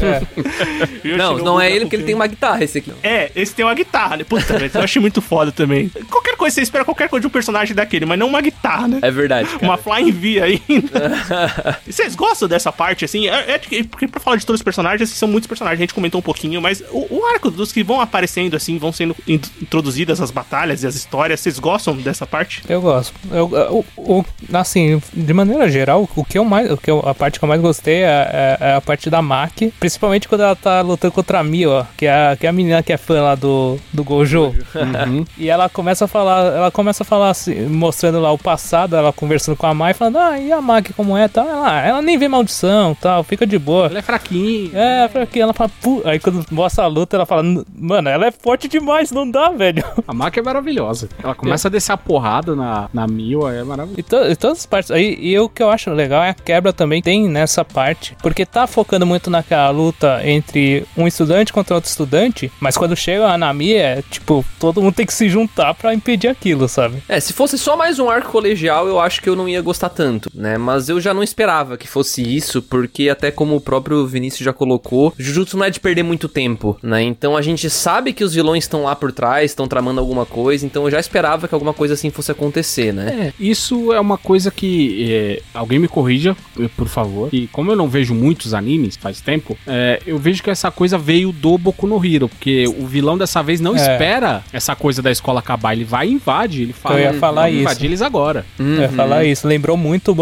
Não, 1.17 1.26
não 1.35 1.61
é 1.61 1.71
ele 1.71 1.81
porque 1.85 1.97
ele 1.97 2.05
tem 2.05 2.15
uma 2.15 2.27
guitarra, 2.27 2.63
esse 2.65 2.79
aqui. 2.79 2.93
É, 3.03 3.31
esse 3.35 3.55
tem 3.55 3.65
uma 3.65 3.75
guitarra, 3.75 4.17
né? 4.17 4.25
Puta, 4.25 4.59
velho, 4.59 4.71
eu 4.75 4.81
achei 4.83 5.01
muito 5.01 5.21
foda 5.23 5.51
também. 5.53 5.89
Qualquer 6.11 6.37
coisa 6.37 6.55
você 6.55 6.63
espera 6.63 6.85
qualquer 6.85 7.09
coisa 7.09 7.21
de 7.23 7.27
um 7.27 7.31
personagem 7.31 7.75
daquele, 7.75 8.05
mas 8.07 8.19
não 8.19 8.29
uma 8.29 8.41
guitarra, 8.41 8.89
né? 8.89 8.99
É 9.03 9.11
verdade, 9.11 9.49
cara. 9.49 9.63
Uma 9.65 9.77
Flying 9.77 10.11
V 10.13 10.41
ainda. 10.43 11.81
Vocês 11.87 12.15
gostam 12.15 12.49
dessa 12.49 12.73
parte, 12.73 13.05
assim? 13.05 13.29
É, 13.29 13.53
é 13.55 13.59
porque 13.85 14.07
pra 14.09 14.21
falar 14.21 14.37
de 14.37 14.47
todos 14.47 14.61
os 14.61 14.65
personagens, 14.65 15.09
são 15.11 15.29
muitos 15.29 15.47
personagens, 15.47 15.79
a 15.79 15.83
gente 15.83 15.95
comentou 15.95 16.19
um 16.19 16.23
pouquinho, 16.23 16.61
mas 16.61 16.83
o, 16.91 17.07
o 17.19 17.27
arco 17.33 17.51
dos 17.51 17.73
que 17.73 17.83
vão 17.83 18.01
aparecendo, 18.01 18.55
assim, 18.57 18.79
vão 18.79 18.93
sendo 18.93 19.15
in- 19.27 19.41
introduzidas 19.61 20.21
as 20.21 20.31
batalhas 20.31 20.83
e 20.83 20.87
as 20.87 20.95
histórias, 20.95 21.41
vocês 21.41 21.59
gostam 21.59 21.97
dessa 21.97 22.27
parte? 22.27 22.63
Eu 22.69 22.81
gosto. 22.81 23.15
Eu, 23.31 23.47
o, 23.71 23.85
o- 23.97 24.25
assim, 24.53 25.01
de 25.13 25.33
maneira 25.33 25.69
geral, 25.71 26.09
o 26.15 26.25
que 26.25 26.39
eu 26.39 26.45
mais, 26.45 26.71
o 26.71 26.77
que 26.77 26.91
eu- 26.91 27.01
a 27.07 27.15
parte 27.15 27.39
que 27.39 27.45
eu 27.45 27.49
mais 27.49 27.61
gostei 27.61 28.03
é, 28.03 28.59
é- 28.61 28.67
é 28.69 28.75
a 28.75 28.81
parte 28.81 29.09
da 29.11 29.21
Maki, 29.23 29.73
principalmente 29.81 30.29
quando 30.29 30.43
ela 30.43 30.57
tá 30.57 30.81
lutando 30.81 31.06
contra 31.11 31.41
a 31.41 31.45
Mi, 31.45 31.67
ó, 31.67 31.85
que 31.97 32.07
é 32.07 32.31
a, 32.33 32.37
que 32.37 32.47
é 32.47 32.49
a 32.49 32.53
menina 32.53 32.83
que 32.83 32.93
é 32.93 32.97
fã 32.97 33.21
lá 33.23 33.35
do, 33.35 33.79
do 33.93 34.03
Gojo. 34.05 34.55
E 35.39 35.49
ela 35.49 35.69
começa 35.69 36.05
a 36.05 36.09
falar, 36.09 36.47
ela 36.53 36.71
começa 36.71 37.03
a 37.03 37.07
falar 37.07 37.31
assim, 37.31 37.67
mostrando 37.67 38.21
lá 38.21 38.33
o 38.33 38.39
passado, 38.39 38.97
ela 38.97 39.13
conversando 39.13 39.57
com 39.57 39.67
a 39.67 39.75
Mai, 39.75 39.95
falando, 39.95 40.19
ah, 40.19 40.39
e 40.39 40.51
a 40.53 40.61
Maki 40.61 40.93
como 40.93 41.17
é, 41.17 41.29
tal, 41.29 41.47
ela, 41.49 41.81
ela 41.83 42.03
nem 42.03 42.17
vê 42.19 42.29
maldição, 42.29 42.95
tal, 43.01 43.23
fica 43.23 43.47
de 43.47 43.59
boa. 43.59 43.87
Ela 43.87 43.99
é 43.99 44.03
fraquinha. 44.03 44.71
É, 44.75 45.09
pra 45.09 45.27
que 45.27 45.41
ela 45.41 45.53
fala, 45.53 45.71
"Pu-" 45.83 46.03
aí 46.05 46.19
quando 46.19 46.45
mostra 46.51 46.85
a 46.85 46.87
luta, 46.87 47.17
ela 47.17 47.27
fala, 47.27 47.43
mano, 47.75 48.09
ela 48.09 48.27
é 48.27 48.31
forte 48.31 48.69
demais, 48.69 49.11
não 49.11 49.31
dá, 49.31 49.51
velho. 49.51 49.85
A 50.07 50.15
Maki 50.15 50.41
é 50.41 50.43
maravilhosa. 50.43 51.09
Ela 51.23 51.35
começa 51.35 51.69
a 51.69 51.71
descer 51.71 51.93
a 51.93 51.97
porrada 51.97 52.55
na, 52.55 52.89
na 52.93 53.07
Mil, 53.07 53.49
é 53.49 53.63
maravilhoso. 53.65 54.01
E, 54.01 54.03
to- 54.03 54.31
e 54.31 54.37
todas 54.37 54.59
as 54.59 54.67
partes. 54.67 54.91
Aí, 54.91 55.17
e 55.21 55.39
o 55.39 55.49
que 55.49 55.63
eu 55.63 55.71
acho 55.71 55.91
legal 55.91 56.23
é 56.23 56.31
a 56.31 56.35
quebra 56.35 56.73
também 56.73 57.01
tem 57.03 57.29
nessa 57.29 57.65
parte. 57.65 58.17
Porque 58.23 58.45
tá 58.47 58.67
focando 58.67 59.07
muito 59.07 59.31
naquela 59.31 59.71
luta 59.71 60.21
entre 60.25 60.85
um 60.97 61.07
estudante 61.07 61.53
contra 61.53 61.75
outro 61.75 61.91
estudante. 61.91 62.51
Mas 62.61 62.77
quando 62.77 62.97
chega 62.97 63.27
a 63.27 63.39
Nami, 63.39 63.75
é 63.75 64.03
tipo, 64.11 64.45
todo 64.59 64.83
mundo 64.83 64.95
tem 64.95 65.07
que 65.07 65.15
se 65.15 65.29
juntar 65.29 65.75
pra 65.75 65.95
impedir 65.95 66.29
aquilo, 66.29 66.69
sabe? 66.69 67.03
É, 67.09 67.19
se 67.21 67.33
fosse 67.33 67.59
só 67.59 67.77
mais 67.77 67.99
um 67.99 68.09
arco 68.09 68.31
colegial, 68.31 68.87
eu 68.87 69.01
acho 69.01 69.21
que 69.21 69.29
eu 69.29 69.37
não 69.37 69.49
ia 69.49 69.61
gostar 69.61 69.89
tanto, 69.89 70.31
né? 70.35 70.59
Mas 70.59 70.89
eu 70.89 71.01
já 71.01 71.13
não 71.13 71.23
esperava 71.23 71.77
que 71.77 71.89
fosse 71.89 72.23
isso, 72.23 72.63
porque 72.63 73.09
até 73.09 73.31
como 73.31 73.57
o 73.57 73.61
próprio 73.61 74.07
Vinícius 74.07 74.45
já 74.45 74.53
colocou, 74.53 75.13
Jujutsu 75.19 75.57
não 75.57 75.65
é 75.65 75.71
de 75.71 75.81
perder 75.81 76.03
muito 76.03 76.29
tempo, 76.29 76.79
né? 76.83 77.03
Então 77.03 77.37
a 77.37 77.43
gente 77.43 77.69
sabe 77.69 78.13
que 78.13 78.25
os 78.25 78.35
vilões 78.35 78.65
estão 78.65 78.85
lá 78.85 78.95
por 78.95 79.13
trás, 79.13 79.51
estão 79.51 79.69
tramando 79.69 80.01
alguma 80.01 80.27
coisa, 80.27 80.65
então 80.65 80.85
eu 80.85 80.91
já 80.91 81.01
esperava 81.01 81.49
que 81.49 81.55
alguma 81.55 81.73
coisa 81.73 81.95
assim 81.95 82.11
fosse 82.11 82.31
acontecer, 82.33 82.93
né? 82.93 83.33
É, 83.37 83.43
isso 83.43 83.93
é 83.93 84.01
uma 84.01 84.19
coisa 84.19 84.51
que 84.51 85.13
é, 85.13 85.43
alguém 85.55 85.79
me 85.79 85.89
corrija, 85.89 86.37
por 86.77 86.89
favor. 86.89 87.29
E 87.33 87.47
como 87.49 87.71
eu 87.71 87.77
não 87.77 87.89
vejo 87.89 88.15
muitos 88.15 88.55
animes 88.55 88.97
faz 88.97 89.21
tempo, 89.21 89.57
é, 89.67 90.01
eu 90.07 90.19
vejo 90.19 90.43
que 90.43 90.51
essa 90.51 90.71
coisa 90.71 90.86
veio 90.99 91.33
do 91.33 91.57
Boku 91.59 91.87
no 91.87 92.05
Hero, 92.05 92.29
porque 92.29 92.67
o 92.69 92.87
vilão 92.87 93.17
dessa 93.19 93.43
vez 93.43 93.61
não 93.61 93.75
É. 93.75 93.81
espera 93.81 94.43
essa 94.53 94.75
coisa 94.77 95.01
da 95.03 95.11
escola 95.11 95.41
acabar, 95.41 95.73
ele 95.75 95.85
vai 95.85 96.09
e 96.09 96.13
invade, 96.13 96.63
ele 96.63 96.73
fala, 96.73 96.97
Eu 97.01 97.05
ia 97.05 97.15
falar 97.15 97.43
"Vamos 97.43 97.55
isso." 97.55 97.61
invadir 97.63 97.87
eles 97.87 98.03
agora. 98.03 98.45
Eu 98.59 98.67
ia 98.83 98.89
falar 98.91 99.25
isso. 99.25 99.47
Lembrou 99.49 99.77
muito 99.77 100.15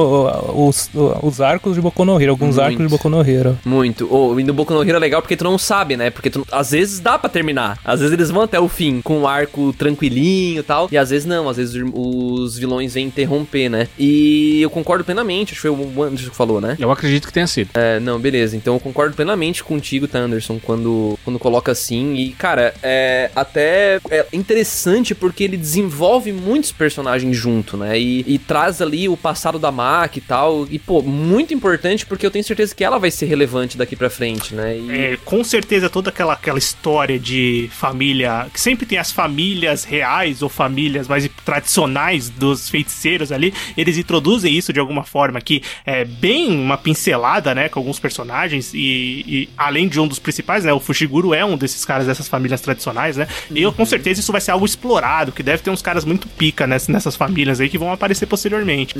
os, 0.54 0.90
os 1.22 1.40
arcos 1.40 1.74
de 1.74 1.80
Boku 1.80 2.04
no 2.04 2.20
Hero, 2.20 2.32
alguns 2.32 2.56
Muito. 2.56 2.60
arcos 2.60 2.78
de 2.84 2.88
Boku 2.88 3.08
no 3.08 3.20
Hero. 3.28 3.58
Muito. 3.64 4.06
Ou 4.10 4.38
e 4.38 4.44
no 4.44 4.52
Boku 4.52 4.72
no 4.72 4.82
Hero 4.82 4.96
é 4.96 5.00
legal 5.00 5.20
porque 5.22 5.36
tu 5.36 5.44
não 5.44 5.58
sabe, 5.58 5.96
né? 5.96 6.10
Porque 6.10 6.30
tu, 6.30 6.46
às 6.50 6.70
vezes 6.70 7.00
dá 7.00 7.18
pra 7.18 7.28
terminar. 7.28 7.78
Às 7.84 8.00
vezes 8.00 8.12
eles 8.12 8.30
vão 8.30 8.42
até 8.42 8.58
o 8.60 8.68
fim 8.68 9.00
com 9.02 9.18
um 9.20 9.26
arco 9.26 9.72
tranquilinho 9.76 10.60
e 10.60 10.62
tal. 10.62 10.88
E 10.90 10.96
às 10.96 11.10
vezes 11.10 11.24
não. 11.26 11.48
Às 11.48 11.56
vezes 11.56 11.74
os 11.94 12.56
vilões 12.58 12.94
vêm 12.94 13.06
interromper, 13.06 13.68
né? 13.68 13.88
E 13.98 14.60
eu 14.62 14.70
concordo 14.70 15.04
plenamente. 15.04 15.52
Acho 15.52 15.62
que 15.62 15.68
foi 15.68 15.70
o 15.70 16.02
Anderson 16.02 16.30
que 16.30 16.36
falou, 16.36 16.60
né? 16.60 16.76
Eu 16.78 16.90
acredito 16.90 17.26
que 17.26 17.32
tenha 17.32 17.46
sido. 17.46 17.70
É, 17.74 17.98
não, 18.00 18.18
beleza. 18.18 18.56
Então 18.56 18.74
eu 18.74 18.80
concordo 18.80 19.14
plenamente 19.14 19.62
contigo, 19.64 20.06
tá, 20.08 20.18
Anderson, 20.18 20.53
quando, 20.58 21.18
quando 21.24 21.38
coloca 21.38 21.72
assim. 21.72 22.14
E, 22.14 22.32
cara, 22.32 22.74
é 22.82 23.30
até 23.34 24.00
é 24.10 24.26
interessante 24.32 25.14
porque 25.14 25.44
ele 25.44 25.56
desenvolve 25.56 26.32
muitos 26.32 26.72
personagens 26.72 27.36
junto, 27.36 27.76
né? 27.76 27.98
E, 27.98 28.24
e 28.26 28.38
traz 28.38 28.80
ali 28.80 29.08
o 29.08 29.16
passado 29.16 29.58
da 29.58 29.70
Maki 29.70 30.18
e 30.18 30.22
tal. 30.22 30.66
E, 30.70 30.78
pô, 30.78 31.02
muito 31.02 31.54
importante 31.54 32.06
porque 32.06 32.24
eu 32.24 32.30
tenho 32.30 32.44
certeza 32.44 32.74
que 32.74 32.84
ela 32.84 32.98
vai 32.98 33.10
ser 33.10 33.26
relevante 33.26 33.76
daqui 33.76 33.96
pra 33.96 34.10
frente, 34.10 34.54
né? 34.54 34.76
E, 34.76 34.90
É, 34.90 35.16
com 35.24 35.42
certeza 35.42 35.90
toda 35.90 36.10
aquela, 36.10 36.32
aquela 36.32 36.58
história 36.58 37.18
de 37.18 37.68
família, 37.72 38.46
que 38.52 38.60
sempre 38.60 38.86
tem 38.86 38.98
as 38.98 39.10
famílias 39.12 39.84
reais 39.84 40.42
ou 40.42 40.48
famílias 40.48 41.08
mais 41.08 41.28
tradicionais 41.44 42.28
dos 42.30 42.68
feiticeiros 42.68 43.32
ali, 43.32 43.52
eles 43.76 43.96
introduzem 43.96 44.54
isso 44.54 44.72
de 44.72 44.80
alguma 44.80 45.04
forma 45.04 45.40
que 45.40 45.62
é 45.84 46.04
bem 46.04 46.50
uma 46.50 46.76
pincelada, 46.76 47.54
né, 47.54 47.68
com 47.68 47.78
alguns 47.78 47.98
personagens 47.98 48.72
e, 48.74 49.24
e 49.26 49.48
além 49.56 49.88
de 49.88 50.00
um 50.00 50.06
dos 50.06 50.18
principais, 50.18 50.43
né, 50.64 50.72
o 50.72 50.80
Fushiguro 50.80 51.32
é 51.34 51.44
um 51.44 51.56
desses 51.56 51.84
caras 51.84 52.06
dessas 52.06 52.28
famílias 52.28 52.60
tradicionais, 52.60 53.16
né, 53.16 53.26
e 53.50 53.62
eu 53.62 53.72
com 53.72 53.84
certeza 53.84 54.20
isso 54.20 54.32
vai 54.32 54.40
ser 54.40 54.50
algo 54.52 54.64
explorado, 54.66 55.32
que 55.32 55.42
deve 55.42 55.62
ter 55.62 55.70
uns 55.70 55.82
caras 55.82 56.04
muito 56.04 56.28
pica 56.28 56.66
ness- 56.66 56.88
nessas 56.88 57.16
famílias 57.16 57.60
aí 57.60 57.68
que 57.68 57.78
vão 57.78 57.92
aparecer 57.92 58.26
posteriormente. 58.26 58.94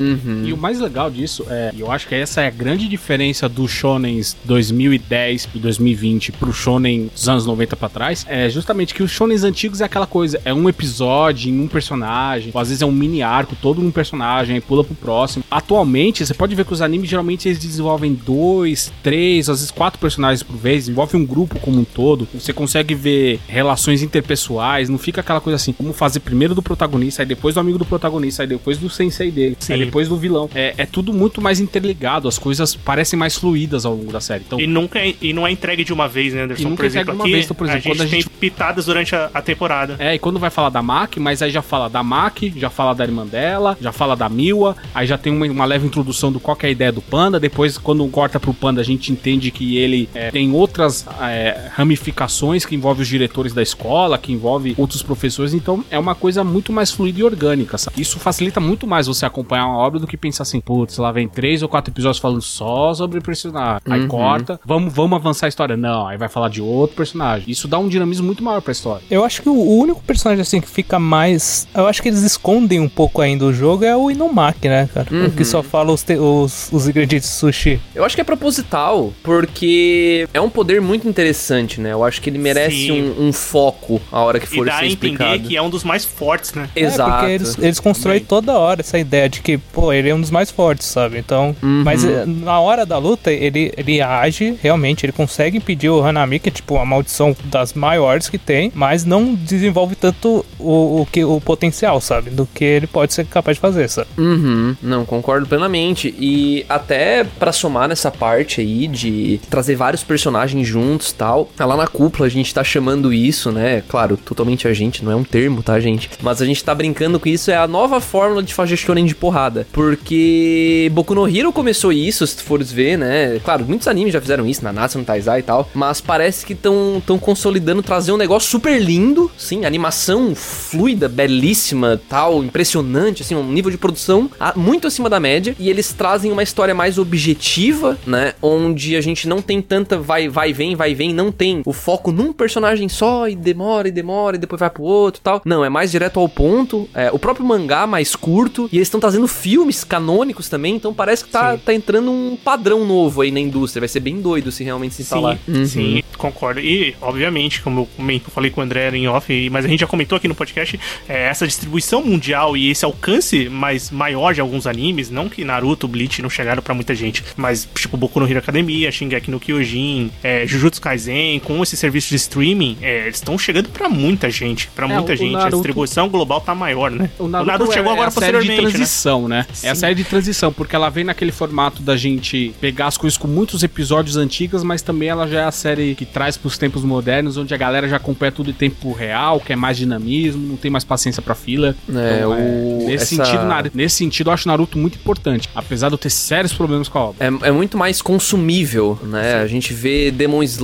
E 0.46 0.52
o 0.52 0.56
mais 0.56 0.80
legal 0.80 1.10
disso 1.10 1.44
é, 1.48 1.70
e 1.74 1.80
eu 1.80 1.90
acho 1.90 2.08
que 2.08 2.14
essa 2.14 2.40
é 2.42 2.46
a 2.46 2.50
grande 2.50 2.88
diferença 2.88 3.48
do 3.48 3.66
shonens 3.68 4.36
2010 4.44 5.48
e 5.54 5.58
2020 5.58 6.32
pro 6.32 6.52
shonen 6.52 7.10
dos 7.12 7.28
anos 7.28 7.46
90 7.46 7.76
pra 7.76 7.88
trás, 7.88 8.24
é 8.28 8.48
justamente 8.48 8.94
que 8.94 9.02
os 9.02 9.10
shonens 9.10 9.44
antigos 9.44 9.80
é 9.80 9.84
aquela 9.84 10.06
coisa, 10.06 10.40
é 10.44 10.52
um 10.52 10.68
episódio 10.68 11.50
em 11.50 11.60
um 11.60 11.68
personagem, 11.68 12.50
ou 12.54 12.60
às 12.60 12.68
vezes 12.68 12.82
é 12.82 12.86
um 12.86 12.92
mini 12.92 13.22
arco 13.22 13.56
todo 13.60 13.80
num 13.82 13.90
personagem, 13.90 14.54
aí 14.56 14.60
pula 14.60 14.84
pro 14.84 14.94
próximo. 14.94 15.44
Atualmente, 15.50 16.24
você 16.24 16.34
pode 16.34 16.54
ver 16.54 16.64
que 16.64 16.72
os 16.72 16.82
animes 16.82 17.08
geralmente 17.10 17.48
eles 17.48 17.58
desenvolvem 17.58 18.14
dois, 18.14 18.92
três, 19.02 19.48
às 19.48 19.58
vezes 19.58 19.70
quatro 19.70 19.98
personagens 19.98 20.42
por 20.42 20.56
vez, 20.56 20.84
desenvolve 20.84 21.16
um 21.16 21.24
grupo 21.34 21.58
como 21.58 21.80
um 21.80 21.84
todo. 21.84 22.28
Você 22.32 22.52
consegue 22.52 22.94
ver 22.94 23.40
relações 23.48 24.02
interpessoais, 24.02 24.88
não 24.88 24.98
fica 24.98 25.20
aquela 25.20 25.40
coisa 25.40 25.56
assim, 25.56 25.72
como 25.72 25.92
fazer 25.92 26.20
primeiro 26.20 26.54
do 26.54 26.62
protagonista, 26.62 27.22
aí 27.22 27.26
depois 27.26 27.54
do 27.54 27.60
amigo 27.60 27.78
do 27.78 27.84
protagonista, 27.84 28.42
aí 28.42 28.48
depois 28.48 28.78
do 28.78 28.88
sensei 28.88 29.30
dele, 29.30 29.56
aí 29.60 29.78
Sim. 29.78 29.84
depois 29.84 30.08
do 30.08 30.16
vilão. 30.16 30.48
É, 30.54 30.74
é 30.78 30.86
tudo 30.86 31.12
muito 31.12 31.40
mais 31.40 31.58
interligado, 31.60 32.28
as 32.28 32.38
coisas 32.38 32.74
parecem 32.74 33.18
mais 33.18 33.36
fluídas 33.36 33.84
ao 33.84 33.94
longo 33.94 34.12
da 34.12 34.20
série. 34.20 34.44
Então, 34.46 34.60
E 34.60 34.66
nunca 34.66 34.98
é, 35.00 35.14
e 35.20 35.32
não 35.32 35.46
é 35.46 35.50
entregue 35.50 35.84
de 35.84 35.92
uma 35.92 36.06
vez, 36.08 36.32
né, 36.32 36.42
Anderson? 36.42 36.62
E 36.62 36.64
nunca 36.64 36.76
por 36.76 36.84
exemplo, 36.86 37.14
entregue 37.14 37.16
de 37.18 37.22
uma 37.28 37.32
vez, 37.32 37.44
então, 37.44 37.56
por 37.56 37.66
exemplo, 37.66 37.90
a 37.90 37.94
gente 37.94 38.02
a 38.02 38.08
tem 38.10 38.20
gente- 38.22 38.30
pitadas 38.30 38.86
durante 38.86 39.14
a, 39.16 39.30
a 39.34 39.42
temporada. 39.42 39.96
É, 39.98 40.14
e 40.14 40.18
quando 40.18 40.38
vai 40.38 40.50
falar 40.50 40.68
da 40.70 40.82
Maki, 40.82 41.18
mas 41.18 41.42
aí 41.42 41.50
já 41.50 41.62
fala 41.62 41.88
da 41.88 42.02
Maki, 42.02 42.52
já 42.56 42.70
fala 42.70 42.94
da 42.94 43.04
irmã 43.04 43.26
dela, 43.26 43.76
já 43.80 43.92
fala 43.92 44.14
da 44.14 44.28
Miwa, 44.28 44.76
aí 44.94 45.06
já 45.06 45.18
tem 45.18 45.32
uma, 45.32 45.46
uma 45.46 45.64
leve 45.64 45.86
introdução 45.86 46.30
do 46.30 46.38
qual 46.40 46.56
é 46.62 46.66
a 46.66 46.70
ideia 46.70 46.92
do 46.92 47.02
Panda, 47.02 47.40
depois 47.40 47.78
quando 47.78 48.06
corta 48.08 48.38
pro 48.38 48.52
Panda 48.54 48.80
a 48.80 48.84
gente 48.84 49.10
entende 49.12 49.50
que 49.50 49.76
ele 49.76 50.08
é, 50.14 50.30
tem 50.30 50.52
outras 50.52 51.06
é, 51.30 51.70
ramificações 51.74 52.64
que 52.64 52.74
envolve 52.74 53.02
os 53.02 53.08
diretores 53.08 53.52
da 53.52 53.62
escola, 53.62 54.18
que 54.18 54.32
envolve 54.32 54.74
outros 54.76 55.02
professores, 55.02 55.54
então 55.54 55.84
é 55.90 55.98
uma 55.98 56.14
coisa 56.14 56.44
muito 56.44 56.72
mais 56.72 56.90
fluida 56.90 57.20
e 57.20 57.22
orgânica, 57.24 57.78
sabe? 57.78 58.00
Isso 58.00 58.18
facilita 58.18 58.60
muito 58.60 58.86
mais 58.86 59.06
você 59.06 59.24
acompanhar 59.26 59.66
uma 59.66 59.78
obra 59.78 59.98
do 60.00 60.06
que 60.06 60.16
pensar 60.16 60.42
assim, 60.42 60.60
putz, 60.60 60.98
lá 60.98 61.10
vem 61.12 61.28
três 61.28 61.62
ou 61.62 61.68
quatro 61.68 61.92
episódios 61.92 62.18
falando 62.18 62.42
só 62.42 62.92
sobre 62.94 63.18
o 63.18 63.22
personagem, 63.22 63.80
aí 63.86 64.06
corta, 64.06 64.60
vamos, 64.64 64.92
vamos 64.92 65.16
avançar 65.18 65.46
a 65.46 65.48
história. 65.48 65.76
Não, 65.76 66.06
aí 66.06 66.16
vai 66.16 66.28
falar 66.28 66.48
de 66.48 66.60
outro 66.60 66.96
personagem. 66.96 67.44
Isso 67.50 67.66
dá 67.66 67.78
um 67.78 67.88
dinamismo 67.88 68.26
muito 68.26 68.42
maior 68.42 68.60
pra 68.60 68.72
história. 68.72 69.02
Eu 69.10 69.24
acho 69.24 69.42
que 69.42 69.48
o, 69.48 69.54
único 69.78 70.02
personagem 70.02 70.42
assim 70.42 70.60
que 70.60 70.68
fica 70.68 70.98
mais. 70.98 71.66
Eu 71.74 71.86
acho 71.86 72.02
que 72.02 72.08
eles 72.08 72.22
escondem 72.22 72.80
um 72.80 72.88
pouco 72.88 73.20
ainda 73.20 73.44
o 73.44 73.52
jogo 73.52 73.84
é 73.84 73.96
o 73.96 74.10
Inumaki, 74.10 74.68
né, 74.68 74.88
cara? 74.92 75.06
Que 75.36 75.44
só 75.44 75.62
fala 75.62 75.92
os, 75.92 76.02
te- 76.02 76.16
os, 76.18 76.70
os 76.72 76.88
ingredientes 76.88 77.28
de 77.28 77.34
sushi. 77.34 77.80
Eu 77.94 78.04
acho 78.04 78.14
que 78.14 78.20
é 78.20 78.24
proposital, 78.24 79.12
porque 79.22 80.28
é 80.32 80.40
um 80.40 80.48
poder 80.50 80.80
muito 80.80 81.08
interessante, 81.14 81.80
né? 81.80 81.92
Eu 81.92 82.04
acho 82.04 82.20
que 82.20 82.28
ele 82.28 82.38
merece 82.38 82.90
um, 82.90 83.28
um 83.28 83.32
foco 83.32 84.00
a 84.10 84.20
hora 84.22 84.38
que 84.40 84.46
E 84.46 84.56
for 84.56 84.66
dá 84.66 84.78
ser 84.78 84.84
a 84.84 84.86
entender 84.86 85.12
explicado. 85.12 85.48
que 85.48 85.56
é 85.56 85.62
um 85.62 85.70
dos 85.70 85.84
mais 85.84 86.04
fortes, 86.04 86.52
né? 86.54 86.68
Exato. 86.74 87.10
É, 87.10 87.14
porque 87.18 87.32
eles, 87.32 87.58
eles 87.58 87.80
constroem 87.80 88.20
toda 88.20 88.52
hora 88.58 88.80
essa 88.80 88.98
ideia 88.98 89.28
de 89.28 89.40
que, 89.40 89.56
pô, 89.58 89.92
ele 89.92 90.08
é 90.10 90.14
um 90.14 90.20
dos 90.20 90.30
mais 90.30 90.50
fortes, 90.50 90.86
sabe? 90.86 91.18
Então. 91.18 91.54
Mas 91.62 92.04
eh, 92.04 92.24
na 92.26 92.58
hora 92.60 92.84
da 92.84 92.98
luta, 92.98 93.30
ele, 93.32 93.72
ele 93.76 94.00
age, 94.00 94.58
realmente, 94.62 95.06
ele 95.06 95.12
consegue 95.12 95.56
impedir 95.58 95.88
o 95.88 96.02
Hanami, 96.04 96.38
que 96.38 96.48
é 96.48 96.52
tipo 96.52 96.76
a 96.78 96.84
maldição 96.84 97.36
das 97.44 97.72
maiores 97.74 98.28
que 98.28 98.38
tem, 98.38 98.70
mas 98.74 99.04
não 99.04 99.34
desenvolve 99.34 99.94
tanto 99.94 100.44
o, 100.58 101.02
o, 101.02 101.06
que, 101.10 101.24
o 101.24 101.40
potencial, 101.40 102.00
sabe? 102.00 102.30
Do 102.30 102.46
que 102.46 102.64
ele 102.64 102.86
pode 102.86 103.12
ser 103.14 103.24
capaz 103.26 103.56
de 103.56 103.60
fazer, 103.60 103.88
sabe? 103.88 104.08
Uhum, 104.18 104.76
não, 104.82 105.04
concordo 105.04 105.46
plenamente. 105.46 106.14
E 106.18 106.64
até 106.68 107.24
pra 107.24 107.52
somar 107.52 107.88
nessa 107.88 108.10
parte 108.10 108.60
aí 108.60 108.86
de 108.88 109.40
trazer 109.50 109.76
vários 109.76 110.02
personagens 110.02 110.66
juntos 110.66 110.93
tal, 110.98 111.50
lá 111.58 111.76
na 111.76 111.86
cúpula 111.86 112.26
a 112.26 112.30
gente 112.30 112.52
tá 112.52 112.62
chamando 112.62 113.12
isso, 113.12 113.50
né? 113.50 113.82
Claro, 113.88 114.16
totalmente 114.16 114.68
a 114.68 114.72
gente, 114.72 115.04
não 115.04 115.12
é 115.12 115.16
um 115.16 115.24
termo, 115.24 115.62
tá, 115.62 115.78
gente? 115.80 116.10
Mas 116.22 116.42
a 116.42 116.46
gente 116.46 116.62
tá 116.62 116.74
brincando 116.74 117.18
com 117.18 117.28
isso, 117.28 117.50
é 117.50 117.56
a 117.56 117.66
nova 117.66 118.00
fórmula 118.00 118.42
de 118.42 118.54
fazer 118.54 118.76
shonen 118.76 119.04
de 119.04 119.14
porrada. 119.14 119.66
Porque 119.72 120.90
Boku 120.92 121.14
no 121.14 121.28
Hero 121.28 121.52
começou 121.52 121.92
isso, 121.92 122.26
se 122.26 122.36
tu 122.36 122.44
fores 122.44 122.70
ver, 122.70 122.98
né? 122.98 123.40
Claro, 123.44 123.64
muitos 123.64 123.88
animes 123.88 124.12
já 124.12 124.20
fizeram 124.20 124.46
isso, 124.46 124.62
Nanatsu 124.62 124.98
no 124.98 125.04
Taizai 125.04 125.40
e 125.40 125.42
tal, 125.42 125.68
mas 125.74 126.00
parece 126.00 126.44
que 126.44 126.52
estão 126.52 127.02
tão 127.06 127.18
consolidando 127.18 127.82
trazer 127.82 128.12
um 128.12 128.16
negócio 128.16 128.48
super 128.50 128.80
lindo, 128.80 129.30
sim, 129.36 129.64
animação 129.64 130.34
fluida, 130.34 131.08
belíssima, 131.08 132.00
tal, 132.08 132.44
impressionante, 132.44 133.22
assim, 133.22 133.34
um 133.34 133.50
nível 133.50 133.70
de 133.70 133.78
produção 133.78 134.30
muito 134.54 134.86
acima 134.86 135.08
da 135.08 135.18
média, 135.18 135.56
e 135.58 135.70
eles 135.70 135.92
trazem 135.92 136.30
uma 136.30 136.42
história 136.42 136.74
mais 136.74 136.98
objetiva, 136.98 137.98
né, 138.06 138.34
onde 138.42 138.96
a 138.96 139.00
gente 139.00 139.28
não 139.28 139.40
tem 139.40 139.62
tanta 139.62 139.96
vai, 139.96 140.28
vai, 140.28 140.52
vem, 140.52 140.76
vai, 140.76 140.83
vem, 140.92 141.14
não 141.14 141.32
tem 141.32 141.62
o 141.64 141.72
foco 141.72 142.12
num 142.12 142.32
personagem 142.32 142.88
só, 142.88 143.28
e 143.28 143.36
demora, 143.36 143.88
e 143.88 143.92
demora, 143.92 144.36
e 144.36 144.38
depois 144.38 144.60
vai 144.60 144.68
pro 144.68 144.82
outro, 144.82 145.20
tal. 145.22 145.40
Não, 145.44 145.64
é 145.64 145.68
mais 145.68 145.90
direto 145.90 146.18
ao 146.20 146.28
ponto. 146.28 146.88
É, 146.92 147.10
o 147.12 147.18
próprio 147.18 147.46
mangá 147.46 147.86
mais 147.86 148.16
curto. 148.16 148.68
E 148.72 148.76
eles 148.76 148.88
estão 148.88 149.00
trazendo 149.00 149.28
filmes 149.28 149.84
canônicos 149.84 150.48
também. 150.48 150.74
Então 150.74 150.92
parece 150.92 151.24
que 151.24 151.30
tá, 151.30 151.56
tá 151.56 151.72
entrando 151.72 152.10
um 152.10 152.36
padrão 152.36 152.84
novo 152.84 153.20
aí 153.20 153.30
na 153.30 153.40
indústria. 153.40 153.80
Vai 153.80 153.88
ser 153.88 154.00
bem 154.00 154.20
doido 154.20 154.50
se 154.50 154.64
realmente 154.64 154.96
se 154.96 155.02
instalar. 155.02 155.38
Sim, 155.46 155.66
sim, 155.66 156.02
concordo. 156.18 156.60
E, 156.60 156.94
obviamente, 157.00 157.62
como 157.62 157.80
eu, 157.82 157.88
comento, 157.96 158.26
eu 158.28 158.32
falei 158.32 158.50
com 158.50 158.60
o 158.60 158.64
André 158.64 158.90
em 158.96 159.06
off, 159.06 159.50
mas 159.50 159.64
a 159.64 159.68
gente 159.68 159.80
já 159.80 159.86
comentou 159.86 160.16
aqui 160.16 160.26
no 160.26 160.34
podcast, 160.34 160.78
é, 161.08 161.26
essa 161.26 161.46
distribuição 161.46 162.02
mundial 162.02 162.56
e 162.56 162.70
esse 162.70 162.84
alcance 162.84 163.48
mais 163.48 163.90
maior 163.90 164.34
de 164.34 164.40
alguns 164.40 164.66
animes, 164.66 165.10
não 165.10 165.28
que 165.28 165.44
Naruto, 165.44 165.86
Bleach 165.86 166.20
não 166.20 166.30
chegaram 166.30 166.62
pra 166.62 166.74
muita 166.74 166.94
gente, 166.94 167.24
mas 167.36 167.68
tipo 167.74 167.96
Boku 167.96 168.20
no 168.20 168.28
Hero 168.28 168.38
Academia, 168.38 168.90
Shingeki 168.90 169.30
no 169.30 169.38
Kyojin, 169.38 170.10
é, 170.22 170.46
Jujutsu 170.46 170.73
Kaisen, 170.78 171.40
com 171.40 171.62
esse 171.62 171.76
serviço 171.76 172.08
de 172.10 172.16
streaming, 172.16 172.76
é, 172.82 173.02
eles 173.04 173.16
estão 173.16 173.36
chegando 173.38 173.68
pra 173.68 173.88
muita 173.88 174.30
gente, 174.30 174.68
pra 174.74 174.86
É, 174.86 174.94
muita 174.94 175.12
o 175.12 175.16
gente. 175.16 175.34
A 175.34 175.38
Naruto- 175.38 175.56
distribuição 175.56 176.08
global 176.08 176.40
tá 176.40 176.54
maior, 176.54 176.90
né? 176.90 177.10
O 177.18 177.28
Naruto, 177.28 177.72
chegou 177.72 177.90
é, 177.90 177.94
agora 177.94 178.06
é 178.06 178.08
a 178.08 178.10
série 178.10 178.26
de 178.26 178.32
posteriormente, 178.38 178.62
né? 178.64 178.70
transição, 178.70 179.28
né? 179.28 179.46
É 179.62 179.70
a 179.70 179.74
Sim. 179.74 179.80
série 179.80 179.94
de 179.94 180.04
transição, 180.04 180.52
porque 180.52 180.74
ela 180.76 180.88
vem 180.90 181.04
naquele 181.04 181.32
formato 181.32 181.82
da 181.82 181.96
gente 181.96 182.54
pegar 182.60 182.86
as 182.86 182.96
coisas 182.96 183.16
com 183.16 183.26
muitos 183.28 183.62
episódios 183.62 184.16
antigos, 184.16 184.62
mas 184.62 184.82
também 184.82 185.08
ela 185.08 185.26
já 185.26 185.40
é 185.42 185.44
a 185.44 185.50
série 185.52 185.94
que 185.94 186.04
traz 186.04 186.36
pros 186.36 186.56
tempos 186.58 186.82
modernos, 186.84 187.36
onde 187.36 187.52
a 187.54 187.56
galera 187.56 187.88
já 187.88 187.96
acompanha 187.96 188.32
tudo 188.32 188.50
em 188.50 188.54
tempo 188.54 188.92
real, 188.92 189.40
quer 189.40 189.56
mais 189.56 189.76
dinamismo, 189.76 190.46
não 190.46 190.56
tem 190.56 190.70
mais 190.70 190.84
paciência 190.84 191.22
pra 191.22 191.34
fila. 191.34 191.74
É, 191.88 192.16
Então, 192.18 192.32
o- 192.32 192.84
nesse, 192.86 193.14
essa- 193.14 193.24
sentido, 193.24 193.44
Naruto- 193.44 193.76
nesse 193.76 193.96
sentido, 193.96 194.30
eu 194.30 194.34
acho 194.34 194.48
Naruto 194.48 194.78
muito 194.78 194.96
importante, 194.96 195.48
apesar 195.54 195.88
de 195.88 195.94
eu 195.94 195.98
ter 195.98 196.10
sérios 196.10 196.52
problemas 196.52 196.88
com 196.88 196.98
a 196.98 197.02
obra. 197.06 197.24
É, 197.42 197.48
é 197.48 197.52
muito 197.52 197.76
mais 197.78 198.00
consumível, 198.02 198.98
né? 199.02 199.34
A 199.36 199.46
gente 199.46 199.72
vê 199.72 200.10
Demon 200.10 200.42
Slayer, 200.42 200.63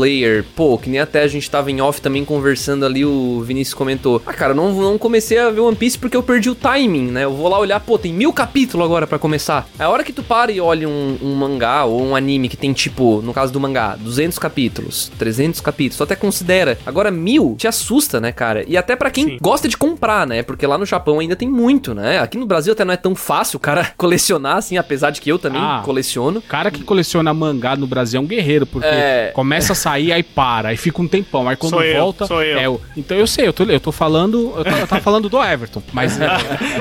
pô, 0.57 0.79
que 0.79 0.89
nem 0.89 1.01
até 1.01 1.23
a 1.23 1.29
gente 1.29 1.51
tava 1.51 1.71
em 1.71 1.81
off 1.81 2.01
também 2.01 2.25
conversando 2.25 2.85
ali, 2.87 3.05
o 3.05 3.41
Vinícius 3.43 3.75
comentou. 3.75 4.23
Ah, 4.27 4.33
cara, 4.33 4.55
não, 4.55 4.73
não 4.73 4.99
comecei 4.99 5.39
a 5.39 5.51
ver 5.51 5.61
One 5.61 5.77
Piece 5.77 5.99
porque 5.99 6.17
eu 6.17 6.23
perdi 6.23 6.49
o 6.51 6.55
timing, 6.55 7.11
né? 7.11 7.25
Eu 7.25 7.33
vou 7.35 7.49
lá 7.49 7.59
olhar, 7.59 7.79
pô, 7.81 7.99
tem 7.99 8.13
mil 8.13 8.33
capítulos 8.33 8.85
agora 8.85 9.07
pra 9.07 9.19
começar. 9.19 9.69
A 9.79 9.89
hora 9.89 10.03
que 10.05 10.13
tu 10.13 10.23
para 10.23 10.51
e 10.53 10.61
olha 10.61 10.89
um, 10.89 11.19
um 11.23 11.35
mangá 11.35 11.85
ou 11.85 12.03
um 12.03 12.17
anime 12.17 12.49
que 12.49 12.57
tem, 12.57 12.73
tipo, 12.73 13.21
no 13.23 13.33
caso 13.33 13.53
do 13.53 13.61
mangá, 13.61 13.97
200 13.97 14.39
capítulos, 14.39 15.11
300 15.19 15.61
capítulos, 15.61 15.97
tu 15.99 16.03
até 16.05 16.17
considera. 16.17 16.79
Agora, 16.87 17.11
mil 17.11 17.55
te 17.59 17.67
assusta, 17.69 18.21
né, 18.21 18.33
cara? 18.33 18.65
E 18.67 18.77
até 18.77 18.97
pra 18.97 19.11
quem 19.11 19.25
Sim. 19.27 19.39
gosta 19.41 19.69
de 19.69 19.77
comprar, 19.77 20.27
né? 20.27 20.43
Porque 20.43 20.67
lá 20.67 20.79
no 20.79 20.87
Japão 20.87 21.19
ainda 21.19 21.37
tem 21.37 21.49
muito, 21.49 21.95
né? 21.95 22.19
Aqui 22.19 22.39
no 22.39 22.47
Brasil 22.47 22.73
até 22.73 22.85
não 22.85 22.95
é 22.95 22.97
tão 22.97 23.15
fácil 23.15 23.57
o 23.57 23.61
cara 23.61 23.93
colecionar, 23.97 24.57
assim, 24.57 24.77
apesar 24.77 25.11
de 25.11 25.21
que 25.21 25.31
eu 25.31 25.39
também 25.39 25.61
Ah. 25.61 25.83
coleciono. 25.85 26.39
O 26.39 26.43
cara 26.43 26.71
que 26.71 26.83
coleciona 26.83 27.33
mangá 27.35 27.77
no 27.77 27.87
Brasil 27.87 28.21
é 28.21 28.23
um 28.23 28.27
guerreiro, 28.27 28.67
porque 28.67 28.87
É. 28.89 29.31
começa 29.35 29.73
a 29.73 29.77
sair, 29.77 29.90
aí 29.91 30.23
para, 30.23 30.69
aí 30.71 30.77
fica 30.77 31.01
um 31.03 31.09
tempão, 31.09 31.49
aí 31.49 31.57
quando 31.57 31.71
Sou 31.73 31.83
eu, 31.83 32.01
volta. 32.01 32.27
sou 32.27 32.43
eu. 32.43 32.59
É, 32.59 32.69
o- 32.69 32.81
então 32.97 33.17
eu 33.17 33.27
sei, 33.27 33.47
eu 33.47 33.53
tô, 33.53 33.65
eu 33.65 33.81
tô 33.81 33.93
falando. 33.93 34.53
Eu, 34.57 34.65
tô, 34.65 34.71
eu 34.71 34.87
tava 34.87 35.01
falando 35.03 35.29
do 35.29 35.43
Everton, 35.43 35.83
mas. 35.93 36.19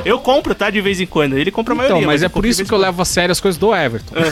Eu 0.06 0.20
compro, 0.20 0.54
tá? 0.56 0.70
De 0.70 0.80
vez 0.82 1.00
em 1.02 1.06
quando. 1.06 1.38
Ele 1.38 1.52
compra 1.52 1.74
a 1.74 1.78
maioria. 1.78 1.98
Então, 1.98 2.08
mas 2.08 2.24
é 2.24 2.30
por 2.30 2.46
isso 2.46 2.64
que 2.66 2.72
eu 2.74 2.78
levo 2.78 3.02
a 3.02 3.06
sério 3.06 3.32
as 3.32 3.40
coisas 3.40 3.58
do 3.60 3.74
Everton. 3.76 4.14
quando. 4.16 4.30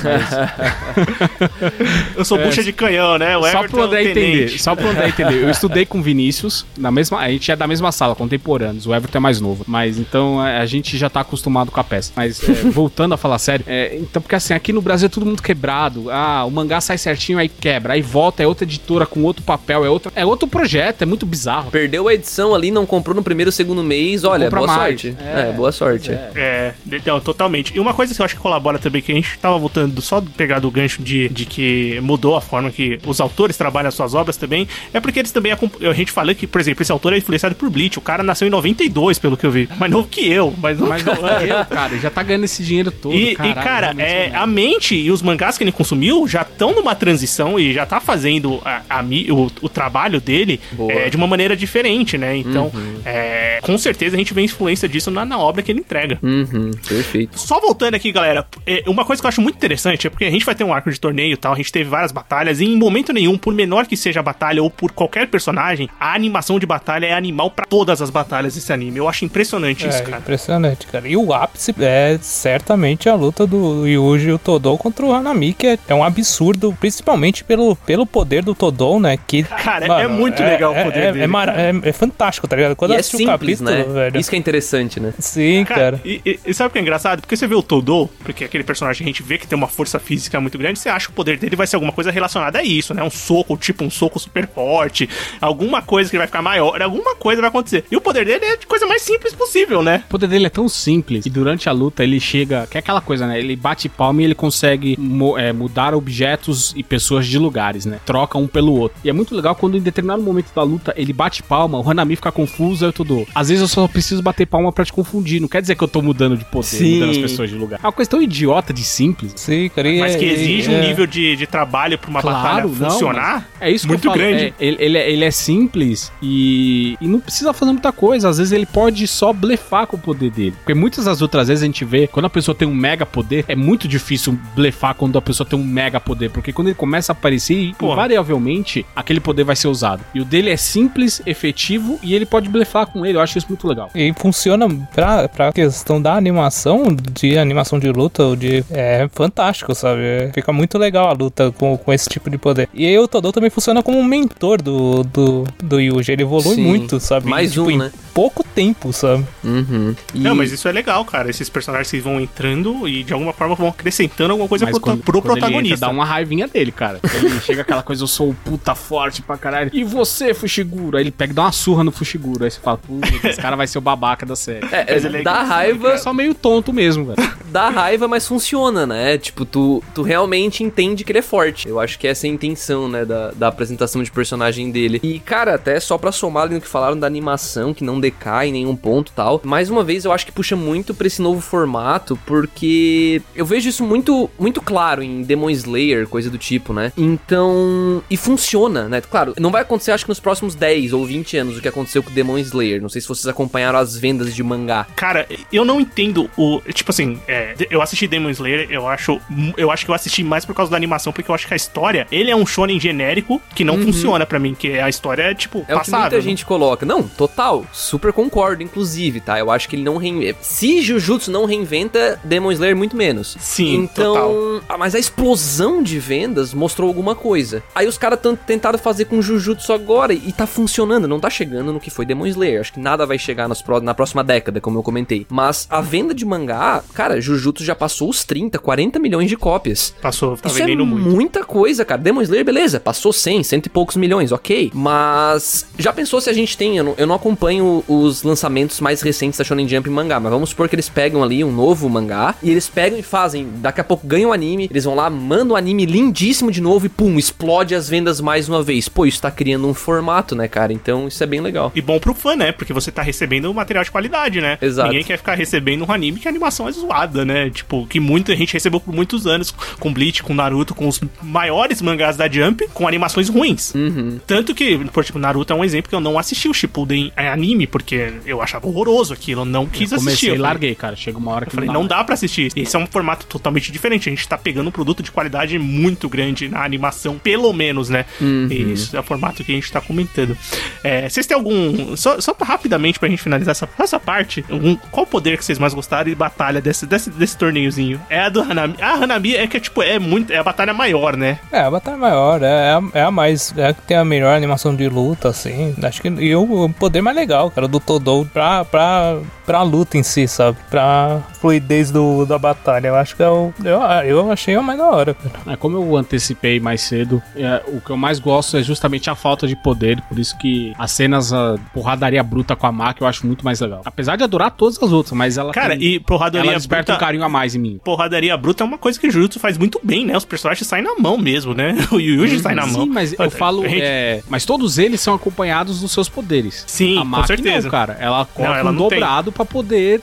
Eu 2.16 2.26
sou 2.26 2.38
bucha 2.38 2.64
de 2.64 2.72
canhão, 2.74 3.18
né? 3.18 3.38
O 3.38 3.42
só 3.42 3.48
Everton 3.60 3.68
pro 3.70 3.82
é 3.82 3.86
André 3.86 4.00
um 4.00 4.08
entender. 4.10 4.60
Só 4.60 4.76
pro 4.76 4.88
André 4.90 5.08
entender. 5.10 5.44
Eu 5.44 5.50
estudei 5.50 5.86
com 5.86 6.00
o 6.00 6.02
Vinícius, 6.02 6.66
na 6.78 6.92
mesma, 6.92 7.20
a 7.20 7.30
gente 7.30 7.52
é 7.52 7.56
da 7.56 7.68
mesma 7.68 7.92
sala, 7.92 8.16
contemporâneos. 8.16 8.86
O 8.86 8.94
Everton 8.94 9.18
é 9.18 9.22
mais 9.22 9.40
novo. 9.42 9.64
Mas 9.68 9.98
então 9.98 10.46
é, 10.46 10.58
a 10.60 10.66
gente 10.66 10.98
já 10.98 11.10
tá 11.10 11.22
acostumado 11.22 11.72
com 11.72 11.80
a 11.80 11.84
peça. 11.84 12.12
Mas 12.16 12.42
é, 12.48 12.54
voltando 12.70 13.14
a 13.14 13.18
falar 13.18 13.40
sério, 13.40 13.66
é, 13.68 13.96
então, 13.98 14.22
porque 14.22 14.36
assim, 14.36 14.54
aqui 14.54 14.72
no 14.74 14.82
Brasil 14.82 15.08
é 15.08 15.10
tudo 15.10 15.26
muito 15.26 15.44
quebrado. 15.44 16.10
Ah, 16.12 16.44
o 16.46 16.52
mangá 16.52 16.82
sai 16.82 16.98
certinho, 16.98 17.40
aí 17.40 17.50
quebra. 17.50 17.94
Aí 17.94 18.02
volta, 18.02 18.44
é 18.44 18.48
outra 18.48 18.66
editora 18.68 19.06
com 19.06 19.24
outro 19.24 19.44
papel, 19.44 19.86
é, 19.86 19.90
outra, 19.90 20.12
é 20.16 20.26
outro 20.26 20.48
projeto, 20.48 21.02
é 21.02 21.06
muito 21.06 21.26
bizarro. 21.26 21.72
Perdeu 21.72 22.08
a 22.08 22.14
edição 22.14 22.54
ali, 22.54 22.72
não 22.72 22.86
comprou 22.86 23.16
no 23.16 23.24
primeiro, 23.24 23.52
segundo 23.52 23.84
mês, 23.84 24.24
olha, 24.24 24.50
boa 24.50 24.68
mais. 24.68 24.80
sorte. 25.02 25.16
É, 25.24 25.50
É, 25.50 25.54
boa 25.54 25.72
sorte. 25.72 26.12
é. 26.12 26.32
É, 26.36 26.74
então, 26.92 27.20
totalmente. 27.20 27.76
E 27.76 27.80
uma 27.80 27.94
coisa 27.94 28.14
que 28.14 28.22
eu 28.22 28.26
acho 28.26 28.36
que 28.36 28.42
colabora 28.42 28.78
também, 28.80 29.02
que 29.02 29.12
a 29.12 29.16
gente 29.16 29.38
tava 29.40 29.58
voltando 29.58 29.94
do- 29.94 30.02
só 30.02 30.20
de 30.20 30.30
pegar 30.30 30.60
do 30.60 30.70
gancho 30.72 31.02
de, 31.02 31.30
de 31.30 31.46
que 31.46 32.00
mudou 32.02 32.36
a 32.36 32.42
forma 32.42 32.70
que 32.72 33.00
os 33.06 33.20
autores 33.22 33.58
trabalham 33.58 33.88
as 33.90 33.94
suas 33.96 34.14
obras 34.14 34.38
também, 34.38 34.68
é 34.94 35.00
porque 35.00 35.20
eles 35.20 35.32
também. 35.32 35.52
A 35.52 35.94
gente 35.94 36.12
fala 36.12 36.34
que, 36.34 36.46
por 36.48 36.60
exemplo, 36.62 36.82
esse 36.82 36.92
autor 36.92 37.14
é 37.14 37.18
influenciado 37.18 37.56
por 37.56 37.70
Bleach. 37.70 37.98
O 37.98 38.02
cara 38.02 38.24
nasceu 38.24 38.48
em 38.48 38.52
92, 38.52 39.20
pelo 39.20 39.36
que 39.38 39.46
eu 39.46 39.52
vi. 39.52 39.70
Mais 39.78 39.92
novo 39.92 40.08
que 40.08 40.30
eu, 40.32 40.54
mas 40.58 40.80
não 40.80 40.94
é 40.94 41.00
eu, 41.44 41.66
cara, 41.66 41.94
ele 41.94 42.02
já 42.02 42.10
tá 42.10 42.24
ganhando 42.24 42.44
esse 42.46 42.64
dinheiro 42.64 42.92
todo. 42.92 43.16
E, 43.16 43.32
e, 43.32 43.36
caralho, 43.36 43.64
cara, 43.64 43.88
realmente 43.94 44.02
é, 44.02 44.30
sou 44.32 44.40
a 44.40 44.48
mente 44.48 44.96
e 44.96 45.12
os 45.12 45.22
mangás 45.22 45.58
que 45.58 45.64
ele 45.64 45.72
consumiu 45.72 46.28
já 46.28 46.42
estão 46.42 46.74
numa 46.76 46.96
transição 46.96 47.60
e 47.60 47.74
já 47.74 47.86
tá 47.86 48.00
fazendo 48.00 48.57
a, 48.66 48.82
a 48.90 49.04
mi- 49.04 49.32
o, 49.32 49.50
o 49.62 49.70
trabalho 49.70 50.20
dele 50.22 50.60
Boa. 50.72 50.92
é, 50.92 51.10
de 51.10 51.18
uma 51.18 51.28
maneira 51.28 51.56
diferente, 51.56 52.18
né? 52.18 52.36
Então, 52.38 52.72
Uhum. 52.74 53.00
é, 53.06 53.60
com 53.62 53.78
certeza 53.78 54.16
a 54.16 54.20
gente 54.20 54.34
vê 54.34 54.42
influência 54.42 54.88
disso 54.88 55.10
na, 55.12 55.26
na 55.26 55.38
obra 55.40 55.62
que 55.62 55.72
ele 55.72 55.80
entrega. 55.80 56.18
Uhum, 56.22 56.72
perfeito. 56.88 57.40
Só 57.40 57.60
voltando 57.60 57.96
aqui, 57.96 58.12
galera, 58.12 58.46
é, 58.66 58.84
uma 58.88 59.04
coisa 59.06 59.22
que 59.22 59.26
eu 59.26 59.30
acho 59.30 59.42
muito 59.42 59.56
interessante 59.56 60.08
é 60.08 60.10
porque 60.10 60.26
a 60.26 60.32
gente 60.32 60.46
vai 60.46 60.56
ter 60.56 60.64
um 60.64 60.74
arco 60.74 60.92
de 60.92 61.00
torneio 61.00 61.34
e 61.34 61.38
tal, 61.38 61.54
a 61.54 61.56
gente 61.58 61.72
teve 61.72 61.90
várias 61.90 62.12
batalhas, 62.12 62.60
e 62.62 62.66
em 62.66 62.76
momento 62.76 63.12
nenhum, 63.14 63.38
por 63.38 63.54
menor 63.54 63.86
que 63.88 63.96
seja 63.98 64.20
a 64.20 64.24
batalha 64.24 64.62
ou 64.62 64.70
por 64.70 64.92
qualquer 64.92 65.28
personagem, 65.28 65.90
a 66.00 66.14
animação 66.14 66.60
de 66.60 66.66
batalha 66.66 67.06
é 67.06 67.14
animal 67.14 67.52
pra 67.52 67.66
todas 67.66 68.02
as 68.02 68.10
batalhas 68.10 68.56
desse 68.56 68.72
anime. 68.74 68.98
Eu 68.98 69.08
acho 69.10 69.26
impressionante 69.26 69.88
isso, 69.88 69.98
É 70.00 70.02
cara. 70.02 70.18
impressionante, 70.18 70.88
cara. 70.88 71.08
E 71.08 71.16
o 71.18 71.34
ápice 71.34 71.74
é 71.80 72.18
certamente 72.22 73.10
a 73.10 73.16
luta 73.16 73.46
do 73.48 73.86
Yuji 73.88 74.30
e 74.30 74.32
o 74.34 74.38
Todou 74.38 74.78
contra 74.78 75.06
o 75.06 75.12
Hanami, 75.14 75.54
que 75.54 75.68
é, 75.68 75.80
é 75.88 75.94
um 75.96 76.04
absurdo, 76.04 76.76
principalmente 76.80 77.44
pelo, 77.44 77.76
pelo 77.76 78.06
poder 78.06 78.44
do 78.48 78.56
Todou, 78.56 79.00
né? 79.00 79.18
Que, 79.28 79.44
Cara, 79.44 79.86
é 80.02 80.08
muito 80.08 80.42
legal 80.42 80.72
o 80.72 80.84
poder 80.84 81.00
é, 81.00 81.12
dele, 81.12 81.26
É, 81.26 81.28
cara. 81.28 81.62
é- 81.62 81.90
é 81.90 81.94
fantástico, 81.94 82.48
tá 82.48 82.56
ligado? 82.56 82.76
Quando 82.76 82.92
e 82.92 82.94
eu 82.94 82.98
é 82.98 83.00
assisti 83.00 83.18
simples, 83.18 83.62
o 83.62 83.64
capítulo, 83.66 83.94
né? 83.94 84.02
velho. 84.04 84.20
Isso 84.20 84.30
que 84.30 84.36
é 84.36 84.40
interessante, 84.40 85.00
né? 85.00 85.14
Sim, 85.20 85.64
cara. 85.66 86.02
E, 86.04 86.22
e- 86.26 86.40
e 86.46 86.54
sabe 86.54 86.70
o 86.70 86.72
que 86.72 86.80
é 86.80 86.82
engraçado? 86.82 87.22
Porque 87.22 87.36
você 87.36 87.46
vê 87.48 87.56
o 87.56 87.62
Todo, 87.62 88.10
porque 88.24 88.44
aquele 88.46 88.64
personagem 88.64 88.98
que 89.00 89.04
a 89.04 89.12
gente 89.14 89.24
vê 89.24 89.38
que 89.38 89.46
tem 89.48 89.58
uma 89.58 89.68
força 89.68 90.00
física 90.00 90.40
muito 90.40 90.58
grande, 90.58 90.80
você 90.80 90.90
acha 90.90 91.08
que 91.08 91.12
o 91.12 91.16
poder 91.16 91.38
dele 91.38 91.56
vai 91.56 91.68
ser 91.68 91.76
alguma 91.76 91.92
coisa 91.92 92.10
relacionada 92.12 92.60
a 92.60 92.64
isso, 92.64 92.94
né? 92.94 93.04
Um 93.04 93.10
soco, 93.10 93.58
tipo 93.58 93.84
um 93.84 93.90
soco 93.90 94.20
super 94.20 94.48
forte, 94.48 95.10
alguma 95.42 95.82
coisa 95.82 96.10
que 96.10 96.18
vai 96.18 96.28
ficar 96.28 96.42
maior, 96.42 96.82
alguma 96.82 97.16
coisa 97.16 97.42
vai 97.42 97.50
acontecer. 97.50 97.84
E 97.92 97.96
o 97.98 98.02
poder 98.02 98.26
dele 98.26 98.46
é 98.46 98.58
de 98.58 98.66
coisa 98.66 98.86
mais 98.86 99.02
simples 99.02 99.34
possível, 99.34 99.84
né? 99.84 100.04
O 100.08 100.10
poder 100.10 100.28
dele 100.28 100.46
é 100.46 100.50
tão 100.50 100.70
simples 100.70 101.24
que 101.24 101.30
durante 101.30 101.68
a 101.68 101.72
luta 101.72 102.04
ele 102.04 102.20
chega. 102.20 102.68
Que 102.70 102.78
é 102.78 102.80
aquela 102.80 103.02
coisa, 103.02 103.28
né? 103.28 103.38
Ele 103.40 103.56
bate 103.56 103.90
palma 103.90 104.22
e 104.22 104.26
ele 104.26 104.36
consegue 104.36 104.96
mo- 105.00 105.38
é, 105.38 105.52
mudar 105.52 105.94
objetos 105.94 106.74
e 106.76 106.84
pessoas 106.84 107.28
de 107.28 107.38
lugares, 107.38 107.86
né? 107.86 108.00
Troca 108.06 108.37
um 108.38 108.48
pelo 108.48 108.74
outro. 108.74 108.98
E 109.04 109.10
é 109.10 109.14
muito 109.14 109.36
legal 109.36 109.56
quando 109.56 109.78
em 109.78 109.82
determinado 109.82 110.22
momento 110.22 110.54
da 110.56 110.64
luta 110.64 110.94
ele 110.98 111.14
bate 111.14 111.44
palma, 111.44 111.80
o 111.80 111.90
Hanami 111.90 112.16
fica 112.16 112.32
confuso, 112.32 112.86
aí 112.86 112.90
eu 112.90 112.94
tudo. 112.94 113.26
Às 113.34 113.50
vezes 113.50 113.62
eu 113.62 113.68
só 113.68 113.88
preciso 113.88 114.22
bater 114.22 114.46
palma 114.46 114.72
pra 114.72 114.86
te 114.86 114.94
confundir. 114.94 115.42
Não 115.42 115.48
quer 115.48 115.62
dizer 115.62 115.76
que 115.76 115.84
eu 115.84 115.88
tô 115.88 116.02
mudando 116.02 116.38
de 116.38 116.46
poder, 116.46 116.66
Sim. 116.68 116.96
mudando 116.96 117.12
as 117.12 117.18
pessoas 117.18 117.50
de 117.50 117.56
lugar. 117.56 117.80
É 117.82 117.86
uma 117.86 117.92
coisa 117.92 118.10
tão 118.10 118.22
idiota 118.22 118.74
de 118.74 118.84
simples. 118.84 119.34
Sim, 119.36 119.70
cara. 119.70 119.88
Mas 120.00 120.16
é- 120.16 120.18
que 120.18 120.26
exige 120.26 120.70
um 120.70 120.74
é- 120.74 120.88
nível 120.88 121.06
de, 121.08 121.36
de 121.36 121.48
trabalho 121.48 121.98
pra 121.98 122.10
uma 122.10 122.22
batalha 122.22 122.64
não, 122.68 122.74
funcionar. 122.92 123.48
É 123.60 123.70
isso 123.70 123.86
que 123.86 123.94
muito 123.94 124.12
grande. 124.12 124.46
É, 124.46 124.54
ele, 124.60 124.78
ele 124.80 124.98
é, 124.98 125.12
ele 125.12 125.26
é 125.26 125.32
simples 125.32 126.12
e, 126.22 126.98
e 127.00 127.08
não 127.08 127.20
precisa 127.20 127.54
fazer 127.54 127.72
muita 127.72 127.92
coisa. 127.92 128.30
Às 128.30 128.38
vezes 128.38 128.54
ele 128.54 128.66
pode 128.66 129.08
só 129.08 129.32
blefar 129.34 129.88
com 129.88 129.98
o 129.98 130.00
poder 130.00 130.32
dele. 130.32 130.54
Porque 130.58 130.74
muitas 130.74 131.06
das 131.06 131.22
outras 131.22 131.48
vezes 131.48 131.64
a 131.64 131.66
gente 131.66 131.84
vê, 131.86 132.08
quando 132.08 132.26
a 132.26 132.30
pessoa 132.30 132.56
tem 132.56 132.68
um 132.68 132.74
mega 132.76 133.06
poder, 133.06 133.46
é 133.48 133.56
muito 133.56 133.88
difícil 133.88 134.38
blefar 134.56 134.96
quando 134.96 135.18
a 135.18 135.22
pessoa 135.22 135.48
tem 135.48 135.58
um 135.58 135.64
mega 135.64 136.00
poder. 136.00 136.30
Porque 136.30 136.52
quando 136.52 136.68
ele 136.68 136.76
começa 136.76 137.12
a 137.12 137.14
aparecer, 137.14 137.74
Pô. 137.78 137.96
Invariavelmente, 138.18 138.86
aquele 138.96 139.20
poder 139.20 139.44
vai 139.44 139.56
ser 139.56 139.68
usado. 139.68 140.02
E 140.14 140.20
o 140.20 140.26
dele 140.26 140.50
é 140.50 140.58
simples, 140.58 141.22
efetivo 141.26 142.00
e 142.02 142.14
ele 142.16 142.26
pode 142.26 142.50
blefar 142.50 142.88
com 142.88 143.06
ele. 143.06 143.18
Eu 143.18 143.22
acho 143.22 143.38
isso 143.38 143.48
muito 143.50 143.68
legal. 143.68 143.90
E 143.96 144.14
funciona 144.18 144.68
pra, 144.94 145.28
pra 145.30 145.52
questão 145.54 146.02
da 146.02 146.16
animação, 146.16 146.88
de 147.14 147.38
animação 147.38 147.80
de 147.80 147.92
luta, 147.92 148.24
ou 148.24 148.36
de. 148.36 148.64
É 148.70 149.08
fantástico, 149.14 149.74
sabe? 149.76 150.02
Fica 150.34 150.52
muito 150.52 150.78
legal 150.78 151.10
a 151.10 151.14
luta 151.14 151.52
com, 151.52 151.78
com 151.78 151.94
esse 151.94 152.10
tipo 152.10 152.30
de 152.30 152.38
poder. 152.38 152.68
E 152.74 152.86
aí 152.86 152.98
o 152.98 153.08
Todou 153.08 153.32
também 153.32 153.50
funciona 153.50 153.82
como 153.84 153.98
um 153.98 154.04
mentor 154.04 154.62
do, 154.62 155.04
do, 155.04 155.44
do 155.62 155.80
Yuji. 155.80 156.12
Ele 156.12 156.24
evolui 156.24 156.56
Sim. 156.56 156.64
muito, 156.64 157.00
sabe? 157.00 157.28
Mais 157.28 157.52
Tipo, 157.52 157.66
um, 157.68 157.72
em 157.72 157.78
né? 157.78 157.92
pouco 158.14 158.44
tempo, 158.44 158.92
sabe? 158.92 159.26
Uhum. 159.44 159.96
E- 160.14 160.20
Não, 160.20 160.36
mas 160.36 160.52
isso 160.52 160.68
é 160.68 160.72
legal, 160.72 161.04
cara. 161.06 161.30
Esses 161.30 161.50
personagens 161.50 161.90
que 161.90 162.00
vão 162.00 162.20
entrando 162.20 162.88
e 162.88 163.04
de 163.04 163.14
alguma 163.14 163.34
forma 163.34 163.56
vão 163.56 163.68
acrescentando 163.70 164.32
alguma 164.32 164.48
coisa 164.50 164.66
pro, 164.68 164.80
quando, 164.80 165.02
pro 165.04 165.22
quando 165.22 165.34
Ele 165.34 165.40
protagonista. 165.42 165.76
entra, 165.76 165.88
dá 165.88 165.94
uma 165.94 166.06
raivinha 166.06 166.48
dele, 166.48 166.72
cara. 166.72 167.00
Ele 167.14 167.40
chega 167.42 167.62
aquela 167.62 167.82
coisa, 167.84 168.04
eu 168.08 168.10
sou 168.10 168.30
o 168.30 168.34
puta 168.34 168.74
forte 168.74 169.22
pra 169.22 169.38
caralho. 169.38 169.70
E 169.74 169.84
você, 169.84 170.34
Fushiguro? 170.34 170.98
Aí 170.98 171.04
ele 171.04 171.12
pega 171.12 171.34
e 171.34 171.36
dá 171.36 171.44
uma 171.44 171.52
surra 171.52 171.84
no 171.84 171.92
Fushiguro. 171.92 172.46
Aí 172.46 172.52
você 172.52 172.60
fala, 172.60 172.78
puta, 172.78 173.08
esse 173.28 173.40
cara 173.40 173.56
vai 173.58 173.68
ser 173.68 173.78
o 173.78 173.82
babaca 173.82 174.26
da 174.26 174.36
série. 174.36 174.66
É, 174.72 174.94
Mas 174.94 175.04
ele 175.06 175.18
é 175.18 175.22
dá 175.24 175.44
raiva, 175.44 175.92
É 175.92 175.98
só 175.98 176.14
meio 176.14 176.34
tonto 176.34 176.72
mesmo, 176.72 177.06
velho. 177.06 177.18
dá 177.52 177.70
raiva, 177.70 178.08
mas 178.08 178.26
funciona, 178.26 178.88
né? 178.88 179.18
Tipo, 179.18 179.44
tu, 179.46 179.84
tu 179.94 180.02
realmente 180.02 180.64
entende 180.64 181.04
que 181.04 181.12
ele 181.12 181.20
é 181.20 181.22
forte. 181.22 181.68
Eu 181.68 181.80
acho 181.80 182.00
que 182.00 182.08
essa 182.08 182.26
é 182.26 182.30
a 182.30 182.34
intenção, 182.34 182.88
né, 182.88 183.04
da, 183.04 183.32
da 183.32 183.48
apresentação 183.50 184.02
de 184.02 184.12
personagem 184.12 184.72
dele. 184.72 185.00
E, 185.04 185.20
cara, 185.20 185.56
até 185.56 185.80
só 185.80 185.98
pra 185.98 186.12
somar 186.12 186.44
ali 186.44 186.56
no 186.56 186.62
que 186.62 186.68
falaram 186.68 186.98
da 186.98 187.08
animação, 187.08 187.74
que 187.74 187.84
não 187.84 188.00
decai 188.00 188.48
em 188.48 188.54
nenhum 188.54 188.76
ponto 188.76 189.12
e 189.12 189.16
tal. 189.16 189.42
Mais 189.44 189.70
uma 189.70 189.84
vez, 189.84 190.06
eu 190.06 190.14
acho 190.14 190.26
que 190.26 190.32
puxa 190.32 190.56
muito 190.56 190.94
pra 190.94 191.08
esse 191.08 191.22
novo 191.22 191.42
formato, 191.42 192.18
porque 192.26 193.22
eu 193.36 193.46
vejo 193.46 193.68
isso 193.68 193.84
muito, 193.84 194.30
muito 194.40 194.62
claro 194.62 195.04
em 195.04 195.24
Demon 195.24 195.50
Slayer, 195.50 196.08
coisa 196.08 196.30
do 196.30 196.38
tipo, 196.38 196.72
né? 196.74 196.94
Então. 196.96 197.97
E 198.10 198.18
funciona, 198.18 198.88
né? 198.90 199.02
Claro, 199.02 199.34
não 199.40 199.52
vai 199.52 199.62
acontecer, 199.62 199.92
acho 199.92 200.06
que 200.06 200.10
nos 200.10 200.20
próximos 200.20 200.56
10 200.56 200.94
ou 200.94 201.06
20 201.06 201.38
anos 201.38 201.58
o 201.58 201.62
que 201.62 201.68
aconteceu 201.68 202.02
com 202.04 202.12
Demon 202.12 202.38
Slayer. 202.40 202.82
Não 202.82 202.90
sei 202.90 203.02
se 203.02 203.08
vocês 203.08 203.28
acompanharam 203.28 203.80
as 203.80 203.96
vendas 203.98 204.34
de 204.36 204.44
mangá? 204.44 204.86
Cara, 204.96 205.28
eu 205.52 205.64
não 205.66 205.80
entendo 205.80 206.30
o. 206.38 206.62
Tipo 206.74 206.92
assim, 206.92 207.20
é, 207.28 207.56
eu 207.70 207.82
assisti 207.82 208.08
Demon 208.08 208.30
Slayer, 208.30 208.68
eu 208.72 208.88
acho. 208.88 209.20
Eu 209.58 209.72
acho 209.72 209.86
que 209.86 209.92
eu 209.92 209.96
assisti 209.96 210.24
mais 210.24 210.46
por 210.46 210.56
causa 210.56 210.70
da 210.72 210.78
animação, 210.78 211.12
porque 211.14 211.30
eu 211.30 211.36
acho 211.36 211.48
que 211.48 211.54
a 211.54 211.58
história, 211.58 212.08
ele 212.12 212.30
é 212.32 212.36
um 212.36 212.46
shonen 212.46 212.80
genérico 212.80 213.42
que 213.56 213.64
não 213.64 213.78
funciona 213.82 214.26
pra 214.26 214.40
mim, 214.40 214.54
que 214.54 214.80
a 214.80 214.90
história 214.90 215.24
é, 215.24 215.34
tipo, 215.34 215.58
Uhum. 215.60 215.66
É 215.68 215.76
o 215.76 215.80
que 215.80 215.86
passável. 215.86 216.02
muita 216.12 216.22
gente 216.22 216.46
coloca. 216.46 216.86
Não, 216.86 217.04
total. 217.04 217.66
Super 217.74 218.14
concordo, 218.14 218.62
inclusive, 218.62 219.20
tá? 219.20 219.40
Eu 219.40 219.50
acho 219.50 219.68
que 219.68 219.76
ele 219.76 219.84
não 219.84 219.98
reinventa. 219.98 220.38
Se 220.42 220.82
Jujutsu 220.82 221.32
não 221.32 221.46
reinventa, 221.46 222.20
Demon 222.24 222.52
Slayer 222.52 222.76
muito 222.76 222.96
menos. 222.96 223.36
Sim, 223.40 223.76
Então, 223.76 224.14
total. 224.14 224.62
ah, 224.70 224.78
mas 224.78 224.94
a 224.94 225.00
explosão 225.00 225.82
de 225.82 225.98
vendas 226.00 226.54
mostrou 226.54 226.88
alguma 226.88 227.16
coisa. 227.16 227.64
Aí 227.74 227.87
os 227.88 227.98
caras 227.98 228.20
tentaram 228.46 228.78
fazer 228.80 229.06
com 229.06 229.22
Jujutsu 229.22 229.72
agora 229.74 230.14
e 230.14 230.32
tá 230.32 230.46
funcionando. 230.48 231.08
Não 231.08 231.20
tá 231.20 231.30
chegando 231.30 231.72
no 231.74 231.80
que 231.80 231.90
foi 231.90 232.06
Demon 232.06 232.26
Slayer. 232.28 232.62
Acho 232.62 232.74
que 232.74 232.80
nada 232.80 233.06
vai 233.06 233.18
chegar 233.18 233.48
nas 233.48 233.62
pró- 233.62 233.80
na 233.82 233.94
próxima 233.94 234.24
década, 234.24 234.60
como 234.62 234.78
eu 234.80 234.84
comentei. 234.84 235.26
Mas 235.30 235.68
a 235.70 235.82
venda 235.82 236.14
de 236.14 236.26
mangá, 236.26 236.84
cara, 236.94 237.20
Jujutsu 237.22 237.64
já 237.64 237.76
passou 237.76 238.10
os 238.10 238.24
30, 238.24 238.58
40 238.60 239.00
milhões 239.00 239.30
de 239.30 239.38
cópias. 239.38 239.94
Passou, 240.02 240.36
tá 240.38 240.50
Isso 240.50 240.58
é 240.58 240.62
vendendo 240.62 240.86
muito. 240.86 241.10
muita 241.10 241.44
coisa, 241.44 241.84
cara. 241.86 242.02
Demon 242.02 242.22
Slayer, 242.22 242.46
beleza, 242.46 242.80
passou 242.80 243.12
100, 243.14 243.44
cento 243.44 243.66
e 243.66 243.70
poucos 243.70 243.96
milhões, 243.96 244.32
ok. 244.32 244.72
Mas 244.74 245.66
já 245.78 245.94
pensou 245.94 246.20
se 246.22 246.30
a 246.30 246.34
gente 246.34 246.58
tem, 246.58 246.78
eu 246.78 246.84
não, 246.84 246.96
eu 246.98 247.08
não 247.08 247.16
acompanho 247.16 247.84
os 247.88 248.24
lançamentos 248.24 248.80
mais 248.80 249.02
recentes 249.02 249.38
da 249.38 249.44
Shonen 249.44 249.68
Jump 249.68 249.90
em 249.90 249.94
mangá, 249.94 250.20
mas 250.20 250.32
vamos 250.32 250.50
supor 250.50 250.68
que 250.70 250.76
eles 250.76 250.90
pegam 250.90 251.24
ali 251.24 251.44
um 251.44 251.52
novo 251.52 251.90
mangá 251.90 252.36
e 252.42 252.50
eles 252.50 252.68
pegam 252.68 252.98
e 252.98 253.04
fazem, 253.04 253.48
daqui 253.58 253.82
a 253.82 253.84
pouco 253.84 254.06
ganham 254.08 254.30
o 254.30 254.34
anime, 254.34 254.68
eles 254.70 254.84
vão 254.86 254.96
lá, 254.96 255.10
mandam 255.10 255.54
o 255.54 255.56
anime 255.58 255.86
lindíssimo 255.86 256.52
de 256.52 256.62
novo 256.62 256.86
e 256.86 256.90
pum, 256.90 257.18
explode 257.18 257.76
as 257.78 257.90
vendas 257.90 258.20
mais 258.20 258.50
uma 258.50 258.62
vez. 258.62 258.90
Pô, 258.90 259.06
isso 259.06 259.22
tá 259.22 259.32
criando 259.32 259.68
um 259.68 259.74
formato, 259.74 260.36
né, 260.36 260.48
cara? 260.48 260.74
Então 260.74 261.08
isso 261.08 261.24
é 261.24 261.28
bem 261.28 261.40
legal. 261.42 261.72
E 261.76 261.82
bom 261.82 262.00
pro 262.00 262.14
fã, 262.14 262.36
né? 262.36 262.52
Porque 262.52 262.74
você 262.74 262.92
tá 262.92 263.02
recebendo 263.02 263.54
material 263.54 263.84
de 263.84 263.92
qualidade, 263.92 264.42
né? 264.42 264.58
Exato. 264.62 264.90
Ninguém 264.90 265.04
quer 265.06 265.18
ficar 265.18 265.36
recebendo 265.36 265.86
um 265.88 265.92
anime 265.92 266.20
que 266.20 266.28
a 266.28 266.32
animação 266.32 266.68
é 266.68 266.72
zoada, 266.72 267.24
né? 267.24 267.50
Tipo, 267.50 267.86
que 267.88 268.00
muita 268.00 268.36
gente 268.36 268.54
recebeu 268.54 268.80
por 268.80 268.94
muitos 268.94 269.26
anos 269.28 269.54
com 269.80 269.94
Bleach, 269.94 270.24
com 270.24 270.34
Naruto, 270.34 270.76
com 270.76 270.88
os 270.88 271.00
maiores 271.22 271.82
mangás 271.82 272.18
da 272.18 272.28
Jump, 272.30 272.68
com 272.74 272.88
animações 272.88 273.30
ruins. 273.30 273.74
Uhum. 273.76 274.20
Tanto 274.26 274.54
que, 274.56 274.78
por 274.92 275.04
tipo, 275.06 275.20
Naruto 275.20 275.54
é 275.54 275.56
um 275.56 275.64
exemplo 275.64 275.90
que 275.90 275.96
eu 275.96 276.02
não 276.02 276.18
assisti 276.18 276.50
o 276.50 276.54
Shippuden 276.54 277.12
em 277.18 277.28
anime, 277.28 277.68
porque 277.68 278.14
eu 278.26 278.42
achava 278.42 278.68
horroroso 278.68 279.14
aquilo, 279.14 279.42
eu 279.42 279.46
não 279.46 279.66
quis 279.66 279.92
Eu 279.92 279.98
assistir. 279.98 280.06
comecei 280.06 280.30
Eu 280.32 280.36
e 280.36 280.40
larguei, 280.40 280.76
cara. 280.76 280.96
Chega 280.96 281.18
uma 281.18 281.32
hora 281.32 281.46
que 281.46 281.52
Eu 281.52 281.56
falei, 281.56 281.70
não 281.70 281.86
dá 281.86 282.04
pra 282.04 282.14
assistir. 282.14 282.52
Esse 282.56 282.76
é 282.76 282.80
um 282.80 282.88
formato 282.88 283.26
totalmente 283.26 283.72
diferente. 283.72 284.10
A 284.10 284.12
gente 284.12 284.28
tá 284.28 284.38
pegando 284.38 284.68
um 284.68 284.72
produto 284.72 285.04
de 285.04 285.12
qualidade 285.12 285.58
muito 285.60 286.10
grande 286.10 286.48
na 286.50 286.64
animação, 286.64 287.18
pelo 287.18 287.52
menos, 287.54 287.67
né? 287.90 288.06
E 288.22 288.74
Isso 288.74 288.96
é 288.96 289.00
o 289.00 289.04
formato 289.04 289.44
que 289.44 289.52
a 289.52 289.56
gente 289.56 289.72
tá 289.72 289.80
comentando. 289.82 290.38
É, 290.84 291.08
vocês 291.10 291.26
têm 291.26 291.36
algum. 291.36 291.96
Só, 291.96 292.20
só 292.22 292.36
rapidamente 292.42 293.00
pra 293.00 293.10
gente 293.10 293.22
finalizar 293.22 293.52
essa, 293.52 293.68
essa 293.80 294.00
parte, 294.00 294.44
algum- 294.50 294.76
qual 294.92 295.04
o 295.06 295.08
poder 295.08 295.38
que 295.38 295.46
vocês 295.46 295.58
mais 295.60 295.74
gostaram 295.74 296.06
de 296.10 296.16
batalha 296.16 296.62
desse, 296.62 296.86
desse, 296.86 297.10
desse 297.10 297.38
torneiozinho? 297.38 298.00
É 298.10 298.22
a 298.22 298.30
do 298.30 298.42
Hanami. 298.42 298.76
A 298.82 298.94
Hanami 298.94 299.36
é 299.36 299.48
que, 299.48 299.60
tipo, 299.60 299.82
é 299.82 300.00
muito. 300.00 300.32
É 300.32 300.38
a 300.38 300.44
batalha 300.44 300.74
maior, 300.74 301.16
né? 301.18 301.40
É, 301.52 301.60
a 301.60 301.72
batalha 301.72 301.98
maior, 301.98 302.42
é, 302.42 302.46
é 302.48 302.72
a, 302.72 302.82
é 302.94 303.02
a 303.04 303.12
mais. 303.12 303.54
É 303.58 303.68
a 303.68 303.74
que 303.74 303.82
tem 303.82 303.98
a 303.98 304.06
melhor 304.06 304.36
animação 304.36 304.76
de 304.76 304.88
luta, 304.90 305.30
assim. 305.30 305.76
Acho 305.84 306.02
que. 306.02 306.08
E 306.08 306.36
o, 306.36 306.66
o 306.66 306.74
poder 306.74 307.02
mais 307.02 307.16
legal, 307.16 307.50
cara, 307.52 307.68
do 307.68 307.80
Todou 307.80 308.26
pra, 308.26 308.64
pra, 308.66 309.18
pra 309.46 309.62
luta 309.64 309.98
em 309.98 310.04
si, 310.04 310.28
sabe? 310.28 310.58
Pra 310.70 311.22
fluidez 311.40 311.92
do, 311.92 312.26
da 312.26 312.38
batalha. 312.38 312.88
Eu 312.90 312.96
acho 312.96 313.16
que 313.16 313.24
é 313.24 313.30
o. 313.30 313.54
Eu, 313.64 313.82
eu 314.06 314.32
achei 314.32 314.56
a 314.56 314.62
mais 314.62 314.78
da 314.80 314.86
hora, 314.90 315.14
cara. 315.14 315.54
É, 315.54 315.56
como 315.56 315.78
eu 315.78 315.96
antecipei 315.98 316.60
mais 316.60 316.82
cedo, 316.82 317.22
é, 317.58 317.64
o 317.68 317.82
que 317.82 317.90
eu 317.90 317.98
mais 317.98 318.20
gosto 318.20 318.58
é 318.58 318.64
justamente 318.64 319.10
a 319.10 319.16
falta 319.16 319.48
de 319.48 319.56
poder, 319.56 320.02
por 320.02 320.18
isso 320.20 320.38
que 320.38 320.74
as 320.78 320.92
cenas, 320.92 321.32
a 321.34 321.56
porradaria 321.74 322.22
bruta 322.24 322.56
com 322.56 322.68
a 322.68 322.72
Maki 322.72 323.02
eu 323.02 323.08
acho 323.08 323.26
muito 323.26 323.44
mais 323.44 323.60
legal. 323.60 323.82
Apesar 323.86 324.16
de 324.16 324.24
adorar 324.24 324.52
todas 324.52 324.82
as 324.82 324.92
outras, 324.92 325.14
mas 325.14 325.38
ela 325.38 325.52
Cara, 325.52 325.78
tem- 325.78 325.84
e 325.96 326.00
porradaria 326.00 326.52
ela 326.52 326.58
desperta 326.58 326.94
bruta- 326.94 327.04
um 327.04 327.06
carinho 327.06 327.24
a 327.24 327.30
mais 327.30 327.56
em 327.56 327.60
mim. 327.60 327.80
Porradaria 327.84 328.36
bruta 328.38 328.64
é 328.64 328.68
uma 328.68 328.78
coisa 328.78 329.00
que 329.00 329.08
o 329.08 329.12
Jujutsu 329.12 329.40
faz 329.40 329.58
muito 329.58 329.80
bem, 329.84 330.06
né? 330.06 330.16
Os 330.18 330.26
personagens 330.26 330.68
saem 330.68 330.84
na 330.84 330.96
mão 331.00 331.18
mesmo, 331.18 331.54
né? 331.54 331.76
O 331.92 332.00
Yuji 332.00 332.40
sai 332.40 332.54
na 332.56 332.66
mão. 332.66 332.82
Sim, 332.84 332.90
mas 332.90 333.18
eu 333.18 333.32
falo, 333.32 333.64
é, 333.66 334.22
mas 334.30 334.46
todos 334.46 334.78
eles 334.78 335.00
são 335.02 335.14
acompanhados 335.16 335.82
dos 335.82 335.92
seus 335.92 336.08
poderes. 336.10 336.64
Sim, 336.68 336.98
a 336.98 337.00
com 337.02 337.06
Maki 337.06 337.28
certeza. 337.28 337.62
não, 337.64 337.72
cara. 337.72 337.98
Ela 338.00 338.28
ela 338.38 338.72
um 338.72 338.76
dobrado 338.76 339.32
pra 339.32 339.46
poder 339.46 340.02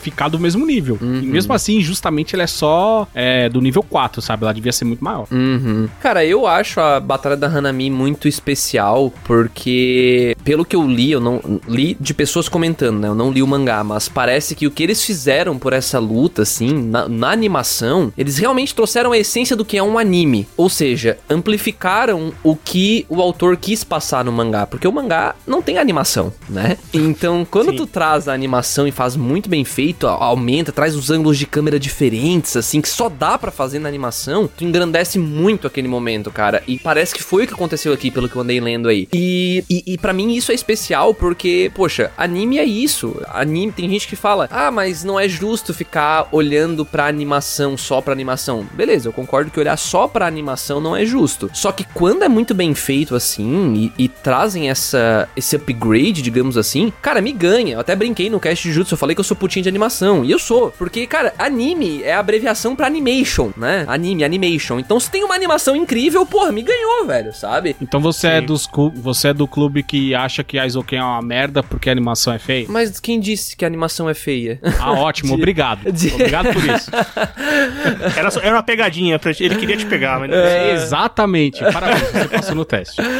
ficar 0.00 0.28
do 0.28 0.38
mesmo 0.38 0.66
nível. 0.66 0.98
Uhum. 1.00 1.20
E 1.20 1.26
mesmo 1.26 1.52
assim, 1.52 1.80
justamente, 1.80 2.34
ela 2.34 2.42
é 2.44 2.46
só 2.46 3.06
é, 3.14 3.48
do 3.48 3.60
nível 3.60 3.82
4, 3.82 4.20
sabe? 4.20 4.44
Ela 4.44 4.52
devia 4.54 4.72
ser 4.72 4.84
muito 4.84 5.02
maior. 5.02 5.26
Uhum. 5.30 5.88
Cara, 6.00 6.24
eu 6.24 6.46
acho 6.46 6.73
a 6.80 7.00
Batalha 7.00 7.36
da 7.36 7.46
Hanami 7.46 7.90
muito 7.90 8.28
especial, 8.28 9.12
porque, 9.24 10.36
pelo 10.44 10.64
que 10.64 10.76
eu 10.76 10.86
li, 10.86 11.12
eu 11.12 11.20
não 11.20 11.60
li 11.66 11.96
de 12.00 12.14
pessoas 12.14 12.48
comentando, 12.48 13.00
né? 13.00 13.08
Eu 13.08 13.14
não 13.14 13.30
li 13.30 13.42
o 13.42 13.46
mangá, 13.46 13.82
mas 13.84 14.08
parece 14.08 14.54
que 14.54 14.66
o 14.66 14.70
que 14.70 14.82
eles 14.82 15.02
fizeram 15.02 15.58
por 15.58 15.72
essa 15.72 15.98
luta, 15.98 16.42
assim, 16.42 16.72
na, 16.72 17.08
na 17.08 17.30
animação, 17.30 18.12
eles 18.16 18.38
realmente 18.38 18.74
trouxeram 18.74 19.12
a 19.12 19.18
essência 19.18 19.56
do 19.56 19.64
que 19.64 19.76
é 19.76 19.82
um 19.82 19.98
anime. 19.98 20.46
Ou 20.56 20.68
seja, 20.68 21.18
amplificaram 21.28 22.32
o 22.42 22.56
que 22.56 23.06
o 23.08 23.20
autor 23.20 23.56
quis 23.56 23.84
passar 23.84 24.24
no 24.24 24.32
mangá, 24.32 24.66
porque 24.66 24.88
o 24.88 24.92
mangá 24.92 25.34
não 25.46 25.62
tem 25.62 25.78
animação, 25.78 26.32
né? 26.48 26.76
Então, 26.92 27.46
quando 27.50 27.70
Sim. 27.70 27.76
tu 27.76 27.86
traz 27.86 28.28
a 28.28 28.32
animação 28.32 28.86
e 28.86 28.92
faz 28.92 29.16
muito 29.16 29.48
bem 29.48 29.64
feito, 29.64 30.06
aumenta, 30.06 30.72
traz 30.72 30.94
os 30.94 31.10
ângulos 31.10 31.38
de 31.38 31.46
câmera 31.46 31.78
diferentes, 31.78 32.56
assim, 32.56 32.80
que 32.80 32.88
só 32.88 33.08
dá 33.08 33.38
pra 33.38 33.50
fazer 33.50 33.78
na 33.78 33.88
animação, 33.88 34.48
tu 34.56 34.64
engrandece 34.64 35.18
muito 35.18 35.66
aquele 35.66 35.88
momento, 35.88 36.30
cara. 36.30 36.53
E 36.66 36.78
parece 36.78 37.14
que 37.14 37.22
foi 37.22 37.44
o 37.44 37.46
que 37.46 37.54
aconteceu 37.54 37.92
aqui, 37.92 38.10
pelo 38.10 38.28
que 38.28 38.36
eu 38.36 38.42
andei 38.42 38.60
lendo 38.60 38.88
aí. 38.88 39.08
E, 39.12 39.64
e, 39.68 39.94
e 39.94 39.98
para 39.98 40.12
mim 40.12 40.34
isso 40.34 40.52
é 40.52 40.54
especial 40.54 41.14
porque, 41.14 41.70
poxa, 41.74 42.12
anime 42.16 42.58
é 42.58 42.64
isso. 42.64 43.20
Anime, 43.28 43.72
tem 43.72 43.88
gente 43.88 44.06
que 44.08 44.16
fala, 44.16 44.48
ah, 44.50 44.70
mas 44.70 45.04
não 45.04 45.18
é 45.18 45.28
justo 45.28 45.74
ficar 45.74 46.28
olhando 46.32 46.84
pra 46.84 47.06
animação, 47.06 47.76
só 47.76 48.00
pra 48.00 48.12
animação. 48.12 48.66
Beleza, 48.72 49.08
eu 49.08 49.12
concordo 49.12 49.50
que 49.50 49.60
olhar 49.60 49.76
só 49.76 50.06
pra 50.06 50.26
animação 50.26 50.80
não 50.80 50.96
é 50.96 51.04
justo. 51.04 51.50
Só 51.52 51.72
que 51.72 51.84
quando 51.84 52.22
é 52.22 52.28
muito 52.28 52.54
bem 52.54 52.74
feito 52.74 53.14
assim 53.14 53.92
e, 53.96 54.04
e 54.04 54.08
trazem 54.08 54.70
essa, 54.70 55.28
esse 55.36 55.56
upgrade, 55.56 56.22
digamos 56.22 56.56
assim, 56.56 56.92
cara, 57.02 57.20
me 57.20 57.32
ganha. 57.32 57.74
Eu 57.74 57.80
até 57.80 57.94
brinquei 57.94 58.30
no 58.30 58.40
cast 58.40 58.66
de 58.66 58.74
Jutsu, 58.74 58.94
eu 58.94 58.98
falei 58.98 59.14
que 59.14 59.20
eu 59.20 59.24
sou 59.24 59.36
putinho 59.36 59.62
de 59.62 59.68
animação. 59.68 60.24
E 60.24 60.30
eu 60.30 60.38
sou, 60.38 60.72
porque, 60.78 61.06
cara, 61.06 61.34
anime 61.38 62.02
é 62.02 62.14
abreviação 62.14 62.74
pra 62.74 62.86
animation, 62.86 63.50
né? 63.56 63.84
Anime, 63.88 64.24
animation. 64.24 64.78
Então 64.78 64.98
se 64.98 65.10
tem 65.10 65.24
uma 65.24 65.34
animação 65.34 65.76
incrível, 65.76 66.26
porra, 66.44 66.52
me 66.52 66.62
ganhou, 66.62 67.06
velho, 67.06 67.32
sabe? 67.32 67.74
Então 67.80 68.00
você 68.00 68.26
é, 68.28 68.40
Sim. 68.40 68.46
dos 68.46 68.66
clu- 68.66 68.92
você 68.94 69.28
é 69.28 69.34
do 69.34 69.46
clube 69.46 69.82
que 69.82 70.14
acha 70.14 70.44
que 70.44 70.58
a 70.58 70.66
Isoken 70.66 70.98
é 70.98 71.02
uma 71.02 71.22
merda 71.22 71.62
porque 71.62 71.88
a 71.88 71.92
animação 71.92 72.32
é 72.32 72.38
feia? 72.38 72.66
Mas 72.68 73.00
quem 73.00 73.18
disse 73.18 73.56
que 73.56 73.64
a 73.64 73.68
animação 73.68 74.08
é 74.08 74.14
feia? 74.14 74.60
Ah, 74.78 74.92
ótimo, 74.92 75.30
De- 75.34 75.42
obrigado. 75.42 75.90
de- 75.92 76.12
Obrigado 76.14 76.52
por 76.52 76.64
isso. 76.64 76.90
Era, 78.16 78.30
só- 78.30 78.40
era 78.40 78.54
uma 78.56 78.62
pegadinha, 78.62 79.18
pra, 79.18 79.32
ele 79.38 79.56
queria 79.56 79.76
te 79.76 79.86
pegar, 79.86 80.18
mas 80.20 80.30
não 80.30 80.36
É, 80.36 80.72
exatamente. 80.74 81.60
Parabéns, 81.72 82.00
você 82.10 82.28
passou 82.28 82.54
no 82.54 82.64
teste. 82.64 83.00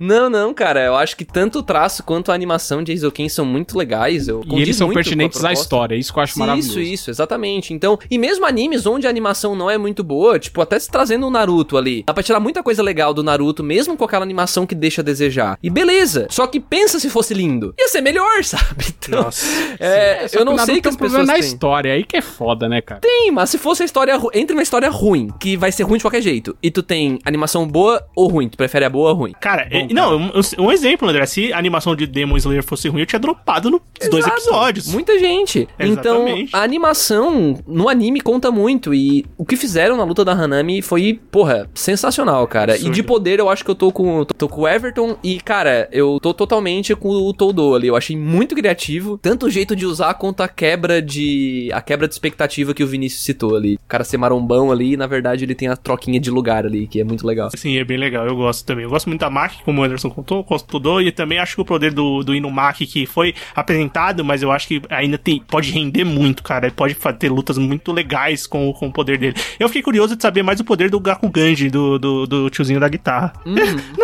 Não, 0.00 0.28
não, 0.28 0.52
cara, 0.52 0.80
eu 0.86 0.96
acho 0.96 1.16
que 1.16 1.24
tanto 1.24 1.60
o 1.60 1.62
traço 1.62 2.02
quanto 2.02 2.32
a 2.32 2.34
animação 2.34 2.82
de 2.82 2.90
Eizouken 2.90 3.28
são 3.28 3.44
muito 3.44 3.78
legais. 3.78 4.26
Eu 4.26 4.42
E 4.44 4.60
eles 4.60 4.74
são 4.74 4.88
pertinentes 4.92 5.44
à 5.44 5.52
história, 5.52 5.94
isso 5.94 6.12
que 6.12 6.18
eu 6.18 6.22
acho 6.24 6.36
maravilhoso. 6.36 6.80
Isso, 6.80 6.92
isso, 6.94 7.10
exatamente. 7.10 7.72
Então, 7.72 7.96
e 8.10 8.18
mesmo 8.18 8.44
animes 8.44 8.86
onde 8.86 9.06
a 9.06 9.10
animação 9.10 9.54
não 9.54 9.70
é 9.70 9.78
muito 9.78 10.02
boa, 10.02 10.36
tipo, 10.36 10.60
até 10.60 10.80
se 10.80 10.90
trazendo 10.90 11.28
o 11.28 11.30
Naruto 11.30 11.76
ali, 11.76 12.02
dá 12.04 12.12
pra 12.12 12.24
tirar 12.24 12.40
muita 12.40 12.60
coisa 12.60 12.73
legal 12.82 13.12
do 13.14 13.22
Naruto, 13.22 13.62
mesmo 13.62 13.96
com 13.96 14.04
aquela 14.04 14.24
animação 14.24 14.66
que 14.66 14.74
deixa 14.74 15.00
a 15.00 15.04
desejar. 15.04 15.58
E 15.62 15.70
beleza, 15.70 16.26
só 16.30 16.46
que 16.46 16.58
pensa 16.60 16.98
se 16.98 17.08
fosse 17.10 17.34
lindo. 17.34 17.74
Ia 17.78 17.88
ser 17.88 18.00
melhor, 18.00 18.42
sabe? 18.44 18.86
Então, 18.98 19.22
Nossa. 19.22 19.44
é, 19.78 20.26
Só 20.28 20.38
eu 20.40 20.44
não 20.44 20.58
sei 20.58 20.80
que 20.80 20.88
as 20.88 20.96
pessoas 20.96 21.26
na 21.26 21.34
têm. 21.34 21.42
história, 21.42 21.92
aí 21.92 22.04
que 22.04 22.16
é 22.16 22.22
foda, 22.22 22.68
né, 22.68 22.80
cara? 22.80 23.00
Tem, 23.00 23.30
mas 23.30 23.50
se 23.50 23.58
fosse 23.58 23.82
a 23.82 23.86
história 23.86 24.18
entre 24.34 24.54
uma 24.56 24.62
história 24.62 24.88
ruim, 24.88 25.28
que 25.38 25.56
vai 25.56 25.70
ser 25.72 25.82
ruim 25.84 25.98
de 25.98 26.04
qualquer 26.04 26.22
jeito, 26.22 26.56
e 26.62 26.70
tu 26.70 26.82
tem 26.82 27.18
animação 27.24 27.66
boa 27.66 28.04
ou 28.16 28.28
ruim, 28.28 28.48
tu 28.48 28.56
prefere 28.56 28.84
a 28.84 28.90
boa 28.90 29.10
ou 29.10 29.16
ruim? 29.16 29.32
Cara, 29.40 29.68
Bom, 29.70 29.76
é- 29.90 29.92
não, 29.92 30.16
um, 30.18 30.30
um 30.58 30.72
exemplo, 30.72 31.08
André. 31.08 31.26
Se 31.26 31.52
a 31.52 31.58
animação 31.58 31.94
de 31.96 32.06
Demon 32.06 32.36
Slayer 32.36 32.62
fosse 32.64 32.88
ruim, 32.88 33.00
eu 33.00 33.06
tinha 33.06 33.18
dropado 33.18 33.70
nos 33.70 33.80
dois 34.10 34.24
Exato. 34.24 34.40
episódios. 34.40 34.88
Muita 34.92 35.18
gente. 35.18 35.68
Então, 35.78 36.26
Exatamente. 36.26 36.54
a 36.56 36.62
animação 36.62 37.58
no 37.66 37.88
anime 37.88 38.20
conta 38.20 38.50
muito. 38.50 38.92
E 38.94 39.24
o 39.36 39.44
que 39.44 39.56
fizeram 39.56 39.96
na 39.96 40.04
luta 40.04 40.24
da 40.24 40.32
Hanami 40.32 40.82
foi, 40.82 41.20
porra, 41.30 41.68
sensacional, 41.74 42.46
cara. 42.46 42.63
E 42.72 42.76
Absurdo. 42.76 42.94
de 42.94 43.02
poder, 43.02 43.38
eu 43.38 43.48
acho 43.48 43.64
que 43.64 43.70
eu 43.70 43.74
tô 43.74 43.92
com, 43.92 44.24
tô 44.24 44.48
com 44.48 44.62
o 44.62 44.68
Everton. 44.68 45.16
E, 45.22 45.40
cara, 45.40 45.88
eu 45.92 46.18
tô 46.20 46.32
totalmente 46.32 46.94
com 46.94 47.08
o 47.08 47.32
Todo 47.32 47.74
ali. 47.74 47.88
Eu 47.88 47.96
achei 47.96 48.16
muito 48.16 48.54
criativo. 48.54 49.18
Tanto 49.20 49.46
o 49.46 49.50
jeito 49.50 49.74
de 49.74 49.86
usar 49.86 50.14
quanto 50.14 50.42
a 50.42 50.48
quebra 50.48 51.02
de. 51.02 51.68
A 51.72 51.80
quebra 51.80 52.06
de 52.06 52.14
expectativa 52.14 52.72
que 52.72 52.82
o 52.82 52.86
Vinícius 52.86 53.22
citou 53.22 53.56
ali. 53.56 53.74
O 53.74 53.88
cara 53.88 54.04
ser 54.04 54.16
marombão 54.16 54.70
ali, 54.70 54.92
e 54.92 54.96
na 54.96 55.06
verdade, 55.06 55.44
ele 55.44 55.54
tem 55.54 55.68
a 55.68 55.76
troquinha 55.76 56.20
de 56.20 56.30
lugar 56.30 56.64
ali, 56.64 56.86
que 56.86 57.00
é 57.00 57.04
muito 57.04 57.26
legal. 57.26 57.50
Sim, 57.56 57.76
é 57.76 57.84
bem 57.84 57.96
legal, 57.96 58.26
eu 58.26 58.36
gosto 58.36 58.64
também. 58.64 58.84
Eu 58.84 58.90
gosto 58.90 59.08
muito 59.08 59.20
da 59.20 59.30
Maki, 59.30 59.62
como 59.64 59.80
o 59.80 59.84
Anderson 59.84 60.10
contou, 60.10 60.44
contou 60.44 61.00
e 61.00 61.10
também 61.10 61.38
acho 61.38 61.56
que 61.56 61.60
o 61.60 61.64
poder 61.64 61.92
do, 61.92 62.22
do 62.22 62.34
Inumaki 62.34 62.86
que 62.86 63.06
foi 63.06 63.34
apresentado, 63.54 64.24
mas 64.24 64.42
eu 64.42 64.50
acho 64.50 64.68
que 64.68 64.82
ainda 64.90 65.18
tem, 65.18 65.40
pode 65.40 65.70
render 65.70 66.04
muito 66.04 66.42
cara. 66.42 66.66
Ele 66.66 66.74
pode 66.74 66.94
ter 67.18 67.30
lutas 67.30 67.58
muito 67.58 67.92
legais 67.92 68.46
com, 68.46 68.72
com 68.72 68.86
o 68.86 68.92
poder 68.92 69.18
dele. 69.18 69.34
Eu 69.58 69.68
fiquei 69.68 69.82
curioso 69.82 70.16
de 70.16 70.22
saber 70.22 70.42
mais 70.42 70.60
o 70.60 70.64
poder 70.64 70.90
do 70.90 71.00
Gakuganji, 71.00 71.70
do, 71.70 71.98
do, 71.98 72.26
do 72.26 72.50
tiozinho 72.54 72.80
da 72.80 72.88
guitarra. 72.88 73.32
não, 73.44 73.54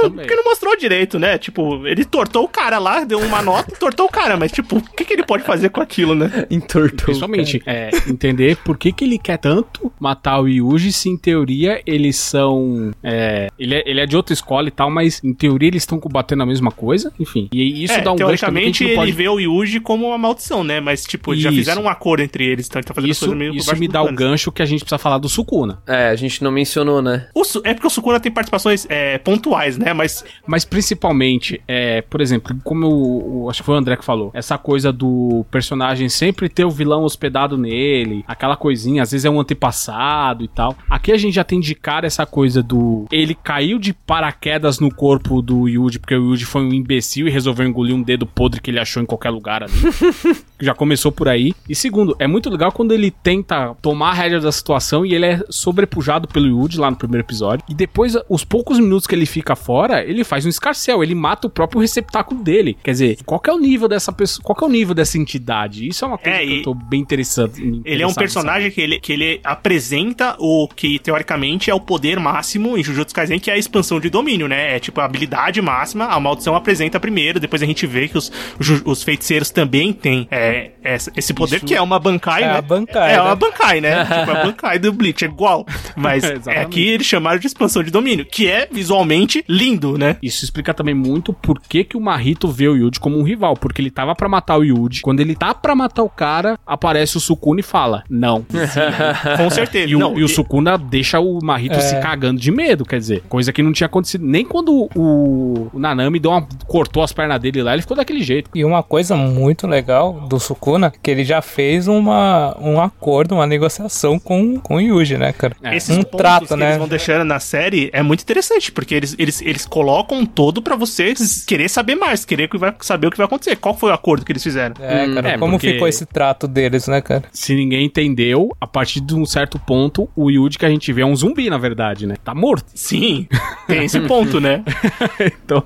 também. 0.03 0.11
porque 0.27 0.35
não 0.35 0.45
mostrou 0.45 0.77
direito, 0.77 1.19
né? 1.19 1.39
Tipo, 1.39 1.87
ele 1.87 2.05
tortou 2.05 2.45
o 2.45 2.49
cara 2.49 2.79
lá, 2.79 3.05
deu 3.05 3.19
uma 3.21 3.43
nota, 3.43 3.75
tortou 3.79 4.07
o 4.07 4.11
cara, 4.11 4.37
mas 4.37 4.53
tipo, 4.53 4.77
o 4.79 4.83
que, 4.83 5.05
que 5.05 5.13
ele 5.13 5.25
pode 5.25 5.43
fazer 5.45 5.69
com 5.71 5.81
aquilo, 5.81 6.15
né? 6.15 6.47
Entortou. 6.51 7.07
Principalmente, 7.07 7.63
é, 7.67 7.91
entender 8.09 8.57
por 8.59 8.77
que, 8.79 8.93
que 8.93 9.05
ele 9.05 9.19
quer 9.19 9.39
tanto 9.39 9.93
matar 9.99 10.41
o 10.41 10.49
Yuji, 10.49 10.93
se 10.93 11.09
em 11.09 11.17
teoria 11.17 11.81
eles 11.87 12.17
são. 12.17 12.91
é, 13.03 13.49
ele, 13.59 13.75
é, 13.75 13.83
ele 13.87 14.01
é 14.01 14.07
de 14.07 14.17
outra 14.17 14.33
escola 14.33 14.69
e 14.69 14.71
tal, 14.71 14.91
mas 14.91 15.23
em 15.25 15.33
teoria 15.33 15.69
eles 15.69 15.83
estão 15.83 15.99
combatendo 15.99 16.43
a 16.43 16.47
mesma 16.47 16.71
coisa. 16.71 17.13
Enfim. 17.19 17.49
E 17.53 17.85
isso 17.85 17.93
É, 17.95 18.01
dá 18.01 18.13
um 18.13 18.17
teoricamente 18.17 18.85
ele 18.85 18.95
não 18.95 19.01
pode 19.01 19.13
vê 19.13 19.29
o 19.29 19.39
Yuji 19.39 19.81
como 19.81 20.07
uma 20.09 20.19
maldição, 20.19 20.63
né? 20.65 20.81
Mas, 20.81 21.05
tipo, 21.05 21.33
eles 21.33 21.43
já 21.43 21.51
Isso. 21.51 21.59
fizeram 21.59 21.83
um 21.83 21.89
acordo 21.89 22.23
entre 22.23 22.45
eles, 22.45 22.67
então 22.67 22.81
ele 22.81 22.87
tá 22.87 22.95
fazendo 22.95 23.11
as 23.11 23.17
Isso, 23.17 23.27
coisas 23.27 23.39
meio 23.39 23.55
isso 23.55 23.77
me 23.77 23.89
dá 23.89 24.03
o 24.03 24.07
panos. 24.07 24.19
gancho 24.19 24.53
que 24.53 24.63
a 24.63 24.65
gente 24.67 24.81
precisa 24.81 24.99
falar 24.99 25.19
do 25.19 25.29
Sukuna. 25.29 25.83
É, 25.87 26.09
a 26.09 26.17
gente 26.17 26.43
não 26.43 26.51
mencionou, 26.51 27.01
né? 27.03 27.29
O 27.35 27.45
Su- 27.45 27.61
é 27.65 27.73
porque 27.75 27.87
o 27.87 27.91
Sukuna 27.91 28.19
tem 28.21 28.31
participações 28.41 28.87
é, 28.89 29.19
pontuais, 29.19 29.77
né? 29.77 29.93
Mas 29.93 30.25
Mas 30.47 30.65
principalmente, 30.65 31.61
é, 31.69 32.03
por 32.03 32.21
exemplo, 32.21 32.57
como 32.65 32.87
o, 32.87 33.45
o- 33.45 33.51
acho 33.51 33.61
que 33.61 33.67
foi 33.67 33.75
o 33.75 33.79
André 33.79 33.97
que 33.97 34.05
falou, 34.05 34.31
essa 34.35 34.57
coisa 34.59 34.93
do 34.93 35.45
personagem 35.51 36.09
sempre 36.09 36.49
ter 36.49 36.65
o 36.65 36.71
vilão 36.71 37.05
hospedado 37.05 37.57
nele, 37.59 38.25
aquela 38.27 38.57
coisinha, 38.57 39.03
às 39.03 39.11
vezes 39.13 39.25
é 39.25 39.31
um 39.31 39.41
antepassado 39.41 40.43
e 40.45 40.49
tal. 40.49 40.77
Aqui 40.89 41.13
a 41.13 41.17
gente 41.19 41.35
já 41.35 41.45
tem 41.45 41.61
de 41.61 41.75
cara 41.75 42.07
essa 42.07 42.25
coisa 42.27 42.63
do. 42.63 43.07
Ele 43.13 43.35
caiu 43.35 43.79
de 43.79 43.93
paraquedas 43.93 44.79
no 44.81 44.93
corpo 44.93 45.41
do 45.43 45.69
Yuji, 45.69 45.99
porque 45.99 46.15
o 46.15 46.31
Yuji 46.31 46.45
foi 46.45 46.63
um 46.63 46.73
imbecil 46.73 47.27
e 47.29 47.31
resolveu 47.31 47.67
engolir 47.67 47.95
um 47.95 48.03
dedo 48.03 48.27
podre 48.27 48.61
que 48.61 48.71
ele 48.71 48.81
achou 48.81 49.03
em 49.03 49.07
qualquer 49.07 49.31
lugar 49.31 49.63
ali. 49.63 49.73
já 50.61 50.75
começou 50.75 51.11
por 51.13 51.29
aí. 51.29 51.55
E 51.69 51.75
segundo, 51.75 52.15
é 52.19 52.27
muito 52.27 52.51
legal 52.51 52.73
quando 52.73 52.93
ele 52.93 53.11
tenta 53.11 53.75
tomar 53.81 54.11
a 54.11 54.15
rédea 54.15 54.41
da 54.41 54.53
situação 54.53 55.05
e 55.07 55.15
ele 55.15 55.27
é 55.27 55.41
sobrepujado 55.49 56.29
pelo 56.29 56.47
Yuji 56.47 56.79
lá 56.79 56.91
no 56.91 56.97
primeiro 56.97 57.25
episódio. 57.27 57.65
E 57.69 57.75
depois, 57.75 58.17
os 58.31 58.45
poucos 58.45 58.79
minutos 58.79 59.07
que 59.07 59.15
ele 59.15 59.27
fica 59.27 59.57
fora, 59.57 60.05
ele 60.05 60.23
faz 60.25 60.47
um 60.47 60.49
escarcel, 60.49 61.03
ele 61.03 61.15
mata 61.15 61.49
o 61.49 61.51
próprio 61.51 61.81
receptáculo 61.81 62.43
dele. 62.43 62.79
Quer 62.83 62.93
dizer, 62.93 63.19
qual 63.27 63.41
que 63.41 63.51
é 63.51 63.53
o 63.53 63.59
nível 63.59 63.89
dessa 63.89 64.13
pessoa, 64.13 64.43
qual 64.45 64.57
que 64.57 64.65
é 64.65 64.67
o 64.67 64.71
nível 64.71 64.95
dessa 64.95 65.19
entidade? 65.19 65.87
Isso 65.89 66.05
é 66.05 66.09
uma 66.09 66.17
coisa 66.17 66.39
É, 66.39 66.47
que 66.47 66.59
eu 66.59 66.63
tô 66.63 66.75
bem 66.75 67.01
interessante. 67.01 67.83
ele 67.85 68.03
é 68.03 68.07
um 68.07 68.15
personagem 68.15 68.71
que 68.71 68.81
ele, 68.81 69.01
que 69.01 69.13
ele 69.13 69.41
apresenta 69.43 70.37
o 70.39 70.69
que, 70.69 70.99
teoricamente, 70.99 71.71
é 71.71 71.75
o 71.75 71.81
poder 71.81 72.19
máximo 72.21 72.77
em 72.79 72.83
Jujutsu 72.85 73.15
Kaisen, 73.15 73.39
que 73.41 73.51
é 73.51 73.55
a 73.55 73.59
expansão 73.59 73.99
de 74.01 74.09
domínio, 74.09 74.47
né? 74.49 74.77
É 74.77 74.79
tipo 74.79 75.01
a 75.01 75.05
habilidade 75.05 75.61
máxima, 75.61 76.05
a 76.07 76.21
maldição 76.21 76.55
apresenta 76.55 77.01
primeiro, 77.01 77.41
depois 77.41 77.63
a 77.63 77.67
gente 77.67 77.87
vê 77.87 78.09
que 78.09 78.17
os, 78.17 78.31
os, 78.59 78.83
os 78.85 79.03
feiticeiros 79.03 79.51
também 79.51 79.93
têm 79.93 80.29
é, 80.31 80.71
essa- 80.83 81.11
esse 81.17 81.35
poder, 81.35 81.57
Isso- 81.57 81.67
que 81.67 81.75
é 81.75 81.81
uma 81.83 81.99
Bankai, 81.99 82.43
É 82.43 82.47
né? 82.47 82.59
a 82.59 82.63
Bankai, 82.63 83.13
É 83.13 83.17
né? 83.17 83.23
uma 83.23 83.35
Bankai, 83.37 83.81
né? 83.81 84.05
tipo, 84.05 84.31
a 84.31 84.45
Bankai 84.45 84.79
do 84.79 84.93
Bleach, 84.93 85.25
é 85.25 85.29
igual. 85.29 85.67
Mas 85.97 86.23
é 86.47 86.61
aqui 86.61 86.89
eles 86.89 87.07
chamaram 87.07 87.39
de 87.39 87.47
expansão 87.47 87.83
de 87.83 87.91
domínio, 87.91 88.20
que 88.25 88.49
é 88.49 88.69
visualmente 88.71 89.45
lindo, 89.49 89.97
né? 89.99 90.17
Isso 90.23 90.45
explica 90.45 90.73
também 90.75 90.95
muito 90.95 91.33
por 91.33 91.61
que, 91.61 91.85
que 91.85 91.97
o 91.97 92.01
Mahito 92.01 92.49
vê 92.49 92.69
o 92.69 92.77
Yuji 92.77 93.01
como 93.01 93.19
um 93.19 93.23
rival. 93.23 93.55
Porque 93.57 93.81
ele 93.81 93.91
tava 93.91 94.15
pra 94.15 94.29
matar 94.29 94.59
o 94.59 94.65
Yuji. 94.65 95.03
Quando 95.03 95.21
ele 95.21 95.35
tá 95.35 95.55
pra 95.55 95.75
matar 95.75 96.03
o 96.03 96.09
cara, 96.09 96.59
aparece 96.67 97.17
o 97.17 97.21
Sukuna 97.21 97.61
e 97.61 97.63
fala: 97.63 98.05
Não. 98.09 98.45
Com 99.37 99.51
certeza. 99.51 99.91
E 99.91 99.97
o, 99.97 99.99
Não, 99.99 100.19
e 100.19 100.23
o 100.23 100.29
Sukuna 100.29 100.77
deixa 100.77 101.21
o 101.21 101.39
Mahito 101.43 101.77
É. 101.77 101.81
se 101.81 102.01
cagando 102.01 102.41
de 102.41 102.51
medo, 102.51 102.85
quer 102.85 102.99
dizer, 102.99 103.23
coisa 103.29 103.53
que 103.53 103.63
não 103.63 103.73
tinha 103.73 103.87
acontecido. 103.87 104.25
Nem 104.25 104.45
quando 104.45 104.89
o, 104.95 105.71
o 105.73 105.79
Nanami 105.79 106.19
deu 106.19 106.31
uma, 106.31 106.47
cortou 106.67 107.03
as 107.03 107.13
pernas 107.13 107.41
dele 107.41 107.63
lá, 107.63 107.73
ele 107.73 107.83
ficou 107.83 107.97
daquele 107.97 108.23
jeito. 108.23 108.51
E 108.55 108.65
uma 108.65 108.83
coisa 108.83 109.17
muito 109.17 109.67
legal 109.67 110.27
do 110.29 110.39
Sukuna, 110.39 110.93
que 111.03 111.11
ele 111.11 111.25
já 111.25 111.43
fez 111.43 111.89
uma, 111.89 112.57
um 112.61 112.81
acordo, 112.81 113.35
uma 113.35 113.47
negociação 113.47 114.19
com, 114.19 114.59
com 114.59 114.77
o 114.77 114.81
Yuji, 114.81 115.17
né, 115.17 115.33
cara? 115.33 115.57
É. 115.63 115.77
Esses 115.77 115.97
um 115.97 116.03
pontos 116.03 116.19
trato, 116.19 116.47
que 116.49 116.57
né? 116.57 116.67
eles 116.67 116.79
vão 116.79 116.89
deixando 116.89 117.25
na 117.25 117.41
série 117.41 117.91
é 117.93 118.00
muito 118.03 118.23
interessante, 118.23 118.71
porque 118.73 118.95
eles, 118.95 119.15
eles, 119.19 119.41
eles 119.43 119.67
colocam 119.67 120.25
todo 120.27 120.61
pra 120.63 120.77
você 120.77 121.15
querer 121.47 121.69
saber 121.69 121.95
mais, 121.95 122.25
querer 122.25 122.49
que 122.49 122.57
vai, 122.59 122.75
saber 122.81 123.07
o 123.09 123.11
que 123.11 123.17
vai 123.17 123.27
acontecer. 123.27 123.57
Qual 123.57 123.77
foi 123.77 123.91
o 123.91 123.95
acordo 123.95 124.25
que 124.25 124.33
eles 124.33 124.43
fizeram? 124.43 124.75
É, 124.81 125.15
cara, 125.15 125.29
é, 125.31 125.39
como 125.39 125.53
porque- 125.53 125.73
ficou 125.73 125.89
esse 125.89 126.07
trato 126.07 126.47
deles, 126.49 126.87
né, 126.89 127.01
cara? 127.01 127.25
Se 127.33 127.55
ninguém 127.55 127.85
entendeu, 127.87 128.55
a 128.61 128.67
partir 128.67 129.01
de 129.01 129.15
um 129.15 129.25
certo 129.27 129.59
ponto, 129.59 130.09
o 130.17 130.31
Yuji 130.31 130.59
que 130.59 130.67
a 130.67 130.71
gente 130.71 130.93
vê 130.93 131.03
é 131.03 131.07
um 131.07 131.15
zumbi, 131.17 131.49
na 131.51 131.59
verdade, 131.59 132.07
né? 132.07 132.15
Tá 132.25 132.35
morto. 132.35 132.67
Sim, 132.75 133.27
tem 133.67 133.85
esse 133.85 134.01
ponto, 134.01 134.41
né? 134.41 134.63
então, 135.21 135.63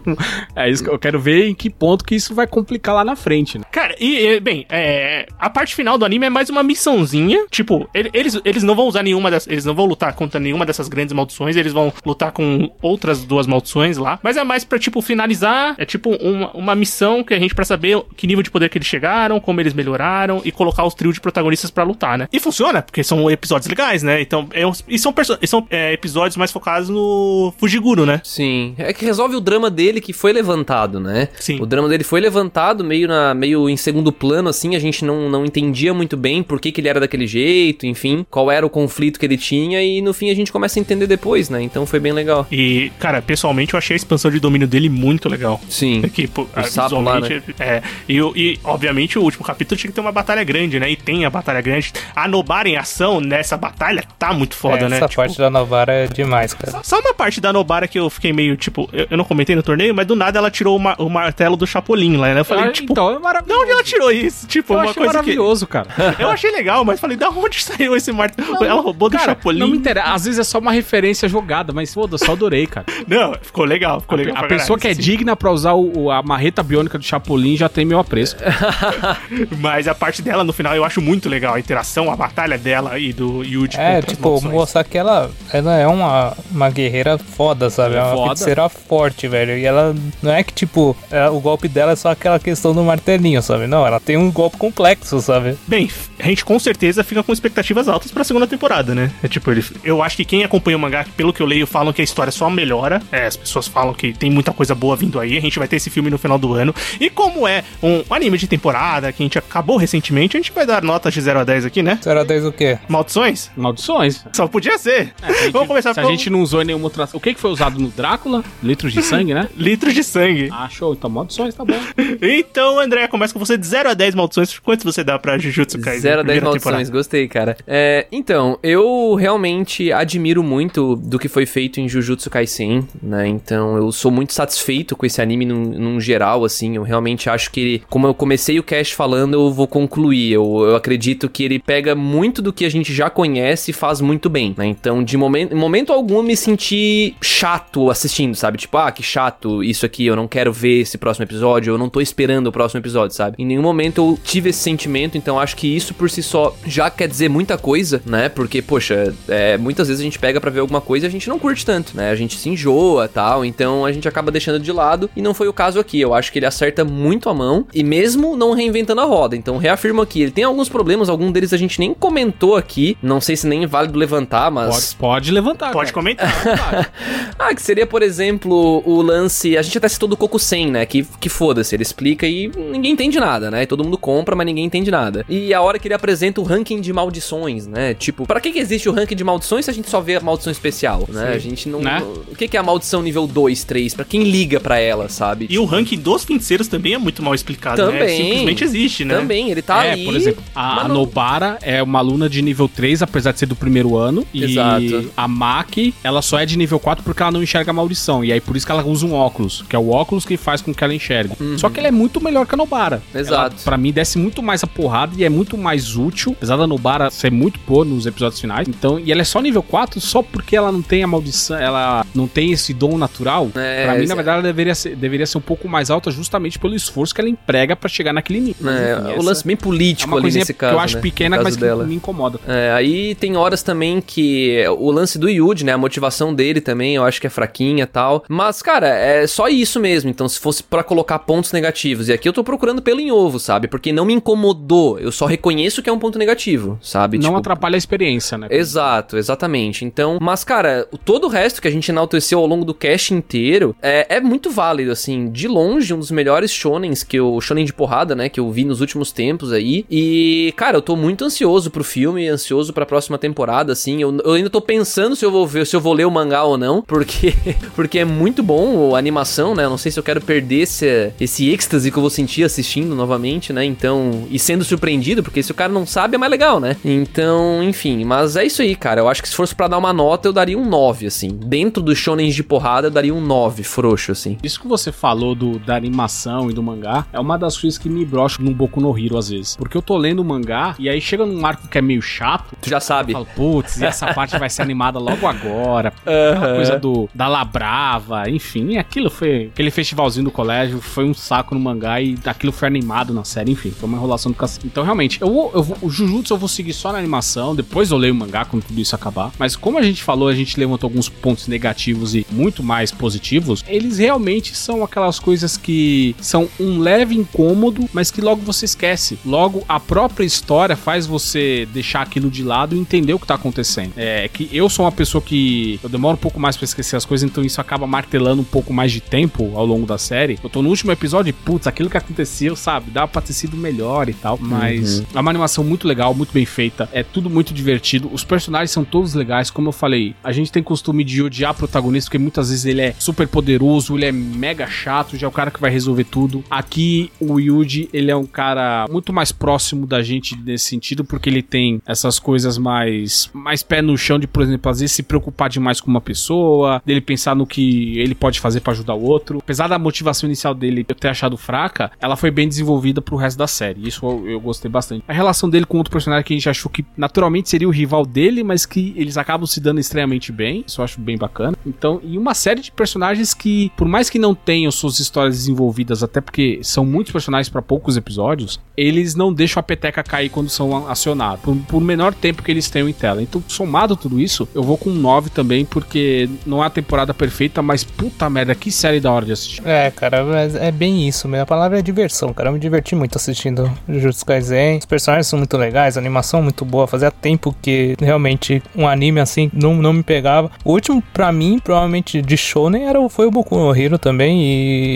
é 0.57 0.69
isso 0.71 0.83
que 0.83 0.91
eu 0.91 0.99
quero 0.99 1.21
ver 1.21 1.49
em 1.49 1.55
que 1.55 1.71
ponto 1.71 2.05
que 2.05 2.15
isso 2.15 2.35
vai 2.35 2.47
complicar 2.47 2.95
lá 2.95 3.05
na 3.05 3.17
frente, 3.17 3.59
né? 3.59 3.65
Cara, 3.71 3.95
e, 3.99 4.19
e, 4.27 4.41
bem, 4.41 4.67
é, 4.71 5.27
a 5.39 5.49
parte 5.51 5.75
final 5.75 5.97
do 5.99 6.05
anime 6.05 6.27
é 6.27 6.31
mais 6.31 6.49
uma 6.51 6.63
missãozinha. 6.63 7.47
Tipo, 7.51 7.89
ele- 7.95 8.11
eles, 8.13 8.41
eles 8.45 8.63
não 8.63 8.75
vão 8.75 8.87
usar 8.87 9.03
nenhuma 9.03 9.31
das. 9.31 9.47
Eles 9.47 9.65
não 9.65 9.75
vão 9.75 9.87
lutar 9.87 10.13
contra 10.15 10.39
nenhuma 10.41 10.65
dessas 10.67 10.89
grandes 10.89 11.13
maldições. 11.13 11.57
Eles 11.57 11.73
vão 11.73 11.93
lutar 12.05 12.24
com 12.33 12.71
outras 12.83 13.25
duas 13.25 13.47
maldições 13.47 13.97
lá. 13.97 14.19
Mas 14.23 14.37
é 14.37 14.45
mais 14.45 14.65
pra, 14.65 14.79
tipo, 14.79 15.01
finalizar. 15.01 15.75
É 15.79 15.85
tipo 15.85 16.11
uma, 16.11 16.51
uma 16.53 16.75
missão 16.75 17.23
que 17.23 17.35
a 17.35 17.39
gente 17.39 17.55
pra 17.55 17.65
saber 17.65 18.03
que 18.17 18.27
nível 18.27 18.43
de 18.43 18.51
poder 18.51 18.69
que 18.69 18.79
eles 18.79 18.87
chegaram, 18.87 19.41
como 19.41 19.61
eles 19.61 19.75
melhoraram 19.75 20.41
e 20.45 20.53
colocar 20.53 20.85
os 20.85 20.95
trios 20.95 21.15
de 21.15 21.21
protagonistas 21.21 21.71
pra 21.71 21.85
lutar, 21.85 22.19
né? 22.19 22.29
E 22.33 22.41
funciona, 22.41 22.83
porque 22.83 23.03
são 23.03 23.31
episódios 23.31 23.69
legais, 23.69 24.03
né? 24.03 24.21
Então, 24.21 24.49
é 24.53 24.65
e 24.89 24.99
são, 24.99 25.15
e 25.41 25.47
são 25.47 25.67
é, 25.71 25.93
episódios 25.93 26.37
mais 26.37 26.51
focados 26.51 26.89
no 26.89 27.53
Fujiguro, 27.59 28.07
né? 28.07 28.21
Sim. 28.25 28.75
É 28.79 28.93
que 28.93 29.05
resolve 29.05 29.37
o 29.37 29.41
drama 29.41 29.71
dele 29.71 30.01
que 30.01 30.13
foi 30.13 30.33
levantado, 30.33 30.99
né? 30.99 31.29
Sim. 31.39 31.61
O 31.61 31.67
drama 31.67 31.89
dele 31.89 32.05
foi 32.05 32.21
levantado 32.21 32.85
meio, 32.85 33.09
na, 33.09 33.35
meio 33.35 33.69
em 33.69 33.77
segundo 33.77 34.13
plano, 34.13 34.49
assim. 34.49 34.75
A 34.75 34.79
gente 34.79 35.05
não, 35.05 35.29
não 35.29 35.45
entendia 35.45 35.93
muito 35.93 36.17
bem 36.17 36.43
por 36.43 36.61
que, 36.61 36.73
que 36.73 36.81
ele 36.81 36.89
era 36.89 37.01
daquele 37.01 37.27
jeito, 37.27 37.87
enfim. 37.87 38.25
Qual 38.31 38.51
era 38.51 38.65
o 38.65 38.71
conflito 38.71 39.19
que 39.19 39.27
ele 39.27 39.37
tinha. 39.37 39.83
E 39.83 40.01
no 40.01 40.13
fim 40.13 40.31
a 40.31 40.35
gente 40.35 40.53
começa 40.53 40.79
a 40.79 40.81
entender 40.81 41.07
depois, 41.07 41.49
né? 41.49 41.63
Então 41.63 41.87
foi 41.87 42.01
bem 42.01 42.13
legal. 42.15 42.47
E, 42.51 42.91
cara, 42.99 43.21
pessoalmente 43.21 43.75
eu 43.75 43.79
achei 43.79 43.95
a 43.95 43.97
expansão 43.97 44.31
de 44.31 44.41
domínio 44.41 44.67
dele 44.67 44.89
muito 44.89 45.29
legal. 45.29 45.61
Sim. 45.69 46.01
É 46.05 46.09
que, 46.09 46.27
pô, 46.27 46.47
sapo 46.65 47.01
lá, 47.01 47.21
né? 47.21 47.29
visualmente, 47.29 47.55
é, 47.61 47.83
e, 48.09 48.19
e, 48.19 48.61
obviamente, 48.65 49.19
o 49.19 49.23
último 49.23 49.45
capítulo 49.45 49.79
tinha 49.79 49.91
que 49.91 49.95
ter 49.95 50.01
uma 50.01 50.13
batalha 50.13 50.43
grande, 50.45 50.79
né? 50.81 50.91
E 50.91 50.97
tem 50.97 51.25
a 51.25 51.31
batalha 51.31 51.61
grande. 51.61 51.93
A 52.15 52.27
Nobara 52.29 52.69
em 52.69 52.77
ação 52.77 53.21
nessa 53.21 53.57
batalha 53.57 54.03
tá 54.19 54.33
muito 54.33 54.55
foda, 54.55 54.89
né? 54.89 54.97
Essa 54.97 55.09
Tipo, 55.09 55.23
parte 55.23 55.39
da 55.39 55.51
Novara 55.51 55.93
é 55.93 56.07
demais, 56.07 56.55
cara. 56.55 56.81
Só 56.83 56.99
uma 57.01 57.13
parte 57.15 57.41
da 57.41 57.53
Nobara 57.53 57.87
que 57.89 57.99
eu 57.99 58.09
fiquei 58.09 58.33
meio, 58.33 58.57
tipo, 58.57 58.89
eu, 58.93 59.07
eu 59.11 59.17
não 59.17 59.25
comentei 59.25 59.55
no 59.57 59.63
torneio, 59.63 59.95
mas 59.95 60.07
do 60.07 60.15
nada 60.17 60.39
ela 60.39 60.51
tirou 60.51 60.77
o, 60.77 60.81
ma- 60.81 60.97
o 60.99 61.09
martelo 61.09 61.57
do 61.57 61.67
Chapolin 61.67 62.17
lá, 62.17 62.33
né? 62.35 62.41
Eu 62.41 62.45
falei, 62.45 62.65
Ah, 62.65 62.73
tipo, 62.73 62.93
então 62.93 63.11
é 63.11 63.17
de 63.17 63.23
maravilhoso. 63.23 63.63
onde 63.63 63.71
ela 63.73 63.83
tirou 63.83 64.11
isso? 64.13 64.47
Tipo, 64.47 64.73
Eu 64.75 64.79
uma 64.79 64.83
achei 64.85 64.95
coisa 64.95 65.11
que... 65.11 65.17
maravilhoso, 65.17 65.67
cara. 65.67 65.89
Eu 66.19 66.29
achei 66.31 66.51
legal, 66.51 66.85
mas 66.85 67.01
falei, 67.01 67.17
da 67.17 67.29
onde 67.31 67.61
saiu 67.65 67.97
esse 67.97 68.13
martelo? 68.13 68.65
ela 68.65 68.81
roubou 68.81 69.09
do 69.09 69.17
Cara, 69.17 69.31
Chapolin. 69.33 69.59
Não 69.59 69.69
me 69.69 69.77
interessa. 69.77 70.13
Às 70.13 70.25
vezes 70.25 70.41
é 70.41 70.45
só 70.45 70.59
uma 70.59 70.73
referência 70.73 71.29
jogada, 71.29 71.73
mas 71.73 71.93
foda, 71.95 72.04
só 72.19 72.33
adorei, 72.33 72.67
cara. 72.67 72.87
Não, 73.07 73.35
ficou 73.41 73.65
legal, 73.65 74.01
ficou 74.01 74.17
legal. 74.19 74.37
A 74.37 74.43
pessoa 74.47 74.79
caralho, 74.79 74.81
que 74.81 74.89
é 74.89 74.91
assim. 74.93 75.01
digna 75.03 75.37
pra 75.37 75.51
usar 75.51 75.73
o- 75.73 76.05
o- 76.05 76.11
a 76.11 76.23
marreta 76.23 76.63
biônica 76.63 76.99
do 76.99 77.05
Chapolin 77.05 77.57
já 77.57 77.69
tem 77.69 77.85
meu 77.85 77.99
apreço. 77.99 78.37
Mas 79.61 79.89
a 79.89 79.95
parte 79.95 80.23
dela 80.23 80.45
no 80.45 80.53
final 80.53 80.75
eu 80.75 80.85
acho 80.85 81.01
muito 81.01 81.29
legal. 81.29 81.55
A 81.55 81.61
interação, 81.61 82.11
a 82.11 82.17
batalha 82.17 82.59
dela 82.59 82.99
e 82.99 83.13
do 83.13 83.43
Yuji 83.45 83.79
É, 83.79 84.03
tipo, 84.03 84.41
mostrar 84.43 84.85
que 84.85 84.97
ela, 84.99 85.31
ela 85.53 85.77
é 85.79 85.87
uma, 85.87 86.37
uma 86.51 86.71
guerreira 86.71 87.19
foda, 87.19 87.71
sabe? 87.71 87.95
É 87.97 88.03
uma 88.03 88.13
Foda. 88.15 88.27
feiticeira 88.27 88.69
forte, 88.69 89.29
velho. 89.29 89.57
E 89.57 89.65
ela 89.65 89.95
não 90.23 90.33
é 90.33 90.43
que, 90.43 90.53
tipo, 90.53 90.97
é, 91.11 91.29
o 91.29 91.41
golpe 91.41 91.69
dela 91.69 91.93
é 91.93 91.97
só 91.97 92.11
aquela 92.11 92.39
questão 92.39 92.73
do 92.75 92.83
martelinho, 92.83 93.41
sabe? 93.43 93.67
Não, 93.67 93.87
ela 93.87 94.01
tem 94.01 94.17
um 94.17 94.31
golpe 94.31 94.57
complexo, 94.57 95.21
sabe? 95.21 95.57
Bem, 95.67 95.91
a 96.19 96.25
gente 96.25 96.45
com 96.45 96.59
certeza 96.59 97.03
fica 97.05 97.23
com 97.23 97.33
expectativas 97.33 97.89
altas 97.89 98.11
pra 98.11 98.25
segunda 98.25 98.47
temporada, 98.47 98.95
né? 98.95 99.11
É 99.23 99.29
tipo, 99.29 99.51
ele, 99.51 99.65
eu 99.83 100.03
acho 100.03 100.17
que 100.17 100.25
quem 100.25 100.45
acompanha 100.45 100.77
o 100.77 100.81
mangá, 100.81 101.07
pelo 101.17 101.33
que 101.33 101.41
eu 101.41 101.47
leio, 101.47 101.67
falam 101.67 101.93
que 101.95 102.01
a 102.01 102.05
história 102.05 102.31
só 102.33 102.51
melhora. 102.51 103.01
É, 103.11 103.27
as 103.27 103.37
pessoas 103.37 103.67
falam 103.67 103.95
que 103.95 104.13
tem 104.13 104.31
muita 104.31 104.53
coisa 104.53 104.75
boa 104.75 104.97
vindo 104.97 105.19
aí. 105.21 105.39
A 105.39 105.41
gente 105.41 105.59
vai 105.59 105.69
ter 105.69 105.77
esse 105.77 105.89
filme 105.91 106.11
no 106.11 106.19
final 106.19 106.39
do 106.39 106.53
ano. 106.55 106.75
E 107.01 107.09
como 107.09 107.47
é 107.49 107.63
um 107.83 108.03
anime 108.11 108.37
de 108.37 108.47
temporada 108.47 109.13
que 109.13 109.23
a 109.23 109.25
gente 109.25 109.39
acabou 109.39 109.77
recentemente, 109.77 110.37
a 110.37 110.41
gente 110.41 110.53
vai 110.53 110.67
dar 110.67 110.83
notas 110.83 111.15
de 111.15 111.21
0 111.21 111.41
a 111.41 111.45
10 111.45 111.65
aqui, 111.67 111.83
né? 111.83 111.99
Será 112.03 112.25
10 112.25 112.45
o 112.47 112.53
quê? 112.53 112.79
Maldições? 112.89 113.51
Maldições. 113.57 114.25
Só 114.33 114.47
podia 114.47 114.77
ser. 114.79 115.13
A 115.23 115.33
gente- 115.33 115.51
Vamos 115.55 115.69
começar 115.69 115.95
Se 115.95 116.01
com 116.01 116.07
a 116.07 116.11
gente 116.11 116.29
não 116.29 116.41
usou 116.43 116.61
em 116.63 116.65
nenhuma 116.67 116.85
outra. 116.85 117.09
O 117.13 117.21
que, 117.21 117.33
que 117.35 117.41
foi 117.41 117.51
usado 117.51 117.79
no 117.81 117.89
Drácula? 117.89 118.43
Litros 118.63 118.93
de 118.93 119.03
sangue, 119.03 119.33
né? 119.35 119.49
litros 119.57 119.95
de 119.95 120.03
sangue. 120.03 120.49
Ah, 120.53 120.69
show. 120.69 120.93
Então, 120.93 121.09
maldições, 121.09 121.55
tá 121.55 121.65
bom. 121.65 121.75
Então, 122.23 122.79
André, 122.81 123.07
começa 123.09 123.33
com 123.33 123.39
você 123.39 123.57
de 123.57 123.67
0 123.67 123.91
a 123.91 123.95
10 123.95 124.15
maldições. 124.15 124.59
Quantos 124.59 124.85
você 124.85 125.05
dá 125.05 125.19
pra 125.19 125.39
Jujutsu 125.39 125.79
Kaisen? 125.81 126.01
0 126.01 126.21
a 126.21 126.23
10 126.23 126.25
primeira 126.25 126.45
maldições, 126.45 126.65
temporada? 126.89 126.91
gostei, 126.91 127.29
cara. 127.29 127.57
É, 127.67 128.07
então, 128.11 128.59
eu 128.63 129.15
realmente 129.15 129.93
admiro 129.93 130.43
muito 130.43 130.97
do 130.97 131.19
que 131.19 131.29
foi 131.29 131.47
feito 131.47 131.81
em 131.81 131.84
Jujutsu 131.89 132.31
Kaisen, 132.31 132.87
né? 133.03 133.27
Então, 133.27 133.77
eu 133.77 133.91
sou 133.93 134.11
muito 134.11 134.33
satisfeito 134.33 134.97
com 134.97 135.07
esse 135.07 135.21
anime 135.21 135.45
num, 135.45 135.63
num 135.65 136.01
geral, 136.01 136.45
assim. 136.45 136.77
Eu 136.77 136.83
realmente 136.83 137.29
acho 137.29 137.51
que 137.51 137.61
ele, 137.61 137.83
como 137.89 138.07
eu 138.07 138.15
comecei 138.15 138.59
o 138.59 138.63
cast 138.63 138.95
falando, 138.95 139.35
eu 139.35 139.53
vou 139.53 139.67
concluir. 139.67 140.33
Eu, 140.33 140.65
eu 140.69 140.77
acredito 140.77 141.29
que 141.29 141.45
ele 141.45 141.59
pega 141.59 141.95
muito 141.95 142.41
do 142.41 142.53
que 142.53 142.65
a 142.65 142.71
gente 142.71 142.93
já 142.93 143.11
conhece 143.11 143.71
e 143.71 143.75
faz 143.75 144.01
muito 144.01 144.29
bem, 144.29 144.55
né? 144.57 144.67
Então, 144.67 145.03
de 145.03 145.17
momento, 145.17 145.53
em 145.53 145.59
momento 145.59 145.93
algum, 145.93 146.17
eu 146.17 146.23
me 146.23 146.37
senti 146.37 147.15
chato 147.21 147.91
assistindo, 147.91 148.35
sabe? 148.35 148.59
Tipo, 148.59 148.79
ah, 148.79 148.93
que 148.93 149.03
chato 149.03 149.63
isso 149.63 149.85
aqui, 149.85 150.07
eu 150.07 150.17
não 150.17 150.29
quero 150.29 150.53
ver 150.53 150.81
esse 150.81 150.99
próximo 150.99 151.25
episódio, 151.25 151.73
eu 151.73 151.79
não 151.79 151.89
tô 151.89 152.01
esperando 152.01 152.49
o 152.49 152.53
próximo 152.53 152.81
episódio, 152.81 153.17
sabe? 153.17 153.37
Em 153.39 153.47
nenhum 153.47 153.63
momento 153.63 153.99
eu 153.99 154.19
tive 154.23 154.51
esse 154.51 154.61
sentimento, 154.61 155.19
então 155.19 155.39
acho 155.39 155.57
que 155.57 155.67
isso 155.67 155.95
por 155.95 156.11
si 156.11 156.23
só 156.23 156.55
já 156.67 156.91
quer 156.91 157.09
dizer 157.09 157.29
muita 157.29 157.59
coisa, 157.59 158.03
né? 158.07 158.29
Porque, 158.29 158.63
poxa, 158.63 159.15
é, 159.29 159.57
muitas 159.57 159.89
vezes 159.89 160.01
a 160.01 160.05
gente 160.05 160.19
pega 160.19 160.41
pra 160.41 160.51
ver 160.51 160.61
alguma 160.61 160.81
coisa 160.81 161.07
e 161.07 161.09
a 161.09 161.11
gente 161.11 161.29
não 161.29 161.39
curte 161.39 161.65
tanto, 161.65 161.74
né? 161.95 162.11
A 162.11 162.15
gente 162.15 162.37
se 162.39 162.49
enjoa 162.49 163.09
tal, 163.09 163.45
então 163.45 163.85
a 163.85 163.93
gente 163.93 164.07
acaba 164.07 164.31
deixando 164.31 164.59
de 164.59 164.73
lado 164.73 165.11
e 165.17 165.23
não 165.23 165.35
foi 165.35 165.49
o 165.49 165.53
caso 165.53 165.81
aqui. 165.81 166.01
Eu 166.01 166.15
acho 166.15 166.31
que 166.33 166.39
ele 166.39 166.47
acerta 166.47 166.85
muito 166.85 167.29
a 167.29 167.35
mão 167.35 167.67
e 167.75 167.83
mesmo 167.83 168.37
não 168.37 168.53
reinventando 168.53 169.01
a 169.01 169.05
roda. 169.05 169.37
Então, 169.37 169.57
reafirmo 169.57 170.03
aqui, 170.03 170.23
ele 170.23 170.31
tem 170.31 170.45
alguns 170.45 170.69
problemas, 170.69 171.09
algum 171.09 171.33
deles 171.33 171.53
a 171.53 171.57
gente 171.57 171.79
nem 171.79 171.95
comentou 171.95 172.57
aqui, 172.57 172.97
não 173.03 173.21
sei 173.21 173.37
se 173.37 173.47
nem 173.47 173.65
é 173.65 173.67
válido 173.67 173.99
levantar, 173.99 174.51
mas... 174.51 174.95
Pode, 174.95 175.15
pode 175.15 175.33
levantar, 175.33 175.73
Pode 175.73 175.93
cara. 175.93 176.03
comentar. 176.03 176.93
Ah, 177.37 177.55
que 177.55 177.61
seria, 177.61 177.87
por 177.87 178.03
exemplo, 178.03 178.83
o 178.87 179.03
lance. 179.03 179.57
A 179.57 179.63
gente 179.63 179.77
até 179.77 179.89
citou 179.89 180.09
do 180.09 180.17
Kokusen, 180.17 180.71
né? 180.71 180.87
Que, 180.87 181.05
que 181.21 181.29
foda-se, 181.29 181.75
ele 181.75 181.83
explica 181.83 182.27
e 182.27 182.49
ninguém 182.49 182.93
entende 182.93 183.19
nada, 183.19 183.51
né? 183.51 183.67
Todo 183.67 183.85
mundo 183.85 183.99
compra, 183.99 184.35
mas 184.37 184.47
ninguém 184.47 184.65
entende 184.65 184.91
nada. 184.91 185.25
E 185.29 185.53
a 185.53 185.61
hora 185.61 185.79
que 185.79 185.89
ele 185.89 185.95
apresenta 185.95 186.41
o 186.41 186.45
ranking 186.45 186.81
de 186.81 186.93
maldições, 186.93 187.67
né? 187.67 187.93
Tipo, 187.93 188.27
pra 188.27 188.41
que, 188.41 188.53
que 188.53 188.59
existe 188.59 188.89
o 188.89 188.93
ranking 188.93 189.17
de 189.17 189.25
maldições 189.25 189.65
se 189.65 189.71
a 189.71 189.75
gente 189.75 189.91
só 189.91 190.01
vê 190.01 190.17
a 190.17 190.21
maldição 190.21 190.51
especial, 190.51 191.05
né? 191.09 191.33
A 191.35 191.39
gente 191.39 191.64
não. 191.69 191.81
Né? 191.81 192.03
O 192.31 192.35
que, 192.35 192.57
é 192.57 192.61
a 192.61 192.63
maldição 192.63 193.03
nível 193.03 193.27
2, 193.27 193.65
3? 193.65 193.95
Pra 193.95 194.05
quem 194.05 194.25
liga 194.25 194.61
pra 194.61 194.79
ela, 194.79 195.09
sabe? 195.09 195.47
E 195.51 195.59
o 195.59 195.65
ranking 195.65 195.99
dos 195.99 196.25
feiticeiros 196.25 196.69
também 196.69 196.95
é 196.95 196.99
muito 196.99 197.23
mal 197.23 197.35
explicado, 197.35 197.85
né? 197.87 197.93
Também. 197.99 198.23
Simplesmente 198.23 198.65
existe, 198.65 199.05
né? 199.05 199.17
Também, 199.17 199.51
ele 199.51 199.63
tá 199.63 199.85
é, 199.85 199.93
ali. 199.93 200.05
por 200.05 200.15
exemplo, 200.17 200.43
a, 200.55 200.89
não- 200.89 200.95
Nobara 200.95 201.59
é 201.63 201.83
uma 201.83 201.99
aluna 201.99 202.29
de 202.29 202.41
nível 202.43 202.69
3, 202.69 203.03
apesar 203.03 203.33
de 203.33 203.39
ser 203.39 203.47
do 203.47 203.57
primeiro 203.57 203.97
ano. 203.97 204.27
Exato. 204.35 204.83
E 204.83 205.11
a 205.17 205.27
Maki, 205.29 205.95
ela 206.03 206.23
só 206.23 206.39
é 206.39 206.47
de 206.47 206.57
nível 206.57 206.79
4 206.79 207.05
porque 207.05 207.23
ela 207.23 207.33
não 207.33 207.43
enxerga 207.43 207.71
a 207.71 207.75
maldição. 207.75 208.25
E 208.25 208.33
aí 208.33 208.41
por 208.41 208.57
isso 208.57 208.65
que 208.67 208.73
ela 208.73 208.85
usa 208.85 209.07
um 209.07 209.13
óculos, 209.15 209.65
que 209.69 209.75
é 209.75 209.79
o 209.79 209.91
óculos 209.91 210.25
que 210.25 210.37
faz 210.37 210.61
com 210.61 210.73
que 210.75 210.83
ela 210.85 210.95
enxergue. 210.95 211.35
Só 211.59 211.69
que 211.69 211.79
ela 211.79 211.89
é 211.89 211.93
muito 211.93 212.23
melhor 212.23 212.47
que 212.47 212.55
a 212.55 212.57
Nobara. 212.57 213.03
Uhum. 213.13 213.21
Exato. 213.21 213.55
Ela, 213.57 213.65
pra 213.65 213.77
mim, 213.77 213.93
desce 213.93 214.19
muito 214.19 214.43
mais 214.43 214.63
a 214.63 214.67
porrada 214.67 215.13
e 215.17 215.25
é 215.25 215.29
muito 215.29 215.57
mais 215.57 215.97
útil. 215.97 216.33
Apesar 216.37 216.57
da 216.57 216.67
Nobara 216.67 217.11
ser 217.11 217.31
muito 217.31 217.59
boa 217.67 217.85
nos 217.85 218.07
episódios 218.07 218.41
finais. 218.41 218.69
Então, 218.69 218.99
e 218.99 219.11
ela 219.11 219.21
é 219.21 219.25
só 219.25 219.41
nível 219.41 219.63
4 219.63 220.01
só 220.01 220.23
porque 220.23 220.57
ela 220.57 220.71
não 220.71 220.83
tem 220.83 221.03
a 221.03 221.07
maldição, 221.07 221.54
ela 221.61 222.07
não 222.15 222.27
tem 222.27 222.53
esse 222.53 222.73
dom 222.75 222.97
natural. 222.99 223.51
É, 223.55 223.85
pra 223.85 223.95
mim, 223.97 224.07
na 224.07 224.15
verdade, 224.15 224.35
ela 224.39 224.43
deveria 224.43 224.75
ser, 224.75 224.97
deveria 224.97 225.27
ser 225.27 225.39
um 225.39 225.43
pouco 225.43 225.69
mais 225.69 225.91
alta 225.91 226.11
justamente 226.11 226.59
pelo 226.59 226.75
esforço 226.75 227.15
que 227.15 227.21
ela 227.21 227.31
emprega 227.31 227.75
pra 227.77 227.89
chegar 227.89 228.13
naquele 228.13 228.41
nível. 228.41 228.71
É, 228.71 229.19
o 229.19 229.23
lance 229.23 229.45
bem 229.47 229.55
é 229.55 229.57
político 229.57 230.11
uma 230.13 230.19
ali 230.21 230.33
nesse 230.33 230.53
que 230.53 230.59
caso. 230.59 230.75
eu 230.75 230.81
acho 230.81 230.97
né? 230.97 231.03
pequena, 231.03 231.37
mas 231.37 231.45
caso 231.47 231.59
que 231.59 231.65
dela. 231.65 231.85
me 231.85 231.95
incomoda. 231.95 232.39
É, 232.47 232.73
aí 232.73 233.15
tem 233.15 233.37
horas 233.37 233.63
também 233.63 234.01
que 234.01 234.65
o 234.79 234.91
lance 234.91 235.19
do 235.19 235.29
Yuji, 235.29 235.65
né, 235.65 235.73
a 235.73 235.79
motivação 235.79 236.35
dele 236.35 236.61
também, 236.61 236.95
eu 236.97 237.05
acho 237.05 237.21
que 237.21 237.27
é 237.27 237.31
fraquinha 237.31 237.85
e 237.85 237.87
tal. 237.87 238.25
Mas, 238.29 238.63
cara, 238.63 238.89
é 238.89 239.27
só 239.27 239.49
isso 239.49 239.79
mesmo. 239.81 240.11
Então, 240.11 240.29
se 240.29 240.39
fosse 240.39 240.63
pra 240.63 240.83
colocar 240.83 241.19
pontos 241.21 241.53
negativos, 241.53 242.09
e 242.09 242.13
aqui 242.13 242.29
eu 242.29 242.33
tô 242.33 242.43
procurando 242.45 242.83
pelo 242.83 243.01
em 243.01 243.11
ovo, 243.11 243.39
sabe? 243.39 243.69
Porque 243.69 243.93
não 243.93 244.05
me 244.05 244.13
incomodou, 244.15 244.99
eu 244.99 245.11
só 245.13 245.27
reconheço 245.27 245.83
que 245.83 245.89
é 245.91 245.93
um 245.93 245.99
ponto 245.99 246.19
negativo, 246.19 246.79
sabe? 246.83 247.19
Não 247.19 247.25
Tipo, 247.31 247.39
atrapalha 247.39 247.77
a 247.77 247.79
experiência, 247.79 248.37
né? 248.39 248.47
Exato, 248.51 249.17
exatamente. 249.17 249.85
Então, 249.85 250.19
mas 250.21 250.45
cara, 250.45 250.87
o- 250.93 250.99
todo 250.99 251.25
o 251.27 251.29
resto 251.35 251.61
que 251.61 251.69
a 251.69 251.71
gente 251.71 251.91
enalteceu 251.91 252.39
ao 252.39 252.47
longo 252.47 252.65
do 252.65 252.73
cast 252.73 253.13
inteiro 253.13 253.75
é, 253.83 254.17
é 254.17 254.21
muito 254.21 254.51
válido, 254.51 254.93
assim. 254.93 255.31
De 255.31 255.49
longe, 255.49 255.93
um 255.93 255.99
dos 255.99 256.11
melhores 256.11 256.51
shonens 256.51 257.03
que 257.03 257.17
eu. 257.17 257.41
Shonen 257.41 257.65
de 257.65 257.73
porrada, 257.73 258.15
né? 258.15 258.29
Que 258.29 258.41
eu 258.41 258.51
vi 258.51 258.65
nos 258.65 258.81
últimos 258.81 259.13
tempos 259.13 259.53
aí. 259.53 259.85
E, 259.91 260.55
cara, 260.57 260.79
eu 260.79 260.83
tô 260.83 260.97
muito 260.97 261.25
ansioso 261.25 261.71
pro 261.71 261.85
filme, 261.85 262.29
ansioso 262.29 262.73
pra 262.73 262.87
próxima 262.87 263.19
temporada, 263.19 263.73
assim. 263.73 264.01
Eu, 264.01 264.17
eu 264.25 264.33
ainda 264.33 264.49
tô 264.49 264.61
pensando 264.61 265.17
se 265.17 265.25
eu 265.25 265.31
vou 265.31 265.47
ver, 265.47 265.67
se 265.67 265.75
eu 265.75 265.81
vou 265.81 265.93
ler 265.93 266.07
o 266.07 266.11
mangá 266.11 266.45
ou 266.45 266.57
não, 266.57 266.83
porque, 266.83 267.35
porque 267.75 267.99
é 267.99 268.05
muito 268.05 268.43
bom 268.43 268.95
a 268.95 268.99
animação, 268.99 269.55
né? 269.55 269.65
Eu 269.65 269.71
não 269.71 269.79
sei 269.79 269.91
se 269.91 269.99
eu 269.99 270.03
quero 270.03 270.21
perder 270.21 270.61
esse, 270.61 271.13
esse 271.21 271.51
êxtase 271.51 271.91
que 271.91 271.97
eu 271.97 272.01
vou 272.01 272.11
sentir 272.11 272.45
assistindo 272.45 272.95
novamente, 272.95 273.53
né? 273.53 273.65
Então, 273.65 274.27
e 274.31 274.39
sendo 274.39 274.65
surpreendido, 274.65 275.23
porque 275.23 275.43
se 275.43 275.51
o 275.51 275.55
cara 275.55 275.73
não 275.73 275.87
sabe 275.87 276.15
é 276.15 276.19
mais 276.19 276.31
legal, 276.31 276.61
né? 276.61 276.77
Então, 276.85 277.63
enfim, 277.63 278.05
mas 278.05 278.37
é 278.37 278.45
isso 278.45 278.63
aí, 278.63 278.75
cara. 278.77 279.01
Eu 279.01 279.09
acho 279.09 279.23
que 279.23 279.29
se 279.29 279.35
fosse 279.35 279.55
pra 279.55 279.69
dar 279.69 279.79
uma 279.79 279.93
nota, 279.93 280.29
eu 280.29 280.33
daria 280.33 280.59
um 280.59 280.65
9, 280.65 281.07
assim. 281.07 281.24
Dentro 281.33 281.83
dos 281.83 281.99
shonens 281.99 282.35
de 282.35 282.43
porrada, 282.43 282.89
eu 282.89 282.91
daria 282.91 283.15
um 283.15 283.21
9, 283.21 283.63
frouxo, 283.63 284.13
assim. 284.13 284.39
Isso 284.43 284.61
que 284.61 284.67
você 284.69 284.91
falou 284.93 285.35
do, 285.35 285.59
da 285.59 285.77
animação 285.77 286.51
e 286.51 286.53
do 286.55 286.63
mangá 286.63 287.07
é 287.13 287.19
uma 287.21 287.39
das 287.39 287.57
coisas 287.59 287.79
que 287.79 287.89
me 287.89 288.05
brocha 288.05 288.43
num 288.43 288.53
Boku 288.53 288.81
no 288.81 288.97
Hero 288.99 289.17
às 289.17 289.29
vezes. 289.29 289.57
Porque 289.57 289.77
eu 289.77 289.83
tô 289.83 289.97
lendo 289.97 290.21
o 290.21 290.25
mangá 290.25 290.75
e 290.79 290.89
aí 290.89 291.01
chega 291.01 291.25
num 291.27 291.45
arco 291.45 291.69
que 291.69 291.79
é 291.79 291.83
meio 291.83 292.03
chato. 292.03 292.57
Tu 292.61 292.69
já 292.71 292.77
Eu 292.77 292.81
sabe. 292.81 293.13
falo, 293.13 293.27
putz, 293.35 293.81
e 293.81 293.85
essa 293.85 294.13
parte 294.13 294.39
vai 294.39 294.49
ser 294.51 294.63
animada 294.63 294.99
logo 294.99 295.27
agora. 295.27 295.93
Aquela 296.05 296.55
coisa 296.57 296.79
do 296.79 297.09
da 297.15 297.29
Labrava, 297.29 298.29
enfim, 298.29 298.77
aquilo 298.77 299.11
foi. 299.11 299.47
Aquele 299.53 299.71
festivalzinho 299.71 300.25
do 300.25 300.31
colégio 300.31 300.81
foi 300.81 301.05
um 301.05 301.15
saco 301.15 301.55
no 301.55 301.61
mangá 301.61 302.01
e 302.01 302.17
aquilo 302.25 302.53
foi 302.53 302.69
animado 302.69 303.13
na 303.15 303.25
série, 303.25 303.53
enfim, 303.53 303.71
foi 303.71 303.89
uma 303.89 303.97
enrolação 303.99 304.31
do 304.33 304.37
cacete. 304.37 304.67
Então, 304.67 304.85
realmente, 304.85 305.21
eu 305.21 305.33
vou, 305.33 305.51
eu 305.55 305.63
vou- 305.63 305.77
o 305.83 305.91
Jujutsu 305.91 306.35
eu 306.35 306.39
vou 306.39 306.49
seguir 306.49 306.73
só 306.73 306.93
na 306.93 306.99
animação, 306.99 307.55
depois 307.55 307.91
eu 307.91 307.97
leio 307.99 308.13
o 308.13 308.17
mangá 308.17 308.45
quando 308.45 308.65
tudo 308.65 308.81
isso 308.81 308.95
acabar. 308.95 309.31
Mas 309.39 309.57
como 309.57 309.79
a 309.79 309.83
gente 309.83 310.03
falou, 310.03 310.29
a 310.29 310.35
gente 310.35 310.59
levantou 310.59 310.89
alguns 310.89 311.09
pontos 311.15 311.49
negativos 311.49 312.15
e 312.15 312.27
muito 312.31 312.63
mais 312.63 312.91
positivos, 312.91 313.65
eles 313.67 313.99
realmente 313.99 314.57
são 314.57 314.83
aquelas 314.85 315.19
coisas 315.19 315.57
que 315.57 316.15
são 316.21 316.49
um 316.59 316.79
leve 316.79 317.15
incômodo, 317.15 317.89
mas 317.93 318.11
que 318.11 318.21
logo 318.21 318.43
você 318.43 318.65
esquece. 318.65 319.19
Logo, 319.25 319.65
a 319.69 319.79
própria 319.81 320.25
história 320.25 320.77
faz 320.77 321.07
você 321.07 321.67
deixar 321.73 322.03
aquilo 322.03 322.31
de 322.31 322.43
lado 322.43 322.75
e 322.75 322.79
entender 322.79 323.15
o 323.15 323.19
que 323.19 323.27
tá 323.27 323.35
acontecendo. 323.35 323.93
É 323.97 324.29
que 324.29 324.49
eu 324.53 324.69
sou 324.69 324.85
uma 324.85 324.93
pessoa 324.93 325.23
que 325.23 325.79
eu 325.83 325.89
demoro 325.89 326.17
um 326.17 326.21
pouco 326.21 326.41
mais 326.41 326.57
pra 326.57 326.65
esquecer 326.65 326.97
as 326.97 327.05
coisas, 327.05 327.29
então 327.29 327.45
isso 327.45 327.61
acaba 327.61 327.87
martelando 327.87 328.43
um 328.43 328.45
pouco 328.45 328.73
mais 328.73 328.93
de 328.93 329.01
tempo 329.01 329.53
ao 329.55 329.65
longo 329.65 329.87
da 329.87 329.99
série. 329.99 330.39
Eu 330.43 330.51
tô 330.51 330.63
no 330.63 330.69
último 330.69 330.93
episódio 330.93 331.31
e, 331.31 331.33
putz, 331.33 331.67
aquilo 331.67 331.91
que 331.91 331.97
aconteceu, 331.97 332.57
sabe? 332.57 332.91
Dá 332.91 333.07
pra 333.07 333.23
ter 333.23 333.33
sido 333.33 333.57
melhor 333.57 334.09
e 334.09 334.15
tal. 334.15 334.39
Mas 334.41 335.03
é 335.15 335.21
uma 335.21 335.31
animação 335.31 335.63
muito 335.63 335.87
legal, 335.87 336.15
muito 336.15 336.33
bem 336.33 336.45
feita. 336.45 336.89
É 336.93 337.03
tudo 337.03 337.31
muito 337.31 337.53
divertido. 337.53 338.11
Os 338.13 338.25
personagens 338.25 338.71
são 338.71 338.85
todos 338.85 339.15
legais. 339.15 339.51
Como 339.51 339.69
eu 339.69 339.73
falei, 339.73 340.15
a 340.23 340.33
gente 340.33 340.51
tem 340.51 340.63
costume 340.63 341.04
de 341.05 341.23
odiar 341.23 341.55
protagonista, 341.55 342.09
porque 342.09 342.19
muitas 342.19 342.51
vezes 342.51 342.65
ele 342.65 342.81
é 342.81 342.95
super 342.99 343.29
poderoso, 343.29 343.97
ele 343.97 344.07
é 344.07 344.13
mega 344.13 344.67
chato, 344.67 345.17
já 345.17 345.27
é 345.27 345.29
o 345.29 345.33
cara 345.33 345.51
que 345.51 345.61
vai 345.61 345.71
resolver 345.71 346.05
tudo. 346.05 346.45
Aqui, 346.51 347.11
o 347.21 347.39
Yuji, 347.39 347.89
ele 347.93 348.11
é 348.11 348.17
um 348.17 348.27
cara 348.27 348.87
muito 348.91 349.13
mais 349.13 349.33
próximo 349.33 349.87
da 349.87 350.03
gente 350.03 350.37
nesse 350.37 350.67
sentido, 350.67 351.05
porque 351.05 351.29
ele 351.29 351.43
tem 351.43 351.81
essas 351.87 352.19
coisas 352.19 352.59
mais, 352.59 353.31
mais 353.33 353.63
pé 353.63 353.83
no 353.83 353.97
chão 353.97 354.19
de, 354.19 354.27
por 354.27 354.43
exemplo, 354.43 354.71
às 354.71 354.81
vezes 354.81 354.97
se 354.97 355.03
preocupar 355.03 355.49
demais 355.49 355.81
com 355.81 355.91
uma 355.91 356.01
pessoa, 356.01 356.83
dele 356.85 357.01
pensar 357.01 357.35
no 357.35 357.47
que 357.47 357.99
ele 357.99 358.15
pode 358.15 358.41
fazer 358.41 358.61
pra 358.61 358.73
ajudar 358.73 358.95
o 358.95 359.03
outro. 359.03 359.39
Apesar 359.39 359.69
da 359.69 359.79
motivação 359.79 360.29
inicial 360.29 360.55
dele 360.55 360.85
eu 360.89 360.95
ter 360.95 361.09
achado 361.09 361.37
fraca, 361.37 361.91
ela 362.01 362.17
foi 362.17 362.31
bem 362.31 362.49
desenvolvida 362.49 363.01
pro 363.03 363.17
resto 363.17 363.39
da 363.39 363.47
série. 363.47 363.87
Isso 363.87 364.05
eu, 364.05 364.29
eu 364.29 364.41
gostei 364.41 364.71
bastante. 364.71 365.05
A 365.07 365.13
relação 365.13 365.49
dele 365.49 365.67
com 365.67 365.79
outro 365.79 365.93
personagem 365.93 366.25
que 366.25 366.35
a 366.35 366.37
gente 366.37 366.49
achou 366.49 366.71
que 366.71 366.85
naturalmente 366.97 367.49
seria 367.49 367.69
o 367.69 367.71
rival 367.71 368.07
dele, 368.07 368.43
mas 368.43 368.67
que 368.67 368.95
eles 368.97 369.17
acabam 369.17 369.47
se 369.47 369.61
dando 369.61 369.81
extremamente 369.81 370.33
bem. 370.33 370.65
Isso 370.67 370.81
eu 370.81 370.85
acho 370.85 370.94
bem 371.01 371.17
bacana. 371.17 371.57
Então, 371.67 372.01
e 372.03 372.17
uma 372.19 372.35
série 372.35 372.61
de 372.61 372.73
personagens 372.73 373.35
que, 373.35 373.71
por 373.77 373.89
mais 373.89 374.11
que 374.11 374.19
não 374.19 374.35
tenham 374.35 374.71
suas 374.71 374.99
histórias 374.99 375.37
desenvolvidas, 375.37 376.03
até 376.03 376.21
porque 376.21 376.61
são 376.63 376.85
muitos 376.85 377.13
personagens 377.13 377.49
pra 377.49 377.63
poucos 377.63 377.97
episódios, 377.97 378.61
eles 378.77 379.15
não 379.15 379.33
deixam 379.33 379.61
a 379.61 379.63
peteca 379.63 380.03
cair 380.03 380.29
quando 380.29 380.49
são 380.49 380.89
acionados, 380.89 381.41
por, 381.41 381.57
por 381.57 381.81
menor 381.81 382.13
tempo 382.15 382.43
que 382.43 382.51
eles 382.51 382.69
tenham 382.69 382.89
em 382.89 382.93
tela. 382.93 383.23
Então, 383.23 383.43
somado 383.49 383.97
tudo 383.97 384.21
isso, 384.21 384.49
eu 384.55 384.63
vou 384.63 384.77
com 384.77 384.91
um 384.91 384.95
9 384.95 385.31
também, 385.31 385.65
porque 385.65 386.29
não 386.45 386.63
é 386.63 386.67
a 386.67 386.71
temporada 386.71 387.15
perfeita, 387.15 387.63
mas 387.63 387.85
puta 387.85 388.29
merda, 388.29 388.55
que 388.55 388.71
série 388.71 389.01
da 389.01 389.11
hora 389.11 389.27
de 389.27 389.33
assistir. 389.33 389.63
É, 389.67 389.91
cara, 389.91 390.25
é 390.61 390.71
bem 390.71 391.07
isso 391.09 391.29
mesmo. 391.29 391.45
A 391.45 391.47
palavra 391.47 391.79
é 391.79 391.83
diversão, 391.83 392.33
cara. 392.33 392.49
Eu 392.49 392.53
me 392.53 392.59
diverti 392.59 392.95
muito 392.95 393.17
assistindo 393.17 393.71
Jujutsu 393.89 394.27
Kaisen. 394.27 394.79
Os 394.79 394.87
personagens 394.87 395.27
são 395.27 395.39
muito 395.39 395.57
legais, 395.57 395.97
a 395.97 396.01
animação 396.01 396.43
muito 396.43 396.65
boa. 396.65 396.87
Fazia 396.87 397.11
tempo 397.11 397.55
que 397.63 397.97
realmente 398.01 398.63
um 398.77 398.87
anime 398.87 399.21
assim 399.21 399.51
não, 399.53 399.75
não 399.75 399.93
me 399.93 400.03
pegava. 400.03 400.51
O 400.65 400.73
último, 400.93 401.03
pra 401.13 401.33
mim, 401.33 401.59
provavelmente 401.59 402.21
de 402.21 402.37
Shonen, 402.37 402.85
era, 402.87 403.09
foi 403.09 403.27
o 403.27 403.31
Boku 403.31 403.57
no 403.57 403.75
Hero 403.75 403.99
também. 403.99 404.43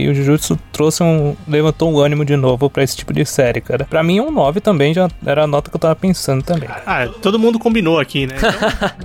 E 0.04 0.08
o 0.08 0.14
Jujutsu 0.14 0.58
trouxe 0.72 1.02
um. 1.02 1.34
levantou 1.46 1.92
um 1.92 1.98
ânimo 1.98 2.24
de 2.24 2.36
novo 2.36 2.68
pra 2.68 2.82
esse 2.82 2.96
tipo 2.96 3.12
de 3.12 3.24
série, 3.24 3.60
cara. 3.60 3.84
Pra 3.88 4.02
mim, 4.02 4.20
um 4.20 4.30
9 4.30 4.60
também 4.60 4.92
já 4.92 5.08
era 5.24 5.44
a 5.44 5.46
nota 5.46 5.70
que 5.70 5.76
eu 5.76 5.80
tava 5.80 5.96
pensando 5.96 6.42
também. 6.42 6.68
Ah, 6.86 7.08
todo 7.22 7.38
mundo 7.38 7.58
combinou 7.58 7.98
aqui, 7.98 8.26
né? 8.26 8.34
Então, 8.36 8.50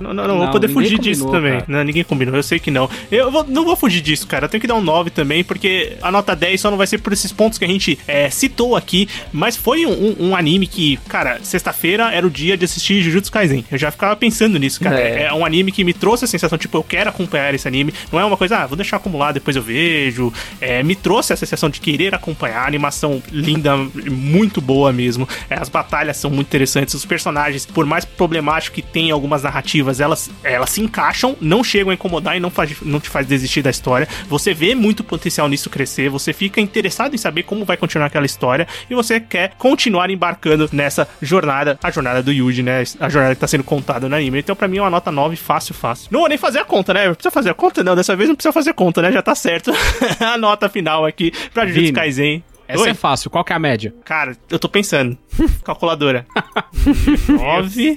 não, 0.02 0.14
não, 0.14 0.28
não 0.28 0.38
vou 0.38 0.48
poder 0.50 0.68
fugir 0.68 0.96
combinou, 0.96 1.12
disso 1.14 1.30
também. 1.30 1.52
cara. 1.52 1.64
Não, 1.68 1.84
ninguém 1.84 2.04
combinou, 2.04 2.34
eu 2.36 2.42
sei 2.42 2.58
que 2.58 2.70
não. 2.70 2.88
Eu 3.10 3.30
vou- 3.30 3.44
não 3.48 3.64
vou 3.64 3.76
fugir 3.76 4.00
disso, 4.00 4.26
cara. 4.26 4.44
Eu 4.44 4.48
tenho 4.48 4.60
que 4.60 4.66
dar 4.66 4.74
um 4.74 4.82
9 4.82 5.10
também, 5.10 5.42
porque 5.42 5.96
a 6.02 6.10
nota 6.12 6.36
10 6.36 6.60
só 6.60 6.70
não 6.70 6.76
vai 6.78 6.86
ser 6.86 6.98
por 6.98 7.12
esses 7.12 7.32
pontos 7.32 7.58
que 7.58 7.64
a 7.64 7.68
gente 7.68 7.98
é, 8.06 8.28
citou 8.30 8.76
aqui. 8.76 9.08
Mas 9.32 9.56
foi 9.56 9.86
um, 9.86 9.90
um- 9.92 10.16
um 10.30 10.36
anime 10.36 10.66
que, 10.66 10.98
cara, 11.08 11.38
sexta-feira 11.42 12.12
era 12.12 12.26
o 12.26 12.30
dia 12.30 12.56
de 12.56 12.64
assistir 12.64 13.00
Jujutsu 13.02 13.32
Kaisen. 13.32 13.64
Eu 13.70 13.78
já 13.78 13.90
ficava 13.90 14.14
pensando 14.16 14.58
nisso, 14.58 14.80
cara. 14.80 15.00
É. 15.00 15.24
É. 15.24 15.32
um 15.32 15.44
anime 15.44 15.70
que 15.72 15.82
me 15.84 15.92
trouxe 15.92 16.24
a 16.24 16.28
sensação, 16.28 16.58
tipo, 16.58 16.73
eu 16.76 16.84
quero 16.84 17.10
acompanhar 17.10 17.54
esse 17.54 17.66
anime. 17.66 17.92
Não 18.12 18.20
é 18.20 18.24
uma 18.24 18.36
coisa, 18.36 18.58
ah, 18.58 18.66
vou 18.66 18.76
deixar 18.76 18.96
acumular, 18.96 19.32
depois 19.32 19.56
eu 19.56 19.62
vejo. 19.62 20.32
É, 20.60 20.82
me 20.82 20.94
trouxe 20.94 21.32
a 21.32 21.36
sensação 21.36 21.68
de 21.68 21.80
querer 21.80 22.14
acompanhar. 22.14 22.64
A 22.64 22.66
animação 22.66 23.22
linda, 23.30 23.76
muito 23.76 24.60
boa 24.60 24.92
mesmo. 24.92 25.28
É, 25.48 25.54
as 25.60 25.68
batalhas 25.68 26.16
são 26.16 26.30
muito 26.30 26.48
interessantes. 26.48 26.94
Os 26.94 27.04
personagens, 27.04 27.66
por 27.66 27.86
mais 27.86 28.04
problemático 28.04 28.74
que 28.74 28.82
tem 28.82 29.10
algumas 29.10 29.42
narrativas, 29.42 30.00
elas, 30.00 30.30
elas 30.42 30.70
se 30.70 30.80
encaixam, 30.80 31.36
não 31.40 31.62
chegam 31.62 31.90
a 31.90 31.94
incomodar 31.94 32.36
e 32.36 32.40
não, 32.40 32.50
faz, 32.50 32.80
não 32.82 33.00
te 33.00 33.08
faz 33.08 33.26
desistir 33.26 33.62
da 33.62 33.70
história. 33.70 34.08
Você 34.28 34.54
vê 34.54 34.74
muito 34.74 35.04
potencial 35.04 35.48
nisso 35.48 35.70
crescer, 35.70 36.08
você 36.08 36.32
fica 36.32 36.60
interessado 36.60 37.14
em 37.14 37.18
saber 37.18 37.44
como 37.44 37.64
vai 37.64 37.76
continuar 37.76 38.06
aquela 38.06 38.26
história 38.26 38.66
e 38.88 38.94
você 38.94 39.20
quer 39.20 39.54
continuar 39.58 40.10
embarcando 40.10 40.68
nessa 40.72 41.08
jornada, 41.20 41.78
a 41.82 41.90
jornada 41.90 42.22
do 42.22 42.32
Yuji, 42.32 42.62
né? 42.62 42.82
A 43.00 43.08
jornada 43.08 43.34
que 43.34 43.40
tá 43.40 43.46
sendo 43.46 43.64
contada 43.64 44.08
no 44.08 44.14
anime. 44.14 44.38
Então, 44.38 44.56
pra 44.56 44.68
mim, 44.68 44.78
é 44.78 44.82
uma 44.82 44.90
nota 44.90 45.10
9 45.10 45.36
fácil, 45.36 45.74
fácil. 45.74 46.08
Não 46.10 46.20
vou 46.20 46.28
nem 46.28 46.38
fazer 46.38 46.58
a 46.64 46.66
conta, 46.66 46.92
né? 46.94 47.04
Precisa 47.14 47.30
fazer 47.30 47.50
a 47.50 47.54
conta? 47.54 47.84
Não, 47.84 47.94
dessa 47.94 48.16
vez 48.16 48.28
não 48.28 48.34
precisa 48.36 48.52
fazer 48.52 48.72
conta, 48.74 49.00
né? 49.02 49.12
Já 49.12 49.22
tá 49.22 49.34
certo. 49.34 49.70
a 50.20 50.36
nota 50.36 50.68
final 50.68 51.04
aqui 51.06 51.32
pra 51.52 51.66
Jujutsu. 51.66 51.92
Kaisen. 51.92 52.42
Essa 52.66 52.82
Oi? 52.84 52.88
é 52.90 52.94
fácil. 52.94 53.28
Qual 53.30 53.44
que 53.44 53.52
é 53.52 53.56
a 53.56 53.58
média? 53.58 53.94
Cara, 54.06 54.34
eu 54.50 54.58
tô 54.58 54.70
pensando. 54.70 55.18
Calculadora. 55.62 56.24
9. 57.28 57.96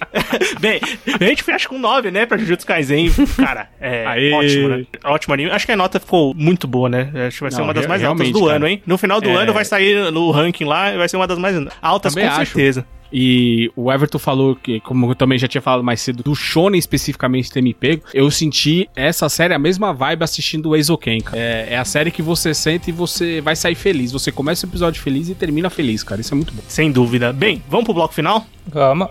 Bem, 0.60 0.82
a 1.20 1.24
gente 1.24 1.42
fecha 1.44 1.70
com 1.70 1.78
9, 1.80 2.12
né? 2.12 2.26
Pra 2.26 2.38
Jujutsu 2.38 2.66
Kaisen. 2.68 3.10
Cara, 3.38 3.70
é 3.80 4.06
Aê. 4.06 4.32
ótimo, 4.34 4.68
né? 4.70 4.86
Ótimo 5.06 5.34
anime. 5.34 5.52
Acho 5.52 5.66
que 5.66 5.72
a 5.72 5.78
nota 5.78 6.00
ficou 6.02 6.34
muito 6.36 6.68
boa, 6.68 6.90
né? 6.90 7.10
Acho 7.28 7.38
que 7.38 7.42
vai 7.44 7.52
ser 7.52 7.58
Não, 7.60 7.64
uma 7.66 7.74
das 7.74 7.88
mais 7.88 8.04
altas 8.04 8.30
do 8.30 8.42
cara. 8.42 8.56
ano, 8.58 8.68
hein? 8.68 8.82
No 8.86 8.98
final 8.98 9.22
do 9.22 9.30
É. 9.30 9.36
ano 9.36 9.54
vai 9.54 9.64
sair 9.64 10.12
no 10.12 10.32
ranking 10.32 10.66
lá 10.66 10.94
e 10.94 10.98
vai 10.98 11.08
ser 11.08 11.16
uma 11.16 11.28
das 11.28 11.38
mais 11.38 11.56
altas, 11.82 12.14
Também 12.14 12.30
com 12.30 12.36
acho. 12.36 12.52
certeza. 12.52 12.86
E 13.12 13.72
o 13.76 13.92
Everton 13.92 14.20
falou 14.20 14.56
que, 14.56 14.80
como 14.82 15.10
eu 15.10 15.16
também 15.16 15.38
já 15.38 15.48
tinha 15.48 15.62
falado 15.62 15.84
mais 15.84 16.02
cedo, 16.02 16.24
do 16.24 16.36
Shonen 16.36 16.78
especificamente 16.78 17.52
ter 17.52 17.62
me 17.62 17.74
pego, 17.74 18.04
eu 18.14 18.30
senti 18.30 18.90
essa 18.96 19.30
série 19.30 19.54
a 19.54 19.60
mesma 19.60 19.94
vibe 19.94 20.24
assistindo 20.24 20.70
o 20.70 20.76
Eizoken, 20.76 21.22
cara. 21.22 21.38
É, 21.38 21.74
é 21.74 21.78
a 21.78 21.86
série 21.86 22.12
que 22.12 22.22
você 22.22 22.54
sente 22.54 22.90
e 22.90 22.94
você 22.94 23.42
vai 23.42 23.56
sair 23.56 23.76
feliz. 23.76 24.12
Você 24.12 24.32
começa 24.32 24.66
o 24.66 24.70
episódio 24.70 25.02
feliz 25.02 25.30
e 25.30 25.36
termina 25.36 25.70
feliz, 25.70 26.04
cara. 26.04 26.22
Isso 26.22 26.34
é 26.34 26.36
muito 26.36 26.54
bom. 26.54 26.62
Sem 26.68 26.92
dúvida. 26.92 27.32
Bem, 27.32 27.64
vamos 27.70 27.86
pro 27.86 27.94
bloco 27.94 28.14
final? 28.14 28.46
Calma. 28.72 29.10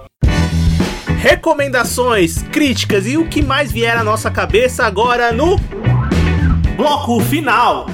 recomendações, 1.18 2.42
críticas 2.42 3.06
e 3.06 3.16
o 3.16 3.26
que 3.26 3.42
mais 3.42 3.72
vier 3.72 3.96
à 3.96 4.04
nossa 4.04 4.30
cabeça 4.30 4.84
agora 4.84 5.32
no 5.32 5.58
bloco 6.76 7.18
final. 7.20 7.86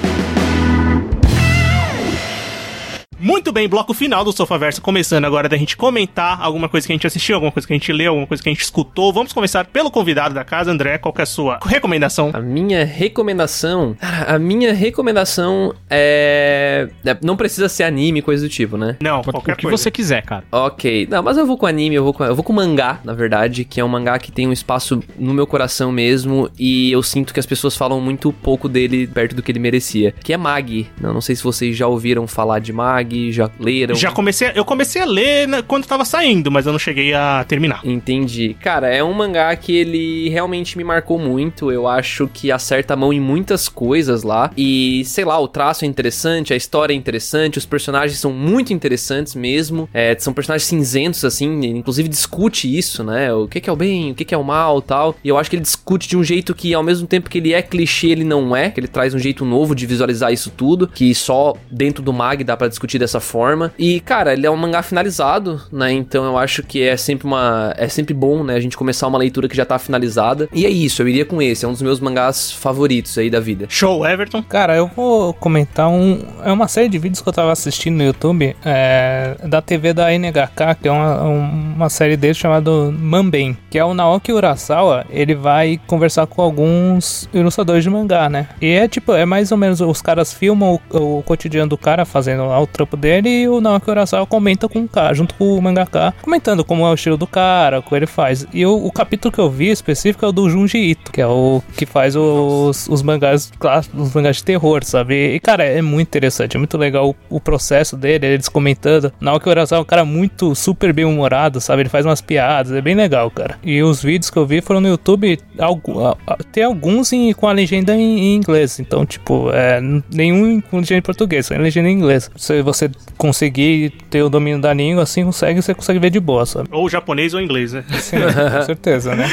Muito 3.23 3.53
bem, 3.53 3.69
bloco 3.69 3.93
final 3.93 4.25
do 4.25 4.33
Sofaverso 4.33 4.81
começando 4.81 5.23
agora 5.23 5.47
da 5.47 5.55
gente 5.55 5.77
comentar 5.77 6.41
alguma 6.41 6.67
coisa 6.67 6.85
que 6.85 6.91
a 6.91 6.95
gente 6.95 7.07
assistiu, 7.07 7.35
alguma 7.35 7.53
coisa 7.53 7.65
que 7.65 7.71
a 7.71 7.77
gente 7.77 7.93
leu, 7.93 8.09
alguma 8.09 8.27
coisa 8.27 8.43
que 8.43 8.49
a 8.49 8.51
gente 8.51 8.63
escutou. 8.63 9.13
Vamos 9.13 9.31
começar 9.31 9.63
pelo 9.63 9.89
convidado 9.89 10.35
da 10.35 10.43
casa, 10.43 10.69
André. 10.69 10.97
Qual 10.97 11.13
que 11.13 11.21
é 11.21 11.23
a 11.23 11.25
sua 11.25 11.57
recomendação? 11.65 12.31
A 12.33 12.41
minha 12.41 12.83
recomendação. 12.83 13.95
Cara, 13.97 14.35
a 14.35 14.37
minha 14.37 14.73
recomendação 14.73 15.73
é. 15.89 16.89
é, 17.05 17.17
Não 17.23 17.37
precisa 17.37 17.69
ser 17.69 17.83
anime, 17.83 18.21
coisa 18.21 18.45
do 18.45 18.49
tipo, 18.49 18.75
né? 18.75 18.97
Não, 19.01 19.21
O 19.21 19.23
qualquer 19.23 19.55
que 19.55 19.61
coisa. 19.61 19.77
você 19.77 19.89
quiser, 19.89 20.21
cara. 20.23 20.43
Ok. 20.51 21.07
Não, 21.09 21.23
mas 21.23 21.37
eu 21.37 21.45
vou 21.45 21.57
com 21.57 21.65
anime, 21.65 21.95
eu 21.95 22.03
vou 22.03 22.13
com, 22.13 22.25
eu 22.25 22.35
vou 22.35 22.43
com 22.43 22.51
mangá, 22.51 22.99
na 23.05 23.13
verdade, 23.13 23.63
que 23.63 23.79
é 23.79 23.85
um 23.85 23.87
mangá 23.87 24.19
que 24.19 24.33
tem 24.33 24.49
um 24.49 24.51
espaço 24.51 25.01
no 25.17 25.33
meu 25.33 25.47
coração 25.47 25.93
mesmo 25.93 26.49
e 26.59 26.91
eu 26.91 27.01
sinto 27.01 27.33
que 27.33 27.39
as 27.39 27.45
pessoas 27.45 27.77
falam 27.77 28.01
muito 28.01 28.33
pouco 28.33 28.67
dele 28.67 29.07
perto 29.07 29.33
do 29.33 29.41
que 29.41 29.49
ele 29.49 29.59
merecia. 29.59 30.13
Que 30.21 30.33
é 30.33 30.37
Mag. 30.37 30.89
Não, 30.99 31.13
não 31.13 31.21
sei 31.21 31.37
se 31.37 31.43
vocês 31.43 31.77
já 31.77 31.87
ouviram 31.87 32.27
falar 32.27 32.59
de 32.59 32.73
Mag, 32.73 33.12
já 33.31 33.49
leram. 33.59 33.95
Já 33.95 34.11
comecei, 34.11 34.51
eu 34.55 34.65
comecei 34.65 35.01
a 35.01 35.05
ler 35.05 35.47
né, 35.47 35.61
quando 35.61 35.85
tava 35.85 36.05
saindo, 36.05 36.51
mas 36.51 36.65
eu 36.65 36.71
não 36.71 36.79
cheguei 36.79 37.13
a 37.13 37.43
terminar. 37.47 37.81
Entendi. 37.83 38.55
Cara, 38.61 38.87
é 38.87 39.03
um 39.03 39.13
mangá 39.13 39.55
que 39.55 39.75
ele 39.75 40.29
realmente 40.29 40.77
me 40.77 40.83
marcou 40.83 41.19
muito. 41.19 41.71
Eu 41.71 41.87
acho 41.87 42.27
que 42.27 42.51
acerta 42.51 42.93
a 42.93 42.97
mão 42.97 43.13
em 43.13 43.19
muitas 43.19 43.69
coisas 43.69 44.23
lá. 44.23 44.51
E, 44.57 45.03
sei 45.05 45.25
lá, 45.25 45.39
o 45.39 45.47
traço 45.47 45.85
é 45.85 45.87
interessante, 45.87 46.53
a 46.53 46.55
história 46.55 46.93
é 46.93 46.95
interessante, 46.95 47.57
os 47.57 47.65
personagens 47.65 48.19
são 48.19 48.31
muito 48.31 48.73
interessantes 48.73 49.35
mesmo. 49.35 49.89
É, 49.93 50.15
são 50.17 50.33
personagens 50.33 50.67
cinzentos, 50.67 51.23
assim, 51.25 51.65
inclusive 51.65 52.07
discute 52.07 52.77
isso, 52.77 53.03
né? 53.03 53.33
O 53.33 53.47
que 53.47 53.61
que 53.61 53.69
é 53.69 53.73
o 53.73 53.75
bem, 53.75 54.11
o 54.11 54.15
que 54.15 54.25
que 54.25 54.33
é 54.33 54.37
o 54.37 54.43
mal 54.43 54.81
tal. 54.81 55.15
E 55.23 55.29
eu 55.29 55.37
acho 55.37 55.49
que 55.49 55.55
ele 55.55 55.63
discute 55.63 56.07
de 56.07 56.17
um 56.17 56.23
jeito 56.23 56.53
que, 56.53 56.73
ao 56.73 56.83
mesmo 56.83 57.07
tempo 57.07 57.29
que 57.29 57.37
ele 57.37 57.53
é 57.53 57.61
clichê, 57.61 58.07
ele 58.07 58.23
não 58.23 58.55
é. 58.55 58.69
Que 58.69 58.79
ele 58.79 58.87
traz 58.87 59.13
um 59.13 59.19
jeito 59.19 59.45
novo 59.45 59.75
de 59.75 59.85
visualizar 59.85 60.31
isso 60.31 60.49
tudo. 60.49 60.87
Que 60.87 61.13
só 61.13 61.55
dentro 61.69 62.03
do 62.03 62.13
Mag 62.13 62.43
dá 62.43 62.55
pra 62.55 62.67
discutir 62.67 62.92
dessa 62.99 63.19
forma. 63.19 63.73
E, 63.77 63.99
cara, 63.99 64.33
ele 64.33 64.45
é 64.45 64.51
um 64.51 64.55
mangá 64.55 64.81
finalizado, 64.81 65.61
né? 65.71 65.91
Então 65.91 66.25
eu 66.25 66.37
acho 66.37 66.63
que 66.63 66.81
é 66.81 66.97
sempre 66.97 67.27
uma. 67.27 67.73
É 67.77 67.87
sempre 67.87 68.13
bom, 68.13 68.43
né? 68.43 68.55
A 68.55 68.59
gente 68.59 68.77
começar 68.77 69.07
uma 69.07 69.17
leitura 69.17 69.47
que 69.47 69.55
já 69.55 69.65
tá 69.65 69.77
finalizada. 69.79 70.49
E 70.53 70.65
é 70.65 70.69
isso, 70.69 71.01
eu 71.01 71.07
iria 71.07 71.25
com 71.25 71.41
esse. 71.41 71.65
É 71.65 71.67
um 71.67 71.71
dos 71.71 71.81
meus 71.81 71.99
mangás 71.99 72.51
favoritos 72.51 73.17
aí 73.17 73.29
da 73.29 73.39
vida. 73.39 73.65
Show, 73.69 74.05
Everton. 74.05 74.43
Cara, 74.43 74.75
eu 74.75 74.87
vou 74.87 75.33
comentar 75.33 75.89
um. 75.89 76.19
É 76.43 76.51
uma 76.51 76.67
série 76.67 76.89
de 76.89 76.97
vídeos 76.97 77.21
que 77.21 77.29
eu 77.29 77.33
tava 77.33 77.51
assistindo 77.51 77.97
no 77.97 78.03
YouTube 78.03 78.55
é, 78.63 79.35
da 79.43 79.61
TV 79.61 79.93
da 79.93 80.11
NHK, 80.11 80.75
que 80.81 80.87
é 80.87 80.91
uma, 80.91 81.21
uma 81.21 81.89
série 81.89 82.17
dele 82.17 82.33
chamada 82.33 82.71
Manben, 82.91 83.57
que 83.69 83.77
é 83.77 83.85
o 83.85 83.93
Naoki 83.93 84.31
Urasawa. 84.31 85.05
Ele 85.09 85.35
vai 85.35 85.79
conversar 85.87 86.27
com 86.27 86.41
alguns 86.41 87.29
ilustradores 87.33 87.83
de 87.83 87.89
mangá, 87.89 88.29
né? 88.29 88.47
E 88.61 88.67
é 88.67 88.87
tipo, 88.87 89.13
é 89.13 89.25
mais 89.25 89.51
ou 89.51 89.57
menos 89.57 89.81
os 89.81 90.01
caras 90.01 90.33
filmam 90.33 90.79
o, 90.91 91.17
o 91.19 91.23
cotidiano 91.23 91.69
do 91.69 91.77
cara 91.77 92.05
fazendo 92.05 92.45
lá 92.47 92.59
o 92.59 92.67
trampo 92.85 92.97
dele 92.97 93.29
e 93.43 93.47
o 93.49 93.61
Naoki 93.61 93.89
Urasawa 93.89 94.25
comenta 94.25 94.67
com 94.67 94.79
o 94.83 94.87
cara, 94.87 95.13
junto 95.13 95.33
com 95.35 95.57
o 95.57 95.61
mangaka, 95.61 96.13
comentando 96.21 96.63
como 96.63 96.85
é 96.85 96.89
o 96.89 96.93
estilo 96.93 97.17
do 97.17 97.25
cara, 97.27 97.79
o 97.79 97.83
que 97.83 97.93
ele 97.95 98.05
faz. 98.05 98.45
E 98.53 98.65
o, 98.65 98.91
capítulo 98.91 99.31
que 99.31 99.39
eu 99.39 99.49
vi 99.49 99.69
específico 99.69 100.25
é 100.25 100.27
o 100.27 100.31
do 100.31 100.49
Junji 100.49 100.77
Ito, 100.77 101.11
que 101.11 101.21
é 101.21 101.27
o 101.27 101.61
que 101.75 101.85
faz 101.85 102.15
os, 102.15 102.87
os 102.87 103.01
mangás 103.01 103.51
clássicos, 103.59 103.99
os 104.07 104.13
mangás 104.13 104.37
de 104.37 104.43
terror, 104.43 104.83
sabe? 104.83 105.35
E 105.35 105.39
cara, 105.39 105.63
é 105.63 105.81
muito 105.81 106.07
interessante, 106.07 106.55
é 106.55 106.59
muito 106.59 106.77
legal 106.77 107.09
o, 107.29 107.37
o 107.37 107.39
processo 107.39 107.95
dele, 107.95 108.25
eles 108.27 108.49
comentando. 108.49 109.11
Naoki 109.19 109.49
Urasawa 109.49 109.79
é 109.79 109.83
um 109.83 109.85
cara 109.85 110.05
muito 110.05 110.53
super 110.55 110.93
bem 110.93 111.05
humorado, 111.05 111.59
sabe? 111.61 111.83
Ele 111.83 111.89
faz 111.89 112.05
umas 112.05 112.21
piadas, 112.21 112.71
é 112.73 112.81
bem 112.81 112.95
legal, 112.95 113.29
cara. 113.31 113.57
E 113.63 113.81
os 113.81 114.01
vídeos 114.03 114.29
que 114.29 114.37
eu 114.37 114.45
vi 114.45 114.61
foram 114.61 114.81
no 114.81 114.87
YouTube, 114.87 115.39
algu- 115.57 116.05
a- 116.05 116.17
a- 116.27 116.37
tem 116.51 116.63
alguns 116.63 117.11
em- 117.13 117.33
com 117.33 117.47
a 117.47 117.51
legenda 117.51 117.95
em, 117.95 118.19
em 118.19 118.35
inglês, 118.35 118.79
então, 118.79 119.05
tipo, 119.05 119.49
é, 119.51 119.79
nenhum 120.13 120.61
com 120.61 120.77
legenda 120.77 120.99
em 120.99 121.01
português, 121.01 121.45
só 121.45 121.53
em 121.55 121.59
legenda 121.59 121.89
em 121.89 121.93
inglês. 121.93 122.29
Se 122.35 122.61
você 122.61 122.72
conseguir 123.17 123.91
ter 124.09 124.21
o 124.23 124.29
domínio 124.29 124.59
da 124.59 124.73
língua, 124.73 125.03
assim, 125.03 125.23
consegue, 125.23 125.61
você 125.61 125.73
consegue 125.73 125.99
ver 125.99 126.09
de 126.09 126.19
boa, 126.19 126.45
sabe? 126.45 126.67
Ou 126.71 126.89
japonês 126.89 127.33
ou 127.33 127.41
inglês, 127.41 127.73
né? 127.73 127.83
Sim, 127.99 128.17
com 128.57 128.61
certeza, 128.65 129.15
né? 129.15 129.27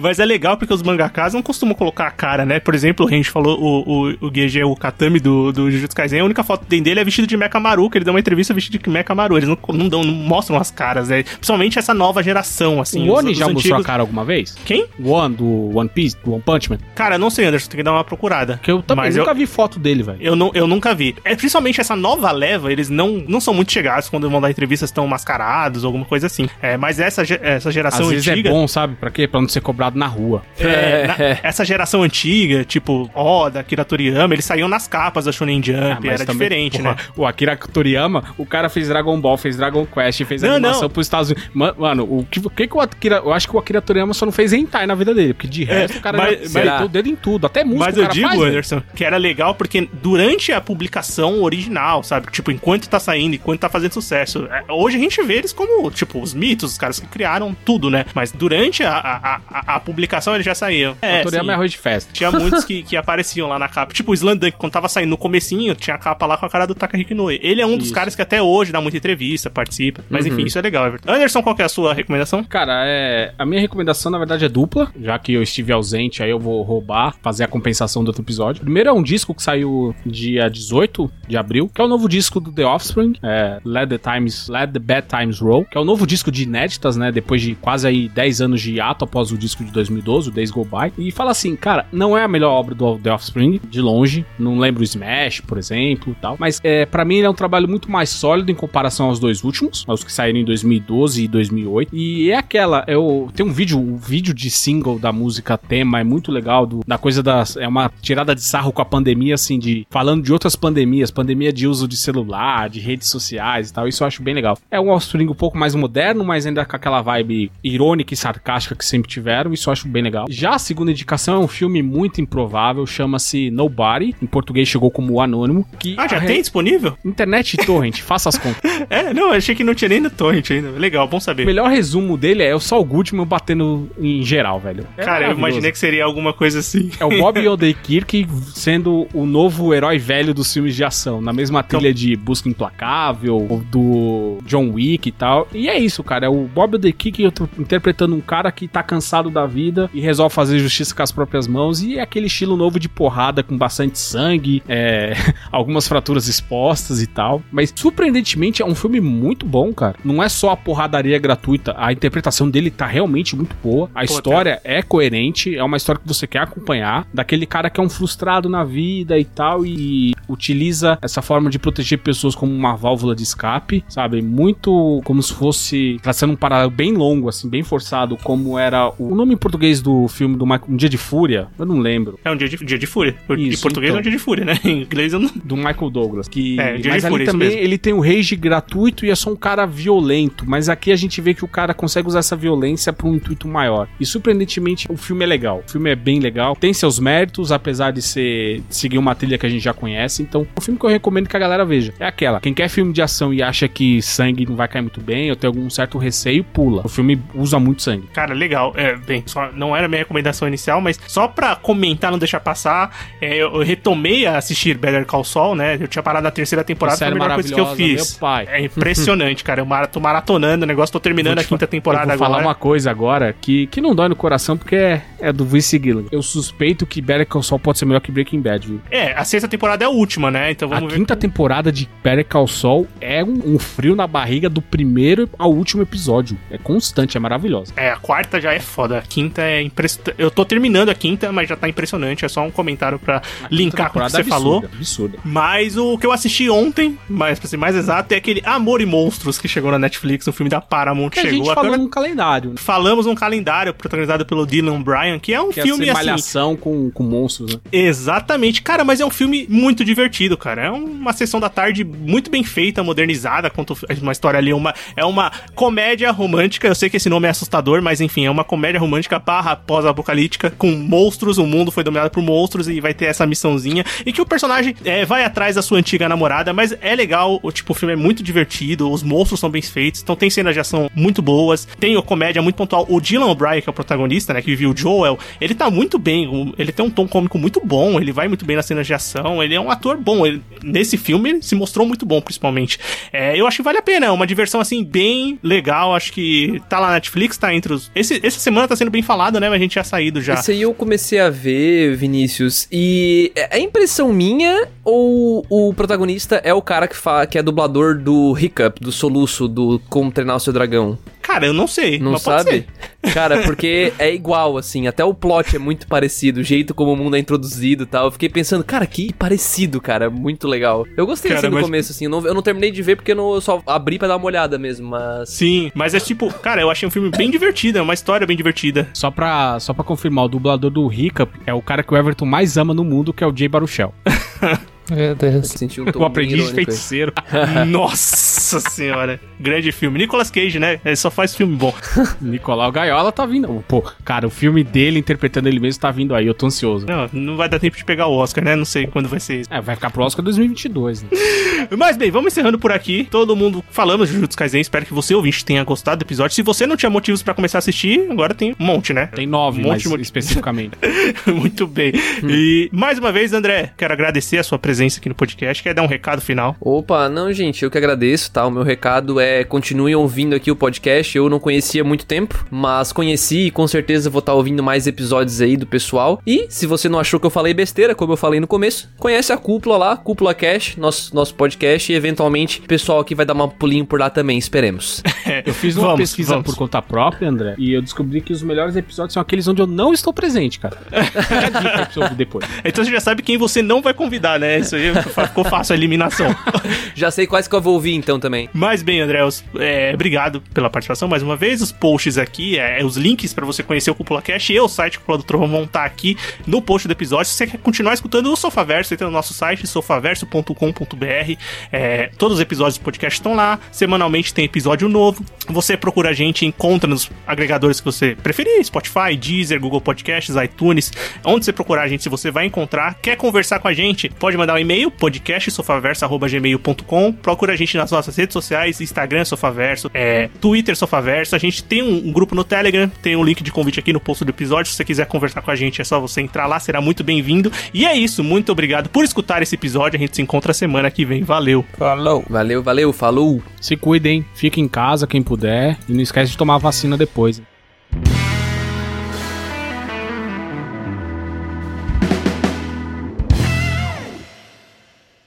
Mas 0.00 0.18
é 0.18 0.24
legal 0.24 0.56
porque 0.56 0.72
os 0.72 0.82
mangakas 0.82 1.34
não 1.34 1.42
costumam 1.42 1.74
colocar 1.74 2.06
a 2.06 2.10
cara, 2.10 2.44
né? 2.44 2.60
Por 2.60 2.74
exemplo, 2.74 3.06
a 3.06 3.10
gente 3.10 3.30
falou 3.30 3.58
o, 3.60 4.10
o, 4.10 4.26
o 4.26 4.30
GG, 4.30 4.64
o 4.64 4.76
Katami 4.76 5.18
do, 5.20 5.52
do 5.52 5.70
Jujutsu 5.70 5.96
Kaisen, 5.96 6.20
a 6.20 6.24
única 6.24 6.42
foto 6.44 6.60
que 6.62 6.66
tem 6.66 6.82
dele 6.82 7.00
é 7.00 7.04
vestido 7.04 7.26
de 7.26 7.36
Mekamaru, 7.36 7.88
que 7.90 7.98
ele 7.98 8.04
deu 8.04 8.12
uma 8.14 8.20
entrevista 8.20 8.52
vestido 8.54 8.78
de 8.78 8.90
Mekamaru. 8.90 9.36
Eles 9.36 9.48
não, 9.48 9.58
não, 9.72 9.88
dão, 9.88 10.02
não 10.04 10.12
mostram 10.12 10.56
as 10.56 10.70
caras, 10.70 11.08
né? 11.08 11.22
Principalmente 11.22 11.78
essa 11.78 11.94
nova 11.94 12.22
geração, 12.22 12.80
assim. 12.80 13.08
o 13.08 13.12
Oni 13.14 13.32
os 13.32 13.38
já 13.38 13.48
mostrou 13.48 13.74
a 13.74 13.76
antigos- 13.78 13.86
cara 13.86 14.02
alguma 14.02 14.24
vez? 14.24 14.54
Quem? 14.64 14.86
O 14.98 15.10
One 15.10 15.34
do 15.34 15.76
One 15.76 15.88
Piece, 15.88 16.16
do 16.24 16.32
One 16.32 16.42
Punch 16.42 16.70
Man? 16.70 16.78
Cara, 16.94 17.18
não 17.18 17.30
sei, 17.30 17.46
Anderson, 17.46 17.70
tem 17.70 17.78
que 17.78 17.82
dar 17.82 17.92
uma 17.92 18.04
procurada. 18.04 18.60
Que 18.62 18.70
eu 18.70 18.82
também 18.82 19.04
Mas 19.06 19.16
nunca 19.16 19.30
eu, 19.30 19.34
vi 19.34 19.46
foto 19.46 19.78
dele, 19.78 20.02
velho. 20.02 20.18
eu, 20.20 20.34
não, 20.36 20.50
eu 20.54 20.66
nunca 20.66 20.94
vi. 20.94 21.14
É, 21.24 21.34
principalmente 21.34 21.80
essa 21.80 21.94
nova 21.96 22.30
leva, 22.32 22.71
eles 22.72 22.88
não, 22.88 23.22
não 23.28 23.40
são 23.40 23.52
muito 23.54 23.70
chegados 23.72 24.08
quando 24.08 24.28
vão 24.30 24.40
dar 24.40 24.50
entrevistas, 24.50 24.90
estão 24.90 25.06
mascarados, 25.06 25.84
alguma 25.84 26.04
coisa 26.04 26.26
assim. 26.26 26.48
É, 26.60 26.76
mas 26.76 26.98
essa, 26.98 27.22
essa 27.22 27.68
Às 27.68 27.74
geração 27.74 28.08
vezes 28.08 28.26
antiga. 28.28 28.48
é 28.48 28.52
bom, 28.52 28.66
sabe? 28.66 28.94
Pra 28.96 29.10
quê? 29.10 29.26
Pra 29.28 29.40
não 29.40 29.48
ser 29.48 29.60
cobrado 29.60 29.98
na 29.98 30.06
rua. 30.06 30.42
É, 30.58 31.06
na- 31.06 31.16
essa 31.42 31.64
geração 31.64 32.02
antiga, 32.02 32.64
tipo 32.64 33.10
Oda, 33.14 33.60
Akira 33.60 33.84
Toriyama, 33.84 34.34
eles 34.34 34.44
saíam 34.44 34.68
nas 34.68 34.86
capas 34.88 35.24
da 35.26 35.32
Shonen 35.32 35.62
Jump, 35.62 35.78
Ah, 36.08 36.12
era 36.12 36.18
também, 36.24 36.26
diferente, 36.48 36.78
porra, 36.78 36.90
né? 36.94 36.96
O 37.16 37.26
Akira 37.26 37.56
Toriyama, 37.56 38.24
o 38.38 38.46
cara 38.46 38.68
fez 38.68 38.88
Dragon 38.88 39.20
Ball, 39.20 39.36
fez 39.36 39.56
Dragon 39.56 39.86
Quest, 39.86 40.24
fez 40.24 40.42
Não, 40.42 40.52
animação 40.54 40.82
não. 40.82 40.90
pros 40.90 41.06
Estados 41.06 41.30
Unidos. 41.30 41.50
Ma- 41.54 41.74
Mano, 41.78 42.04
o 42.04 42.26
que, 42.30 42.38
o 42.38 42.50
que 42.50 42.66
que 42.66 42.76
o 42.76 42.80
Akira... 42.80 43.16
Eu 43.16 43.32
acho 43.32 43.48
que 43.48 43.54
o 43.56 43.58
Akira 43.58 43.80
Toriyama 43.82 44.14
só 44.14 44.24
não 44.24 44.32
fez 44.32 44.52
hentai 44.52 44.86
na 44.86 44.94
vida 44.94 45.14
dele, 45.14 45.34
porque 45.34 45.48
de 45.48 45.64
resto 45.64 45.98
o 45.98 46.00
cara 46.00 46.18
mas- 46.18 46.52
já 46.52 46.60
mas- 46.60 46.70
meteu 46.72 46.86
o 46.86 46.88
dedo 46.88 47.08
em 47.08 47.16
tudo, 47.16 47.46
até 47.46 47.64
música 47.64 47.84
Mas 47.86 47.96
o 47.96 48.00
eu 48.02 48.08
digo, 48.08 48.26
faz, 48.28 48.38
velho. 48.40 48.50
Anderson, 48.50 48.82
que 48.94 49.04
era 49.04 49.16
legal 49.16 49.54
porque 49.54 49.88
durante 49.92 50.52
a 50.52 50.60
publicação 50.60 51.42
original, 51.42 52.02
sabe? 52.02 52.26
Tipo, 52.30 52.50
enquanto 52.62 52.88
tá 52.88 53.00
saindo, 53.00 53.34
enquanto 53.34 53.60
tá 53.60 53.68
fazendo 53.68 53.92
sucesso. 53.92 54.46
é, 54.50 54.72
Hoje 54.72 54.96
a 54.96 55.00
gente 55.00 55.20
vê 55.22 55.34
eles 55.34 55.52
como, 55.52 55.90
tipo, 55.90 56.20
os 56.20 56.32
mitos, 56.32 56.72
os 56.72 56.78
caras 56.78 57.00
que 57.00 57.06
criaram 57.06 57.54
tudo, 57.64 57.90
né? 57.90 58.04
Mas 58.14 58.30
durante 58.30 58.84
a, 58.84 58.96
a, 58.96 59.40
a, 59.50 59.76
a 59.76 59.80
publicação 59.80 60.34
eles 60.34 60.46
já 60.46 60.54
saíam. 60.54 60.96
É, 61.02 61.22
Toriyama 61.22 61.52
é 61.52 61.54
arroz 61.54 61.72
de 61.72 61.78
festa. 61.78 62.12
Tinha 62.12 62.30
muitos 62.30 62.64
que, 62.64 62.82
que 62.84 62.96
apareciam 62.96 63.48
lá 63.48 63.58
na 63.58 63.68
capa. 63.68 63.92
Tipo 63.92 64.12
o 64.12 64.14
Slandunk, 64.14 64.56
quando 64.56 64.72
tava 64.72 64.88
saindo 64.88 65.10
no 65.10 65.18
comecinho, 65.18 65.74
tinha 65.74 65.96
a 65.96 65.98
capa 65.98 66.24
lá 66.24 66.38
com 66.38 66.46
a 66.46 66.50
cara 66.50 66.66
do 66.66 66.74
Takahiko 66.74 67.12
Inoue. 67.12 67.40
Ele 67.42 67.60
é 67.60 67.66
um 67.66 67.76
dos 67.76 67.86
Isso. 67.86 67.94
caras 67.94 68.14
que 68.14 68.22
até 68.22 68.40
hoje 68.40 68.70
dá 68.70 68.80
muita 68.80 68.96
entrevista, 68.96 69.50
participa. 69.50 70.04
Mas 70.08 70.24
enfim, 70.24 70.44
isso 70.44 70.58
é 70.58 70.62
legal, 70.62 70.86
Everton. 70.86 71.10
Anderson, 71.12 71.42
qual 71.42 71.54
que 71.56 71.62
é 71.62 71.64
a 71.64 71.68
sua 71.68 71.92
recomendação? 71.92 72.44
Cara, 72.44 72.84
é, 72.86 73.32
a 73.38 73.44
minha 73.44 73.60
recomendação, 73.60 74.10
na 74.12 74.18
verdade, 74.18 74.44
é 74.44 74.48
dupla. 74.48 74.92
Já 75.00 75.18
que 75.18 75.32
eu 75.32 75.42
estive 75.42 75.72
ausente, 75.72 76.22
aí 76.22 76.30
eu 76.30 76.38
vou 76.38 76.62
roubar, 76.62 77.16
fazer 77.22 77.44
a 77.44 77.48
compensação 77.48 78.04
do 78.04 78.08
outro 78.08 78.22
episódio. 78.22 78.62
Primeiro 78.62 78.88
é 78.88 78.92
um 78.92 79.02
disco 79.02 79.34
que 79.34 79.42
saiu 79.42 79.94
dia 80.06 80.48
18 80.48 81.10
de 81.26 81.36
abril, 81.36 81.70
que 81.74 81.80
é 81.80 81.84
o 81.84 81.88
novo 81.88 82.08
disco 82.08 82.38
do 82.38 82.51
The 82.54 82.64
Offspring, 82.64 83.14
é 83.22 83.60
Let 83.64 83.88
the 83.88 83.98
Times, 83.98 84.48
Let 84.48 84.72
the 84.72 84.78
Bad 84.78 85.06
Times 85.08 85.40
Roll, 85.40 85.64
que 85.64 85.76
é 85.76 85.80
o 85.80 85.84
novo 85.84 86.06
disco 86.06 86.30
de 86.30 86.42
inéditas, 86.44 86.96
né? 86.96 87.10
Depois 87.10 87.40
de 87.40 87.54
quase 87.54 87.86
aí 87.86 88.08
10 88.08 88.40
anos 88.40 88.60
de 88.60 88.74
hiato 88.74 89.04
após 89.04 89.32
o 89.32 89.38
disco 89.38 89.64
de 89.64 89.70
2012, 89.70 90.28
o 90.28 90.32
Days 90.32 90.50
Go 90.50 90.64
By. 90.64 90.92
E 90.98 91.10
fala 91.10 91.30
assim, 91.30 91.56
cara, 91.56 91.86
não 91.92 92.16
é 92.16 92.22
a 92.22 92.28
melhor 92.28 92.52
obra 92.52 92.74
do 92.74 92.98
The 92.98 93.12
Offspring, 93.12 93.60
de 93.68 93.80
longe. 93.80 94.24
Não 94.38 94.58
lembro 94.58 94.82
o 94.82 94.84
Smash, 94.84 95.40
por 95.40 95.58
exemplo, 95.58 96.14
tal. 96.20 96.36
Mas 96.38 96.60
é, 96.62 96.86
para 96.86 97.04
mim 97.04 97.16
ele 97.16 97.26
é 97.26 97.30
um 97.30 97.34
trabalho 97.34 97.68
muito 97.68 97.90
mais 97.90 98.10
sólido 98.10 98.50
em 98.50 98.54
comparação 98.54 99.06
aos 99.06 99.18
dois 99.18 99.42
últimos, 99.44 99.84
aos 99.86 100.04
que 100.04 100.12
saíram 100.12 100.38
em 100.38 100.44
2012 100.44 101.24
e 101.24 101.28
2008. 101.28 101.94
E 101.94 102.30
é 102.30 102.36
aquela, 102.36 102.84
eu 102.86 103.30
tem 103.34 103.44
um 103.44 103.52
vídeo, 103.52 103.78
um 103.78 103.96
vídeo 103.96 104.34
de 104.34 104.50
single 104.50 104.98
da 104.98 105.12
música 105.12 105.56
tema 105.56 106.00
é 106.00 106.04
muito 106.04 106.30
legal 106.30 106.66
do, 106.66 106.80
da 106.86 106.98
coisa 106.98 107.22
das 107.22 107.56
é 107.56 107.66
uma 107.66 107.90
tirada 108.00 108.34
de 108.34 108.42
sarro 108.42 108.72
com 108.72 108.82
a 108.82 108.84
pandemia 108.84 109.34
assim 109.34 109.58
de 109.58 109.86
falando 109.90 110.22
de 110.22 110.32
outras 110.32 110.56
pandemias, 110.56 111.10
pandemia 111.10 111.52
de 111.52 111.66
uso 111.66 111.86
de 111.86 111.96
celular 111.96 112.41
celular, 112.42 112.68
de 112.68 112.80
redes 112.80 113.08
sociais 113.08 113.70
e 113.70 113.72
tal. 113.72 113.86
Isso 113.88 114.02
eu 114.02 114.06
acho 114.06 114.22
bem 114.22 114.34
legal. 114.34 114.58
É 114.70 114.80
um 114.80 114.88
Offspring 114.90 115.28
um 115.28 115.34
pouco 115.34 115.56
mais 115.56 115.74
moderno, 115.74 116.24
mas 116.24 116.46
ainda 116.46 116.64
com 116.64 116.76
aquela 116.76 117.00
vibe 117.00 117.50
irônica 117.62 118.12
e 118.12 118.16
sarcástica 118.16 118.74
que 118.74 118.84
sempre 118.84 119.08
tiveram. 119.08 119.52
Isso 119.52 119.68
eu 119.68 119.72
acho 119.72 119.88
bem 119.88 120.02
legal. 120.02 120.26
Já 120.28 120.50
a 120.54 120.58
segunda 120.58 120.90
indicação 120.90 121.36
é 121.36 121.38
um 121.44 121.48
filme 121.48 121.82
muito 121.82 122.20
improvável, 122.20 122.86
chama-se 122.86 123.50
Nobody. 123.50 124.14
Em 124.22 124.26
português 124.26 124.68
chegou 124.68 124.90
como 124.90 125.14
O 125.14 125.20
Anônimo. 125.20 125.66
Que 125.78 125.94
Ah, 125.98 126.08
já 126.08 126.18
re- 126.18 126.26
tem 126.26 126.40
disponível? 126.40 126.96
Internet 127.04 127.54
e 127.54 127.64
torrent, 127.64 128.00
faça 128.02 128.28
as 128.28 128.38
contas. 128.38 128.60
É, 128.90 129.12
não, 129.14 129.32
achei 129.32 129.54
que 129.54 129.64
não 129.64 129.74
tinha 129.74 129.88
nem 129.88 130.00
no 130.00 130.10
torrent 130.10 130.50
ainda. 130.50 130.70
Legal, 130.70 131.06
bom 131.06 131.18
O 131.18 131.20
saber. 131.20 131.46
melhor 131.46 131.68
resumo 131.70 132.16
dele 132.16 132.42
é 132.42 132.54
o 132.54 132.60
Saul 132.60 132.84
Goodman 132.84 133.26
batendo 133.26 133.90
em 133.98 134.22
geral, 134.22 134.58
velho. 134.58 134.86
É 134.96 135.04
Cara, 135.04 135.26
eu 135.28 135.32
imaginei 135.36 135.70
que 135.70 135.78
seria 135.78 136.04
alguma 136.04 136.32
coisa 136.32 136.58
assim. 136.58 136.90
É 136.98 137.04
o 137.04 137.10
Bob 137.10 137.38
Odenkirk 137.48 138.26
sendo 138.54 139.06
o 139.12 139.26
novo 139.26 139.72
herói 139.74 139.98
velho 139.98 140.34
dos 140.34 140.52
filmes 140.52 140.74
de 140.74 140.84
ação, 140.84 141.20
na 141.20 141.32
mesma 141.32 141.62
trilha 141.62 141.92
de 141.92 142.16
Busca 142.32 142.48
Implacável, 142.48 143.62
do 143.70 144.38
John 144.46 144.70
Wick 144.70 145.10
e 145.10 145.12
tal. 145.12 145.46
E 145.52 145.68
é 145.68 145.78
isso, 145.78 146.02
cara. 146.02 146.24
É 146.24 146.28
o 146.30 146.44
Bob 146.46 146.76
Odenkirk 146.76 147.30
interpretando 147.58 148.16
um 148.16 148.22
cara 148.22 148.50
que 148.50 148.66
tá 148.66 148.82
cansado 148.82 149.28
da 149.28 149.44
vida 149.44 149.90
e 149.92 150.00
resolve 150.00 150.34
fazer 150.34 150.58
justiça 150.58 150.94
com 150.94 151.02
as 151.02 151.12
próprias 151.12 151.46
mãos. 151.46 151.82
E 151.82 151.98
é 151.98 152.00
aquele 152.00 152.28
estilo 152.28 152.56
novo 152.56 152.80
de 152.80 152.88
porrada 152.88 153.42
com 153.42 153.58
bastante 153.58 153.98
sangue, 153.98 154.62
é, 154.66 155.12
algumas 155.52 155.86
fraturas 155.86 156.26
expostas 156.26 157.02
e 157.02 157.06
tal. 157.06 157.42
Mas 157.52 157.70
surpreendentemente 157.76 158.62
é 158.62 158.64
um 158.64 158.74
filme 158.74 158.98
muito 158.98 159.44
bom, 159.44 159.70
cara. 159.74 159.96
Não 160.02 160.22
é 160.22 160.28
só 160.30 160.52
a 160.52 160.56
porradaria 160.56 161.18
gratuita, 161.18 161.74
a 161.76 161.92
interpretação 161.92 162.48
dele 162.48 162.70
tá 162.70 162.86
realmente 162.86 163.36
muito 163.36 163.54
boa. 163.62 163.90
A 163.94 163.98
Pô, 163.98 164.04
história 164.04 164.58
é 164.64 164.80
coerente, 164.80 165.54
é 165.54 165.62
uma 165.62 165.76
história 165.76 166.00
que 166.00 166.08
você 166.08 166.26
quer 166.26 166.40
acompanhar, 166.40 167.06
daquele 167.12 167.44
cara 167.44 167.68
que 167.68 167.78
é 167.78 167.82
um 167.82 167.90
frustrado 167.90 168.48
na 168.48 168.64
vida 168.64 169.18
e 169.18 169.24
tal, 169.26 169.66
e 169.66 170.14
utiliza 170.26 170.98
essa 171.02 171.20
forma 171.20 171.50
de 171.50 171.58
proteger 171.58 171.98
pessoas 171.98 172.21
como 172.34 172.52
uma 172.52 172.74
válvula 172.76 173.14
de 173.14 173.22
escape, 173.22 173.84
sabe? 173.88 174.22
Muito 174.22 175.00
como 175.04 175.22
se 175.22 175.32
fosse 175.32 175.98
traçando 176.02 176.32
um 176.32 176.36
paralelo 176.36 176.70
bem 176.70 176.92
longo, 176.92 177.28
assim, 177.28 177.48
bem 177.48 177.62
forçado, 177.62 178.16
como 178.16 178.58
era 178.58 178.88
o, 178.98 179.12
o 179.12 179.14
nome 179.14 179.34
em 179.34 179.36
português 179.36 179.80
do 179.80 180.08
filme 180.08 180.36
do 180.36 180.46
Michael, 180.46 180.66
Um 180.68 180.76
Dia 180.76 180.88
de 180.88 180.98
Fúria, 180.98 181.48
eu 181.58 181.66
não 181.66 181.78
lembro. 181.78 182.18
É 182.24 182.30
um 182.30 182.36
dia 182.36 182.48
de, 182.48 182.56
dia 182.56 182.78
de 182.78 182.86
fúria. 182.86 183.14
em 183.30 183.48
Isso, 183.48 183.62
português 183.62 183.90
então. 183.90 183.98
é 183.98 184.00
um 184.00 184.02
dia 184.02 184.12
de 184.12 184.18
fúria, 184.18 184.44
né? 184.44 184.58
Em 184.64 184.82
inglês 184.82 185.12
eu 185.12 185.20
não. 185.20 185.30
do 185.44 185.56
Michael 185.56 185.90
Douglas. 185.90 186.28
Que, 186.28 186.58
É, 186.58 186.72
Dia 186.72 186.78
de 186.80 186.88
mas 186.88 187.04
ali 187.04 187.12
Fúria, 187.12 187.24
isso 187.24 187.32
também 187.32 187.58
ele 187.58 187.78
tem 187.78 187.92
o 187.92 188.00
rage 188.00 188.36
gratuito 188.36 189.04
e 189.04 189.10
é 189.10 189.14
só 189.14 189.30
um 189.30 189.36
cara 189.36 189.66
violento. 189.66 190.44
Mas 190.46 190.68
aqui 190.68 190.92
a 190.92 190.96
gente 190.96 191.20
vê 191.20 191.34
que 191.34 191.44
o 191.44 191.48
cara 191.48 191.74
consegue 191.74 192.08
usar 192.08 192.20
essa 192.20 192.36
violência 192.36 192.92
para 192.92 193.06
um 193.06 193.14
intuito 193.14 193.48
maior. 193.48 193.88
E 193.98 194.06
surpreendentemente 194.06 194.86
o 194.90 194.96
filme 194.96 195.24
é 195.24 195.26
legal. 195.26 195.62
O 195.66 195.70
filme 195.70 195.90
é 195.90 195.96
bem 195.96 196.20
legal. 196.20 196.56
Tem 196.56 196.72
seus 196.72 196.98
méritos, 196.98 197.52
apesar 197.52 197.92
de 197.92 198.02
ser 198.02 198.62
seguir 198.68 198.98
uma 198.98 199.14
trilha 199.14 199.38
que 199.38 199.46
a 199.46 199.48
gente 199.48 199.62
já 199.62 199.74
conhece. 199.74 200.22
Então, 200.22 200.42
é 200.42 200.58
um 200.58 200.62
filme 200.62 200.78
que 200.78 200.86
eu 200.86 200.90
recomendo 200.90 201.28
que 201.28 201.36
a 201.36 201.40
galera 201.40 201.64
veja. 201.64 201.92
É 202.02 202.06
aquela. 202.06 202.40
Quem 202.40 202.52
quer 202.52 202.68
filme 202.68 202.92
de 202.92 203.00
ação 203.00 203.32
e 203.32 203.42
acha 203.42 203.68
que 203.68 204.02
sangue 204.02 204.44
não 204.44 204.56
vai 204.56 204.66
cair 204.66 204.82
muito 204.82 205.00
bem, 205.00 205.30
ou 205.30 205.36
tem 205.36 205.46
algum 205.46 205.68
certo 205.70 205.98
receio, 205.98 206.42
pula. 206.42 206.82
O 206.84 206.88
filme 206.88 207.20
usa 207.34 207.58
muito 207.60 207.82
sangue. 207.82 208.08
Cara, 208.12 208.34
legal. 208.34 208.72
É, 208.76 208.96
bem, 208.96 209.22
só, 209.26 209.50
não 209.52 209.76
era 209.76 209.86
a 209.86 209.88
minha 209.88 210.00
recomendação 210.00 210.48
inicial, 210.48 210.80
mas 210.80 210.98
só 211.06 211.28
pra 211.28 211.54
comentar, 211.54 212.10
não 212.10 212.18
deixar 212.18 212.40
passar, 212.40 212.90
é, 213.20 213.36
eu, 213.36 213.54
eu 213.54 213.62
retomei 213.62 214.26
a 214.26 214.36
assistir 214.36 214.76
Better 214.76 215.06
Call 215.06 215.22
Saul, 215.24 215.54
né? 215.54 215.76
Eu 215.80 215.86
tinha 215.86 216.02
parado 216.02 216.24
na 216.24 216.30
terceira 216.30 216.64
temporada, 216.64 216.98
foi 216.98 217.06
a 217.06 217.10
melhor 217.12 217.34
coisa 217.34 217.54
que 217.54 217.60
eu 217.60 217.74
fiz. 217.76 218.18
É 218.48 218.60
impressionante, 218.64 219.44
cara. 219.44 219.60
Eu 219.60 219.66
mara- 219.66 219.86
tô 219.86 220.00
maratonando 220.00 220.64
o 220.64 220.66
negócio, 220.66 220.92
tô 220.92 221.00
terminando 221.00 221.38
a 221.38 221.44
quinta 221.44 221.66
temporada 221.66 222.12
eu 222.12 222.18
vou 222.18 222.26
agora. 222.26 222.40
falar 222.40 222.48
uma 222.48 222.54
coisa 222.54 222.90
agora 222.90 223.32
que, 223.40 223.66
que 223.68 223.80
não 223.80 223.94
dói 223.94 224.08
no 224.08 224.16
coração 224.16 224.56
porque 224.56 224.74
é, 224.76 225.02
é 225.20 225.32
do 225.32 225.44
Vince 225.44 225.80
Gilligan. 225.82 226.08
Eu 226.10 226.22
suspeito 226.22 226.84
que 226.86 227.00
Better 227.00 227.26
Call 227.26 227.42
Saul 227.42 227.58
pode 227.60 227.78
ser 227.78 227.84
melhor 227.84 228.00
que 228.00 228.10
Breaking 228.10 228.40
Bad, 228.40 228.66
viu? 228.66 228.80
É, 228.90 229.12
a 229.12 229.24
sexta 229.24 229.46
temporada 229.48 229.84
é 229.84 229.86
a 229.86 229.90
última, 229.90 230.30
né? 230.30 230.50
Então 230.50 230.68
A 230.72 230.74
vamos 230.74 230.92
ver. 230.92 230.98
quinta 230.98 231.14
temporada 231.14 231.70
de 231.70 231.88
Call 232.28 232.48
Saul 232.48 232.86
é 233.00 233.22
um, 233.24 233.54
um 233.54 233.58
frio 233.58 233.94
na 233.94 234.06
barriga 234.06 234.48
do 234.48 234.60
primeiro 234.60 235.28
ao 235.38 235.52
último 235.52 235.82
episódio. 235.82 236.36
É 236.50 236.58
constante, 236.58 237.16
é 237.16 237.20
maravilhosa. 237.20 237.72
É, 237.76 237.90
a 237.90 237.96
quarta 237.96 238.40
já 238.40 238.52
é 238.52 238.58
foda. 238.60 238.98
A 238.98 239.02
quinta 239.02 239.40
é 239.42 239.62
impressionante. 239.62 240.14
Eu 240.18 240.30
tô 240.30 240.44
terminando 240.44 240.88
a 240.88 240.94
quinta, 240.94 241.30
mas 241.32 241.48
já 241.48 241.56
tá 241.56 241.68
impressionante. 241.68 242.24
É 242.24 242.28
só 242.28 242.42
um 242.42 242.50
comentário 242.50 242.98
pra 242.98 243.18
A 243.18 243.48
linkar 243.50 243.90
com 243.92 243.98
o 243.98 244.04
que 244.04 244.10
você 244.10 244.20
é 244.20 244.24
falou. 244.24 244.58
absurda, 244.58 244.76
Absurda. 244.76 245.18
Mas 245.24 245.76
o 245.76 245.96
que 245.96 246.04
eu 246.06 246.12
assisti 246.12 246.50
ontem, 246.50 246.98
mas 247.08 247.38
pra 247.38 247.48
ser 247.48 247.56
mais 247.56 247.76
exato, 247.76 248.12
é 248.12 248.16
aquele 248.16 248.42
Amor 248.44 248.80
e 248.80 248.86
Monstros 248.86 249.38
que 249.38 249.46
chegou 249.46 249.70
na 249.70 249.78
Netflix, 249.78 250.26
um 250.26 250.32
filme 250.32 250.50
da 250.50 250.60
Paramount 250.60 251.10
Que 251.10 251.20
a 251.20 251.22
chegou. 251.22 251.38
gente 251.38 251.50
Agora 251.50 251.68
falou 251.68 251.78
no 251.84 251.88
calendário. 251.88 252.50
né? 252.50 252.56
falamos 252.58 253.06
um 253.06 253.14
calendário 253.14 253.72
protagonizado 253.72 254.26
pelo 254.26 254.46
Dylan 254.46 254.82
Bryan, 254.82 255.18
que 255.18 255.32
é 255.32 255.40
um 255.40 255.50
Que 255.50 255.60
é 255.60 255.62
filme 255.62 255.84
assim. 255.88 255.92
malhação 256.06 256.56
com, 256.56 256.90
com 256.90 257.02
monstros, 257.04 257.54
né? 257.54 257.60
Exatamente, 257.70 258.60
cara, 258.62 258.82
mas 258.84 259.00
é 259.00 259.06
um 259.06 259.10
filme 259.10 259.46
muito 259.48 259.84
divertido, 259.84 260.36
cara. 260.36 260.62
É 260.66 260.70
uma 260.70 261.12
sessão 261.12 261.38
da 261.38 261.48
tarde 261.48 261.84
muito 261.98 262.30
bem 262.30 262.42
feita, 262.44 262.82
modernizada, 262.82 263.50
conta 263.50 263.74
uma 264.00 264.12
história 264.12 264.38
ali, 264.38 264.52
uma, 264.52 264.74
é 264.96 265.04
uma 265.04 265.30
comédia 265.54 266.10
romântica. 266.10 266.66
Eu 266.68 266.74
sei 266.74 266.88
que 266.90 266.96
esse 266.96 267.08
nome 267.08 267.26
é 267.26 267.30
assustador, 267.30 267.82
mas 267.82 268.00
enfim, 268.00 268.24
é 268.26 268.30
uma 268.30 268.44
comédia 268.44 268.80
romântica 268.80 269.18
barra 269.18 269.54
pós-apocalíptica, 269.56 270.50
com 270.50 270.70
monstros. 270.70 271.38
O 271.38 271.46
mundo 271.46 271.70
foi 271.70 271.84
dominado 271.84 272.10
por 272.10 272.22
monstros 272.22 272.68
e 272.68 272.80
vai 272.80 272.94
ter 272.94 273.06
essa 273.06 273.26
missãozinha. 273.26 273.84
E 274.04 274.12
que 274.12 274.20
o 274.20 274.26
personagem 274.26 274.74
é, 274.84 275.04
vai 275.04 275.24
atrás 275.24 275.54
da 275.56 275.62
sua 275.62 275.78
antiga 275.78 276.08
namorada, 276.08 276.52
mas 276.52 276.74
é 276.80 276.94
legal, 276.94 277.38
o 277.42 277.52
tipo, 277.52 277.72
o 277.72 277.74
filme 277.74 277.92
é 277.94 277.96
muito 277.96 278.22
divertido, 278.22 278.90
os 278.90 279.02
monstros 279.02 279.40
são 279.40 279.50
bem 279.50 279.62
feitos, 279.62 280.02
então 280.02 280.16
tem 280.16 280.30
cenas 280.30 280.54
de 280.54 280.60
ação 280.60 280.90
muito 280.94 281.20
boas, 281.22 281.66
tem 281.78 281.96
a 281.96 282.02
comédia 282.02 282.42
muito 282.42 282.56
pontual. 282.56 282.86
O 282.88 283.00
Dylan 283.00 283.26
O'Brien, 283.26 283.60
que 283.62 283.68
é 283.68 283.70
o 283.70 283.74
protagonista, 283.74 284.32
né, 284.34 284.42
que 284.42 284.54
viu 284.54 284.70
o 284.72 284.76
Joel, 284.76 285.18
ele 285.40 285.54
tá 285.54 285.70
muito 285.70 285.98
bem, 285.98 286.52
ele 286.58 286.72
tem 286.72 286.84
um 286.84 286.90
tom 286.90 287.06
cômico 287.06 287.38
muito 287.38 287.60
bom, 287.64 288.00
ele 288.00 288.12
vai 288.12 288.28
muito 288.28 288.44
bem 288.44 288.56
nas 288.56 288.66
cenas 288.66 288.86
de 288.86 288.94
ação, 288.94 289.42
ele 289.42 289.54
é 289.54 289.60
um 289.60 289.70
ator 289.70 289.96
bom. 289.96 290.26
Ele- 290.26 290.42
nesse 290.62 290.96
filme 290.96 291.30
ele 291.30 291.42
se 291.42 291.54
mostrou 291.54 291.81
muito 291.86 292.06
bom, 292.06 292.20
principalmente. 292.20 292.78
É, 293.12 293.38
eu 293.38 293.46
acho 293.46 293.58
que 293.58 293.62
vale 293.62 293.78
a 293.78 293.82
pena, 293.82 294.06
é 294.06 294.10
uma 294.10 294.26
diversão 294.26 294.60
assim 294.60 294.84
bem 294.84 295.38
legal. 295.42 295.94
Acho 295.94 296.12
que 296.12 296.62
tá 296.68 296.78
lá 296.78 296.88
na 296.88 296.94
Netflix, 296.94 297.36
tá 297.36 297.54
entre 297.54 297.72
os. 297.72 297.90
Esse, 297.94 298.20
essa 298.24 298.38
semana 298.38 298.68
tá 298.68 298.76
sendo 298.76 298.90
bem 298.90 299.02
falado, 299.02 299.38
né? 299.40 299.48
Mas 299.48 299.56
a 299.56 299.62
gente 299.62 299.74
já 299.74 299.84
saído 299.84 300.20
já. 300.20 300.34
Esse 300.34 300.52
aí 300.52 300.62
eu 300.62 300.74
comecei 300.74 301.20
a 301.20 301.30
ver, 301.30 301.96
Vinícius, 301.96 302.68
e 302.70 303.32
é 303.34 303.58
impressão 303.58 304.12
minha 304.12 304.68
ou 304.84 305.46
o 305.48 305.72
protagonista 305.74 306.36
é 306.44 306.52
o 306.52 306.62
cara 306.62 306.88
que, 306.88 306.96
fa 306.96 307.26
que 307.26 307.38
é 307.38 307.42
dublador 307.42 307.98
do 307.98 308.36
Hiccup, 308.38 308.80
do 308.80 308.92
soluço, 308.92 309.48
do 309.48 309.80
Como 309.88 310.10
Treinar 310.10 310.36
o 310.36 310.40
Seu 310.40 310.52
Dragão? 310.52 310.98
Cara, 311.32 311.46
eu 311.46 311.52
não 311.54 311.66
sei. 311.66 311.98
Não 311.98 312.12
mas 312.12 312.22
pode 312.22 312.42
sabe? 312.44 312.66
ser. 313.02 313.12
Cara, 313.12 313.42
porque 313.46 313.92
é 313.98 314.14
igual, 314.14 314.56
assim, 314.58 314.86
até 314.86 315.02
o 315.04 315.14
plot 315.14 315.56
é 315.56 315.58
muito 315.58 315.86
parecido, 315.86 316.40
o 316.40 316.42
jeito 316.42 316.74
como 316.74 316.92
o 316.92 316.96
mundo 316.96 317.16
é 317.16 317.18
introduzido 317.18 317.84
e 317.84 317.86
tal. 317.86 318.04
Eu 318.06 318.10
fiquei 318.12 318.28
pensando, 318.28 318.62
cara, 318.62 318.86
que 318.86 319.12
parecido, 319.14 319.80
cara, 319.80 320.10
muito 320.10 320.46
legal. 320.46 320.86
Eu 320.96 321.06
gostei 321.06 321.30
Cara, 321.30 321.40
assim 321.40 321.48
no 321.48 321.54
mas- 321.54 321.64
começo, 321.64 321.92
assim, 321.92 322.04
eu 322.04 322.10
não, 322.10 322.26
eu 322.26 322.34
não 322.34 322.42
terminei 322.42 322.70
de 322.70 322.82
ver 322.82 322.96
porque 322.96 323.12
eu, 323.12 323.16
não- 323.16 323.34
eu 323.34 323.40
só 323.40 323.62
abri 323.66 323.98
pra 323.98 324.08
dar 324.08 324.16
uma 324.16 324.26
olhada 324.26 324.58
mesmo, 324.58 324.90
mas. 324.90 325.30
Sim, 325.30 325.70
mas 325.74 325.94
é 325.94 326.00
tipo, 326.00 326.32
cara, 326.40 326.60
eu 326.60 326.70
achei 326.70 326.86
um 326.86 326.90
filme 326.90 327.10
bem 327.10 327.30
divertido, 327.30 327.78
é 327.78 327.82
uma 327.82 327.94
história 327.94 328.26
bem 328.26 328.36
divertida. 328.36 328.88
Só 328.94 329.10
pra, 329.10 329.58
só 329.58 329.72
pra 329.72 329.82
confirmar, 329.84 330.26
o 330.26 330.28
dublador 330.28 330.70
do 330.70 330.92
Hiccup 330.92 331.32
é 331.46 331.54
o 331.54 331.62
cara 331.62 331.82
que 331.82 331.92
o 331.92 331.96
Everton 331.96 332.26
mais 332.26 332.56
ama 332.56 332.74
no 332.74 332.84
mundo, 332.84 333.12
que 333.12 333.24
é 333.24 333.26
o 333.26 333.34
Jay 333.34 333.48
Baruchel. 333.48 333.94
Meu 334.90 335.14
Deus. 335.14 335.46
Senti 335.48 335.80
um 335.80 335.84
O 335.94 336.04
aprendiz 336.04 336.50
feiticeiro. 336.50 337.12
Nossa 337.68 338.58
senhora. 338.60 339.18
Grande 339.42 339.72
filme. 339.72 339.98
Nicolas 339.98 340.30
Cage, 340.30 340.58
né? 340.60 340.78
Ele 340.84 340.94
só 340.94 341.10
faz 341.10 341.34
filme 341.34 341.56
bom. 341.56 341.74
Nicolau 342.22 342.70
Gaiola 342.70 343.10
tá 343.10 343.26
vindo. 343.26 343.64
Pô, 343.66 343.82
cara, 344.04 344.24
o 344.26 344.30
filme 344.30 344.62
dele 344.62 345.00
interpretando 345.00 345.48
ele 345.48 345.58
mesmo 345.58 345.80
tá 345.80 345.90
vindo 345.90 346.14
aí, 346.14 346.26
eu 346.26 346.34
tô 346.34 346.46
ansioso. 346.46 346.86
Não, 346.86 347.10
não 347.12 347.36
vai 347.36 347.48
dar 347.48 347.58
tempo 347.58 347.76
de 347.76 347.84
pegar 347.84 348.06
o 348.06 348.14
Oscar, 348.16 348.44
né? 348.44 348.54
Não 348.54 348.64
sei 348.64 348.86
quando 348.86 349.08
vai 349.08 349.18
ser 349.18 349.40
isso. 349.40 349.52
É, 349.52 349.60
vai 349.60 349.74
ficar 349.74 349.90
pro 349.90 350.04
Oscar 350.04 350.24
2022, 350.24 351.02
né? 351.02 351.08
Mas 351.76 351.96
bem, 351.96 352.10
vamos 352.10 352.32
encerrando 352.32 352.58
por 352.58 352.70
aqui. 352.70 353.08
Todo 353.10 353.34
mundo 353.34 353.64
falamos 353.70 354.08
de 354.08 354.14
Jujutsu 354.14 354.38
Kaisen. 354.38 354.60
Espero 354.60 354.86
que 354.86 354.94
você, 354.94 355.14
ouvinte, 355.14 355.44
tenha 355.44 355.64
gostado 355.64 355.98
do 355.98 356.06
episódio. 356.06 356.34
Se 356.36 356.42
você 356.42 356.66
não 356.66 356.76
tinha 356.76 356.90
motivos 356.90 357.22
pra 357.22 357.34
começar 357.34 357.58
a 357.58 357.60
assistir, 357.60 358.06
agora 358.10 358.34
tem 358.34 358.54
um 358.58 358.64
monte, 358.64 358.92
né? 358.92 359.06
Tem 359.06 359.26
nove, 359.26 359.58
Um 359.60 359.64
monte 359.64 359.72
mas 359.72 359.82
de 359.82 359.88
motivos. 359.88 360.06
especificamente. 360.06 360.72
Muito 361.26 361.66
bem. 361.66 361.92
E 362.28 362.68
mais 362.72 362.98
uma 362.98 363.10
vez, 363.10 363.32
André, 363.32 363.72
quero 363.76 363.92
agradecer 363.92 364.38
a 364.38 364.42
sua 364.44 364.58
presença 364.58 365.00
aqui 365.00 365.08
no 365.08 365.14
podcast. 365.14 365.62
Quer 365.62 365.74
dar 365.74 365.82
um 365.82 365.86
recado 365.86 366.20
final? 366.22 366.56
Opa, 366.60 367.08
não, 367.08 367.32
gente, 367.32 367.64
eu 367.64 367.70
que 367.70 367.78
agradeço, 367.78 368.30
tá? 368.30 368.46
O 368.46 368.50
meu 368.50 368.62
recado 368.62 369.18
é 369.18 369.31
continuem 369.48 369.94
ouvindo 369.94 370.34
aqui 370.34 370.50
o 370.50 370.56
podcast. 370.56 371.16
Eu 371.16 371.28
não 371.28 371.38
conhecia 371.38 371.82
há 371.82 371.84
muito 371.84 372.06
tempo, 372.06 372.44
mas 372.50 372.92
conheci 372.92 373.46
e 373.46 373.50
com 373.50 373.66
certeza 373.66 374.10
vou 374.10 374.20
estar 374.20 374.34
ouvindo 374.34 374.62
mais 374.62 374.86
episódios 374.86 375.40
aí 375.40 375.56
do 375.56 375.66
pessoal. 375.66 376.20
E 376.26 376.46
se 376.48 376.66
você 376.66 376.88
não 376.88 376.98
achou 376.98 377.18
que 377.18 377.26
eu 377.26 377.30
falei 377.30 377.52
besteira, 377.54 377.94
como 377.94 378.12
eu 378.12 378.16
falei 378.16 378.40
no 378.40 378.46
começo, 378.46 378.88
conhece 378.98 379.32
a 379.32 379.36
cúpula 379.36 379.76
lá, 379.76 379.96
Cúpula 379.96 380.34
Cash, 380.34 380.76
nosso, 380.76 381.14
nosso 381.14 381.34
podcast, 381.34 381.92
e 381.92 381.96
eventualmente 381.96 382.60
o 382.60 382.62
pessoal 382.62 383.00
aqui 383.00 383.14
vai 383.14 383.26
dar 383.26 383.34
uma 383.34 383.48
pulinho 383.48 383.86
por 383.86 383.98
lá 384.00 384.10
também, 384.10 384.38
esperemos. 384.38 385.02
Eu 385.46 385.54
fiz 385.54 385.76
uma 385.76 385.88
Vamos, 385.88 386.00
pesquisa 386.00 386.30
vamos. 386.32 386.44
por 386.46 386.56
conta 386.56 386.82
própria, 386.82 387.28
André, 387.28 387.54
e 387.56 387.72
eu 387.72 387.80
descobri 387.80 388.20
que 388.20 388.32
os 388.32 388.42
melhores 388.42 388.76
episódios 388.76 389.14
são 389.14 389.20
aqueles 389.20 389.46
onde 389.48 389.62
eu 389.62 389.66
não 389.66 389.92
estou 389.92 390.12
presente, 390.12 390.58
cara. 390.58 390.76
Fica 391.92 392.08
depois. 392.14 392.44
Então 392.64 392.84
você 392.84 392.90
já 392.90 393.00
sabe 393.00 393.22
quem 393.22 393.38
você 393.38 393.62
não 393.62 393.80
vai 393.80 393.94
convidar, 393.94 394.38
né? 394.38 394.58
isso 394.58 394.76
aí. 394.76 394.92
Ficou 395.26 395.44
fácil 395.44 395.74
a 395.74 395.76
eliminação. 395.76 396.34
Já 396.94 397.10
sei 397.10 397.26
quais 397.26 397.48
que 397.48 397.54
eu 397.54 397.60
vou 397.60 397.74
ouvir 397.74 397.94
então 397.94 398.18
também. 398.18 398.48
Mas 398.52 398.82
bem, 398.82 399.00
André, 399.00 399.21
os- 399.24 399.44
é, 399.58 399.92
obrigado 399.94 400.40
pela 400.54 400.68
participação 400.70 401.08
mais 401.08 401.22
uma 401.22 401.36
vez. 401.36 401.60
Os 401.62 401.72
posts 401.72 402.16
aqui, 402.18 402.58
é, 402.58 402.84
os 402.84 402.96
links 402.96 403.32
pra 403.34 403.44
você 403.46 403.62
conhecer 403.62 403.90
o 403.90 403.94
Cúpula 403.94 404.20
Cash 404.22 404.50
e 404.50 404.58
o 404.60 404.68
site 404.68 404.98
Cúpula 404.98 405.18
do 405.18 405.24
Trovão 405.24 405.48
vão 405.48 405.64
estar 405.64 405.84
aqui 405.84 406.16
no 406.46 406.60
post 406.62 406.86
do 406.88 406.92
episódio. 406.92 407.26
Se 407.26 407.34
você 407.36 407.46
quer 407.46 407.58
continuar 407.58 407.94
escutando 407.94 408.32
o 408.32 408.36
Sofaverso, 408.36 408.92
entra 408.94 409.06
no 409.06 409.12
nosso 409.12 409.32
site, 409.34 409.66
sofaverso.com.br. 409.66 411.36
É, 411.70 412.10
todos 412.18 412.38
os 412.38 412.42
episódios 412.42 412.78
do 412.78 412.84
podcast 412.84 413.18
estão 413.18 413.34
lá. 413.34 413.58
Semanalmente 413.70 414.32
tem 414.34 414.44
episódio 414.44 414.88
novo. 414.88 415.24
Você 415.48 415.76
procura 415.76 416.10
a 416.10 416.12
gente, 416.12 416.44
encontra 416.46 416.88
nos 416.88 417.10
agregadores 417.26 417.80
que 417.80 417.84
você 417.84 418.16
preferir, 418.22 418.64
Spotify, 418.64 419.16
Deezer, 419.18 419.58
Google 419.60 419.80
Podcasts, 419.80 420.34
iTunes. 420.36 420.92
Onde 421.24 421.44
você 421.44 421.52
procurar 421.52 421.82
a 421.82 421.88
gente, 421.88 422.08
você 422.08 422.30
vai 422.30 422.46
encontrar. 422.46 422.94
Quer 423.02 423.16
conversar 423.16 423.58
com 423.58 423.66
a 423.68 423.74
gente? 423.74 424.08
Pode 424.08 424.36
mandar 424.36 424.54
um 424.54 424.58
e-mail, 424.58 424.88
podcastsofaverso.gmail.com. 424.90 427.12
Procura 427.12 427.52
a 427.52 427.56
gente 427.56 427.76
nas 427.76 427.90
nossas 427.90 428.16
redes 428.16 428.32
sociais, 428.32 428.80
Instagram 428.80 429.01
Sofaverso, 429.24 429.90
é, 429.94 430.28
Twitter 430.40 430.76
Sofaverso. 430.76 431.34
A 431.34 431.38
gente 431.38 431.62
tem 431.62 431.82
um, 431.82 432.08
um 432.08 432.12
grupo 432.12 432.34
no 432.34 432.44
Telegram, 432.44 432.90
tem 433.00 433.16
um 433.16 433.24
link 433.24 433.42
de 433.42 433.52
convite 433.52 433.78
aqui 433.78 433.92
no 433.92 434.00
post 434.00 434.24
do 434.24 434.30
episódio. 434.30 434.70
Se 434.70 434.76
você 434.76 434.84
quiser 434.84 435.06
conversar 435.06 435.42
com 435.42 435.50
a 435.50 435.56
gente, 435.56 435.80
é 435.80 435.84
só 435.84 436.00
você 436.00 436.20
entrar 436.20 436.46
lá, 436.46 436.58
será 436.58 436.80
muito 436.80 437.04
bem-vindo. 437.04 437.52
E 437.72 437.86
é 437.86 437.96
isso, 437.96 438.22
muito 438.22 438.52
obrigado 438.52 438.88
por 438.88 439.04
escutar 439.04 439.42
esse 439.42 439.54
episódio. 439.54 439.96
A 439.96 440.00
gente 440.00 440.16
se 440.16 440.22
encontra 440.22 440.52
semana 440.52 440.90
que 440.90 441.04
vem. 441.04 441.22
Valeu! 441.22 441.64
Falou. 441.76 442.24
Valeu, 442.28 442.62
valeu, 442.62 442.92
falou. 442.92 443.42
Se 443.60 443.76
cuidem, 443.76 444.24
fiquem 444.34 444.64
em 444.64 444.68
casa 444.68 445.06
quem 445.06 445.22
puder. 445.22 445.78
E 445.88 445.92
não 445.92 446.00
esquece 446.00 446.32
de 446.32 446.38
tomar 446.38 446.56
a 446.56 446.58
vacina 446.58 446.96
depois. 446.96 447.42